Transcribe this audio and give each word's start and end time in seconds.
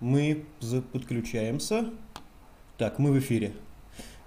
Мы 0.00 0.44
подключаемся. 0.92 1.90
Так, 2.76 3.00
мы 3.00 3.10
в 3.10 3.18
эфире. 3.18 3.52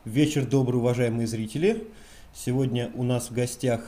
Вечер 0.03 0.45
добрый, 0.45 0.77
уважаемые 0.77 1.27
зрители. 1.27 1.87
Сегодня 2.33 2.91
у 2.93 3.03
нас 3.03 3.29
в 3.29 3.33
гостях 3.33 3.79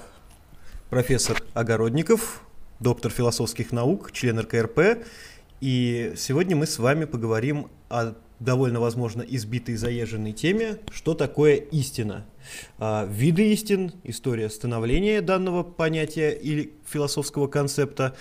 профессор 0.90 1.44
Огородников, 1.54 2.42
доктор 2.80 3.12
философских 3.12 3.74
наук, 3.74 4.14
член 4.14 4.40
РКРП. 4.40 5.06
И 5.60 6.14
сегодня 6.16 6.56
мы 6.56 6.68
с 6.68 6.80
вами 6.80 7.04
поговорим 7.04 7.68
о 7.90 8.14
довольно, 8.40 8.80
возможно, 8.80 9.22
избитой 9.22 9.76
заезженной 9.76 10.32
теме, 10.32 10.78
что 10.90 11.14
такое 11.14 11.56
истина. 11.56 12.26
А, 12.80 13.06
виды 13.06 13.52
истин, 13.52 13.92
история 14.06 14.50
становления 14.50 15.22
данного 15.22 15.64
понятия 15.64 16.32
или 16.32 16.72
философского 16.88 17.48
концепта, 17.48 18.16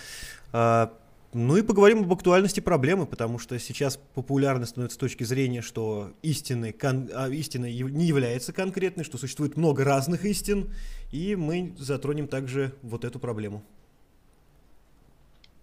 а, 0.53 0.93
ну 1.35 1.57
и 1.57 1.63
поговорим 1.63 2.01
об 2.01 2.13
актуальности 2.13 2.61
проблемы, 2.61 3.07
потому 3.07 3.39
что 3.39 3.59
сейчас 3.59 3.97
популярно 3.97 4.67
становится 4.67 4.97
с 4.97 4.99
точки 4.99 5.25
зрения, 5.25 5.63
что 5.63 6.13
истины, 6.23 6.73
кон, 6.73 7.09
а, 7.15 7.29
истина 7.29 7.65
не 7.65 8.05
является 8.05 8.53
конкретной, 8.53 9.05
что 9.05 9.17
существует 9.17 9.57
много 9.57 9.83
разных 9.85 10.25
истин, 10.27 10.73
и 11.11 11.35
мы 11.35 11.75
затронем 11.79 12.29
также 12.29 12.75
вот 12.83 13.05
эту 13.05 13.19
проблему. 13.19 13.65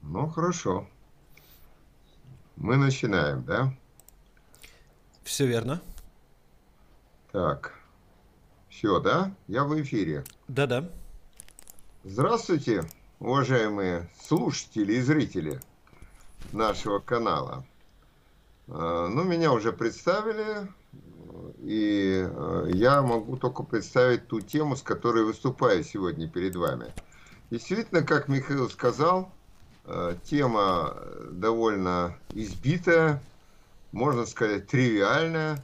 Ну, 0.02 0.28
хорошо. 0.28 0.88
Мы 2.56 2.76
начинаем, 2.78 3.44
да? 3.44 3.74
Все 5.24 5.46
верно. 5.46 5.82
Так. 7.32 7.80
Все, 8.70 9.00
да? 9.00 9.36
Я 9.48 9.66
в 9.66 9.80
эфире. 9.82 10.24
Да-да. 10.48 10.90
Здравствуйте, 12.04 12.86
уважаемые 13.20 14.10
слушатели 14.20 14.94
и 14.94 15.02
зрители 15.02 15.60
нашего 16.54 17.00
канала. 17.00 17.66
А, 18.68 19.08
ну, 19.08 19.24
меня 19.24 19.52
уже 19.52 19.72
представили, 19.74 20.68
и 21.60 22.26
а, 22.26 22.66
я 22.68 23.02
могу 23.02 23.38
только 23.38 23.64
представить 23.64 24.28
ту 24.28 24.42
тему, 24.42 24.76
с 24.76 24.82
которой 24.82 25.24
выступаю 25.24 25.84
сегодня 25.84 26.28
перед 26.30 26.56
вами. 26.56 26.94
Действительно, 27.52 28.04
как 28.04 28.28
Михаил 28.28 28.70
сказал, 28.70 29.32
а, 29.86 30.16
тема 30.24 30.96
довольно 31.32 32.18
избитая, 32.30 33.22
можно 33.92 34.26
сказать, 34.26 34.68
тривиальная, 34.68 35.64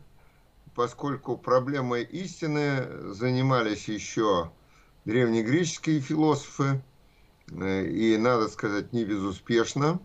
поскольку 0.74 1.38
проблемой 1.38 2.04
истины 2.04 3.14
занимались 3.14 3.88
еще 3.88 4.52
древнегреческие 5.06 6.02
философы, 6.02 6.82
э, 7.52 7.86
и, 7.86 8.18
надо 8.18 8.50
сказать, 8.50 8.92
не 8.92 9.06
безуспешно. 9.06 10.00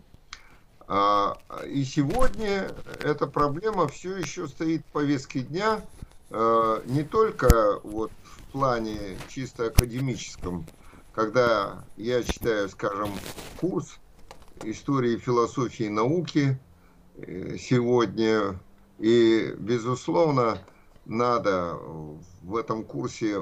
А, 0.93 1.37
и 1.69 1.85
сегодня 1.85 2.69
эта 3.01 3.25
проблема 3.25 3.87
все 3.87 4.17
еще 4.17 4.45
стоит 4.49 4.81
в 4.81 4.91
повестке 4.91 5.39
дня, 5.39 5.79
э, 6.31 6.81
не 6.83 7.03
только 7.03 7.79
вот 7.83 8.11
в 8.23 8.51
плане 8.51 9.17
чисто 9.29 9.67
академическом, 9.67 10.65
когда 11.13 11.85
я 11.95 12.21
читаю, 12.23 12.67
скажем, 12.67 13.09
курс 13.55 13.99
истории 14.63 15.15
философии 15.15 15.85
и 15.85 15.89
науки 15.89 16.59
э, 17.15 17.55
сегодня, 17.57 18.59
и, 18.99 19.55
безусловно, 19.57 20.57
надо 21.05 21.79
в 22.43 22.57
этом 22.57 22.83
курсе 22.83 23.41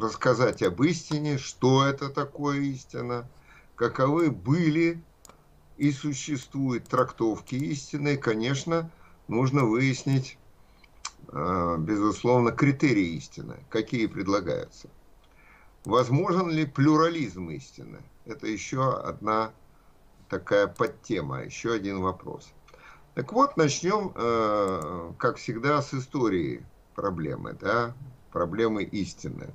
рассказать 0.00 0.62
об 0.62 0.82
истине, 0.82 1.36
что 1.36 1.84
это 1.84 2.08
такое 2.08 2.60
истина, 2.60 3.28
каковы 3.76 4.30
были 4.30 5.02
и 5.80 5.92
существуют 5.92 6.88
трактовки 6.88 7.54
истины. 7.54 8.18
Конечно, 8.18 8.90
нужно 9.28 9.64
выяснить, 9.64 10.36
э, 11.32 11.76
безусловно, 11.78 12.52
критерии 12.52 13.16
истины, 13.16 13.64
какие 13.70 14.06
предлагаются. 14.06 14.90
Возможен 15.86 16.50
ли 16.50 16.66
плюрализм 16.66 17.48
истины? 17.48 18.02
Это 18.26 18.46
еще 18.46 18.92
одна 18.92 19.54
такая 20.28 20.66
подтема, 20.66 21.44
еще 21.44 21.72
один 21.72 22.02
вопрос. 22.02 22.50
Так 23.14 23.32
вот, 23.32 23.56
начнем, 23.56 24.12
э, 24.14 25.12
как 25.16 25.38
всегда, 25.38 25.80
с 25.80 25.94
истории 25.94 26.62
проблемы, 26.94 27.54
да, 27.54 27.94
проблемы 28.30 28.82
истины. 28.82 29.54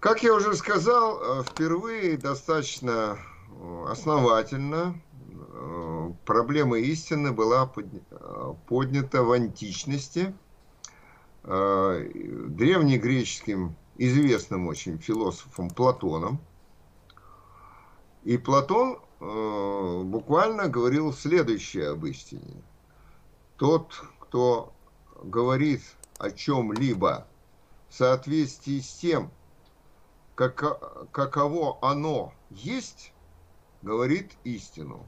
Как 0.00 0.24
я 0.24 0.34
уже 0.34 0.56
сказал, 0.56 1.20
э, 1.22 1.44
впервые 1.44 2.16
достаточно 2.16 3.16
основательно 3.88 5.00
проблема 6.24 6.78
истины 6.78 7.32
была 7.32 7.66
поднята 7.66 9.22
в 9.22 9.32
античности 9.32 10.34
древнегреческим 11.44 13.76
известным 13.96 14.68
очень 14.68 14.98
философом 14.98 15.68
Платоном. 15.70 16.38
И 18.24 18.38
Платон 18.38 18.98
Э, 19.24 20.02
буквально 20.04 20.68
говорил 20.68 21.12
следующее 21.12 21.90
об 21.90 22.04
истине. 22.06 22.60
Тот, 23.56 23.94
кто 24.18 24.72
говорит 25.22 25.80
о 26.18 26.32
чем-либо 26.32 27.28
в 27.88 27.94
соответствии 27.94 28.80
с 28.80 28.92
тем, 28.94 29.30
как, 30.34 31.12
каково 31.12 31.78
оно 31.82 32.32
есть, 32.50 33.11
говорит 33.82 34.32
истину. 34.44 35.06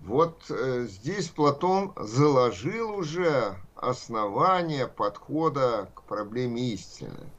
Вот 0.00 0.44
э, 0.48 0.86
здесь 0.88 1.28
Платон 1.28 1.92
заложил 1.96 2.94
уже 2.94 3.56
основание 3.74 4.86
подхода 4.86 5.90
к 5.94 6.02
проблеме 6.04 6.70
истины. 6.70 7.32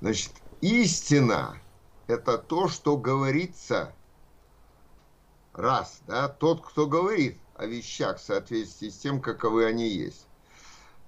Значит, 0.00 0.32
истина– 0.60 1.60
это 2.08 2.38
то, 2.38 2.68
что 2.68 2.96
говорится. 2.96 3.94
Раз, 5.52 6.00
да, 6.06 6.28
тот, 6.28 6.66
кто 6.66 6.86
говорит 6.86 7.38
о 7.54 7.66
вещах 7.66 8.18
в 8.18 8.22
соответствии 8.22 8.90
с 8.90 8.98
тем, 8.98 9.20
каковы 9.20 9.64
они 9.64 9.88
есть. 9.88 10.26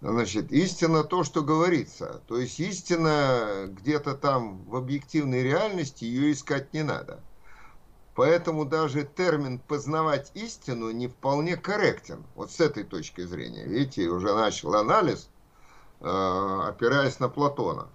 Значит, 0.01 0.53
истина 0.53 1.03
то, 1.03 1.25
что 1.25 1.43
говорится. 1.43 2.23
То 2.29 2.39
есть 2.39 2.61
истина 2.61 3.67
где-то 3.67 4.15
там 4.15 4.65
в 4.65 4.77
объективной 4.77 5.43
реальности, 5.43 6.05
ее 6.05 6.33
искать 6.33 6.73
не 6.73 6.83
надо. 6.83 7.21
Поэтому 8.19 8.65
даже 8.65 9.05
термин 9.05 9.61
«познавать 9.61 10.33
истину» 10.35 10.91
не 10.91 11.07
вполне 11.07 11.57
корректен. 11.57 12.25
Вот 12.35 12.51
с 12.51 12.59
этой 12.59 12.83
точки 12.83 13.21
зрения. 13.21 13.65
Видите, 13.65 14.09
уже 14.09 14.35
начал 14.35 14.75
анализ, 14.75 15.29
э, 16.01 16.61
опираясь 16.67 17.21
на 17.21 17.29
Платона. 17.29 17.87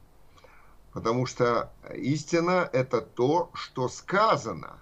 Потому 0.94 1.26
что 1.26 1.74
истина– 1.94 2.70
это 2.72 3.02
то, 3.02 3.50
что 3.54 3.90
сказано. 3.90 4.80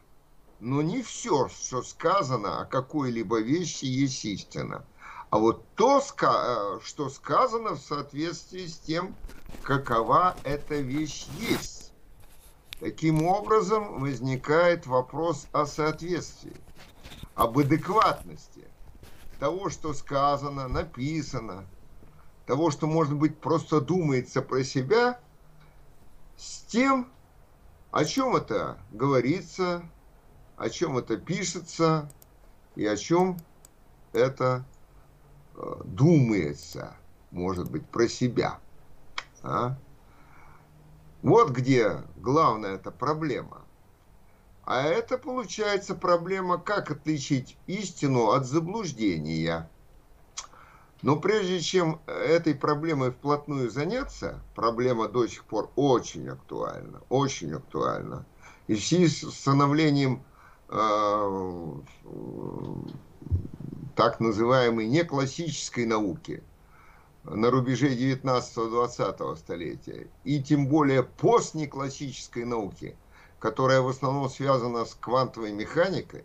Но 0.60 0.84
не 0.84 1.02
все, 1.02 1.50
что 1.50 1.82
сказано 1.82 2.62
о 2.62 2.66
какой-либо 2.66 3.40
вещи, 3.40 3.86
есть 3.86 4.24
истина. 4.24 4.86
А 5.32 5.40
вот 5.40 5.66
то, 5.74 6.04
э, 6.22 6.80
что 6.84 7.10
сказано 7.10 7.72
в 7.72 7.80
соответствии 7.80 8.68
с 8.68 8.78
тем, 8.78 9.16
какова 9.64 10.36
эта 10.44 10.76
вещь 10.76 11.26
есть. 11.40 11.81
Таким 12.82 13.26
образом, 13.26 14.02
возникает 14.02 14.86
вопрос 14.86 15.48
о 15.54 15.66
соответствии, 15.66 16.58
об 17.36 17.58
адекватности 17.58 18.66
того, 19.40 19.70
что 19.70 19.94
сказано, 19.94 20.68
написано, 20.68 21.66
того, 22.46 22.72
что, 22.72 22.88
может 22.88 23.16
быть, 23.16 23.38
просто 23.40 23.80
думается 23.80 24.42
про 24.42 24.66
себя– 24.66 25.18
с 26.42 26.62
тем, 26.64 27.08
о 27.92 28.04
чем 28.04 28.36
это 28.36 28.80
говорится, 28.92 29.84
о 30.58 30.72
чем 30.72 30.98
это 30.98 31.16
пишется 31.18 32.10
и 32.76 32.84
о 32.84 32.98
чем 32.98 33.38
это 34.12 34.66
э, 35.56 35.82
думается, 35.86 36.96
может 37.30 37.70
быть, 37.70 37.86
про 37.86 38.08
себя. 38.08 38.60
А? 39.44 39.78
Вот 41.22 41.52
где 41.52 42.04
главная 42.18 42.76
эта 42.76 42.92
проблема. 42.92 43.62
А 44.64 44.84
это 44.84 45.18
получается 45.18 45.96
проблема, 45.96 46.58
как 46.58 46.92
отличить 46.92 47.58
истину 47.68 48.32
от 48.32 48.46
заблуждения– 48.46 49.70
но 51.02 51.16
прежде 51.16 51.60
чем 51.62 52.00
этой 52.06 52.54
проблемой 52.54 53.12
вплотную 53.12 53.72
заняться, 53.72 54.40
проблема 54.56 55.08
до 55.08 55.26
сих 55.28 55.44
пор 55.46 55.72
очень 55.76 56.30
актуальна, 56.30 57.02
очень 57.10 57.54
актуальна. 57.54 58.26
И 58.68 58.76
в 58.76 58.86
связи 58.86 59.08
с 59.08 59.32
становлением 59.32 60.24
э, 60.70 61.74
так 63.96 64.20
называемой 64.20 64.88
неклассической 64.88 65.88
науки 65.88 66.44
на 67.24 67.52
рубеже 67.52 67.96
19-20 67.96 69.36
столетия, 69.38 70.08
и 70.24 70.42
тем 70.42 70.68
более 70.68 71.04
постнеклассической 71.04 72.46
науки, 72.46 72.96
которая 73.40 73.82
в 73.82 73.88
основном 73.88 74.30
связана 74.30 74.86
с 74.86 74.96
квантовой 74.96 75.52
механикой, 75.52 76.24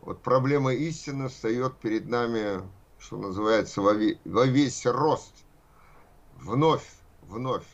вот 0.00 0.22
проблема 0.22 0.72
истины 0.72 1.28
встает 1.28 1.76
перед 1.76 2.08
нами, 2.08 2.62
что 2.98 3.16
называется, 3.16 3.82
во, 3.82 3.92
во 4.24 4.46
весь 4.46 4.86
рост. 4.86 5.34
Вновь, 6.36 6.88
вновь. 7.22 7.66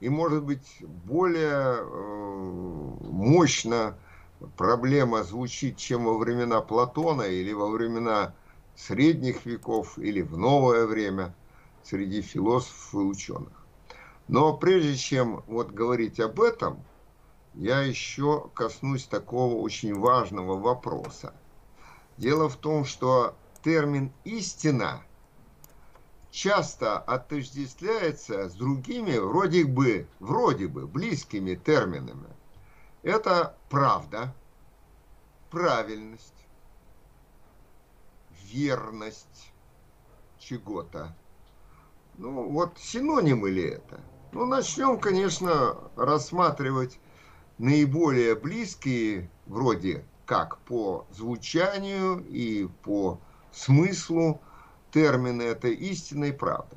И 0.00 0.08
может 0.08 0.42
быть 0.44 0.78
более 0.80 1.78
э, 1.80 2.96
мощно 3.00 3.96
проблема 4.56 5.22
звучит, 5.24 5.76
чем 5.76 6.04
во 6.04 6.18
времена 6.18 6.60
Платона 6.60 7.22
или 7.22 7.52
во 7.52 7.68
времена 7.68 8.34
средних 8.76 9.44
веков 9.46 9.98
или 9.98 10.20
в 10.20 10.36
новое 10.36 10.86
время 10.86 11.34
среди 11.88 12.20
философов 12.20 12.94
и 12.94 12.96
ученых. 12.98 13.66
Но 14.28 14.56
прежде 14.56 14.96
чем 14.96 15.42
вот 15.46 15.70
говорить 15.70 16.20
об 16.20 16.40
этом, 16.40 16.84
я 17.54 17.80
еще 17.80 18.50
коснусь 18.54 19.06
такого 19.06 19.54
очень 19.54 19.94
важного 19.94 20.60
вопроса. 20.60 21.34
Дело 22.18 22.48
в 22.48 22.56
том, 22.56 22.84
что 22.84 23.34
термин 23.64 24.12
«истина» 24.24 25.02
часто 26.30 26.98
отождествляется 26.98 28.48
с 28.48 28.54
другими, 28.54 29.16
вроде 29.16 29.64
бы, 29.64 30.06
вроде 30.20 30.68
бы 30.68 30.86
близкими 30.86 31.54
терминами. 31.54 32.28
Это 33.02 33.56
правда, 33.70 34.34
правильность, 35.50 36.34
верность 38.44 39.52
чего-то. 40.38 41.16
Ну, 42.18 42.50
вот 42.50 42.78
синонимы 42.78 43.48
ли 43.48 43.62
это? 43.62 44.00
Ну, 44.32 44.44
начнем, 44.44 44.98
конечно, 44.98 45.76
рассматривать 45.94 46.98
наиболее 47.58 48.34
близкие, 48.34 49.30
вроде 49.46 50.04
как 50.26 50.58
по 50.58 51.06
звучанию 51.12 52.24
и 52.28 52.66
по 52.82 53.20
смыслу, 53.52 54.40
термины 54.90 55.42
это 55.42 55.68
истина 55.68 56.24
и 56.24 56.32
правда. 56.32 56.76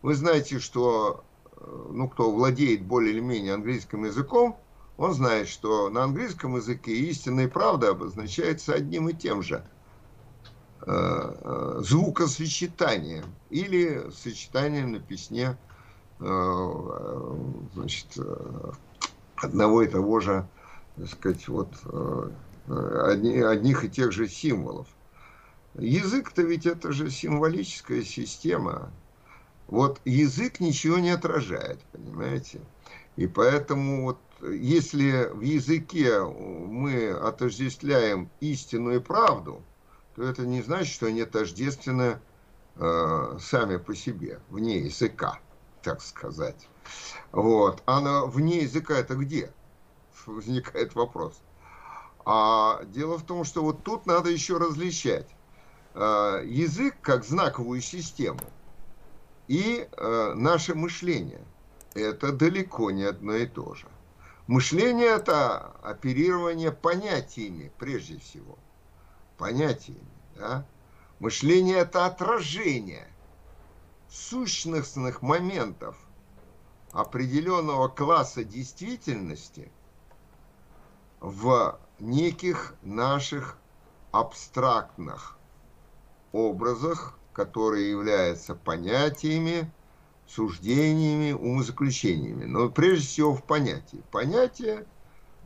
Вы 0.00 0.14
знаете, 0.14 0.60
что, 0.60 1.24
э, 1.52 1.86
ну, 1.90 2.08
кто 2.08 2.32
владеет 2.32 2.86
более 2.86 3.12
или 3.12 3.20
менее 3.20 3.52
английским 3.52 4.06
языком, 4.06 4.58
он 4.96 5.12
знает, 5.12 5.46
что 5.46 5.90
на 5.90 6.04
английском 6.04 6.56
языке 6.56 6.92
истина 6.92 7.40
и 7.40 7.48
правда 7.48 7.90
обозначается 7.90 8.72
одним 8.72 9.10
и 9.10 9.12
тем 9.12 9.42
же 9.42 9.68
звукосочетанием 10.80 13.24
или 13.50 14.10
сочетанием 14.10 14.92
на 14.92 15.00
песне 15.00 15.56
значит, 16.18 18.06
одного 19.36 19.82
и 19.82 19.88
того 19.88 20.20
же, 20.20 20.48
так 20.96 21.08
сказать, 21.08 21.48
вот 21.48 21.68
одни, 22.68 23.40
одних 23.40 23.84
и 23.84 23.90
тех 23.90 24.12
же 24.12 24.28
символов. 24.28 24.86
Язык-то 25.74 26.42
ведь 26.42 26.66
это 26.66 26.92
же 26.92 27.10
символическая 27.10 28.02
система. 28.02 28.90
Вот 29.66 30.00
язык 30.04 30.60
ничего 30.60 30.98
не 30.98 31.10
отражает, 31.10 31.80
понимаете? 31.92 32.60
И 33.16 33.26
поэтому 33.26 34.04
вот 34.04 34.18
если 34.42 35.30
в 35.32 35.40
языке 35.40 36.22
мы 36.22 37.10
отождествляем 37.10 38.30
истину 38.40 38.94
и 38.94 39.00
правду, 39.00 39.62
то 40.16 40.22
это 40.22 40.46
не 40.46 40.62
значит, 40.62 40.94
что 40.94 41.06
они 41.06 41.24
тождественны 41.24 42.18
э, 42.76 43.38
сами 43.38 43.76
по 43.76 43.94
себе, 43.94 44.40
вне 44.48 44.78
языка, 44.78 45.38
так 45.82 46.00
сказать. 46.00 46.68
Вот. 47.32 47.82
А 47.84 48.00
на, 48.00 48.24
вне 48.24 48.62
языка 48.62 48.94
это 48.94 49.14
где? 49.14 49.52
Возникает 50.26 50.94
вопрос. 50.94 51.42
А 52.24 52.82
дело 52.84 53.18
в 53.18 53.24
том, 53.24 53.44
что 53.44 53.62
вот 53.62 53.84
тут 53.84 54.06
надо 54.06 54.30
еще 54.30 54.56
различать 54.56 55.28
э, 55.94 56.42
язык 56.46 56.96
как 57.02 57.22
знаковую 57.22 57.82
систему 57.82 58.40
и 59.48 59.86
э, 59.86 60.32
наше 60.34 60.74
мышление. 60.74 61.44
Это 61.94 62.32
далеко 62.32 62.90
не 62.90 63.04
одно 63.04 63.34
и 63.34 63.46
то 63.46 63.74
же. 63.74 63.86
Мышление– 64.46 65.08
это 65.16 65.72
оперирование 65.82 66.72
понятиями, 66.72 67.70
прежде 67.78 68.18
всего. 68.18 68.58
Понятиями, 69.38 70.08
да? 70.36 70.66
Мышление– 71.18 71.76
это 71.78 72.06
отражение 72.06 73.06
сущностных 74.08 75.22
моментов 75.22 75.96
определенного 76.92 77.88
класса 77.88 78.44
действительности 78.44 79.70
в 81.20 81.78
неких 81.98 82.74
наших 82.82 83.58
абстрактных 84.12 85.38
образах, 86.32 87.18
которые 87.32 87.90
являются 87.90 88.54
понятиями, 88.54 89.70
суждениями, 90.26 91.32
умозаключениями. 91.32 92.44
Но 92.44 92.70
прежде 92.70 93.06
всего 93.06 93.34
в 93.34 93.42
понятии. 93.42 94.02
Понятие 94.10 94.86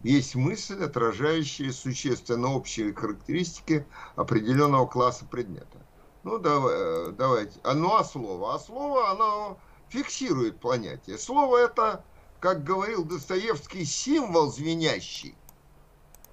есть 0.02 0.34
мысль, 0.34 0.82
отражающая 0.82 1.72
существенно 1.72 2.54
общие 2.54 2.94
характеристики 2.94 3.86
определенного 4.16 4.86
класса 4.86 5.26
предмета. 5.26 5.78
Ну, 6.22 6.38
давай, 6.38 6.74
э, 6.74 7.12
давайте. 7.12 7.60
А, 7.62 7.74
ну, 7.74 7.94
а 7.94 8.04
слово? 8.04 8.54
А 8.54 8.58
слово, 8.58 9.10
оно 9.10 9.58
фиксирует 9.88 10.58
понятие. 10.58 11.18
Слово 11.18 11.58
это, 11.58 12.04
как 12.40 12.64
говорил 12.64 13.04
Достоевский, 13.04 13.84
символ 13.84 14.50
звенящий. 14.50 15.34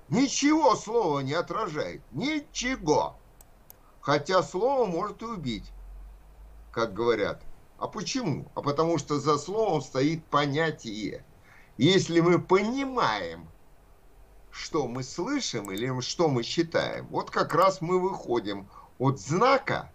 Ничего 0.10 0.75
слова 0.75 1.19
не 1.19 1.34
отражает. 1.34 2.02
Ничего. 2.12 3.18
Хотя 4.00 4.42
слово 4.44 4.86
может 4.86 5.22
и 5.22 5.25
убить, 5.25 5.69
как 6.72 6.94
говорят. 6.94 7.44
А 7.78 7.88
почему? 7.88 8.50
А 8.56 8.62
потому 8.62 8.98
что 8.98 9.19
за 9.19 9.38
словом 9.38 9.81
стоит 9.81 10.24
понятие. 10.25 11.25
Если 11.78 12.22
мы 12.22 12.40
понимаем, 12.40 13.48
что 14.57 14.88
мы 14.88 15.04
слышим 15.04 15.71
или 15.71 16.01
что 16.01 16.27
мы 16.27 16.44
считаем, 16.44 17.07
вот 17.07 17.31
как 17.31 17.54
раз 17.54 17.81
мы 17.81 18.00
выходим 18.00 18.68
от 18.98 19.19
знака 19.19 19.92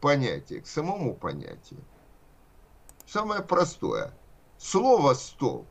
понятия 0.00 0.60
к 0.60 0.66
самому 0.66 1.14
понятию. 1.14 1.80
Самое 3.06 3.42
простое. 3.42 4.14
Слово 4.56 5.14
«стол» 5.14 5.66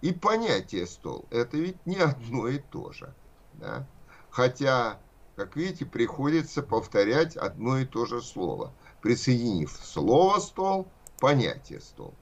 и 0.00 0.12
понятие 0.12 0.86
«стол»– 0.86 1.26
это 1.30 1.56
ведь 1.56 1.84
не 1.86 1.96
одно 1.96 2.48
и 2.48 2.58
то 2.58 2.92
же. 2.92 3.14
Да? 3.54 3.86
Хотя, 4.30 4.98
как 5.36 5.56
видите, 5.56 5.86
приходится 5.86 6.62
повторять 6.62 7.36
одно 7.36 7.78
и 7.78 7.84
то 7.84 8.06
же 8.06 8.22
слово– 8.22 8.72
присоединив 9.06 9.70
слово 9.70 10.40
«стол», 10.40 10.88
понятие 11.20 11.80
«стол». 11.80 12.12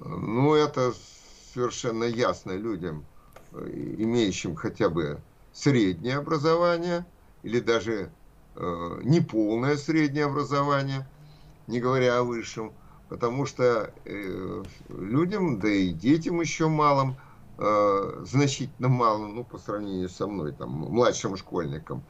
Ну, 0.00 0.54
это 0.54 0.92
совершенно 1.54 2.02
ясно 2.02 2.50
людям, 2.52 3.06
имеющим 3.52 4.54
хотя 4.54 4.88
бы 4.88 5.20
среднее 5.52 6.16
образование 6.16 7.04
или 7.42 7.60
даже 7.60 8.10
э, 8.54 9.00
неполное 9.02 9.76
среднее 9.76 10.26
образование, 10.26 11.06
не 11.66 11.80
говоря 11.80 12.18
о 12.18 12.22
высшем, 12.22 12.72
потому 13.08 13.46
что 13.46 13.92
э, 14.04 14.64
людям, 14.88 15.58
да 15.58 15.68
и 15.68 15.90
детям 15.90 16.40
еще 16.40 16.68
малым, 16.68 17.16
э, 17.58 18.22
значительно 18.24 18.88
малым, 18.88 19.34
ну, 19.34 19.44
по 19.44 19.58
сравнению 19.58 20.08
со 20.08 20.26
мной, 20.26 20.52
там, 20.52 20.70
младшим 20.70 21.36
школьникам, 21.36 22.02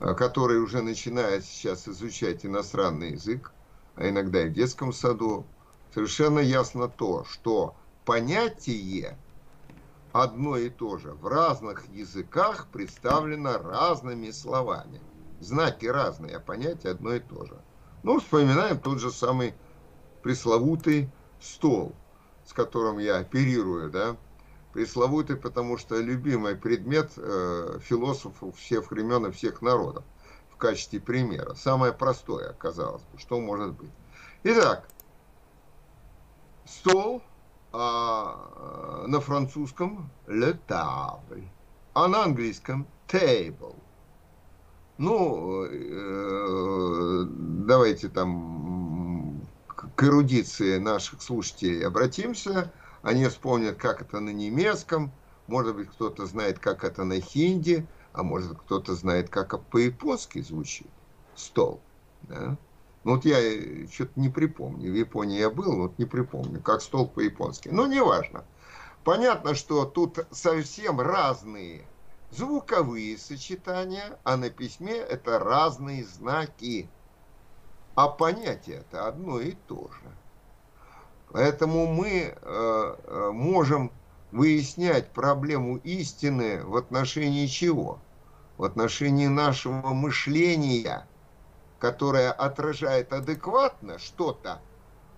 Э, 0.00 0.14
который 0.14 0.58
уже 0.60 0.80
начинает 0.80 1.44
сейчас 1.44 1.88
изучать 1.88 2.46
иностранный 2.46 3.12
язык, 3.12 3.52
а 3.96 4.08
иногда 4.08 4.42
и 4.42 4.48
в 4.48 4.52
детском 4.52 4.92
саду, 4.92 5.44
совершенно 5.92 6.38
ясно 6.38 6.88
то, 6.88 7.24
что 7.24 7.74
понятие 8.04 9.18
одно 10.12 10.56
и 10.56 10.70
то 10.70 10.98
же 10.98 11.12
в 11.12 11.26
разных 11.26 11.88
языках 11.88 12.68
представлено 12.72 13.58
разными 13.58 14.30
словами. 14.30 15.00
Знаки 15.40 15.86
разные, 15.86 16.36
а 16.36 16.40
понятие 16.40 16.92
одно 16.92 17.14
и 17.14 17.20
то 17.20 17.44
же. 17.44 17.56
Ну, 18.02 18.18
вспоминаем 18.20 18.78
тот 18.78 18.98
же 19.00 19.10
самый 19.10 19.54
пресловутый 20.22 21.10
стол, 21.40 21.94
с 22.44 22.52
которым 22.52 22.98
я 22.98 23.18
оперирую, 23.18 23.90
да, 23.90 24.16
пресловутый, 24.72 25.36
потому 25.36 25.78
что 25.78 26.00
любимый 26.00 26.56
предмет 26.56 27.12
э, 27.16 27.78
философов 27.82 28.56
всех 28.56 28.90
времен 28.90 29.26
и 29.26 29.30
всех 29.30 29.62
народов 29.62 30.04
в 30.50 30.56
качестве 30.56 31.00
примера. 31.00 31.54
Самое 31.54 31.92
простое, 31.92 32.52
казалось 32.54 33.02
бы, 33.12 33.18
что 33.18 33.40
может 33.40 33.72
быть. 33.72 33.90
Итак, 34.44 34.88
стол 36.64 37.22
а, 37.72 39.04
на 39.06 39.20
французском 39.20 40.10
le 40.26 40.58
table, 40.68 41.44
а 41.94 42.08
на 42.08 42.24
английском 42.24 42.86
table. 43.08 43.76
Ну, 44.98 45.64
э, 45.64 47.24
давайте 47.28 48.08
там 48.08 49.40
к 49.66 50.02
эрудиции 50.02 50.78
наших 50.78 51.22
слушателей 51.22 51.86
обратимся 51.86 52.72
они 53.02 53.26
вспомнят, 53.26 53.76
как 53.76 54.02
это 54.02 54.20
на 54.20 54.30
немецком, 54.30 55.12
может 55.46 55.76
быть, 55.76 55.88
кто-то 55.88 56.26
знает, 56.26 56.58
как 56.58 56.84
это 56.84 57.04
на 57.04 57.20
хинди, 57.20 57.86
А 58.12 58.22
может 58.22 58.58
кто-то 58.58 58.94
знает, 58.94 59.30
как 59.30 59.58
по-японски 59.66 60.42
звучит 60.42 60.88
стол. 61.34 61.80
Да? 62.22 62.56
Ну 63.04 63.14
вот 63.14 63.24
я 63.24 63.38
э, 63.40 63.86
что-то 63.86 64.12
не 64.16 64.28
припомню. 64.28 64.92
В 64.92 64.94
Японии 64.94 65.38
я 65.38 65.50
был, 65.50 65.76
вот 65.76 65.98
не 65.98 66.04
припомню, 66.04 66.60
как 66.60 66.82
стол 66.82 67.08
по-японски. 67.08 67.68
Но 67.68 67.86
неважно. 67.86 68.44
Понятно, 69.04 69.54
что 69.54 69.84
тут 69.84 70.18
совсем 70.30 71.00
разные 71.00 71.88
звуковые 72.30 73.16
сочетания, 73.16 74.18
а 74.24 74.36
на 74.36 74.50
письме 74.50 74.94
это 74.94 75.38
разные 75.38 76.04
знаки. 76.04 76.90
А 77.94 78.08
понятие 78.08 78.76
это 78.78 79.08
одно 79.08 79.40
и 79.40 79.52
то 79.52 79.90
же. 79.90 80.18
Поэтому 81.30 81.86
мы 81.86 82.08
э, 82.10 82.34
э, 82.42 83.30
можем 83.32 83.92
выяснять 84.30 85.12
проблему 85.12 85.76
истины 85.78 86.64
в 86.64 86.76
отношении 86.76 87.46
чего? 87.46 88.04
В 88.56 88.64
отношении 88.64 89.26
нашего 89.26 89.94
мышления, 89.94 91.08
которое 91.78 92.32
отражает 92.32 93.12
адекватно 93.12 93.98
что-то 93.98 94.60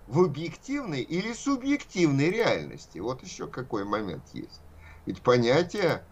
в 0.07 0.23
объективной 0.23 1.01
или 1.01 1.33
субъективной 1.33 2.29
реальности. 2.29 2.99
Вот 2.99 3.23
еще 3.23 3.47
какой 3.47 3.83
момент 3.83 4.23
есть. 4.33 4.61
Ведь 5.05 5.21
понятие, 5.21 6.03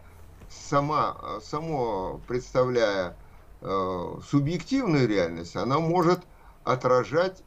сама, 0.48 1.40
само 1.42 2.20
представляя 2.26 3.16
э, 3.60 4.14
субъективную 4.28 5.06
реальность, 5.06 5.56
она 5.56 5.78
может 5.78 6.20
отражать 6.64 7.42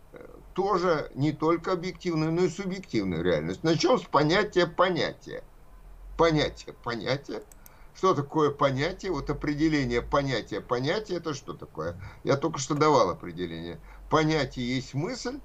тоже 0.53 1.11
не 1.15 1.31
только 1.31 1.73
объективную, 1.73 2.31
но 2.31 2.43
и 2.43 2.49
субъективную 2.49 3.23
реальность. 3.23 3.63
Начнем 3.63 3.99
с 3.99 4.03
понятия 4.03 4.67
понятия. 4.67 5.43
Понятие 6.17 6.73
понятие. 6.83 7.43
Что 7.95 8.13
такое 8.13 8.49
понятие? 8.51 9.11
Вот 9.11 9.29
определение 9.29 10.01
понятия 10.01 10.61
понятия 10.61 11.15
это 11.15 11.33
что 11.33 11.53
такое? 11.53 11.99
Я 12.23 12.37
только 12.37 12.59
что 12.59 12.75
давал 12.75 13.09
определение. 13.09 13.79
Понятие 14.09 14.75
есть 14.75 14.93
мысль, 14.93 15.39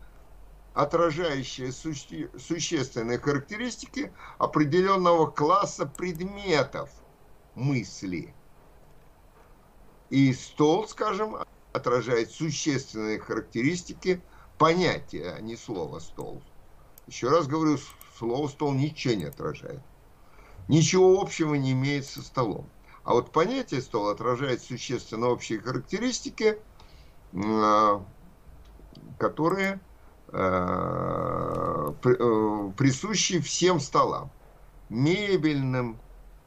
отражающая 0.75 1.73
суще, 1.73 2.31
существенные 2.39 3.19
характеристики 3.19 4.13
определенного 4.39 5.27
класса 5.27 5.87
предметов 5.87 6.91
мысли. 7.55 8.35
И 10.11 10.33
стол, 10.33 10.89
скажем, 10.89 11.37
отражает 11.73 12.31
существенные 12.31 13.19
характеристики 13.19 14.23
понятие, 14.57 15.33
а 15.33 15.41
не 15.41 15.57
слово 15.57 15.99
стол. 15.99 16.43
Еще 17.07 17.29
раз 17.29 17.47
говорю, 17.47 17.79
слово 18.19 18.49
стол 18.49 18.73
ничего 18.73 19.15
не 19.15 19.25
отражает. 19.25 19.81
Ничего 20.69 21.21
общего 21.21 21.55
не 21.55 21.73
имеет 21.73 22.07
со 22.07 22.23
столом. 22.23 22.69
А 23.05 23.15
вот 23.15 23.33
понятие 23.33 23.81
стол 23.81 24.09
отражает 24.09 24.63
существенно 24.63 25.29
общие 25.29 25.61
характеристики, 25.61 26.59
а, 27.35 28.05
которые 29.19 29.81
а, 30.31 31.95
э, 32.05 32.73
присущи 32.77 33.41
всем 33.41 33.81
столам. 33.81 34.31
Мебельным 34.91 35.99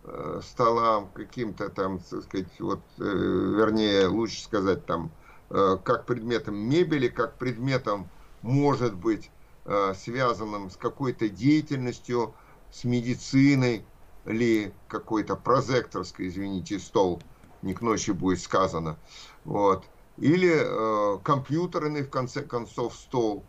э, 0.03 0.41
столам, 0.43 1.09
каким-то 1.13 1.69
там, 1.69 1.99
так 1.99 2.23
сказать, 2.23 2.59
вот, 2.59 2.83
э, 2.99 3.03
вернее, 3.03 4.07
лучше 4.07 4.43
сказать, 4.43 4.85
там, 4.85 5.11
Э, 5.53 5.77
как 5.83 6.05
предметом 6.05 6.55
мебели, 6.55 7.09
как 7.09 7.37
предметом, 7.37 8.09
может 8.41 8.95
быть, 8.95 9.31
э, 9.65 9.93
связанным 9.97 10.69
с 10.69 10.77
какой-то 10.77 11.27
деятельностью, 11.27 12.35
с 12.71 12.85
медициной 12.85 13.85
ли 14.31 14.73
какой-то 14.87 15.35
прозекторской, 15.35 16.27
извините, 16.27 16.79
стол, 16.79 17.21
не 17.61 17.73
к 17.73 17.81
ночи 17.81 18.11
будет 18.11 18.41
сказано, 18.41 18.97
вот, 19.45 19.85
или 20.17 20.53
э, 20.53 21.19
компьютерный, 21.23 22.03
в 22.03 22.09
конце 22.09 22.41
концов, 22.41 22.95
стол, 22.95 23.45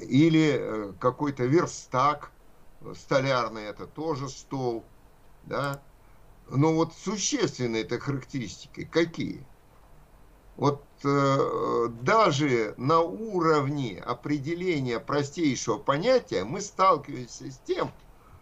или 0.00 0.56
э, 0.58 0.92
какой-то 1.00 1.44
верстак, 1.44 2.30
столярный, 2.94 3.64
это 3.64 3.86
тоже 3.86 4.28
стол, 4.28 4.84
да, 5.44 5.82
но 6.48 6.74
вот 6.74 6.92
существенные 6.94 7.82
это 7.82 7.98
характеристики 7.98 8.84
какие– 8.84 9.44
вот 10.56 10.82
э, 11.04 11.88
даже 12.00 12.74
на 12.78 13.00
уровне 13.00 14.00
определения 14.00 14.98
простейшего 14.98 15.76
понятия 15.76 16.44
мы 16.44 16.62
сталкиваемся 16.62 17.50
с 17.50 17.58
тем, 17.58 17.92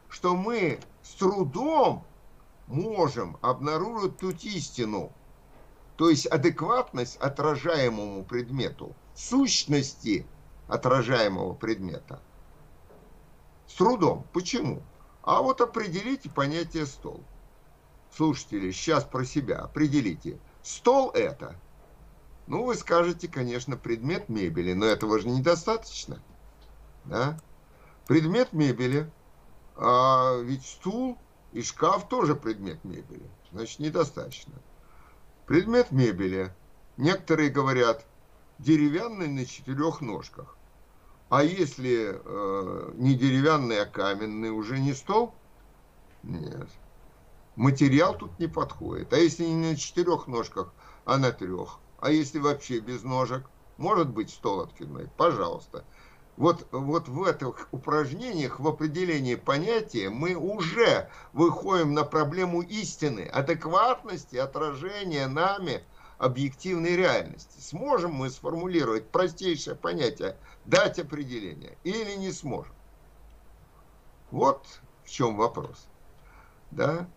что 0.08 0.36
мы 0.36 0.78
с 1.04 1.10
трудом 1.14 2.04
можем 2.66 3.36
обнаружить 3.42 4.16
тут 4.16 4.42
истину, 4.42 5.12
то 5.96 6.10
есть 6.10 6.26
адекватность 6.26 7.16
отражаемому 7.18 8.24
предмету, 8.24 8.96
сущности 9.14 10.26
отражаемого 10.66 11.54
предмета. 11.54 12.20
С 13.68 13.74
трудом. 13.74 14.26
Почему? 14.32 14.82
А 15.22 15.40
вот 15.40 15.60
определите 15.60 16.28
понятие 16.28 16.86
стол. 16.86 17.20
Слушатели, 18.16 18.72
сейчас 18.72 19.04
про 19.04 19.24
себя 19.24 19.58
определите. 19.60 20.40
Стол 20.62 21.10
это– 21.12 21.54
ну, 22.46 22.64
вы 22.64 22.74
скажете, 22.74 23.26
конечно, 23.26 23.76
предмет 23.76 24.28
мебели, 24.28 24.74
но 24.74 24.84
этого 24.84 25.18
же 25.18 25.28
недостаточно. 25.28 26.20
Да? 27.04 27.38
Предмет 28.06 28.52
мебели, 28.52 29.10
а 29.76 30.38
ведь 30.40 30.64
стул 30.64 31.18
и 31.52 31.62
шкаф 31.62 32.08
тоже 32.08 32.34
предмет 32.34 32.82
мебели. 32.84 33.28
Значит, 33.52 33.78
недостаточно. 33.80 34.54
Предмет 35.46 35.90
мебели. 35.90 36.52
Некоторые 36.96 37.50
говорят, 37.50 38.06
деревянный 38.58 39.28
на 39.28 39.44
четырех 39.46 40.00
ножках. 40.00 40.56
А 41.28 41.42
если 41.42 42.20
э, 42.24 42.92
не 42.94 43.14
деревянный, 43.14 43.80
а 43.80 43.86
каменный, 43.86 44.50
уже 44.50 44.78
не 44.78 44.92
стол? 44.92 45.34
Нет. 46.22 46.68
Материал 47.56 48.16
тут 48.16 48.38
не 48.38 48.46
подходит. 48.46 49.12
А 49.12 49.16
если 49.16 49.44
не 49.44 49.70
на 49.70 49.76
четырех 49.76 50.26
ножках, 50.26 50.72
а 51.04 51.18
на 51.18 51.32
трех? 51.32 51.78
А 52.00 52.10
если 52.10 52.38
вообще 52.38 52.80
без 52.80 53.02
ножек? 53.02 53.48
Может 53.76 54.10
быть 54.10 54.30
стол 54.30 54.60
откидной? 54.60 55.08
Пожалуйста. 55.16 55.84
Вот, 56.36 56.66
вот 56.72 57.08
в 57.08 57.22
этих 57.22 57.68
упражнениях, 57.70 58.58
в 58.58 58.66
определении 58.66 59.36
понятия, 59.36 60.10
мы 60.10 60.34
уже 60.34 61.08
выходим 61.32 61.94
на 61.94 62.02
проблему 62.02 62.60
истины, 62.62 63.28
адекватности 63.32 64.36
отражения 64.36 65.28
нами 65.28 65.84
объективной 66.18 66.96
реальности. 66.96 67.60
Сможем 67.60 68.12
мы 68.12 68.30
сформулировать 68.30 69.10
простейшее 69.10 69.76
понятие, 69.76 70.36
дать 70.64 70.98
определение 70.98 71.78
или 71.84 72.16
не 72.16 72.32
сможем? 72.32 72.74
Вот 74.30 74.66
в 75.04 75.10
чем 75.10 75.36
вопрос. 75.36 75.86
Да? 76.72 77.08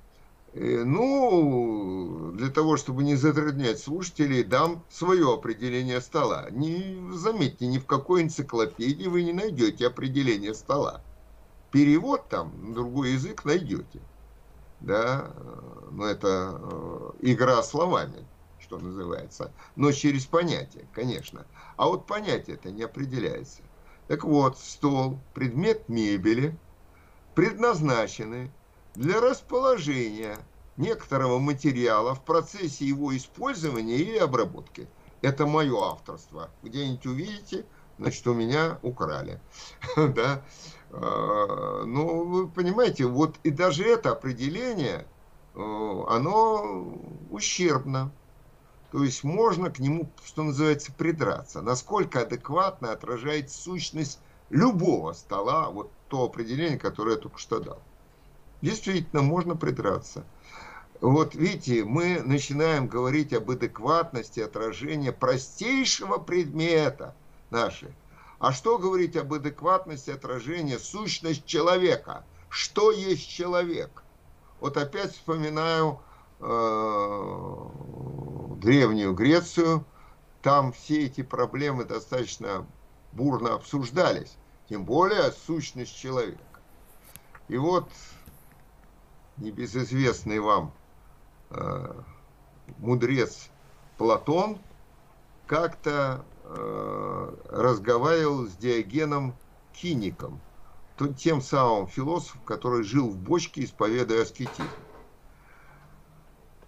Э, 0.54 0.84
ну, 0.86 2.32
для 2.34 2.50
того, 2.50 2.78
чтобы 2.78 3.04
не 3.04 3.16
затруднять 3.16 3.80
слушателей, 3.80 4.44
дам 4.44 4.86
свое 4.90 5.34
определение 5.34 6.02
стола. 6.02 6.50
Не, 6.52 7.12
заметьте, 7.14 7.68
ни 7.68 7.78
в 7.80 7.86
какой 7.86 8.24
энциклопедии 8.24 9.08
вы 9.08 9.24
не 9.24 9.34
найдете 9.34 9.88
определение 9.88 10.54
стола. 10.54 11.06
Перевод 11.72 12.30
там 12.30 12.70
на 12.70 12.74
другой 12.74 13.12
язык 13.14 13.46
найдете. 13.46 14.08
Да, 14.80 15.34
но 15.92 16.06
это 16.06 16.60
э, 16.62 17.12
игра 17.22 17.64
словами, 17.64 18.30
что 18.58 18.78
называется. 18.80 19.56
Но 19.76 19.92
через 19.92 20.28
понятие, 20.28 20.88
конечно. 20.94 21.48
А 21.78 21.88
вот 21.88 22.08
понятие 22.08 22.58
это 22.58 22.72
не 22.72 22.84
определяется. 22.84 23.64
Так 24.08 24.24
вот, 24.24 24.58
стол, 24.60 25.28
предмет 25.34 25.90
мебели, 25.90 26.62
предназначены 27.34 28.57
для 28.98 29.22
расположения 29.22 30.40
некоторого 30.76 31.38
материала 31.38 32.16
в 32.16 32.26
процессе 32.26 32.84
его 32.84 33.16
использования 33.16 33.98
или 33.98 34.18
обработки. 34.18 34.88
Это 35.22 35.46
мое 35.46 35.80
авторство. 35.80 36.50
Где-нибудь 36.64 37.06
увидите, 37.06 37.66
значит, 38.00 38.26
у 38.26 38.34
меня 38.34 38.80
украли. 38.82 39.40
да? 39.96 40.42
А, 40.90 41.84
ну, 41.86 42.24
вы 42.26 42.48
понимаете, 42.48 43.06
вот 43.06 43.36
и 43.44 43.52
даже 43.52 43.84
это 43.84 44.12
определение, 44.12 45.06
э, 45.54 46.04
оно 46.10 46.92
ущербно. 47.30 48.12
То 48.92 49.04
есть 49.04 49.24
можно 49.24 49.70
к 49.70 49.78
нему, 49.78 50.10
что 50.26 50.42
называется, 50.42 50.92
придраться. 50.92 51.62
Насколько 51.62 52.22
адекватно 52.22 52.94
отражает 52.94 53.52
сущность 53.52 54.20
любого 54.50 55.14
стола, 55.14 55.70
вот 55.70 55.92
то 56.08 56.24
определение, 56.24 56.80
которое 56.80 57.16
я 57.16 57.22
только 57.22 57.38
что 57.38 57.60
дал. 57.60 57.80
Действительно, 58.62 59.22
можно 59.22 59.56
придраться. 59.56 60.26
Вот 61.00 61.36
видите, 61.36 61.84
мы 61.84 62.22
начинаем 62.24 62.88
говорить 62.88 63.34
об 63.34 63.52
адекватности 63.52 64.40
отражения 64.40 65.12
простейшего 65.12 66.18
предмета 66.18 67.14
нашей. 67.52 67.94
А 68.40 68.52
что 68.52 68.78
говорить 68.78 69.16
об 69.16 69.34
адекватности 69.34 70.10
отражения 70.10 70.80
сущность 70.80 71.46
человека? 71.46 72.26
Что 72.50 72.92
есть 72.92 73.30
человек? 73.30 74.04
Вот 74.60 74.78
опять 74.78 75.14
вспоминаю 75.14 76.00
э, 76.40 77.66
Древнюю 78.58 79.14
Грецию, 79.14 79.86
там 80.42 80.72
все 80.72 81.06
эти 81.06 81.22
проблемы 81.22 81.86
достаточно 81.86 82.66
бурно 83.12 83.54
обсуждались, 83.54 84.36
тем 84.70 84.84
более 84.86 85.32
сущность 85.32 85.96
человека. 85.96 86.40
И 87.48 87.58
вот 87.58 87.90
небезызвестный 89.38 90.40
вам 90.40 90.74
э, 91.50 91.94
мудрец 92.78 93.50
Платон 93.98 94.58
как-то 95.46 96.26
э, 96.44 97.36
разговаривал 97.50 98.48
с 98.48 98.54
Диогеном 98.54 99.36
Киником, 99.74 100.40
тем 101.18 101.42
самым 101.42 101.88
философом, 101.88 102.42
который 102.46 102.84
жил 102.84 103.10
в 103.10 103.18
бочке, 103.18 103.64
исповедуя 103.64 104.24
аскетизм. 104.24 104.70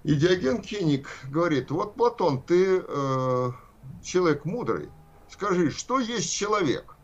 И 0.04 0.16
Диоген 0.16 0.62
Киник 0.62 1.10
говорит, 1.26 1.72
вот 1.72 1.96
Платон, 1.96 2.42
ты 2.42 2.84
э, 2.88 3.52
человек 4.04 4.46
мудрый, 4.46 4.90
скажи, 5.30 5.72
что 5.72 6.00
есть 6.00 6.32
человек? 6.32 6.96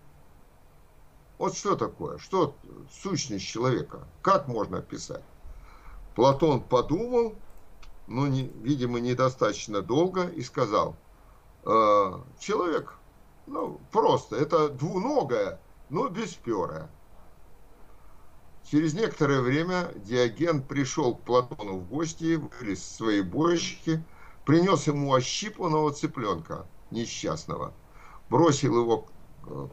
Вот 1.38 1.58
что 1.58 1.76
такое? 1.76 2.18
Что 2.20 2.56
сущность 2.90 3.46
человека? 3.46 4.08
Как 4.22 4.48
можно 4.48 4.78
описать? 4.78 5.24
Платон 6.16 6.62
подумал, 6.62 7.36
но, 8.08 8.28
не, 8.28 8.44
видимо, 8.62 9.00
недостаточно 9.00 9.82
долго 9.82 10.28
и 10.28 10.42
сказал, 10.42 10.96
э, 11.66 12.14
человек, 12.40 12.96
ну, 13.48 13.80
просто, 13.92 14.38
это 14.38 14.70
двуногое, 14.70 15.60
но 15.90 16.08
бесперое. 16.08 16.90
Через 18.64 18.94
некоторое 18.96 19.42
время 19.42 19.92
Диоген 19.96 20.64
пришел 20.64 21.16
к 21.16 21.22
Платону 21.22 21.78
в 21.78 21.88
гости, 21.88 22.36
вылез 22.36 22.80
из 22.80 22.96
своей 22.96 23.22
боечки, 23.22 24.04
принес 24.46 24.88
ему 24.88 25.14
ощипанного 25.14 25.92
цыпленка 25.92 26.66
несчастного, 26.90 27.74
бросил 28.30 28.76
его 28.78 29.08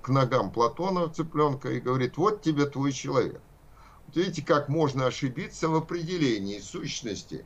к 0.03 0.09
ногам 0.09 0.51
Платона 0.51 1.09
цыпленка 1.09 1.71
и 1.71 1.81
говорит, 1.81 2.17
вот 2.17 2.43
тебе 2.43 2.67
твой 2.67 2.93
человек. 2.93 3.41
Вот 4.07 4.17
видите, 4.17 4.45
как 4.45 4.69
можно 4.69 5.07
ошибиться 5.07 5.69
в 5.69 5.75
определении 5.75 6.61
сущности. 6.61 7.45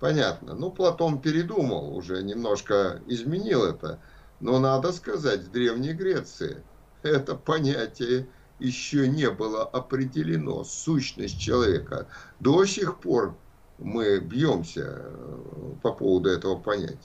Понятно. 0.00 0.54
Ну, 0.54 0.70
Платон 0.70 1.20
передумал, 1.20 1.96
уже 1.96 2.22
немножко 2.22 3.02
изменил 3.06 3.64
это. 3.64 4.00
Но 4.40 4.58
надо 4.58 4.92
сказать, 4.92 5.42
в 5.42 5.50
Древней 5.50 5.92
Греции 5.92 6.62
это 7.02 7.34
понятие 7.34 8.28
еще 8.58 9.08
не 9.08 9.30
было 9.30 9.64
определено, 9.64 10.64
сущность 10.64 11.40
человека. 11.40 12.08
До 12.40 12.64
сих 12.64 12.98
пор 13.00 13.36
мы 13.78 14.18
бьемся 14.18 15.02
э, 15.04 15.74
по 15.82 15.92
поводу 15.92 16.28
этого 16.28 16.56
понятия. 16.56 16.98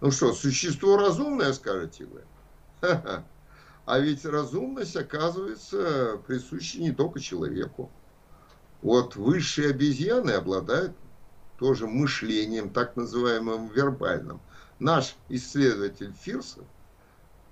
Ну 0.00 0.10
что, 0.10 0.32
существо 0.32 0.96
разумное, 0.96 1.52
скажете 1.52 2.06
вы? 2.06 2.22
Ха-ха. 2.80 3.24
А 3.86 3.98
ведь 3.98 4.24
разумность, 4.24 4.96
оказывается, 4.96 6.20
присуща 6.26 6.80
не 6.80 6.92
только 6.92 7.20
человеку. 7.20 7.90
Вот 8.86 9.16
высшие 9.16 9.70
обезьяны 9.70 10.30
обладают 10.30 10.92
тоже 11.58 11.88
мышлением, 11.88 12.70
так 12.70 12.94
называемым 12.94 13.66
вербальным. 13.66 14.40
Наш 14.78 15.16
исследователь 15.28 16.12
Фирсов, 16.20 16.62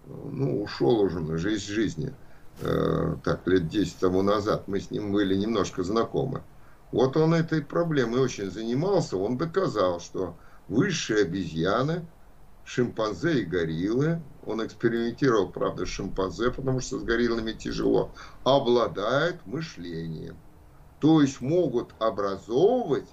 ну, 0.06 0.62
ушел 0.62 1.00
уже 1.00 1.18
на 1.18 1.36
жизнь 1.36 1.64
жизни, 1.64 2.14
э, 2.60 3.16
так, 3.24 3.48
лет 3.48 3.66
10 3.66 3.98
тому 3.98 4.22
назад, 4.22 4.68
мы 4.68 4.78
с 4.78 4.92
ним 4.92 5.10
были 5.10 5.34
немножко 5.34 5.82
знакомы. 5.82 6.44
Вот 6.92 7.16
он 7.16 7.34
этой 7.34 7.62
проблемой 7.62 8.20
очень 8.20 8.48
занимался, 8.48 9.16
он 9.16 9.36
доказал, 9.36 9.98
что 9.98 10.36
высшие 10.68 11.22
обезьяны, 11.22 12.06
шимпанзе 12.64 13.40
и 13.40 13.44
гориллы, 13.44 14.22
он 14.46 14.64
экспериментировал, 14.64 15.48
правда, 15.48 15.84
с 15.84 15.88
шимпанзе, 15.88 16.52
потому 16.52 16.78
что 16.78 17.00
с 17.00 17.02
гориллами 17.02 17.54
тяжело, 17.54 18.12
обладают 18.44 19.44
мышлением. 19.46 20.36
То 21.00 21.20
есть 21.20 21.40
могут 21.40 21.94
образовывать, 21.98 23.08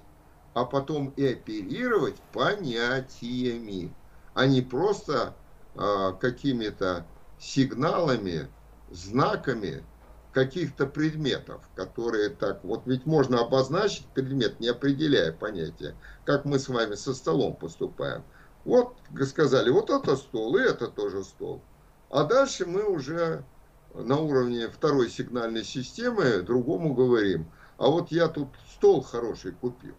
а 0.54 0.64
потом 0.64 1.12
и 1.16 1.26
оперировать 1.26 2.16
понятиями, 2.32 3.94
а 4.34 4.46
не 4.46 4.62
просто 4.62 5.34
а, 5.74 6.12
какими-то 6.12 7.06
сигналами, 7.38 8.48
знаками 8.90 9.84
каких-то 10.32 10.86
предметов, 10.86 11.62
которые 11.74 12.30
так, 12.30 12.64
вот 12.64 12.82
ведь 12.86 13.06
можно 13.06 13.40
обозначить 13.40 14.06
предмет, 14.06 14.60
не 14.60 14.68
определяя 14.68 15.32
понятия, 15.32 15.94
как 16.24 16.44
мы 16.44 16.58
с 16.58 16.68
вами 16.68 16.94
со 16.94 17.14
столом 17.14 17.54
поступаем. 17.54 18.24
Вот 18.64 18.96
сказали, 19.26 19.70
вот 19.70 19.90
это 19.90 20.16
стол, 20.16 20.56
и 20.56 20.62
это 20.62 20.86
тоже 20.86 21.24
стол. 21.24 21.60
А 22.10 22.24
дальше 22.24 22.64
мы 22.64 22.84
уже 22.84 23.44
на 23.94 24.18
уровне 24.18 24.68
второй 24.68 25.10
сигнальной 25.10 25.64
системы 25.64 26.42
другому 26.42 26.94
говорим, 26.94 27.50
а 27.82 27.88
вот 27.88 28.12
я 28.12 28.28
тут 28.28 28.48
стол 28.76 29.02
хороший 29.02 29.50
купил. 29.50 29.96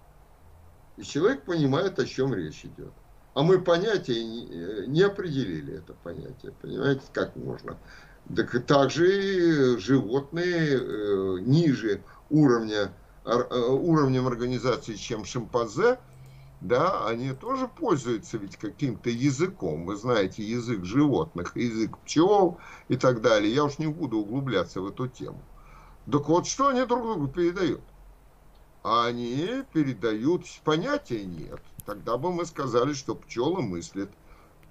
И 0.95 1.03
человек 1.03 1.43
понимает, 1.43 1.99
о 1.99 2.05
чем 2.05 2.33
речь 2.33 2.63
идет. 2.63 2.93
А 3.33 3.43
мы 3.43 3.59
понятие 3.59 4.87
не 4.87 5.01
определили 5.01 5.79
это 5.79 5.93
понятие. 5.93 6.53
Понимаете, 6.61 7.01
как 7.11 7.35
можно? 7.35 7.77
Так 8.33 8.65
также 8.65 9.75
и 9.75 9.77
животные 9.79 10.79
э, 10.79 11.37
ниже 11.41 12.01
уровня, 12.29 12.93
э, 13.25 13.35
уровнем 13.59 14.27
организации, 14.27 14.93
чем 14.93 15.25
шимпанзе– 15.25 15.99
да, 16.63 17.05
они 17.07 17.33
тоже 17.33 17.67
пользуются 17.67 18.37
ведь 18.37 18.55
каким-то 18.55 19.09
языком. 19.09 19.85
Вы 19.85 19.97
знаете, 19.97 20.43
язык 20.43 20.85
животных, 20.85 21.57
язык 21.57 21.97
пчел 22.05 22.57
и 22.87 22.95
так 22.95 23.21
далее. 23.21 23.53
Я 23.53 23.65
уж 23.65 23.79
не 23.79 23.87
буду 23.87 24.19
углубляться 24.19 24.79
в 24.79 24.87
эту 24.87 25.09
тему. 25.09 25.41
Так 26.11 26.27
вот, 26.27 26.47
что 26.47 26.67
они 26.67 26.85
друг 26.85 27.03
другу 27.03 27.27
передают? 27.27 27.81
Они 28.83 29.63
передают, 29.71 30.45
понятия 30.63 31.23
нет. 31.23 31.61
Тогда 31.85 32.17
бы 32.17 32.33
мы 32.33 32.45
сказали, 32.45 32.93
что 32.93 33.15
пчелы 33.15 33.61
мыслят. 33.61 34.09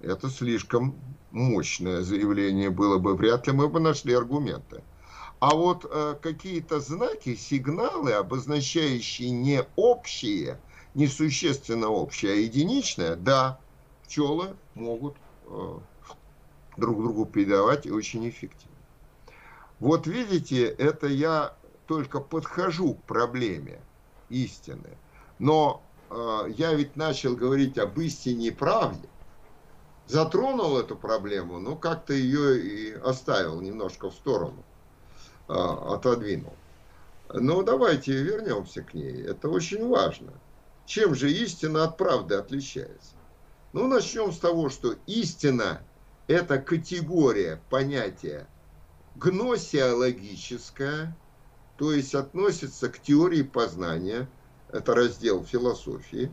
Это 0.01 0.29
слишком 0.29 0.95
мощное 1.31 2.01
заявление 2.01 2.69
было 2.69 2.99
бы. 2.99 3.15
Вряд 3.15 3.47
ли 3.47 3.53
мы 3.53 3.69
бы 3.69 3.79
нашли 3.79 4.13
аргументы. 4.13 4.83
А 5.39 5.55
вот 5.55 5.85
э, 5.89 6.15
какие-то 6.21 6.79
знаки, 6.79 7.35
сигналы, 7.35 8.13
обозначающие 8.13 9.31
не 9.31 9.63
общие– 9.75 10.59
несущественно 10.93 11.89
общее, 11.89 12.33
а 12.33 12.35
единичное, 12.35 13.15
да, 13.15 13.59
пчелы 14.03 14.55
могут 14.75 15.15
э, 15.47 15.77
друг 16.77 17.01
другу 17.01 17.25
передавать 17.25 17.85
и 17.85 17.91
очень 17.91 18.27
эффективно. 18.29 18.72
Вот 19.83 20.07
видите, 20.07 20.65
это 20.65 21.07
я 21.07 21.57
только 21.87 22.21
подхожу 22.21 22.93
к 22.93 23.03
проблеме 23.03 23.81
истины. 24.29 24.97
Но 25.39 25.83
э, 26.09 26.53
я 26.55 26.73
ведь 26.73 26.95
начал 26.95 27.35
говорить 27.35 27.77
об 27.77 27.99
истине 27.99 28.47
и 28.47 28.51
правде. 28.51 29.09
Затронул 30.07 30.77
эту 30.77 30.95
проблему, 30.95 31.59
но 31.59 31.75
как-то 31.75 32.13
ее 32.13 32.61
и 32.61 32.93
оставил 32.93 33.59
немножко 33.59 34.09
в 34.09 34.13
сторону, 34.13 34.63
э, 35.49 35.53
отодвинул. 35.53 36.53
Но 37.33 37.61
давайте 37.61 38.13
вернемся 38.13 38.83
к 38.83 38.93
ней. 38.93 39.21
Это 39.21 39.49
очень 39.49 39.85
важно. 39.85 40.31
Чем 40.85 41.13
же 41.13 41.29
истина 41.29 41.83
от 41.83 41.97
правды 41.97 42.35
отличается? 42.35 43.15
Ну, 43.73 43.87
начнем 43.87 44.31
с 44.31 44.39
того, 44.39 44.69
что 44.69 44.95
истина– 45.07 45.81
это 46.27 46.57
категория 46.57 47.59
понятия 47.69 48.47
гносеологическая, 49.15 51.15
то 51.77 51.91
есть 51.91 52.15
относится 52.15 52.89
к 52.89 52.99
теории 52.99 53.43
познания, 53.43 54.27
это 54.71 54.95
раздел 54.95 55.43
философии. 55.43 56.31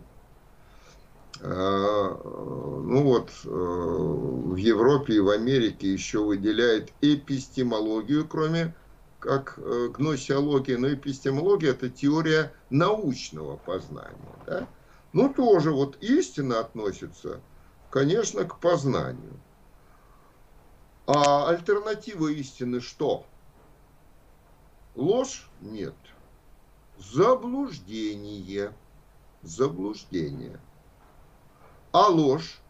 А, 1.42 2.20
ну 2.24 3.04
вот, 3.04 3.30
э, 3.44 3.48
в 3.48 4.56
Европе 4.56 5.14
и 5.14 5.20
в 5.20 5.30
Америке 5.30 5.92
еще 5.92 6.24
выделяют 6.24 6.92
эпистемологию, 7.00 8.26
кроме 8.28 8.74
как 9.20 9.58
э, 9.58 9.88
гносеология, 9.88 10.78
но 10.78 10.92
эпистемология– 10.92 11.70
это 11.70 11.88
теория 11.88 12.52
научного 12.70 13.56
познания. 13.56 14.16
Да? 14.46 14.66
Ну, 15.12 15.32
тоже 15.32 15.72
вот 15.72 15.96
истина 16.00 16.60
относится, 16.60 17.40
конечно, 17.90 18.44
к 18.44 18.58
познанию. 18.58 19.38
А 21.12 21.48
альтернатива 21.48 22.28
истины 22.28 22.80
что? 22.80 23.26
Ложь? 24.94 25.50
Нет. 25.60 25.96
Заблуждение. 26.98 28.72
Заблуждение. 29.42 30.60
А 31.90 32.06
ложь? 32.06 32.60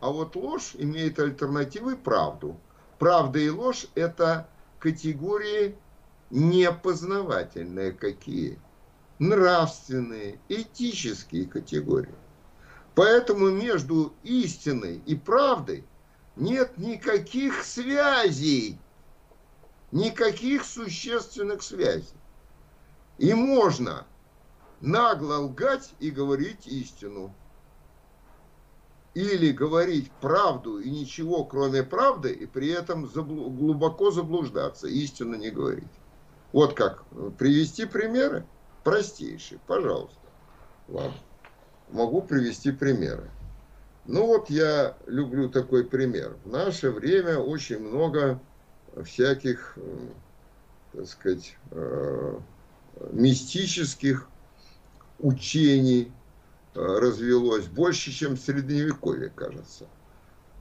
А 0.00 0.08
вот 0.08 0.36
ложь 0.36 0.70
имеет 0.72 1.18
альтернативой 1.18 1.98
правду. 1.98 2.56
Правда 2.98 3.38
и 3.38 3.50
ложь– 3.50 3.88
это 3.94 4.48
категории 4.78 5.76
непознавательные 6.30 7.92
какие. 7.92 8.58
нравственные, 9.18 10.38
этические 10.48 11.44
категории. 11.44 12.14
Поэтому 12.94 13.50
между 13.50 14.14
истиной 14.22 15.02
и 15.04 15.14
правдой 15.14 15.84
нет 16.38 16.78
никаких 16.78 17.64
связей, 17.64 18.78
никаких 19.92 20.64
существенных 20.64 21.62
связей. 21.62 22.16
И 23.18 23.34
можно 23.34 24.06
нагло 24.80 25.38
лгать 25.38 25.92
и 25.98 26.10
говорить 26.10 26.66
истину. 26.66 27.34
Или 29.14 29.50
говорить 29.50 30.12
правду 30.20 30.78
и 30.78 30.88
ничего, 30.90 31.44
кроме 31.44 31.82
правды, 31.82 32.32
и 32.32 32.46
при 32.46 32.68
этом 32.68 33.08
заблу 33.08 33.50
глубоко 33.50 34.12
заблуждаться, 34.12 34.86
истину 34.86 35.34
не 35.34 35.50
говорить. 35.50 35.84
Вот 36.52 36.74
как. 36.74 37.04
Привести 37.36 37.84
примеры? 37.84 38.46
Простейшие, 38.84 39.58
пожалуйста. 39.66 40.20
Ладно. 40.86 41.18
Могу 41.90 42.22
привести 42.22 42.70
примеры. 42.70 43.28
Ну 44.08 44.24
вот 44.24 44.48
я 44.48 44.96
люблю 45.06 45.50
такой 45.50 45.84
пример. 45.84 46.34
В 46.46 46.50
наше 46.50 46.90
время 46.90 47.38
очень 47.38 47.78
много 47.78 48.40
всяких, 49.04 49.74
э, 49.76 50.08
так 50.94 51.06
сказать, 51.06 51.58
э, 51.72 52.40
мистических 53.12 54.26
учений 55.18 56.10
э, 56.74 56.80
развелось, 56.80 57.66
больше, 57.66 58.10
чем 58.10 58.36
в 58.36 58.40
Средневековье, 58.40 59.28
кажется. 59.28 59.86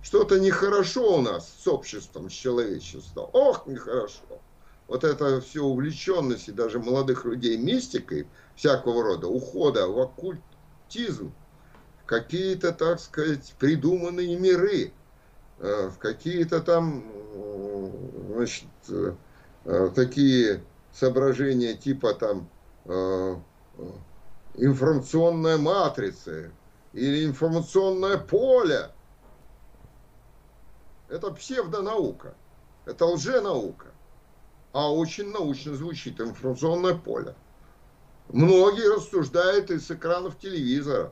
Что-то 0.04 0.42
нехорошо 0.42 1.16
у 1.16 1.22
нас 1.22 1.50
с 1.58 1.68
обществом, 1.70 2.30
с 2.30 2.34
человечеством. 2.34 3.30
Ох, 3.32 3.66
нехорошо. 3.66 4.42
Вот 4.90 5.06
это 5.06 5.40
все 5.40 5.64
увлеченность 5.64 6.50
и 6.50 6.52
даже 6.52 6.80
молодых 6.80 7.24
людей 7.24 7.58
мистикой 7.58 8.28
всякого 8.58 9.04
рода, 9.04 9.28
ухода 9.28 9.88
в 9.88 9.98
оккультизм, 10.02 11.32
какие-то, 12.08 12.72
так 12.72 13.00
сказать, 13.00 13.54
придуманные 13.60 14.40
миры, 14.40 14.92
э, 15.60 15.90
в 15.90 16.00
какие-то 16.00 16.62
там, 16.62 17.04
значит, 18.34 18.66
э, 18.90 19.92
такие 19.94 20.64
соображения 20.94 21.76
типа 21.76 22.14
там 22.14 22.50
информационная 24.56 25.58
матрица 25.58 26.52
или 26.94 27.26
информационное 27.26 28.18
поле. 28.18 28.90
Это 31.10 31.32
псевдонаука, 31.32 32.34
это 32.86 33.06
лженаука, 33.06 33.88
а 34.72 34.92
очень 34.92 35.32
научно 35.32 35.76
звучит 35.76 36.20
информационное 36.22 36.96
поле. 36.96 37.36
Многие 38.30 38.94
рассуждают 38.96 39.70
из 39.70 39.92
экранов 39.92 40.40
телевизора 40.40 41.12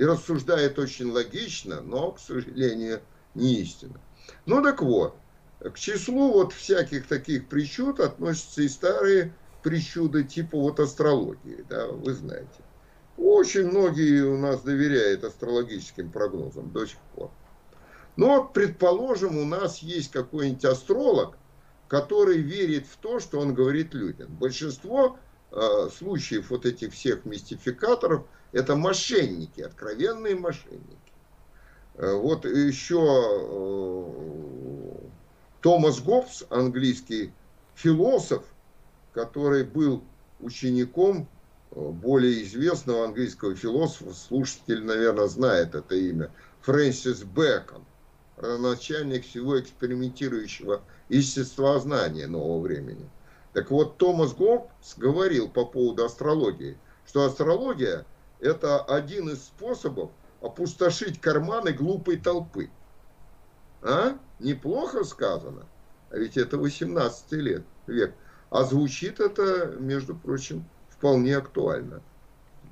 и 0.00 0.04
рассуждают 0.06 0.78
очень 0.78 1.10
логично, 1.10 1.82
но, 1.82 2.12
к 2.12 2.20
сожалению, 2.20 3.02
не 3.34 3.56
истинно. 3.56 4.00
Ну 4.46 4.62
так 4.62 4.80
вот, 4.80 5.14
к 5.60 5.74
числу 5.74 6.32
вот 6.32 6.54
всяких 6.54 7.06
таких 7.06 7.48
причуд 7.48 8.00
относятся 8.00 8.62
и 8.62 8.68
старые 8.68 9.34
причуды 9.62 10.24
типа 10.24 10.56
вот 10.56 10.80
астрологии, 10.80 11.66
да, 11.68 11.88
вы 11.88 12.14
знаете. 12.14 12.48
Очень 13.18 13.68
многие 13.68 14.22
у 14.22 14.38
нас 14.38 14.62
доверяют 14.62 15.22
астрологическим 15.22 16.10
прогнозам 16.10 16.72
до 16.72 16.86
сих 16.86 16.98
пор. 17.14 17.30
Но, 18.16 18.42
предположим, 18.42 19.36
у 19.36 19.44
нас 19.44 19.80
есть 19.80 20.12
какой-нибудь 20.12 20.64
астролог, 20.64 21.36
который 21.88 22.38
верит 22.38 22.86
в 22.86 22.96
то, 22.96 23.20
что 23.20 23.38
он 23.38 23.52
говорит 23.52 23.92
людям. 23.92 24.34
Большинство 24.34 25.18
э, 25.52 25.88
случаев 25.94 26.48
вот 26.48 26.64
этих 26.64 26.94
всех 26.94 27.26
мистификаторов– 27.26 28.24
это 28.52 28.76
мошенники, 28.76 29.60
откровенные 29.60 30.34
мошенники. 30.34 30.84
Э, 31.94 32.14
вот 32.14 32.44
еще 32.44 33.00
э, 33.02 34.04
Томас 35.60 36.00
Гоббс, 36.00 36.44
английский 36.50 37.32
философ, 37.74 38.44
который 39.12 39.64
был 39.64 40.02
учеником 40.40 41.28
э, 41.70 41.80
более 41.80 42.42
известного 42.42 43.04
английского 43.04 43.54
философа, 43.54 44.12
слушатель, 44.14 44.82
наверное, 44.82 45.28
знает 45.28 45.74
это 45.74 45.94
имя, 45.94 46.30
Фрэнсис 46.62 47.22
Бэкон, 47.22 47.84
родоначальник 48.36 49.24
всего 49.24 49.60
экспериментирующего 49.60 50.82
естествознания 51.08 52.26
нового 52.26 52.60
времени. 52.60 53.08
Так 53.52 53.70
вот, 53.70 53.96
Томас 53.96 54.32
Гоббс 54.32 54.96
говорил 54.96 55.48
по 55.48 55.64
поводу 55.64 56.04
астрологии, 56.04 56.76
что 57.06 57.24
астрология– 57.24 58.04
это 58.40 58.80
один 58.80 59.28
из 59.28 59.44
способов 59.44 60.10
опустошить 60.40 61.20
карманы 61.20 61.72
глупой 61.72 62.16
толпы. 62.16 62.70
А? 63.82 64.18
Неплохо 64.38 65.04
сказано? 65.04 65.66
А 66.10 66.16
ведь 66.16 66.36
это 66.36 66.58
18 66.58 67.32
лет, 67.32 67.64
век. 67.86 68.14
А 68.50 68.64
звучит 68.64 69.20
это, 69.20 69.76
между 69.78 70.14
прочим, 70.14 70.64
вполне 70.88 71.36
актуально. 71.36 72.02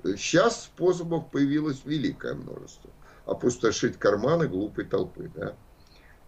Сейчас 0.02 0.64
способов 0.64 1.30
появилось 1.30 1.84
великое 1.84 2.34
множество. 2.34 2.90
Опустошить 3.26 3.98
карманы 3.98 4.48
глупой 4.48 4.84
толпы. 4.84 5.30
Да? 5.34 5.54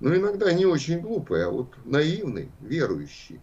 Но 0.00 0.14
иногда 0.14 0.52
не 0.52 0.66
очень 0.66 1.00
глупый, 1.00 1.44
а 1.44 1.50
вот 1.50 1.68
наивный, 1.84 2.50
верующий. 2.60 3.40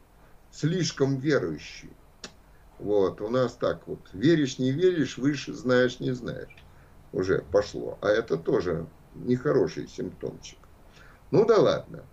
Слишком 0.52 1.18
верующий. 1.18 1.90
Вот, 2.80 3.22
у 3.22 3.30
нас 3.30 3.54
так 3.54 3.88
вот, 3.88 4.00
веришь, 4.14 4.60
не 4.60 4.72
веришь, 4.72 5.18
выше 5.18 5.54
знаешь, 5.54 6.00
не 6.00 6.12
знаешь. 6.12 6.56
Уже 7.12 7.44
пошло. 7.52 7.98
А 8.02 8.10
это 8.10 8.38
тоже 8.38 8.86
нехороший 9.16 9.88
симптомчик. 9.88 10.60
Ну 11.32 11.46
да 11.46 11.58
ладно. 11.58 12.04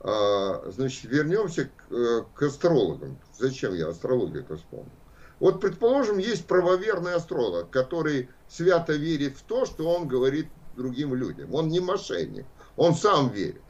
А, 0.00 0.70
значит, 0.70 1.04
вернемся 1.04 1.66
к, 1.66 1.92
э, 1.92 2.24
к 2.34 2.42
астрологам. 2.42 3.18
Зачем 3.38 3.74
я 3.74 3.88
астрологию-то 3.88 4.56
вспомнил? 4.56 4.90
Вот, 5.38 5.60
предположим, 5.60 6.18
есть 6.18 6.46
правоверный 6.46 7.14
астролог, 7.14 7.70
который 7.70 8.28
свято 8.48 8.94
верит 8.94 9.36
в 9.36 9.42
то, 9.42 9.64
что 9.64 9.88
он 9.88 10.08
говорит 10.08 10.48
другим 10.76 11.14
людям. 11.14 11.54
Он 11.54 11.68
не 11.68 11.80
мошенник, 11.80 12.46
он 12.76 12.94
сам 12.94 13.30
верит. 13.30 13.62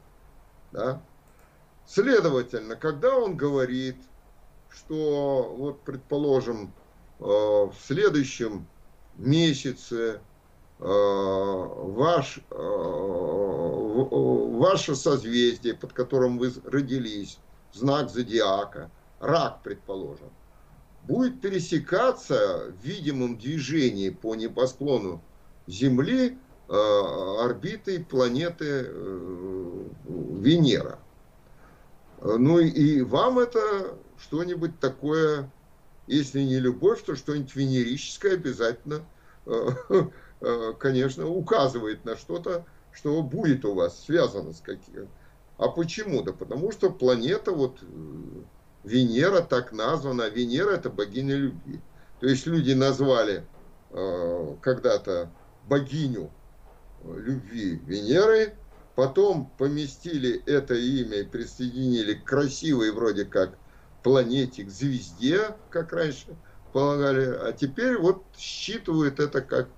Да? 0.71 1.01
Следовательно, 1.87 2.75
когда 2.75 3.15
он 3.15 3.35
говорит, 3.35 3.97
что, 4.73 5.55
вот, 5.57 5.81
предположим, 5.81 6.73
э, 7.19 7.23
в 7.23 7.73
следующем 7.79 8.67
месяце 9.17 10.21
э, 10.79 10.83
ваш 10.83 12.41
ваше 14.61 14.95
созвездие, 14.95 15.73
под 15.73 15.93
которым 15.93 16.37
вы 16.37 16.53
родились, 16.65 17.39
знак 17.73 18.09
зодиака, 18.09 18.91
рак, 19.19 19.61
предположим, 19.63 20.29
будет 21.03 21.41
пересекаться 21.41 22.71
в 22.79 22.85
видимом 22.85 23.37
движении 23.37 24.09
по 24.09 24.35
небосклону 24.35 25.21
Земли 25.67 26.37
э, 26.67 26.73
орбитой 27.39 28.03
планеты 28.03 28.85
э, 28.85 29.83
Венера. 30.05 30.99
Ну 32.21 32.59
и 32.59 33.01
вам 33.01 33.39
это 33.39 33.95
что-нибудь 34.21 34.79
такое, 34.79 35.49
если 36.07 36.41
не 36.41 36.59
любовь, 36.59 37.03
то 37.03 37.15
что-нибудь 37.15 37.55
венерическое 37.55 38.33
обязательно, 38.33 39.01
э, 39.45 40.73
конечно, 40.79 41.27
указывает 41.27 42.05
на 42.05 42.15
что-то 42.15 42.65
что 42.93 43.21
будет 43.23 43.65
у 43.65 43.73
вас 43.73 44.03
связано 44.05 44.53
с 44.53 44.59
каким. 44.59 45.07
А 45.57 45.67
почему? 45.67 46.21
Да 46.23 46.33
потому 46.33 46.71
что 46.71 46.89
планета, 46.89 47.51
вот 47.51 47.79
э, 47.81 47.85
Венера 48.83 49.41
так 49.41 49.71
названа. 49.71 50.29
Венера 50.29 50.71
это 50.71 50.89
богиня 50.89 51.35
любви. 51.35 51.79
То 52.19 52.27
есть 52.27 52.45
люди 52.45 52.73
назвали 52.73 53.45
э, 53.91 54.55
когда-то 54.61 55.31
богиню 55.67 56.31
э, 57.03 57.13
любви 57.17 57.79
Венерой, 57.85 58.53
потом 58.95 59.51
поместили 59.57 60.43
это 60.45 60.73
имя 60.73 61.19
и 61.19 61.23
присоединили 61.23 62.15
к 62.15 62.23
красивой 62.23 62.91
вроде 62.91 63.25
как 63.25 63.57
планете, 64.03 64.63
к 64.63 64.69
звезде, 64.69 65.55
как 65.69 65.93
раньше 65.93 66.27
полагали, 66.73 67.25
а 67.25 67.51
теперь 67.51 67.97
вот 67.97 68.23
считывают 68.37 69.19
это 69.19 69.41
как 69.41 69.69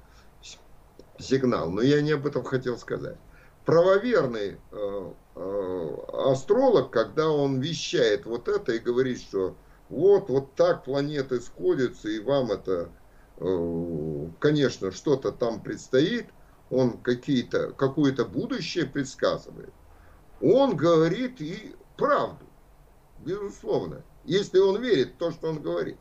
сигнал. 1.19 1.69
Но 1.69 1.81
я 1.81 2.01
не 2.01 2.11
об 2.11 2.25
этом 2.25 2.43
хотел 2.43 2.77
сказать. 2.77 3.17
Правоверный 3.65 4.57
э, 4.71 5.11
э, 5.35 5.97
астролог, 6.31 6.91
когда 6.91 7.29
он 7.29 7.59
вещает 7.59 8.25
вот 8.25 8.47
это 8.47 8.73
и 8.73 8.79
говорит, 8.79 9.21
что 9.21 9.55
вот, 9.89 10.29
вот 10.29 10.55
так 10.55 10.83
планеты 10.83 11.39
сходятся, 11.39 12.09
и 12.09 12.19
вам 12.19 12.51
это, 12.51 12.89
э, 13.37 14.27
конечно, 14.39 14.91
что-то 14.91 15.31
там 15.31 15.61
предстоит, 15.61 16.27
он 16.69 16.97
какие-то, 16.97 17.71
какое-то 17.71 18.25
будущее 18.25 18.85
предсказывает, 18.85 19.73
он 20.41 20.75
говорит 20.75 21.39
и 21.39 21.75
правду, 21.95 22.45
безусловно, 23.19 24.03
если 24.25 24.59
он 24.59 24.81
верит 24.81 25.13
в 25.13 25.17
то, 25.17 25.31
что 25.31 25.49
он 25.49 25.61
говорит. 25.61 25.97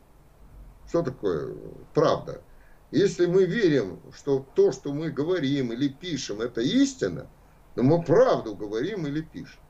Что 0.87 1.01
такое 1.01 1.55
правда? 1.93 2.41
Если 2.91 3.25
мы 3.25 3.45
верим, 3.45 3.99
что 4.15 4.45
то, 4.55 4.71
что 4.71 4.93
мы 4.93 5.09
говорим 5.09 5.73
или 5.73 5.87
пишем, 5.87 6.41
это 6.41 6.61
истина, 6.61 7.27
то 7.75 7.83
мы 7.83 8.03
правду 8.03 8.55
говорим 8.55 9.07
или 9.07 9.21
пишем. 9.21 9.61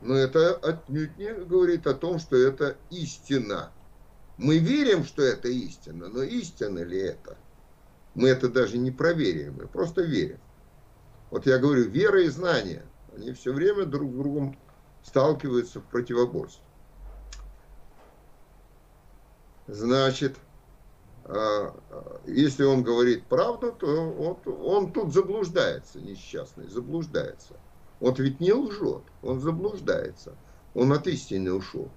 Но 0.00 0.14
это 0.14 0.54
отнюдь 0.54 1.16
не 1.16 1.32
говорит 1.32 1.86
о 1.86 1.94
том, 1.94 2.18
что 2.18 2.36
это 2.36 2.76
истина. 2.90 3.72
Мы 4.36 4.58
верим, 4.58 5.04
что 5.04 5.22
это 5.22 5.48
истина, 5.48 6.08
но 6.08 6.22
истина 6.22 6.80
ли 6.80 6.98
это? 6.98 7.36
Мы 8.14 8.28
это 8.28 8.48
даже 8.48 8.78
не 8.78 8.90
проверим, 8.90 9.56
мы 9.60 9.66
просто 9.66 10.02
верим. 10.02 10.40
Вот 11.30 11.46
я 11.46 11.58
говорю, 11.58 11.88
вера 11.88 12.22
и 12.22 12.28
знание, 12.28 12.84
они 13.16 13.32
все 13.32 13.52
время 13.52 13.84
друг 13.84 14.10
с 14.12 14.14
другом 14.14 14.58
сталкиваются 15.02 15.80
в 15.80 15.84
противоборстве. 15.84 16.64
Значит, 19.66 20.36
а, 21.24 21.74
если 22.26 22.64
он 22.64 22.82
говорит 22.82 23.24
правду, 23.26 23.72
то 23.72 23.86
он, 23.86 24.38
он 24.64 24.92
тут 24.92 25.12
заблуждается, 25.12 26.00
несчастный, 26.00 26.68
заблуждается. 26.68 27.54
Он 28.00 28.14
ведь 28.14 28.40
не 28.40 28.52
лжет, 28.52 29.02
он 29.22 29.40
заблуждается. 29.40 30.34
Он 30.74 30.92
от 30.92 31.06
истины 31.06 31.52
ушел. 31.52 31.88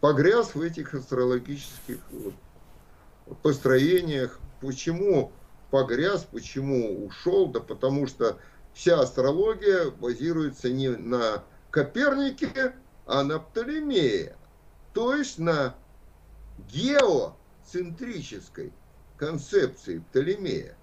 Погряз 0.00 0.54
в 0.54 0.60
этих 0.62 0.94
астрологических 0.94 1.98
вот, 2.10 3.38
построениях. 3.42 4.38
Почему 4.60 5.32
погряз, 5.70 6.26
почему 6.30 7.04
ушел? 7.04 7.48
Да 7.48 7.60
потому 7.60 8.06
что 8.06 8.38
вся 8.72 9.00
астрология 9.00 9.90
базируется 9.90 10.70
не 10.70 10.88
на 10.88 11.42
Копернике, 11.70 12.74
а 13.04 13.22
на 13.22 13.38
Птолемее. 13.38 14.36
То 14.94 15.14
есть 15.14 15.38
на 15.38 15.74
геоцентрической 16.58 18.72
концепции 19.16 19.98
Птолемея. 19.98 20.76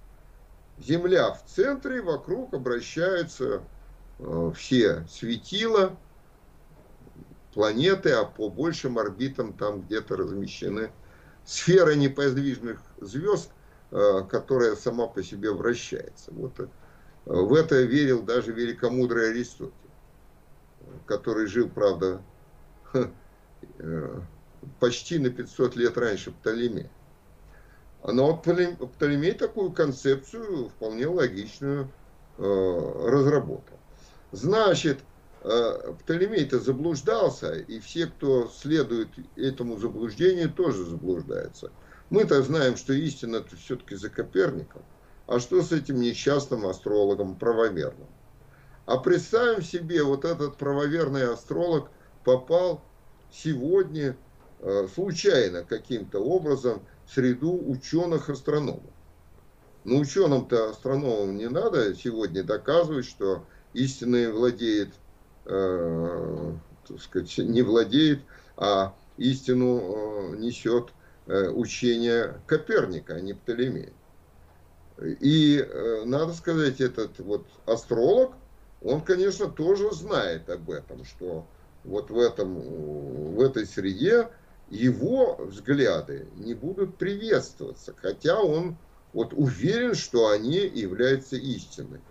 Земля 0.79 1.31
в 1.31 1.45
центре, 1.45 2.01
вокруг 2.01 2.53
обращаются 2.53 3.63
Э, 4.19 4.51
все 4.55 5.05
светила, 5.09 5.97
планеты, 7.53 8.11
а 8.11 8.25
по 8.25 8.49
большим 8.49 8.97
орбитам 8.97 9.53
там 9.53 9.81
где-то 9.81 10.15
размещены 10.15 10.91
сферы 11.45 11.95
неподвижных 11.95 12.81
звезд, 12.99 13.51
э, 13.91 14.21
которая 14.29 14.75
сама 14.75 15.07
по 15.07 15.23
себе 15.23 15.51
вращается. 15.51 16.31
Вот 16.31 16.59
э, 16.59 16.67
в 17.25 17.53
это 17.53 17.81
верил 17.81 18.21
даже 18.21 18.53
великомудрый 18.53 19.31
Аристотель, 19.31 19.73
который 21.05 21.47
жил, 21.47 21.69
правда, 21.69 22.21
почти 24.79 25.19
на 25.19 25.29
500 25.29 25.75
лет 25.75 25.97
раньше 25.97 26.31
Птолемея. 26.31 26.89
Но 28.03 28.35
Птолемей 28.35 29.33
такую 29.33 29.71
концепцию 29.71 30.69
вполне 30.69 31.07
логичную 31.07 31.89
разработал. 32.37 33.77
Значит, 34.33 34.99
э, 35.43 35.93
Птолемей-то 35.99 36.59
заблуждался, 36.59 37.53
и 37.53 37.79
все, 37.79 38.07
кто 38.07 38.47
следует 38.47 39.09
этому 39.35 39.77
заблуждению, 39.77 40.51
тоже 40.51 40.83
заблуждаются. 40.85 41.71
Мы-то 42.09 42.41
знаем, 42.41 42.75
что 42.75 42.93
истина 42.93 43.37
это 43.37 43.55
все-таки 43.55 43.95
за 43.95 44.09
Коперником. 44.09 44.81
А 45.27 45.39
что 45.39 45.61
с 45.61 45.71
этим 45.71 46.01
несчастным 46.01 46.65
астрологом 46.65 47.35
правомерным? 47.35 48.07
А 48.85 48.97
представим 48.97 49.61
себе, 49.61 50.03
вот 50.03 50.25
этот 50.25 50.57
правоверный 50.57 51.31
астролог 51.31 51.89
попал 52.23 52.83
сегодня 53.31 54.09
э, 54.09 54.15
случайно 54.93 55.63
каким-то 55.63 56.19
образом 56.19 56.81
среду 57.07 57.59
ученых-астрономов. 57.69 58.83
Но 59.83 59.97
ученым-то 59.97 60.69
астрономам 60.69 61.35
не 61.35 61.49
надо 61.49 61.93
сегодня 61.95 62.43
доказывать, 62.43 63.05
что 63.05 63.45
истиной 63.73 64.31
владеет, 64.31 64.93
э, 65.45 66.53
так 66.87 67.01
сказать, 67.01 67.37
не 67.39 67.61
владеет, 67.61 68.21
а 68.55 68.95
истину 69.17 70.33
э, 70.33 70.37
несет 70.37 70.89
э, 71.27 71.49
учение 71.49 72.39
Коперника, 72.47 73.15
а 73.15 73.19
не 73.19 73.33
Птолемея. 73.33 73.91
И 75.01 75.57
э, 75.57 76.03
надо 76.05 76.33
сказать, 76.33 76.79
этот 76.79 77.19
вот 77.19 77.45
астролог, 77.65 78.33
он, 78.81 79.01
конечно, 79.01 79.47
тоже 79.47 79.91
знает 79.91 80.49
об 80.49 80.69
этом, 80.69 81.03
что 81.03 81.45
вот 81.83 82.09
в, 82.09 82.17
этом, 82.17 82.59
в 83.35 83.41
этой 83.41 83.65
среде 83.65 84.29
его 84.69 85.35
взгляды 85.35 86.27
не 86.35 86.53
будут 86.53 86.97
приветствоваться, 86.97 87.93
хотя 87.95 88.41
он 88.41 88.77
вот 89.13 89.33
уверен, 89.33 89.93
что 89.93 90.29
они 90.29 90.57
являются 90.57 91.35
истиной. 91.35 92.01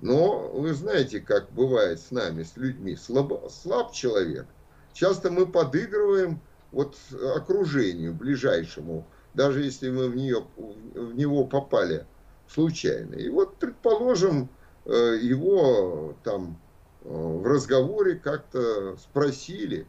Но 0.00 0.48
вы 0.48 0.74
знаете, 0.74 1.20
как 1.20 1.50
бывает 1.52 2.00
с 2.00 2.10
нами, 2.10 2.42
с 2.42 2.56
людьми, 2.56 2.96
слаб, 2.96 3.50
слаб 3.50 3.92
человек. 3.92 4.46
Часто 4.92 5.30
мы 5.30 5.46
подыгрываем 5.46 6.40
вот 6.72 6.96
окружению 7.36 8.12
ближайшему, 8.12 9.06
даже 9.34 9.62
если 9.62 9.90
мы 9.90 10.08
в, 10.08 10.16
нее, 10.16 10.44
в 10.56 11.14
него 11.14 11.44
попали 11.44 12.04
случайно. 12.48 13.14
И 13.14 13.28
вот, 13.28 13.56
предположим, 13.56 14.48
э, 14.84 15.18
его 15.22 16.16
там 16.24 16.58
э, 17.04 17.08
в 17.08 17.46
разговоре 17.46 18.16
как-то 18.16 18.96
спросили 18.96 19.86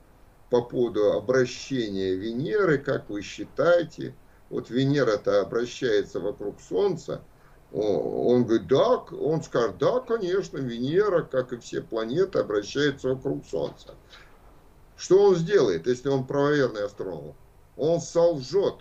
по 0.54 0.62
поводу 0.62 1.14
обращения 1.14 2.14
Венеры, 2.14 2.78
как 2.78 3.10
вы 3.10 3.24
считаете, 3.24 4.14
вот 4.52 4.70
Венера-то 4.70 5.42
обращается 5.42 6.20
вокруг 6.20 6.62
Солнца, 6.62 7.24
он 7.72 8.46
говорит, 8.46 8.68
да, 8.68 8.98
он 8.98 9.42
скажет, 9.42 9.80
да, 9.80 10.00
конечно, 10.02 10.60
Венера, 10.60 11.24
как 11.24 11.54
и 11.54 11.58
все 11.58 11.82
планеты, 11.82 12.38
обращается 12.38 13.16
вокруг 13.16 13.44
Солнца. 13.48 13.96
Что 14.96 15.24
он 15.24 15.38
сделает, 15.38 15.88
если 15.88 16.10
он 16.10 16.28
правоверный 16.28 16.86
астролог? 16.86 17.36
Он 17.76 18.00
солжет, 18.00 18.76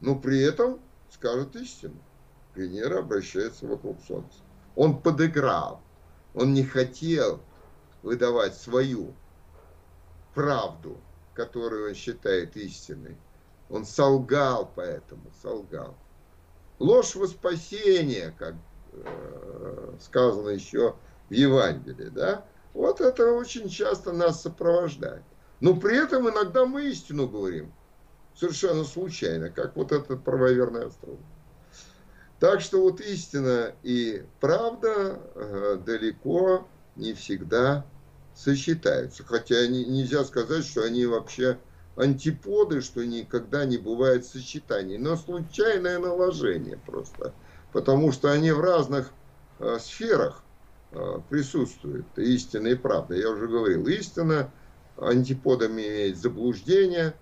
но 0.00 0.14
при 0.14 0.40
этом 0.40 0.78
скажет 1.10 1.56
истину. 1.56 1.98
Венера 2.54 3.00
обращается 3.00 3.66
вокруг 3.66 3.96
Солнца. 4.06 4.38
Он 4.76 5.02
подыграл, 5.02 5.80
он 6.32 6.54
не 6.54 6.62
хотел 6.62 7.40
выдавать 8.04 8.54
свою 8.54 9.14
правду, 10.38 10.96
которую 11.34 11.88
он 11.88 11.94
считает 11.94 12.56
истиной. 12.56 13.16
Он 13.68 13.84
солгал 13.84 14.70
поэтому, 14.76 15.32
солгал. 15.42 15.96
Ложь 16.78 17.16
во 17.16 17.26
спасение, 17.26 18.32
как 18.38 18.54
э, 18.92 19.94
сказано 20.00 20.50
еще 20.50 20.94
в 21.28 21.32
Евангелии, 21.32 22.10
да? 22.10 22.44
Вот 22.72 23.00
это 23.00 23.32
очень 23.32 23.68
часто 23.68 24.12
нас 24.12 24.40
сопровождает. 24.40 25.24
Но 25.58 25.74
при 25.74 26.00
этом 26.00 26.30
иногда 26.30 26.66
мы 26.66 26.84
истину 26.84 27.28
говорим. 27.28 27.72
Совершенно 28.36 28.84
случайно, 28.84 29.50
как 29.50 29.74
вот 29.74 29.90
этот 29.90 30.22
правоверный 30.22 30.86
остров. 30.86 31.18
Так 32.38 32.60
что 32.60 32.80
вот 32.80 33.00
истина 33.00 33.72
и 33.82 34.24
правда 34.38 35.20
э, 35.34 35.78
далеко 35.84 36.68
не 36.94 37.12
всегда 37.14 37.84
сочетаются. 38.38 39.24
Хотя 39.24 39.66
не, 39.66 39.84
нельзя 39.84 40.24
сказать, 40.24 40.64
что 40.64 40.84
они 40.84 41.06
вообще 41.06 41.58
антиподы, 41.96 42.80
что 42.80 43.04
никогда 43.04 43.64
не 43.64 43.78
бывает 43.78 44.24
сочетаний, 44.24 44.98
но 44.98 45.16
случайное 45.16 45.98
наложение 45.98 46.78
просто, 46.86 47.34
потому 47.72 48.12
что 48.12 48.30
они 48.30 48.52
в 48.52 48.60
разных 48.60 49.10
э, 49.58 49.78
сферах 49.80 50.44
э, 50.92 51.18
присутствуют, 51.28 52.06
истина 52.16 52.68
и 52.68 52.74
правда. 52.76 53.16
Я 53.16 53.30
уже 53.30 53.48
говорил, 53.48 53.86
истина 53.88 54.52
антиподами 54.96 55.82
имеет 55.82 56.16
заблуждение. 56.16 57.14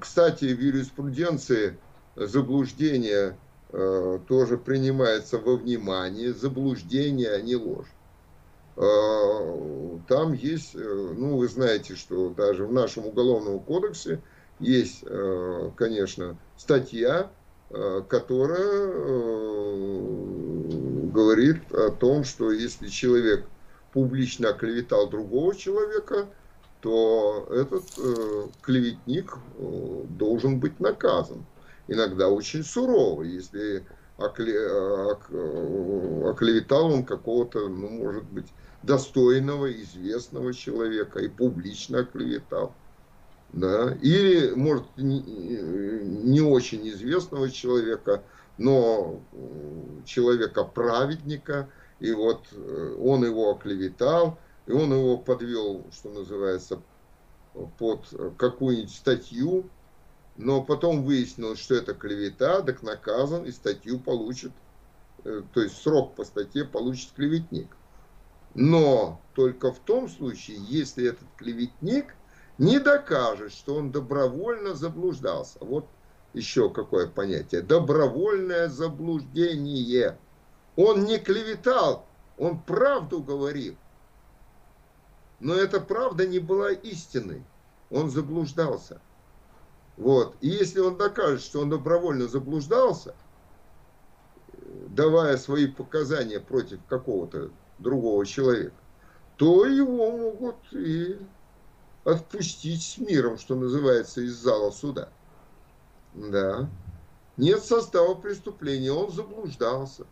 Кстати, 0.00 0.44
в 0.44 0.60
юриспруденции 0.60 1.76
заблуждение 2.16 3.36
э, 3.72 4.18
тоже 4.26 4.56
принимается 4.56 5.38
во 5.38 5.56
внимание, 5.56 6.32
заблуждение, 6.32 7.32
а 7.32 7.42
не 7.42 7.56
ложь. 7.56 7.88
А, 8.80 10.00
там 10.08 10.32
есть, 10.32 10.74
э, 10.74 10.78
ну, 10.78 11.36
вы 11.36 11.48
знаете, 11.48 11.96
что 11.96 12.30
даже 12.30 12.64
в 12.64 12.72
нашем 12.72 13.06
уголовном 13.06 13.60
кодексе 13.60 14.22
есть, 14.58 15.04
э, 15.06 15.70
конечно, 15.76 16.38
статья, 16.56 17.30
э, 17.68 18.02
которая 18.08 18.86
говорит 21.12 21.70
о 21.72 21.90
том, 21.90 22.24
что 22.24 22.52
если 22.52 22.88
человек 22.88 23.50
публично 23.92 24.48
оклеветал 24.48 25.10
другого 25.10 25.54
человека, 25.54 26.30
то 26.80 27.46
этот 27.50 27.84
клеветник 28.62 29.36
должен 29.58 30.58
быть 30.60 30.80
наказан. 30.80 31.44
Иногда 31.88 32.30
очень 32.30 32.64
сурово, 32.64 33.24
если 33.24 33.84
оклеветал 34.16 35.18
он 36.86 37.04
какого-то, 37.04 37.68
ну, 37.68 37.90
может 37.90 38.24
быть, 38.24 38.46
достойного, 38.82 39.72
известного 39.72 40.54
человека 40.54 41.20
и 41.20 41.28
публично 41.28 42.00
оклеветал. 42.00 42.74
да, 43.52 43.94
или, 44.00 44.52
может, 44.54 44.86
не, 44.96 46.40
очень 46.40 46.88
известного 46.88 47.50
человека, 47.50 48.22
но 48.58 49.20
человека-праведника, 50.06 51.68
и 51.98 52.12
вот 52.12 52.46
э, 52.52 52.96
он 53.00 53.24
его 53.24 53.50
оклеветал, 53.50 54.38
и 54.66 54.72
он 54.72 54.92
его 54.92 55.18
подвел, 55.18 55.84
что 55.92 56.10
называется, 56.10 56.80
под 57.78 58.06
какую-нибудь 58.38 58.94
статью, 58.94 59.68
но 60.36 60.62
потом 60.62 61.04
выяснилось, 61.04 61.58
что 61.58 61.74
это 61.74 61.94
клевета, 61.94 62.62
так 62.62 62.82
наказан, 62.82 63.44
и 63.44 63.50
статью 63.50 63.98
получит, 63.98 64.52
э, 65.24 65.42
то 65.52 65.60
есть 65.60 65.76
срок 65.82 66.14
по 66.14 66.24
статье 66.24 66.64
получит 66.64 67.12
клеветник. 67.12 67.76
Но 68.54 69.20
только 69.34 69.72
в 69.72 69.78
том 69.78 70.08
случае, 70.08 70.58
если 70.58 71.08
этот 71.08 71.28
клеветник 71.36 72.14
не 72.58 72.78
докажет, 72.78 73.52
что 73.52 73.76
он 73.76 73.90
добровольно 73.90 74.74
заблуждался. 74.74 75.58
Вот 75.60 75.86
еще 76.34 76.70
какое 76.70 77.06
понятие. 77.08 77.62
Добровольное 77.62 78.68
заблуждение. 78.68 80.18
Он 80.76 81.04
не 81.04 81.18
клеветал, 81.18 82.06
он 82.38 82.60
правду 82.60 83.22
говорил. 83.22 83.76
Но 85.40 85.54
эта 85.54 85.80
правда 85.80 86.26
не 86.26 86.38
была 86.38 86.70
истиной. 86.70 87.44
Он 87.90 88.10
заблуждался. 88.10 89.00
Вот. 89.96 90.36
И 90.40 90.48
если 90.48 90.80
он 90.80 90.96
докажет, 90.96 91.40
что 91.40 91.60
он 91.60 91.70
добровольно 91.70 92.28
заблуждался, 92.28 93.14
давая 94.88 95.36
свои 95.36 95.66
показания 95.66 96.40
против 96.40 96.80
какого-то 96.88 97.50
другого 97.80 98.24
человека, 98.26 98.74
то 99.36 99.66
его 99.66 100.10
могут 100.12 100.56
и 100.72 101.18
отпустить 102.04 102.82
с 102.82 102.98
миром, 102.98 103.38
что 103.38 103.54
называется, 103.54 104.20
из 104.20 104.34
зала 104.34 104.70
суда. 104.70 105.08
Да. 106.14 106.68
Нет 107.36 107.64
состава 107.64 108.14
преступления, 108.14 108.92
он 108.92 109.10
заблуждался. 109.10 110.06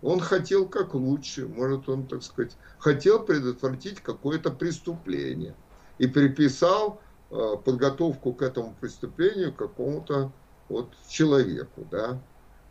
Он 0.00 0.20
хотел 0.20 0.68
как 0.68 0.94
лучше, 0.94 1.48
может 1.48 1.88
он, 1.88 2.06
так 2.06 2.22
сказать, 2.22 2.56
хотел 2.78 3.24
предотвратить 3.24 4.00
какое-то 4.00 4.50
преступление. 4.50 5.56
И 5.98 6.06
приписал 6.06 7.00
э, 7.30 7.56
подготовку 7.64 8.32
к 8.32 8.42
этому 8.42 8.76
преступлению 8.80 9.52
какому-то 9.52 10.30
вот 10.68 10.92
человеку, 11.08 11.84
да. 11.90 12.20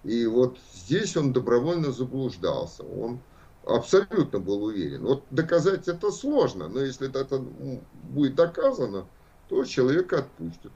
И 0.06 0.26
вот 0.26 0.58
здесь 0.74 1.18
он 1.18 1.34
добровольно 1.34 1.92
заблуждался. 1.92 2.84
Он 2.84 3.20
абсолютно 3.68 4.40
был 4.40 4.64
уверен. 4.64 5.04
Вот 5.04 5.24
доказать 5.30 5.88
это 5.88 6.12
сложно, 6.12 6.68
но 6.68 6.82
если 6.82 7.10
это 7.10 7.40
будет 7.40 8.36
доказано, 8.36 9.08
то 9.50 9.64
человека 9.66 10.20
отпустят. 10.20 10.72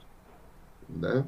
Да? 0.88 1.26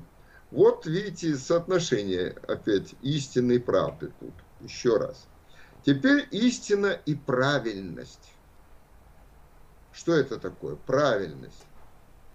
Вот 0.50 0.86
видите 0.86 1.36
соотношение 1.36 2.36
опять 2.46 2.94
истины 3.02 3.54
и 3.54 3.58
правды 3.58 4.12
тут. 4.20 4.34
Еще 4.60 4.96
раз. 4.96 5.26
Теперь 5.84 6.28
истина 6.30 6.98
и 7.06 7.14
правильность. 7.14 8.32
Что 9.92 10.14
это 10.14 10.38
такое? 10.38 10.76
Правильность. 10.76 11.64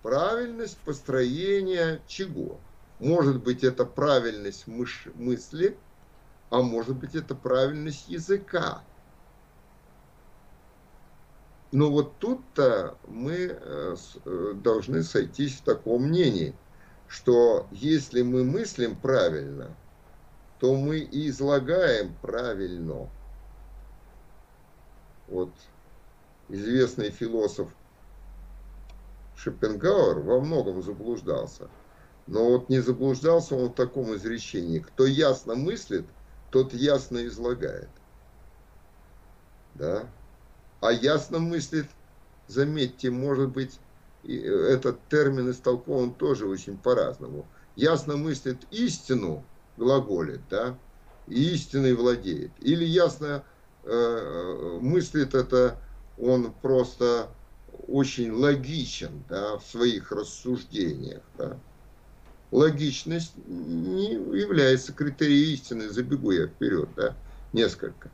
Правильность 0.02 0.78
построения 0.80 2.02
чего? 2.08 2.60
Может 3.00 3.42
быть, 3.44 3.64
это 3.64 3.86
правильность 3.86 4.68
мысли, 4.68 5.78
а 6.50 6.62
может 6.62 6.98
быть, 6.98 7.16
это 7.16 7.36
правильность 7.36 8.08
языка. 8.10 8.84
Но 11.72 11.92
вот 11.92 12.18
тут-то 12.18 12.98
мы 13.08 13.36
э, 13.36 13.96
э, 14.26 14.54
должны 14.56 15.04
сойтись 15.04 15.58
в 15.58 15.64
таком 15.64 16.06
мнении, 16.06 16.56
что 17.08 17.68
если 17.72 18.24
мы 18.24 18.44
мыслим 18.44 19.00
правильно, 19.00 19.76
то 20.60 20.76
мы 20.76 20.98
и 20.98 21.30
излагаем 21.30 22.16
правильно. 22.22 23.08
Вот 25.28 25.52
известный 26.50 27.12
философ 27.12 27.70
Шопенгауэр 29.36 30.20
во 30.20 30.42
многом 30.42 30.82
заблуждался. 30.82 31.70
Но 32.28 32.50
вот 32.50 32.70
не 32.70 32.80
заблуждался 32.80 33.56
он 33.56 33.70
в 33.70 33.76
таком 33.76 34.16
изречении. 34.16 34.80
Кто 34.80 35.06
ясно 35.06 35.56
мыслит, 35.56 36.06
тот 36.52 36.74
ясно 36.74 37.26
излагает. 37.26 37.90
Да? 39.76 40.12
А 40.82 40.92
ясно 40.92 41.40
мыслит, 41.40 41.88
заметьте, 42.48 43.10
может 43.10 43.50
быть, 43.50 43.80
этот 44.24 45.08
термин 45.10 45.52
истолкован 45.52 46.16
тоже 46.16 46.48
очень 46.48 46.78
по-разному. 46.78 47.52
Ясно 47.76 48.18
мыслит 48.18 48.66
истину, 48.72 49.46
глаголит, 49.78 50.48
да, 50.48 50.80
и 51.26 51.54
истиной 51.54 51.94
владеет. 51.94 52.60
Или 52.60 52.86
ясно 52.86 53.46
э, 53.84 54.80
мыслит 54.82 55.36
это, 55.36 55.82
он 56.18 56.54
просто 56.54 57.30
очень 57.68 58.32
логичен 58.32 59.24
да, 59.30 59.58
в 59.58 59.66
своих 59.66 60.12
рассуждениях. 60.12 61.30
Да. 61.34 61.62
Логичность 62.52 63.36
не 63.36 64.14
является 64.14 64.92
критерием 64.94 65.54
истины, 65.54 65.90
забегу 65.90 66.32
я 66.32 66.48
вперед, 66.48 66.94
да, 66.96 67.16
несколько. 67.54 68.12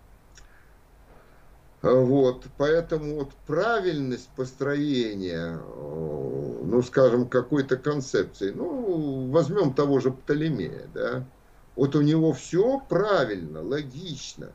Вот, 1.86 2.48
поэтому 2.58 3.18
вот 3.18 3.34
правильность 3.46 4.30
построения, 4.36 5.60
э, 5.60 6.62
ну, 6.64 6.82
скажем, 6.82 7.30
какой-то 7.30 7.78
концепции, 7.78 8.50
ну, 8.50 9.30
возьмем 9.30 9.72
того 9.72 10.00
же 10.00 10.10
Птолемея, 10.10 10.90
да, 10.96 11.30
вот 11.76 11.96
у 11.96 12.02
него 12.02 12.34
все 12.34 12.80
правильно, 12.90 13.62
логично. 13.62 14.52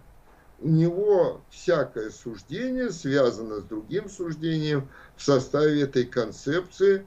У 0.58 0.68
него 0.68 1.40
всякое 1.50 2.10
суждение 2.10 2.90
связано 2.90 3.60
с 3.60 3.62
другим 3.62 4.10
суждением 4.10 4.88
в 5.16 5.22
составе 5.22 5.82
этой 5.82 6.06
концепции, 6.06 7.06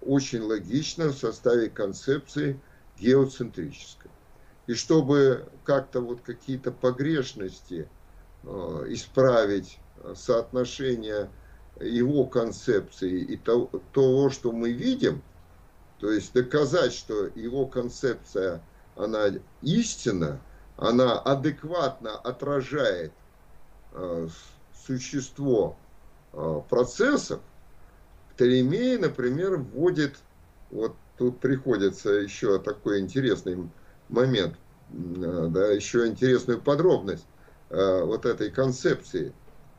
очень 0.00 0.40
логично, 0.40 1.10
в 1.10 1.16
составе 1.16 1.70
концепции 1.70 2.60
геоцентрической. 2.98 4.10
И 4.66 4.74
чтобы 4.74 5.48
как-то 5.62 6.00
вот 6.00 6.22
какие-то 6.22 6.72
погрешности– 6.72 7.88
исправить 8.88 9.78
соотношение 10.14 11.30
его 11.80 12.26
концепции 12.26 13.20
и 13.20 13.36
того, 13.36 13.70
того, 13.92 14.30
что 14.30 14.52
мы 14.52 14.72
видим, 14.72 15.22
то 15.98 16.10
есть 16.10 16.32
доказать, 16.32 16.92
что 16.92 17.26
его 17.34 17.66
концепция, 17.66 18.62
она 18.96 19.26
истина, 19.62 20.40
она 20.76 21.18
адекватно 21.18 22.16
отражает 22.16 23.12
э, 23.92 24.28
существо 24.86 25.76
э, 26.32 26.60
процессов, 26.68 27.40
Птолемей, 28.34 28.98
например, 28.98 29.56
вводит, 29.58 30.16
вот 30.70 30.96
тут 31.16 31.38
приходится 31.38 32.10
еще 32.10 32.58
такой 32.58 33.00
интересный 33.00 33.70
момент, 34.08 34.56
э, 34.92 35.46
да, 35.50 35.68
еще 35.68 36.06
интересную 36.06 36.60
подробность. 36.60 37.26
Э, 37.74 38.04
вот 38.04 38.24
этой 38.24 38.52
концепции 38.52 39.32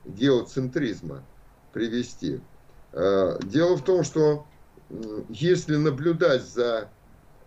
геоцентризма 0.03 1.23
привести. 1.71 2.41
Э, 2.91 3.39
дело 3.41 3.77
в 3.77 3.85
том, 3.85 4.03
что 4.03 4.45
если 5.29 5.77
наблюдать 5.77 6.43
за 6.43 6.89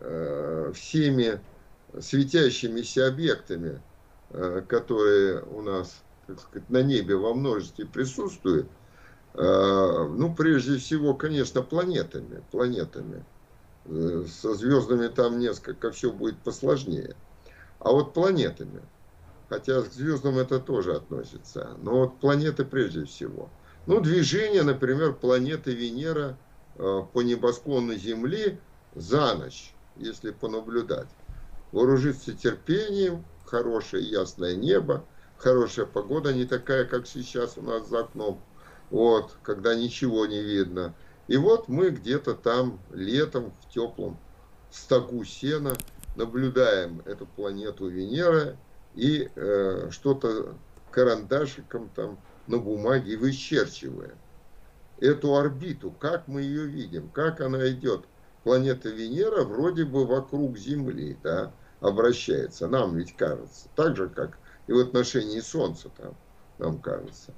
э, 0.00 0.72
всеми 0.74 1.38
светящимися 2.00 3.08
объектами, 3.08 3.80
которые 4.68 5.42
у 5.42 5.62
нас 5.62 6.02
так 6.26 6.38
сказать, 6.40 6.68
на 6.68 6.82
небе 6.82 7.16
во 7.16 7.32
множестве 7.32 7.86
присутствуют, 7.86 8.68
ну, 9.32 10.34
прежде 10.36 10.76
всего, 10.76 11.14
конечно, 11.14 11.62
планетами, 11.62 12.42
планетами. 12.50 13.24
Со 13.86 14.54
звездами 14.54 15.08
там 15.08 15.38
несколько 15.38 15.90
все 15.92 16.12
будет 16.12 16.36
посложнее. 16.42 17.16
А 17.78 17.90
вот 17.90 18.12
планетами– 18.12 18.82
хотя 19.48 19.82
к 19.82 19.92
звездам 19.92 20.38
это 20.38 20.60
тоже 20.60 20.94
относится, 20.94 21.70
но 21.82 22.00
вот 22.00 22.20
планеты 22.20 22.64
прежде 22.64 23.04
всего. 23.04 23.48
Ну, 23.86 24.00
движение, 24.00 24.62
например, 24.62 25.14
планеты 25.14 25.72
Венера 25.72 26.36
э, 26.76 27.02
по 27.12 27.22
небосклону 27.22 27.94
Земли 27.94 28.58
за 28.94 29.34
ночь, 29.34 29.72
если 29.96 30.30
понаблюдать. 30.30 31.08
Вооружиться 31.72 32.34
терпением, 32.34 33.24
хорошее 33.46 34.04
ясное 34.04 34.54
небо, 34.54 35.04
хорошая 35.38 35.86
погода, 35.86 36.32
не 36.32 36.44
такая, 36.44 36.84
как 36.84 37.06
сейчас 37.06 37.56
у 37.56 37.62
нас 37.62 37.88
за 37.88 38.00
окном, 38.00 38.40
вот, 38.90 39.36
когда 39.42 39.74
ничего 39.74 40.26
не 40.26 40.42
видно. 40.42 40.94
И 41.26 41.36
вот 41.36 41.68
мы 41.68 41.90
где-то 41.90 42.34
там 42.34 42.80
летом 42.92 43.52
в 43.62 43.72
теплом 43.72 44.18
стогу 44.70 45.24
сена 45.24 45.74
наблюдаем 46.16 47.02
эту 47.06 47.26
планету 47.26 47.88
Венера 47.88 48.56
и 48.98 49.30
э, 49.36 49.90
что-то 49.92 50.56
карандашиком 50.90 51.88
там 51.94 52.18
на 52.48 52.58
бумаге 52.58 53.16
вычерчивая. 53.16 54.10
эту 55.00 55.36
орбиту, 55.36 55.92
как 55.92 56.26
мы 56.26 56.42
ее 56.42 56.66
видим, 56.66 57.08
как 57.10 57.40
она 57.40 57.68
идет. 57.68 58.06
Планета 58.42 58.88
Венера 58.88 59.44
вроде 59.44 59.84
бы 59.84 60.04
вокруг 60.04 60.58
Земли, 60.58 61.16
да, 61.22 61.52
обращается, 61.80 62.66
нам 62.66 62.96
ведь 62.96 63.16
кажется, 63.16 63.68
так 63.76 63.96
же, 63.96 64.08
как 64.08 64.36
и 64.66 64.72
в 64.72 64.78
отношении 64.80 65.38
Солнца 65.38 65.90
там, 65.96 66.16
нам 66.58 66.80
кажется. 66.80 67.32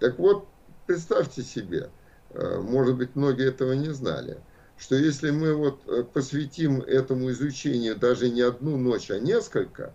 Так 0.00 0.18
вот, 0.18 0.46
представьте 0.86 1.42
себе, 1.42 1.88
э, 2.30 2.60
может 2.60 2.96
быть, 2.98 3.16
многие 3.16 3.48
этого 3.48 3.72
не 3.72 3.88
знали, 3.88 4.36
что 4.76 4.94
если 4.96 5.30
мы 5.30 5.54
вот 5.54 5.80
э, 5.88 6.04
посвятим 6.04 6.82
этому 6.82 7.30
изучению 7.30 7.96
даже 7.96 8.28
не 8.28 8.42
одну 8.42 8.76
ночь, 8.76 9.10
а 9.10 9.18
несколько, 9.18 9.94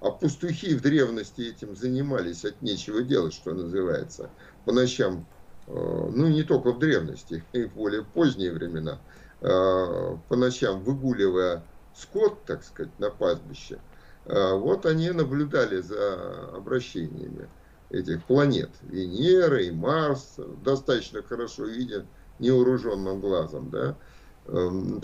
а 0.00 0.10
пастухи 0.10 0.74
в 0.74 0.82
древности 0.82 1.40
этим 1.42 1.74
занимались 1.76 2.44
от 2.44 2.62
нечего 2.62 3.02
делать, 3.02 3.34
что 3.34 3.52
называется, 3.52 4.30
по 4.64 4.72
ночам, 4.72 5.26
э, 5.66 5.72
ну 5.72 6.28
не 6.28 6.42
только 6.42 6.72
в 6.72 6.78
древности, 6.78 7.44
и 7.52 7.64
в 7.64 7.74
более 7.74 8.04
поздние 8.04 8.52
времена, 8.52 9.00
по 9.40 10.34
ночам 10.34 10.82
выгуливая 10.82 11.62
скот, 11.94 12.44
так 12.44 12.64
сказать, 12.64 12.98
на 12.98 13.08
пастбище, 13.08 13.78
вот 14.24 14.84
они 14.84 15.12
наблюдали 15.12 15.80
за 15.80 16.48
обращениями 16.56 17.48
этих 17.90 18.24
планет. 18.26 18.70
Венеры 18.82 19.66
и 19.66 19.70
Марс 19.70 20.36
достаточно 20.62 21.22
хорошо 21.22 21.66
виден 21.66 22.08
невооруженным 22.38 23.20
глазом. 23.20 23.70
Да? 23.70 23.98
Эм, 24.46 25.02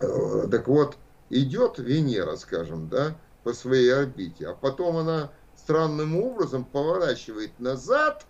э, 0.00 0.48
так 0.50 0.68
вот, 0.68 0.98
идет 1.30 1.78
Венера, 1.78 2.36
скажем, 2.36 2.88
да, 2.88 3.20
по 3.44 3.52
своей 3.52 3.92
орбите, 3.92 4.48
а 4.48 4.54
потом 4.54 4.96
она 4.98 5.32
странным 5.56 6.16
образом 6.16 6.64
поворачивает 6.64 7.58
назад, 7.58 8.26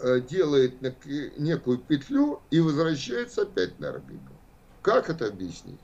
э, 0.00 0.20
делает 0.20 0.80
некую 1.38 1.78
петлю 1.78 2.40
и 2.50 2.60
возвращается 2.60 3.42
опять 3.42 3.78
на 3.78 3.90
орбиту. 3.90 4.32
Как 4.82 5.10
это 5.10 5.26
объяснить? 5.26 5.80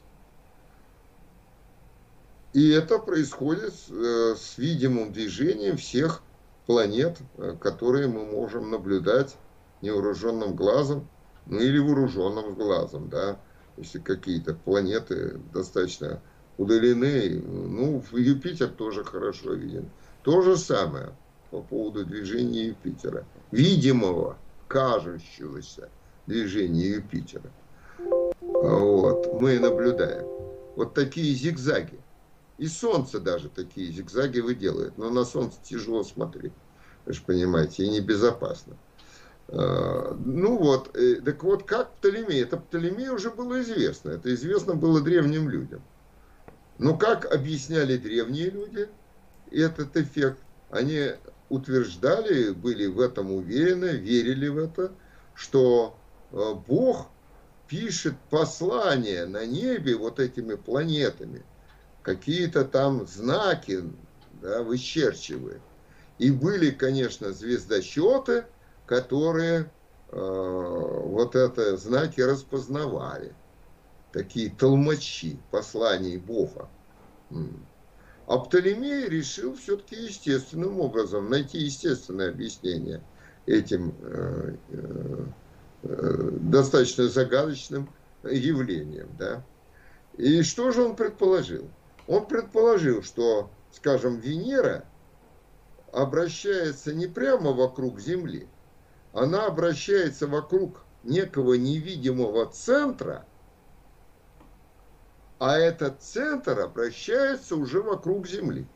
И 2.52 2.70
это 2.70 3.00
происходит 3.00 3.74
э, 3.90 4.36
с 4.38 4.58
видимым 4.58 5.12
движением 5.12 5.76
всех 5.76 6.22
планет, 6.66 7.18
э, 7.36 7.56
которые 7.60 8.06
мы 8.06 8.24
можем 8.24 8.70
наблюдать 8.70 9.36
невооруженным 9.82 10.54
глазом, 10.54 11.08
ну 11.46 11.58
или 11.58 11.78
вооруженным 11.78 12.54
глазом, 12.54 13.08
да, 13.08 13.40
если 13.76 13.98
какие-то 13.98 14.54
планеты 14.54 15.40
достаточно 15.52 16.20
удалены, 16.58 17.40
ну, 17.40 18.02
Юпитер 18.12 18.68
тоже 18.68 19.04
хорошо 19.04 19.54
виден. 19.54 19.88
То 20.22 20.42
же 20.42 20.56
самое 20.56 21.12
по 21.50 21.60
поводу 21.62 22.04
движения 22.04 22.68
Юпитера, 22.68 23.24
видимого, 23.50 24.38
кажущегося 24.68 25.88
движения 26.26 26.88
Юпитера. 26.88 27.50
Вот, 28.40 29.40
мы 29.40 29.58
наблюдаем. 29.58 30.26
Вот 30.76 30.94
такие 30.94 31.34
зигзаги. 31.34 31.98
И 32.56 32.66
солнце 32.66 33.20
даже 33.20 33.48
такие 33.48 33.90
зигзаги 33.90 34.40
выделывает. 34.40 34.96
Но 34.96 35.10
на 35.10 35.24
солнце 35.24 35.58
тяжело 35.62 36.04
смотреть. 36.04 36.52
Вы 37.04 37.12
же 37.12 37.22
понимаете, 37.22 37.84
и 37.84 37.90
небезопасно. 37.90 38.76
А, 39.48 40.16
ну 40.24 40.58
вот, 40.58 40.96
э, 40.96 41.16
так 41.24 41.42
вот, 41.42 41.64
как 41.64 41.94
Птолемей? 41.94 42.42
Это 42.42 42.56
Птолемей 42.56 43.08
уже 43.08 43.30
было 43.30 43.60
известно. 43.60 44.10
Это 44.10 44.32
известно 44.34 44.74
было 44.74 45.00
древним 45.00 45.48
людям. 45.48 45.82
Но 46.78 46.96
как 46.96 47.32
объясняли 47.32 47.96
древние 47.96 48.50
люди 48.50 48.88
этот 49.50 49.96
эффект? 49.96 50.38
Они 50.70 51.10
утверждали, 51.48 52.50
были 52.50 52.86
в 52.86 52.98
этом 53.00 53.32
уверены, 53.32 53.96
верили 53.96 54.48
в 54.48 54.58
это, 54.58 54.92
что 55.34 55.96
э, 56.32 56.54
Бог 56.66 57.08
пишет 57.68 58.14
послание 58.30 59.26
на 59.26 59.46
небе 59.46 59.96
вот 59.96 60.20
этими 60.20 60.54
планетами– 60.54 61.42
какие-то 62.04 62.64
там 62.64 63.06
знаки 63.08 63.82
да, 64.40 64.62
вычерчивает. 64.62 65.60
И 66.18 66.30
были, 66.30 66.70
конечно, 66.70 67.32
звездочеты, 67.32 68.46
которые 68.86 69.70
э, 70.10 70.16
вот 70.16 71.34
это 71.34 71.76
знаки 71.76 72.20
распознавали. 72.20 73.34
Такие 74.12 74.50
толмачи 74.50 75.38
посланий 75.50 76.18
Бога. 76.18 76.68
А 78.26 78.38
Птолемей 78.38 79.08
решил 79.08 79.54
все-таки 79.56 79.96
естественным 79.96 80.80
образом 80.80 81.28
найти 81.28 81.58
естественное 81.58 82.30
объяснение 82.30 83.02
этим 83.46 83.94
э, 84.00 84.54
э, 84.70 85.24
э 85.82 86.28
достаточно 86.40 87.08
загадочным 87.08 87.90
явлением. 88.22 89.08
Да? 89.18 89.44
И 90.16 90.42
что 90.42 90.70
же 90.70 90.82
он 90.82 90.96
предположил? 90.96 91.68
Он 92.06 92.26
предположил, 92.26 93.02
что, 93.02 93.50
скажем, 93.72 94.18
Венера 94.18 94.84
обращается 95.92 96.94
не 96.94 97.06
прямо 97.06 97.52
вокруг 97.52 98.00
Земли, 98.00 98.48
она 99.14 99.46
обращается 99.46 100.26
вокруг 100.26 100.82
некого 101.02 101.54
невидимого 101.54 102.46
центра, 102.46 103.24
а 105.38 105.56
этот 105.56 106.02
центр 106.02 106.60
обращается 106.60 107.56
уже 107.56 107.80
вокруг 107.80 108.26
Земли. 108.26 108.66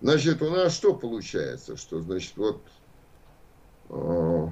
Значит, 0.00 0.40
у 0.42 0.50
нас 0.50 0.74
что 0.74 0.94
получается? 0.94 1.76
Что, 1.76 2.00
значит, 2.00 2.36
вот 2.36 2.62
э, 3.90 4.48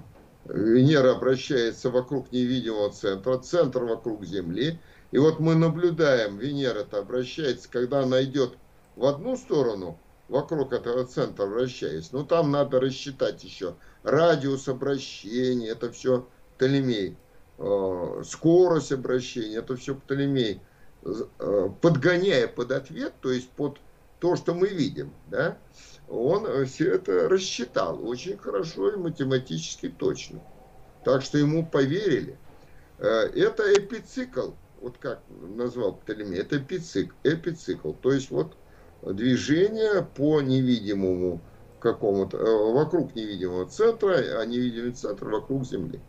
Венера 0.47 1.13
обращается 1.13 1.91
вокруг 1.91 2.31
невидимого 2.33 2.91
центра, 2.91 3.39
центр 3.39 3.85
вокруг 3.85 4.25
Земли– 4.25 4.79
и 5.13 5.19
вот 5.19 5.41
мы 5.41 5.55
наблюдаем, 5.55 6.39
Венера-то 6.39 6.99
обращается, 6.99 7.69
когда 7.71 8.01
она 8.01 8.23
идет 8.25 8.57
в 8.97 9.05
одну 9.05 9.37
сторону, 9.37 9.99
вокруг 10.33 10.73
этого 10.73 11.05
центра 11.05 11.45
вращаясь, 11.45 12.11
ну 12.11 12.25
там 12.25 12.51
надо 12.51 12.81
рассчитать 12.81 13.45
еще 13.45 13.75
радиус 14.03 14.67
обращения, 14.67 15.69
это 15.69 15.93
все 15.93 16.27
Птолемей, 16.57 17.17
э, 17.59 18.23
скорость 18.25 18.93
обращения, 18.93 19.57
это 19.57 19.77
все 19.77 19.95
Птолемей, 19.95 20.61
э, 21.05 21.69
подгоняя 21.83 22.49
под 22.49 22.73
ответ, 22.73 23.13
то 23.21 23.31
есть 23.31 23.51
под 23.51 23.79
то, 24.21 24.37
что 24.37 24.55
мы 24.55 24.69
видим, 24.69 25.13
да, 25.29 25.59
он 26.09 26.65
все 26.65 26.95
это 26.95 27.29
рассчитал 27.29 28.03
очень 28.09 28.39
хорошо 28.39 28.91
и 28.91 28.97
математически 28.97 29.91
точно. 29.91 30.41
Так 31.05 31.23
что 31.23 31.37
ему 31.37 31.67
поверили. 31.67 32.39
Э, 32.99 33.29
это 33.35 33.71
эпицикл 33.75 34.53
вот 34.81 34.99
как 34.99 35.21
назвал 35.29 35.95
Птолемей, 35.95 36.41
это 36.41 36.57
эпицикл, 36.57 37.15
эпицикл. 37.23 37.93
То 37.93 38.13
есть 38.13 38.31
вот 38.31 38.57
движение 39.03 40.03
по 40.03 40.41
невидимому 40.41 41.41
какому-то, 41.81 42.39
э, 42.39 42.73
вокруг 42.73 43.15
невидимого 43.15 43.67
центра, 43.67 44.15
а 44.41 44.47
невидимый 44.47 44.93
центр 44.93 45.29
вокруг 45.29 45.65
Земли. 45.67 46.01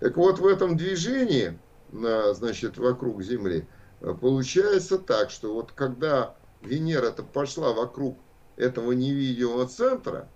Так 0.00 0.16
вот, 0.16 0.38
в 0.38 0.46
этом 0.46 0.76
движении, 0.76 1.58
значит, 1.90 2.78
вокруг 2.78 3.22
Земли, 3.22 3.66
э, 4.00 4.14
получается 4.20 4.98
так, 4.98 5.30
что 5.30 5.54
вот 5.54 5.72
когда 5.72 6.36
Венера-то 6.62 7.24
пошла 7.24 7.72
вокруг 7.72 8.16
этого 8.56 8.92
невидимого 8.92 9.66
центра, 9.66 10.28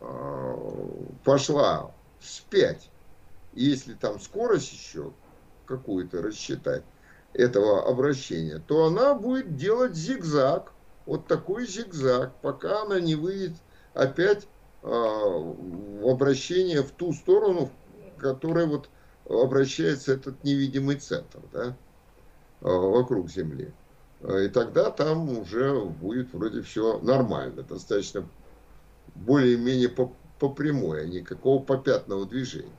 э, 0.00 0.54
пошла 1.24 1.92
вспять, 2.20 2.90
если 3.52 3.94
там 3.94 4.20
скорость 4.20 4.72
еще 4.72 5.12
какую-то 5.66 6.22
рассчитать 6.22 6.84
этого 7.32 7.88
обращения, 7.88 8.62
то 8.66 8.86
она 8.86 9.14
будет 9.14 9.56
делать 9.56 9.94
зигзаг, 9.94 10.72
вот 11.06 11.26
такой 11.26 11.66
зигзаг, 11.66 12.32
пока 12.42 12.82
она 12.82 13.00
не 13.00 13.14
выйдет 13.14 13.54
опять 13.94 14.46
э, 14.82 14.86
в 14.86 16.08
обращение 16.08 16.82
в 16.82 16.90
ту 16.90 17.12
сторону, 17.12 17.70
в 18.16 18.20
которой 18.20 18.66
вот 18.66 18.88
обращается 19.28 20.12
этот 20.12 20.42
невидимый 20.44 20.96
центр, 20.96 21.40
да, 21.52 21.76
э, 22.60 22.68
вокруг 22.68 23.30
Земли. 23.30 23.72
И 24.22 24.48
тогда 24.48 24.90
там 24.90 25.38
уже 25.38 25.80
будет 25.82 26.34
вроде 26.34 26.60
все 26.60 26.98
нормально, 26.98 27.62
достаточно 27.62 28.28
более-менее 29.14 29.88
по, 29.88 30.12
по 30.38 30.50
прямой, 30.50 31.02
а 31.02 31.06
никакого 31.06 31.62
попятного 31.62 32.26
движения. 32.26 32.70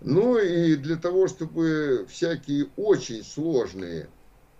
Ну 0.00 0.36
и 0.36 0.76
для 0.76 0.96
того, 0.96 1.28
чтобы 1.28 2.06
всякие 2.10 2.68
очень 2.76 3.24
сложные 3.24 4.08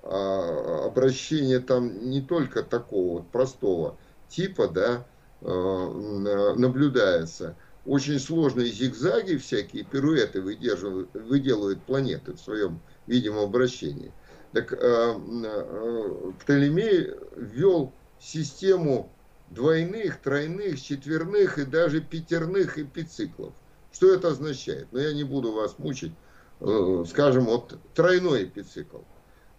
а, 0.02 0.86
обращения 0.86 1.60
там 1.60 2.10
не 2.10 2.20
только 2.20 2.62
такого 2.62 3.18
вот 3.18 3.30
простого 3.30 3.96
типа, 4.28 4.68
да, 4.68 5.06
а, 5.40 6.54
наблюдается, 6.56 7.56
очень 7.84 8.18
сложные 8.18 8.68
зигзаги 8.68 9.36
всякие, 9.36 9.84
пируэты 9.84 10.40
выделывают 10.40 11.82
планеты 11.82 12.32
в 12.32 12.40
своем 12.40 12.80
видимом 13.06 13.44
обращении. 13.44 14.12
Так 14.52 14.72
а, 14.72 15.16
а, 15.16 16.32
Птолемей 16.40 17.10
ввел 17.36 17.92
систему 18.20 19.10
двойных, 19.50 20.20
тройных, 20.20 20.80
четверных 20.80 21.58
и 21.58 21.64
даже 21.64 22.00
пятерных 22.00 22.78
эпициклов. 22.78 23.52
Что 23.92 24.12
это 24.12 24.28
означает? 24.28 24.88
Но 24.92 24.98
ну, 24.98 25.04
я 25.04 25.12
не 25.12 25.24
буду 25.24 25.52
вас 25.52 25.78
мучить. 25.78 26.12
Э, 26.60 27.04
скажем, 27.08 27.46
вот 27.46 27.76
тройной 27.94 28.44
эпицикл. 28.44 28.98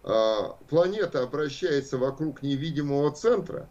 А, 0.06 0.56
планета 0.68 1.22
обращается 1.22 1.96
вокруг 1.96 2.42
невидимого 2.42 3.10
центра. 3.12 3.68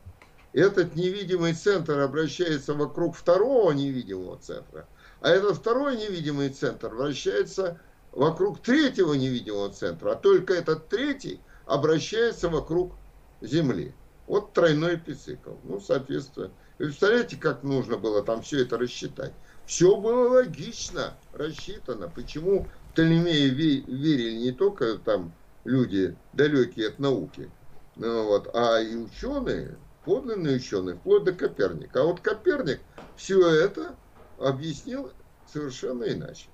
Этот 0.51 0.95
невидимый 0.95 1.53
центр 1.53 1.99
обращается 1.99 2.73
вокруг 2.73 3.15
второго 3.15 3.71
невидимого 3.71 4.37
центра. 4.39 4.87
А 5.21 5.29
этот 5.29 5.57
второй 5.57 5.95
невидимый 5.95 6.49
центр 6.49 6.89
вращается 6.89 7.79
вокруг 8.11 8.61
третьего 8.61 9.13
невидимого 9.13 9.71
центра. 9.71 10.11
А 10.11 10.15
только 10.15 10.53
этот 10.53 10.89
третий 10.89 11.39
обращается 11.65 12.49
вокруг 12.49 12.93
Земли. 13.41 13.93
Вот 14.25 14.53
тройной 14.53 14.95
эпицикл. 14.95 15.51
Ну, 15.63 15.79
соответственно, 15.79 16.49
вы 16.79 16.85
представляете, 16.85 17.37
как 17.37 17.61
нужно 17.63 17.97
было 17.97 18.23
там 18.23 18.41
все 18.41 18.61
это 18.61 18.77
рассчитать? 18.77 19.33
Все 19.65 19.95
было 19.97 20.29
логично 20.29 21.13
рассчитано. 21.33 22.09
Почему 22.09 22.67
Птолемеи 22.91 23.49
верили 23.49 24.37
не 24.37 24.51
только 24.51 24.97
там 24.97 25.33
люди 25.63 26.15
далекие 26.33 26.89
от 26.89 26.99
науки, 26.99 27.49
ну, 27.95 28.25
вот, 28.25 28.49
а 28.53 28.79
и 28.79 28.95
ученые, 28.95 29.77
подлинные 30.05 30.57
ученые, 30.57 30.95
вплоть 30.95 31.23
до 31.23 31.33
Коперника. 31.33 32.01
А 32.01 32.05
вот 32.05 32.21
Коперник 32.21 32.79
все 33.15 33.47
это 33.47 33.95
объяснил 34.39 35.11
совершенно 35.51 36.03
иначе. 36.03 36.47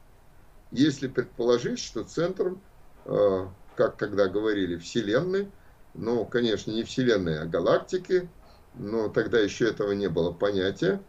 Если 0.71 1.07
предположить, 1.07 1.79
что 1.79 2.03
центром, 2.03 2.61
э, 3.05 3.47
как 3.75 3.97
тогда 3.97 4.27
говорили, 4.27 4.77
Вселенной, 4.77 5.49
ну, 5.93 6.25
конечно, 6.25 6.71
не 6.71 6.83
Вселенной, 6.83 7.39
а 7.41 7.45
галактики, 7.45 8.29
но 8.75 9.09
тогда 9.09 9.39
еще 9.39 9.67
этого 9.67 9.93
не 9.93 10.07
было 10.07 10.31
понятия, 10.31 11.01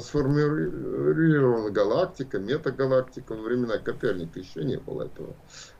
сформулирована 0.00 1.70
галактика, 1.70 2.38
метагалактика, 2.38 3.34
во 3.34 3.42
времена 3.42 3.78
Коперника 3.78 4.40
еще 4.40 4.64
не 4.64 4.76
было 4.76 5.04
этого. 5.04 5.34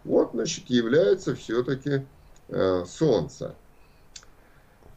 Вот, 0.04 0.30
значит, 0.32 0.70
является 0.70 1.34
все-таки 1.34 2.06
э, 2.48 2.84
Солнце. 2.86 3.54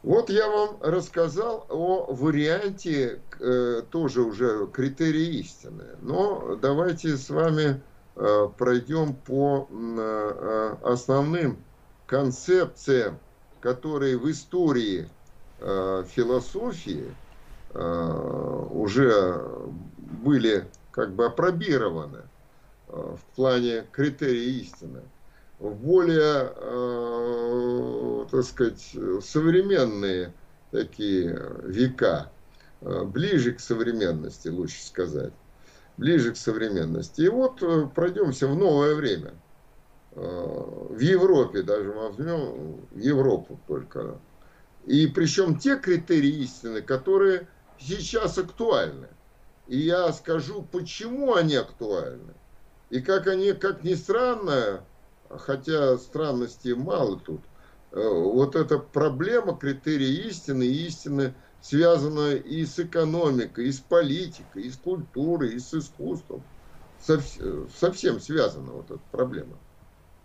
Вот 0.02 0.30
я 0.30 0.48
вам 0.48 0.78
рассказал 0.80 1.64
о 1.68 2.12
варианте, 2.12 3.20
э, 3.38 3.82
тоже 3.90 4.22
уже 4.22 4.66
критерии 4.72 5.38
истины. 5.38 5.84
Но 6.00 6.58
давайте 6.60 7.16
с 7.16 7.30
вами 7.30 7.80
э, 8.16 8.48
пройдем 8.58 9.14
по 9.14 9.68
э, 9.70 10.76
основным 10.82 11.56
концепциям, 12.06 13.18
которые 13.60 14.18
в 14.18 14.30
истории 14.30 15.08
философии 15.60 17.14
уже 17.74 19.42
были 20.22 20.66
как 20.90 21.12
бы 21.12 21.26
опробированы 21.26 22.22
в 22.88 23.20
плане 23.34 23.86
критерия 23.92 24.60
истины 24.60 25.02
в 25.62 25.76
более, 25.76 26.52
э, 26.56 28.26
так 28.30 28.44
сказать, 28.44 28.96
современные 29.22 30.32
такие 30.72 31.38
века, 31.62 32.32
э, 32.80 33.04
ближе 33.04 33.52
к 33.52 33.60
современности, 33.60 34.48
лучше 34.48 34.84
сказать, 34.84 35.32
ближе 35.96 36.32
к 36.32 36.36
современности. 36.36 37.22
И 37.22 37.28
вот 37.28 37.62
э, 37.62 37.88
пройдемся 37.94 38.48
в 38.48 38.56
новое 38.56 38.94
время. 38.94 39.34
В 40.14 40.98
Европе 40.98 41.62
даже 41.62 41.90
возьмем, 41.90 42.82
в 42.90 42.98
Европу 42.98 43.58
только. 43.66 44.18
И 44.84 45.06
причем 45.06 45.58
те 45.58 45.78
критерии 45.78 46.42
истины, 46.42 46.82
которые 46.82 47.48
сейчас 47.82 48.38
актуальны. 48.38 49.08
И 49.66 49.78
я 49.78 50.12
скажу, 50.12 50.62
почему 50.62 51.34
они 51.34 51.54
актуальны. 51.56 52.34
И 52.90 53.00
как 53.00 53.26
они, 53.26 53.52
как 53.52 53.84
ни 53.84 53.94
странно, 53.94 54.84
хотя 55.30 55.96
странностей 55.98 56.74
мало 56.74 57.18
тут, 57.20 57.40
э, 57.92 58.08
вот 58.08 58.54
эта 58.56 58.78
проблема 58.78 59.56
критерия 59.56 60.28
истины, 60.28 60.64
истины 60.64 61.34
связана 61.60 62.34
и 62.34 62.66
с 62.66 62.78
экономикой, 62.78 63.68
и 63.68 63.72
с 63.72 63.80
политикой, 63.80 64.64
и 64.64 64.70
с 64.70 64.76
культурой, 64.76 65.54
и 65.54 65.58
с 65.58 65.72
искусством. 65.72 66.42
Совсем 66.98 68.20
связана 68.20 68.72
вот 68.72 68.90
эта 68.90 69.02
проблема. 69.10 69.58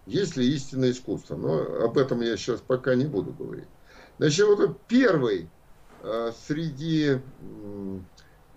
Есть 0.05 0.35
ли 0.35 0.47
истинное 0.53 0.91
искусство? 0.91 1.35
Но 1.35 1.85
об 1.85 1.97
этом 1.97 2.21
я 2.21 2.37
сейчас 2.37 2.61
пока 2.61 2.95
не 2.95 3.05
буду 3.05 3.33
говорить. 3.33 3.67
Значит, 4.17 4.45
вот 4.45 4.87
первый 4.87 5.49
среди 6.47 7.19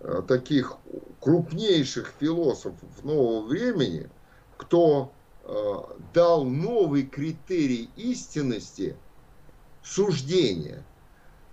э, 0.01 0.21
таких 0.27 0.77
крупнейших 1.19 2.13
философов 2.19 3.03
нового 3.03 3.45
времени, 3.45 4.09
кто 4.57 5.11
Э, 5.43 5.81
дал 6.13 6.45
новый 6.45 7.03
критерий 7.03 7.89
истинности 7.95 8.95
суждения. 9.83 10.83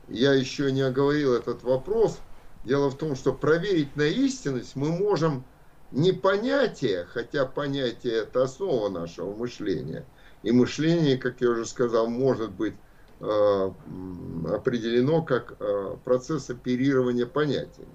Я 0.09 0.35
еще 0.35 0.71
не 0.73 0.83
оговорил 0.83 1.35
этот 1.35 1.63
вопрос. 1.63 2.19
Дело 2.65 2.91
в 2.91 2.99
том, 2.99 3.17
что 3.17 3.33
проверить 3.33 3.97
на 3.97 4.03
истинность 4.03 4.77
мы 4.77 4.91
можем 4.93 5.43
не 5.91 6.13
понятие, 6.13 7.07
хотя 7.07 7.47
понятие 7.47 8.23
это 8.23 8.43
основа 8.43 8.91
нашего 8.91 9.35
мышления. 9.35 10.05
И 10.43 10.53
мышление, 10.53 11.17
как 11.17 11.41
я 11.41 11.51
уже 11.51 11.65
сказал, 11.65 12.09
может 12.09 12.51
быть 12.51 12.75
э, 12.75 12.77
определено 13.21 15.23
как 15.23 15.55
э, 15.59 15.97
процесс 16.05 16.51
оперирования 16.51 17.27
понятиями. 17.27 17.91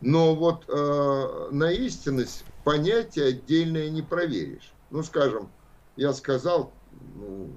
Но 0.00 0.34
вот 0.34 0.64
э, 0.68 1.48
на 1.50 1.72
истинность 1.72 2.44
понятие 2.64 3.26
отдельное 3.26 3.90
не 3.90 4.02
проверишь 4.02 4.72
ну, 4.90 5.02
скажем, 5.02 5.48
я 5.96 6.12
сказал, 6.12 6.72
ну, 7.16 7.48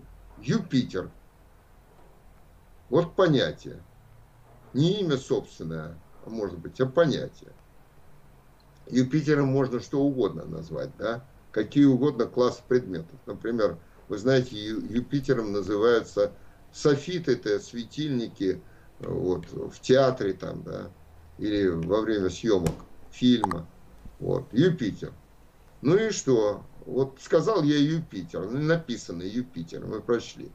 Юпитер. 0.42 1.10
Вот 2.90 3.16
понятие. 3.16 3.82
Не 4.74 5.02
имя 5.02 5.18
собственное, 5.18 5.96
а 6.26 6.30
может 6.30 6.58
быть, 6.58 6.80
а 6.82 6.86
понятие. 6.86 7.52
Юпитером 8.88 9.48
можно 9.48 9.80
что 9.80 10.02
угодно 10.02 10.46
назвать, 10.46 10.90
да? 10.98 11.24
Какие 11.52 11.86
угодно 11.86 12.26
классы 12.26 12.62
предметов. 12.68 13.20
Например, 13.26 13.78
вы 14.08 14.18
знаете, 14.18 14.58
Юпитером 14.58 15.52
называются 15.52 16.32
софиты, 16.72 17.34
это 17.34 17.60
светильники 17.60 18.62
вот, 19.00 19.46
в 19.52 19.80
театре 19.80 20.34
там, 20.34 20.64
да, 20.64 20.92
или 21.38 21.68
во 21.68 22.02
время 22.02 22.30
съемок 22.30 22.76
фильма. 23.12 23.68
Вот, 24.20 24.48
Юпитер. 24.52 25.14
Ну 25.82 25.96
и 25.96 26.12
что? 26.12 26.64
Вот 26.86 27.18
сказал 27.22 27.64
я 27.64 27.78
Юпитер, 27.78 28.50
ну, 28.50 28.60
написано 28.60 29.24
Юпитер, 29.24 29.86
мы 29.86 30.02
прошли. 30.02 30.52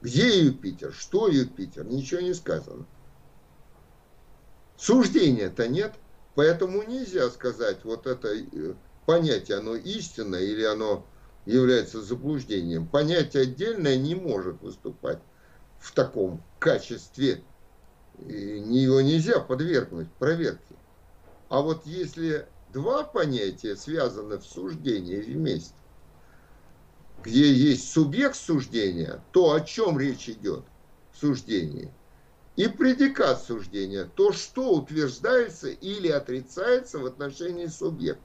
Где 0.00 0.42
Юпитер? 0.44 0.92
Что 0.92 1.28
Юпитер? 1.28 1.84
Ничего 1.84 2.20
не 2.20 2.34
сказано. 2.34 2.86
Суждения-то 4.76 5.68
нет, 5.68 5.94
поэтому 6.34 6.82
нельзя 6.82 7.28
сказать, 7.28 7.84
вот 7.84 8.06
это 8.06 8.28
э, 8.28 8.74
понятие, 9.04 9.58
оно 9.58 9.74
истинное 9.74 10.40
или 10.40 10.64
оно 10.64 11.04
является 11.44 12.00
заблуждением. 12.00 12.86
Понятие 12.86 13.42
отдельное 13.42 13.96
не 13.96 14.14
может 14.14 14.62
выступать 14.62 15.20
в 15.80 15.92
таком 15.92 16.42
качестве. 16.58 17.42
Его 18.18 19.00
нельзя 19.00 19.40
подвергнуть 19.40 20.12
проверке. 20.12 20.76
А 21.48 21.62
вот 21.62 21.86
если 21.86 22.46
два 22.72 23.02
понятия 23.02 23.74
связаны 23.74 24.38
в 24.38 24.44
суждении 24.44 25.16
вместе, 25.16 25.74
где 27.22 27.52
есть 27.52 27.90
субъект 27.90 28.36
суждения, 28.36 29.22
то, 29.32 29.52
о 29.52 29.60
чем 29.60 29.98
речь 29.98 30.28
идет 30.28 30.64
в 31.12 31.18
суждении, 31.18 31.90
и 32.56 32.68
предикат 32.68 33.42
суждения, 33.42 34.04
то, 34.04 34.32
что 34.32 34.74
утверждается 34.74 35.68
или 35.68 36.08
отрицается 36.08 36.98
в 36.98 37.06
отношении 37.06 37.66
субъекта. 37.66 38.22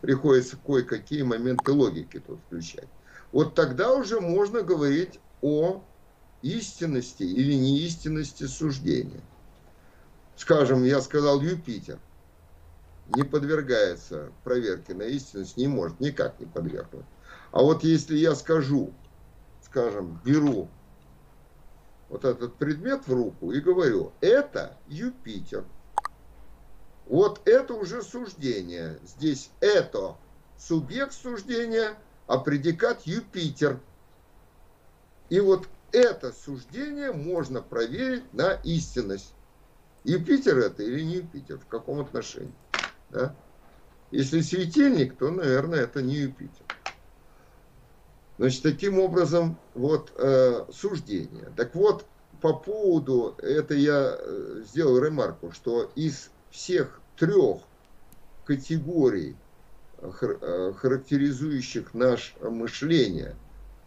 Приходится 0.00 0.56
кое-какие 0.56 1.22
моменты 1.22 1.72
логики 1.72 2.22
тут 2.26 2.38
включать. 2.46 2.88
Вот 3.32 3.54
тогда 3.54 3.92
уже 3.92 4.20
можно 4.20 4.62
говорить 4.62 5.20
о 5.42 5.82
истинности 6.44 7.24
или 7.24 7.54
неистинности 7.54 8.44
суждения. 8.44 9.22
Скажем, 10.36 10.84
я 10.84 11.00
сказал 11.00 11.40
Юпитер– 11.40 11.98
не 13.08 13.22
подвергается 13.22 14.32
проверке 14.44 14.94
на 14.94 15.02
истинность, 15.02 15.56
не 15.56 15.66
может 15.66 16.00
никак 16.00 16.38
не 16.40 16.46
подвергнуть. 16.46 17.04
А 17.52 17.62
вот 17.62 17.84
если 17.84 18.16
я 18.16 18.34
скажу, 18.34 18.92
скажем, 19.62 20.20
беру 20.24 20.68
вот 22.08 22.24
этот 22.24 22.54
предмет 22.56 23.06
в 23.06 23.12
руку 23.12 23.52
и 23.52 23.60
говорю, 23.60 24.12
это 24.20 24.76
Юпитер. 24.88 25.64
Вот 27.06 27.46
это 27.46 27.74
уже 27.74 28.02
суждение. 28.02 28.98
Здесь 29.04 29.50
это 29.60 30.16
субъект 30.58 31.12
суждения, 31.12 31.94
а 32.26 32.38
предикат 32.38 33.02
Юпитер. 33.02 33.78
И 35.28 35.40
вот 35.40 35.68
это 35.94 36.32
суждение 36.32 37.12
можно 37.12 37.62
проверить 37.62 38.32
на 38.32 38.54
истинность. 38.64 39.32
Юпитер 40.02 40.58
это 40.58 40.82
или 40.82 41.02
не 41.02 41.16
Юпитер, 41.16 41.58
в 41.58 41.66
каком 41.66 42.00
отношении. 42.00 42.52
Да? 43.10 43.34
Если 44.10 44.40
светильник, 44.40 45.16
то, 45.16 45.30
наверное, 45.30 45.80
это 45.80 46.02
не 46.02 46.16
Юпитер. 46.16 46.66
Значит, 48.36 48.62
таким 48.62 48.98
образом, 48.98 49.56
вот 49.74 50.12
э, 50.16 50.66
суждение. 50.72 51.52
Так 51.56 51.74
вот, 51.76 52.04
по 52.40 52.52
поводу, 52.52 53.36
это 53.38 53.74
я 53.74 54.16
э, 54.18 54.62
сделал 54.66 54.98
ремарку, 54.98 55.52
что 55.52 55.90
из 55.94 56.30
всех 56.50 57.00
трех 57.16 57.62
категорий, 58.44 59.36
э, 59.98 60.10
э, 60.20 60.72
характеризующих 60.76 61.94
наше 61.94 62.34
мышление, 62.40 63.36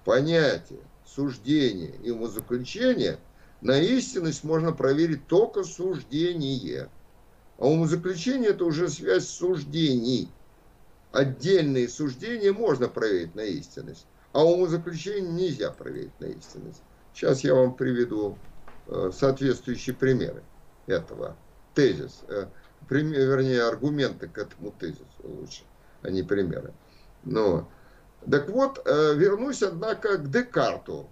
понятие, 0.06 0.80
суждение 1.08 1.94
и 2.04 2.12
умозаключение, 2.12 3.18
на 3.62 3.80
истинность 3.80 4.44
можно 4.44 4.72
проверить 4.72 5.28
только 5.28 5.64
суждение. 5.64 6.90
А 7.58 7.68
умозаключение 7.68 8.52
это 8.52 8.66
уже 8.66 8.90
связь 8.90 9.28
суждений. 9.28 10.30
Отдельные 11.12 11.90
суждения 11.90 12.54
можно 12.54 12.88
проверить 12.88 13.34
на 13.34 13.42
истинность, 13.42 14.06
а 14.34 14.46
умозаключение 14.46 15.32
нельзя 15.32 15.72
проверить 15.72 16.20
на 16.20 16.26
истинность. 16.26 16.84
Сейчас 17.14 17.44
я 17.44 17.56
вам 17.56 17.76
приведу 17.76 18.38
э, 18.88 19.12
соответствующие 19.12 19.96
примеры 19.96 20.44
этого. 20.86 21.36
Тезис, 21.74 22.22
э, 22.28 22.46
вернее, 22.90 23.64
аргументы 23.64 24.28
к 24.28 24.38
этому 24.38 24.72
тезису 24.72 25.06
лучше, 25.24 25.64
а 26.04 26.12
не 26.12 26.22
примеры. 26.22 26.74
Но, 27.24 27.68
так 28.30 28.50
вот, 28.50 28.82
э, 28.86 29.14
вернусь, 29.16 29.64
однако, 29.64 30.18
к 30.18 30.30
Декарту. 30.30 31.10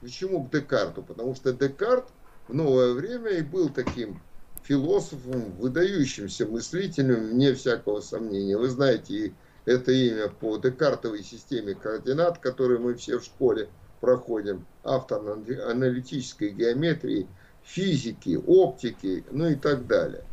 Почему 0.00 0.44
к 0.44 0.50
Декарту? 0.50 1.02
Потому 1.02 1.34
что 1.34 1.52
Декарт 1.52 2.08
в 2.48 2.54
новое 2.54 2.92
время 2.92 3.30
и 3.30 3.42
был 3.42 3.68
таким 3.68 4.20
философом, 4.62 5.52
выдающимся 5.58 6.46
мыслителем, 6.46 7.28
вне 7.30 7.54
всякого 7.54 8.00
сомнения. 8.00 8.56
Вы 8.56 8.68
знаете 8.68 9.34
это 9.66 9.92
имя 9.92 10.28
по 10.28 10.56
Декартовой 10.56 11.22
системе 11.22 11.74
координат, 11.74 12.38
которую 12.38 12.80
мы 12.80 12.94
все 12.94 13.18
в 13.18 13.24
школе 13.24 13.68
проходим, 14.00 14.66
автор 14.82 15.38
аналитической 15.66 16.50
геометрии, 16.50 17.26
физики, 17.62 18.40
оптики, 18.46 19.24
ну 19.30 19.48
и 19.48 19.54
так 19.54 19.86
далее. 19.86 20.24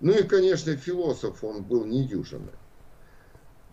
Ну 0.00 0.12
и, 0.12 0.22
конечно, 0.22 0.76
философ 0.76 1.42
он 1.42 1.62
был 1.62 1.84
недюжинный. 1.86 2.52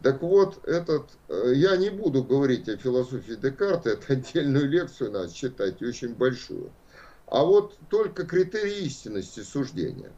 Так 0.03 0.23
вот, 0.23 0.65
этот, 0.67 1.11
э, 1.27 1.53
я 1.55 1.77
не 1.77 1.91
буду 1.91 2.23
говорить 2.23 2.67
о 2.67 2.77
философии 2.77 3.33
Декарта, 3.33 3.91
это 3.91 4.13
отдельную 4.13 4.67
лекцию 4.67 5.11
надо 5.11 5.31
читать, 5.31 5.81
очень 5.81 6.15
большую. 6.15 6.71
А 7.27 7.43
вот 7.43 7.77
только 7.89 8.25
критерии 8.25 8.85
истинности 8.85 9.41
суждения. 9.41 10.11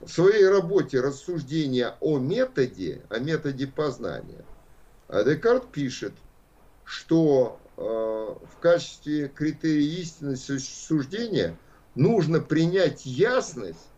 В 0.00 0.08
своей 0.08 0.46
работе 0.46 1.00
рассуждения 1.00 1.96
о 2.00 2.18
методе, 2.18 3.04
о 3.10 3.18
методе 3.18 3.66
познания, 3.66 4.44
а 5.08 5.24
Декарт 5.24 5.72
пишет, 5.72 6.14
что 6.84 7.60
э, 7.76 7.80
в 7.80 8.58
качестве 8.60 9.28
критерия 9.28 10.00
истинности 10.00 10.58
суждения 10.58 11.58
нужно 11.94 12.40
принять 12.40 13.04
ясность 13.04 13.90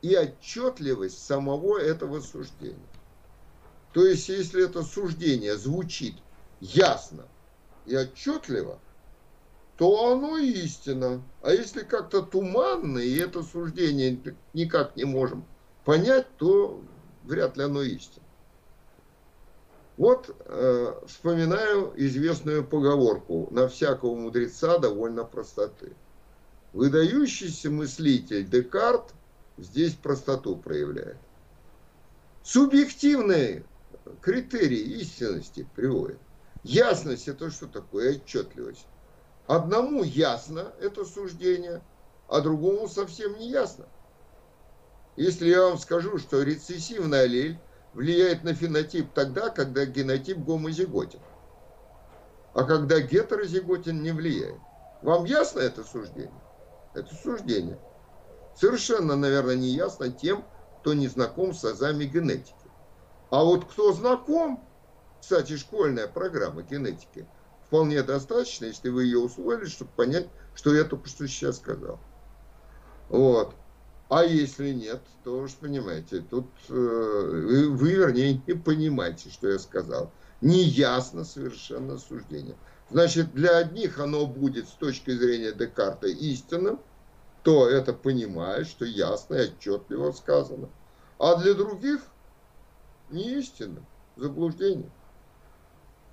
и 0.00 0.14
отчетливость 0.14 1.24
самого 1.24 1.78
этого 1.78 2.20
суждения. 2.20 2.93
То 3.94 4.04
есть, 4.04 4.28
если 4.28 4.64
это 4.64 4.82
суждение 4.82 5.56
звучит 5.56 6.16
ясно 6.60 7.28
и 7.86 7.96
отчетливо, 7.96 8.80
то 9.76 10.12
оно 10.12 10.36
истина. 10.36 11.22
А 11.42 11.52
если 11.52 11.84
как-то 11.84 12.22
туманно, 12.22 12.98
и 12.98 13.16
это 13.16 13.44
суждение 13.44 14.18
никак 14.52 14.96
не 14.96 15.04
можем 15.04 15.44
понять, 15.84 16.26
то 16.38 16.82
вряд 17.22 17.56
ли 17.56 17.62
оно 17.62 17.82
истина. 17.82 18.24
Вот 19.96 20.34
э, 20.44 20.94
вспоминаю 21.06 21.92
известную 21.94 22.64
поговорку 22.64 23.46
«на 23.52 23.68
всякого 23.68 24.16
мудреца 24.16 24.78
довольно 24.78 25.22
простоты». 25.22 25.92
Выдающийся 26.72 27.70
мыслитель 27.70 28.44
Декарт 28.44 29.14
здесь 29.56 29.94
простоту 29.94 30.56
проявляет. 30.56 31.18
Субъективные 32.42 33.64
критерии 34.20 35.00
истинности 35.00 35.68
приводит. 35.74 36.18
Ясность 36.62 37.28
это 37.28 37.50
что 37.50 37.66
такое? 37.66 38.16
Отчетливость. 38.16 38.86
Одному 39.46 40.02
ясно 40.02 40.72
это 40.80 41.04
суждение, 41.04 41.82
а 42.28 42.40
другому 42.40 42.88
совсем 42.88 43.38
не 43.38 43.50
ясно. 43.50 43.86
Если 45.16 45.48
я 45.48 45.62
вам 45.62 45.78
скажу, 45.78 46.18
что 46.18 46.42
рецессивный 46.42 47.22
аллель 47.22 47.58
влияет 47.92 48.42
на 48.44 48.54
фенотип 48.54 49.12
тогда, 49.12 49.50
когда 49.50 49.84
генотип 49.84 50.38
гомозиготен, 50.38 51.20
а 52.54 52.64
когда 52.64 53.00
гетерозиготен 53.00 54.02
не 54.02 54.12
влияет. 54.12 54.58
Вам 55.02 55.24
ясно 55.24 55.60
это 55.60 55.84
суждение? 55.84 56.40
Это 56.94 57.14
суждение. 57.14 57.78
Совершенно, 58.56 59.16
наверное, 59.16 59.56
не 59.56 59.68
ясно 59.68 60.10
тем, 60.10 60.44
кто 60.80 60.94
не 60.94 61.08
знаком 61.08 61.52
с 61.52 61.64
азами 61.64 62.04
генетики. 62.04 62.54
А 63.34 63.42
вот 63.42 63.64
кто 63.64 63.92
знаком, 63.92 64.64
кстати, 65.20 65.56
школьная 65.56 66.06
программа 66.06 66.62
генетики, 66.62 67.26
вполне 67.66 68.00
достаточно, 68.04 68.66
если 68.66 68.90
вы 68.90 69.06
ее 69.06 69.18
усвоили, 69.18 69.64
чтобы 69.64 69.90
понять, 69.96 70.28
что 70.54 70.72
я 70.72 70.84
только 70.84 71.08
что 71.08 71.26
сейчас 71.26 71.56
сказал. 71.56 71.98
Вот. 73.08 73.56
А 74.08 74.22
если 74.22 74.70
нет, 74.70 75.02
то 75.24 75.40
уж 75.40 75.54
понимаете, 75.54 76.20
тут 76.20 76.46
э, 76.68 76.72
вы, 76.72 77.70
вы, 77.70 77.92
вернее, 77.94 78.40
не 78.46 78.54
понимаете, 78.54 79.30
что 79.30 79.48
я 79.48 79.58
сказал. 79.58 80.12
Неясно 80.40 81.24
совершенно 81.24 81.98
суждение. 81.98 82.54
Значит, 82.88 83.32
для 83.32 83.56
одних 83.56 83.98
оно 83.98 84.28
будет 84.28 84.68
с 84.68 84.74
точки 84.74 85.10
зрения 85.10 85.50
Декарта 85.50 86.06
истинным, 86.06 86.78
то 87.42 87.68
это 87.68 87.94
понимает, 87.94 88.68
что 88.68 88.84
ясно 88.84 89.34
и 89.34 89.48
отчетливо 89.48 90.12
сказано. 90.12 90.68
А 91.18 91.34
для 91.34 91.54
других 91.54 92.00
не 93.10 93.38
истинным, 93.38 93.86
заблуждением. 94.16 94.90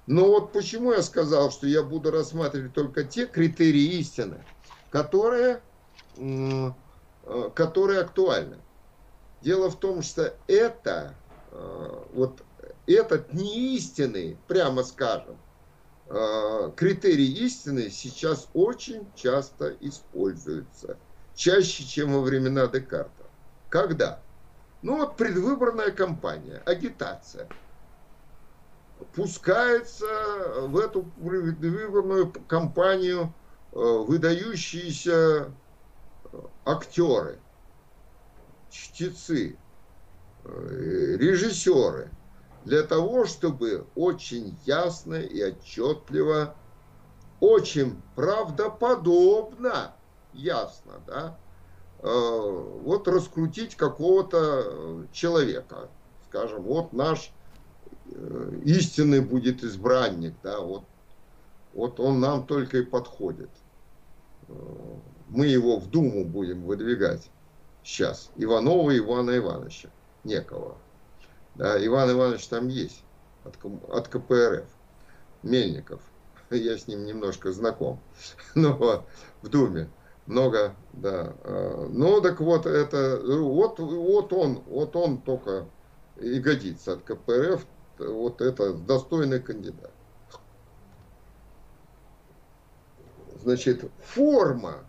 Но 0.08 0.26
вот 0.26 0.52
почему 0.52 0.92
я 0.92 1.02
сказал, 1.04 1.52
что 1.52 1.68
я 1.68 1.84
буду 1.84 2.12
рассматривать 2.12 2.74
только 2.74 3.04
те 3.04 3.26
критерии 3.26 4.00
истины, 4.00 4.44
которые, 4.90 5.62
э, 6.18 6.72
которые 7.56 8.02
актуальны. 8.02 8.58
Дело 9.42 9.70
в 9.70 9.80
том, 9.80 10.02
что 10.02 10.36
это, 10.48 11.16
э, 11.52 12.04
вот 12.14 12.44
этот 12.88 13.34
не 13.34 13.76
истинный, 13.78 14.38
прямо 14.48 14.84
скажем, 14.84 15.38
э, 16.08 16.72
критерий 16.76 17.32
истины 17.46 17.90
сейчас 17.90 18.50
очень 18.54 19.08
часто 19.16 19.76
используется. 19.80 20.98
Чаще, 21.36 21.86
чем 21.86 22.14
во 22.14 22.22
времена 22.22 22.68
Декарта. 22.68 23.26
Когда? 23.70 24.22
Ну 24.82 24.98
вот 24.98 25.16
предвыборная 25.16 25.92
кампания, 25.92 26.62
агитация. 26.66 27.48
Пускается 29.14 30.06
в 30.68 30.78
эту 30.78 31.04
предвыборную 31.04 32.34
кампанию 32.48 33.34
э, 33.72 33.78
выдающиеся 33.78 35.12
э, 35.12 36.38
актеры, 36.66 37.40
чтецы, 38.70 39.58
э, 40.44 41.16
режиссеры, 41.20 42.12
для 42.64 42.84
того, 42.84 43.26
чтобы 43.26 43.88
очень 43.96 44.58
ясно 44.66 45.16
и 45.16 45.44
отчетливо, 45.44 46.56
очень 47.40 48.00
правдоподобно, 48.16 49.96
ясно, 50.34 51.02
да, 51.08 51.38
вот 52.02 53.08
раскрутить 53.08 53.76
какого-то 53.76 54.64
э, 54.66 55.06
человека. 55.12 55.90
Скажем, 56.28 56.64
вот 56.64 56.94
наш 56.94 57.32
э, 58.12 58.60
истинный 58.64 59.22
будет 59.22 59.64
избранник, 59.64 60.34
да, 60.42 60.60
вот, 60.60 60.84
вот 61.74 62.00
он 62.00 62.20
нам 62.20 62.46
только 62.46 62.80
и 62.80 62.84
подходит. 62.84 63.50
Мы 65.30 65.46
его 65.46 65.80
в 65.80 65.90
Думу 65.90 66.26
будем 66.26 66.64
выдвигать 66.64 67.30
сейчас. 67.84 68.32
Иванова 68.36 68.98
Ивана 68.98 69.38
Ивановича, 69.38 69.90
некого. 70.24 70.78
Да, 71.56 71.84
Иван 71.86 72.12
Иванович 72.12 72.48
там 72.48 72.68
есть 72.68 73.04
от, 73.46 73.58
от 73.90 74.08
КПРФ, 74.08 74.66
Мельников. 75.44 76.02
Я 76.50 76.78
с 76.78 76.88
ним 76.88 77.06
немножко 77.06 77.52
знаком. 77.52 78.00
Но 78.56 79.06
в 79.42 79.50
Думе 79.50 79.90
много, 80.26 80.76
да. 80.94 81.36
А, 81.44 81.88
ну, 81.90 82.22
так 82.22 82.40
вот, 82.40 82.66
это, 82.66 83.22
вот, 83.24 83.80
вот 83.80 84.34
он, 84.34 84.62
вот 84.66 84.96
он 84.96 85.22
только 85.22 85.66
и 86.20 86.40
годится 86.40 86.94
от 86.94 87.04
КПРФ, 87.04 87.66
вот 88.00 88.42
это 88.42 88.74
достойный 88.74 89.42
кандидат. 89.42 89.92
Значит, 93.42 93.92
форма 94.00 94.86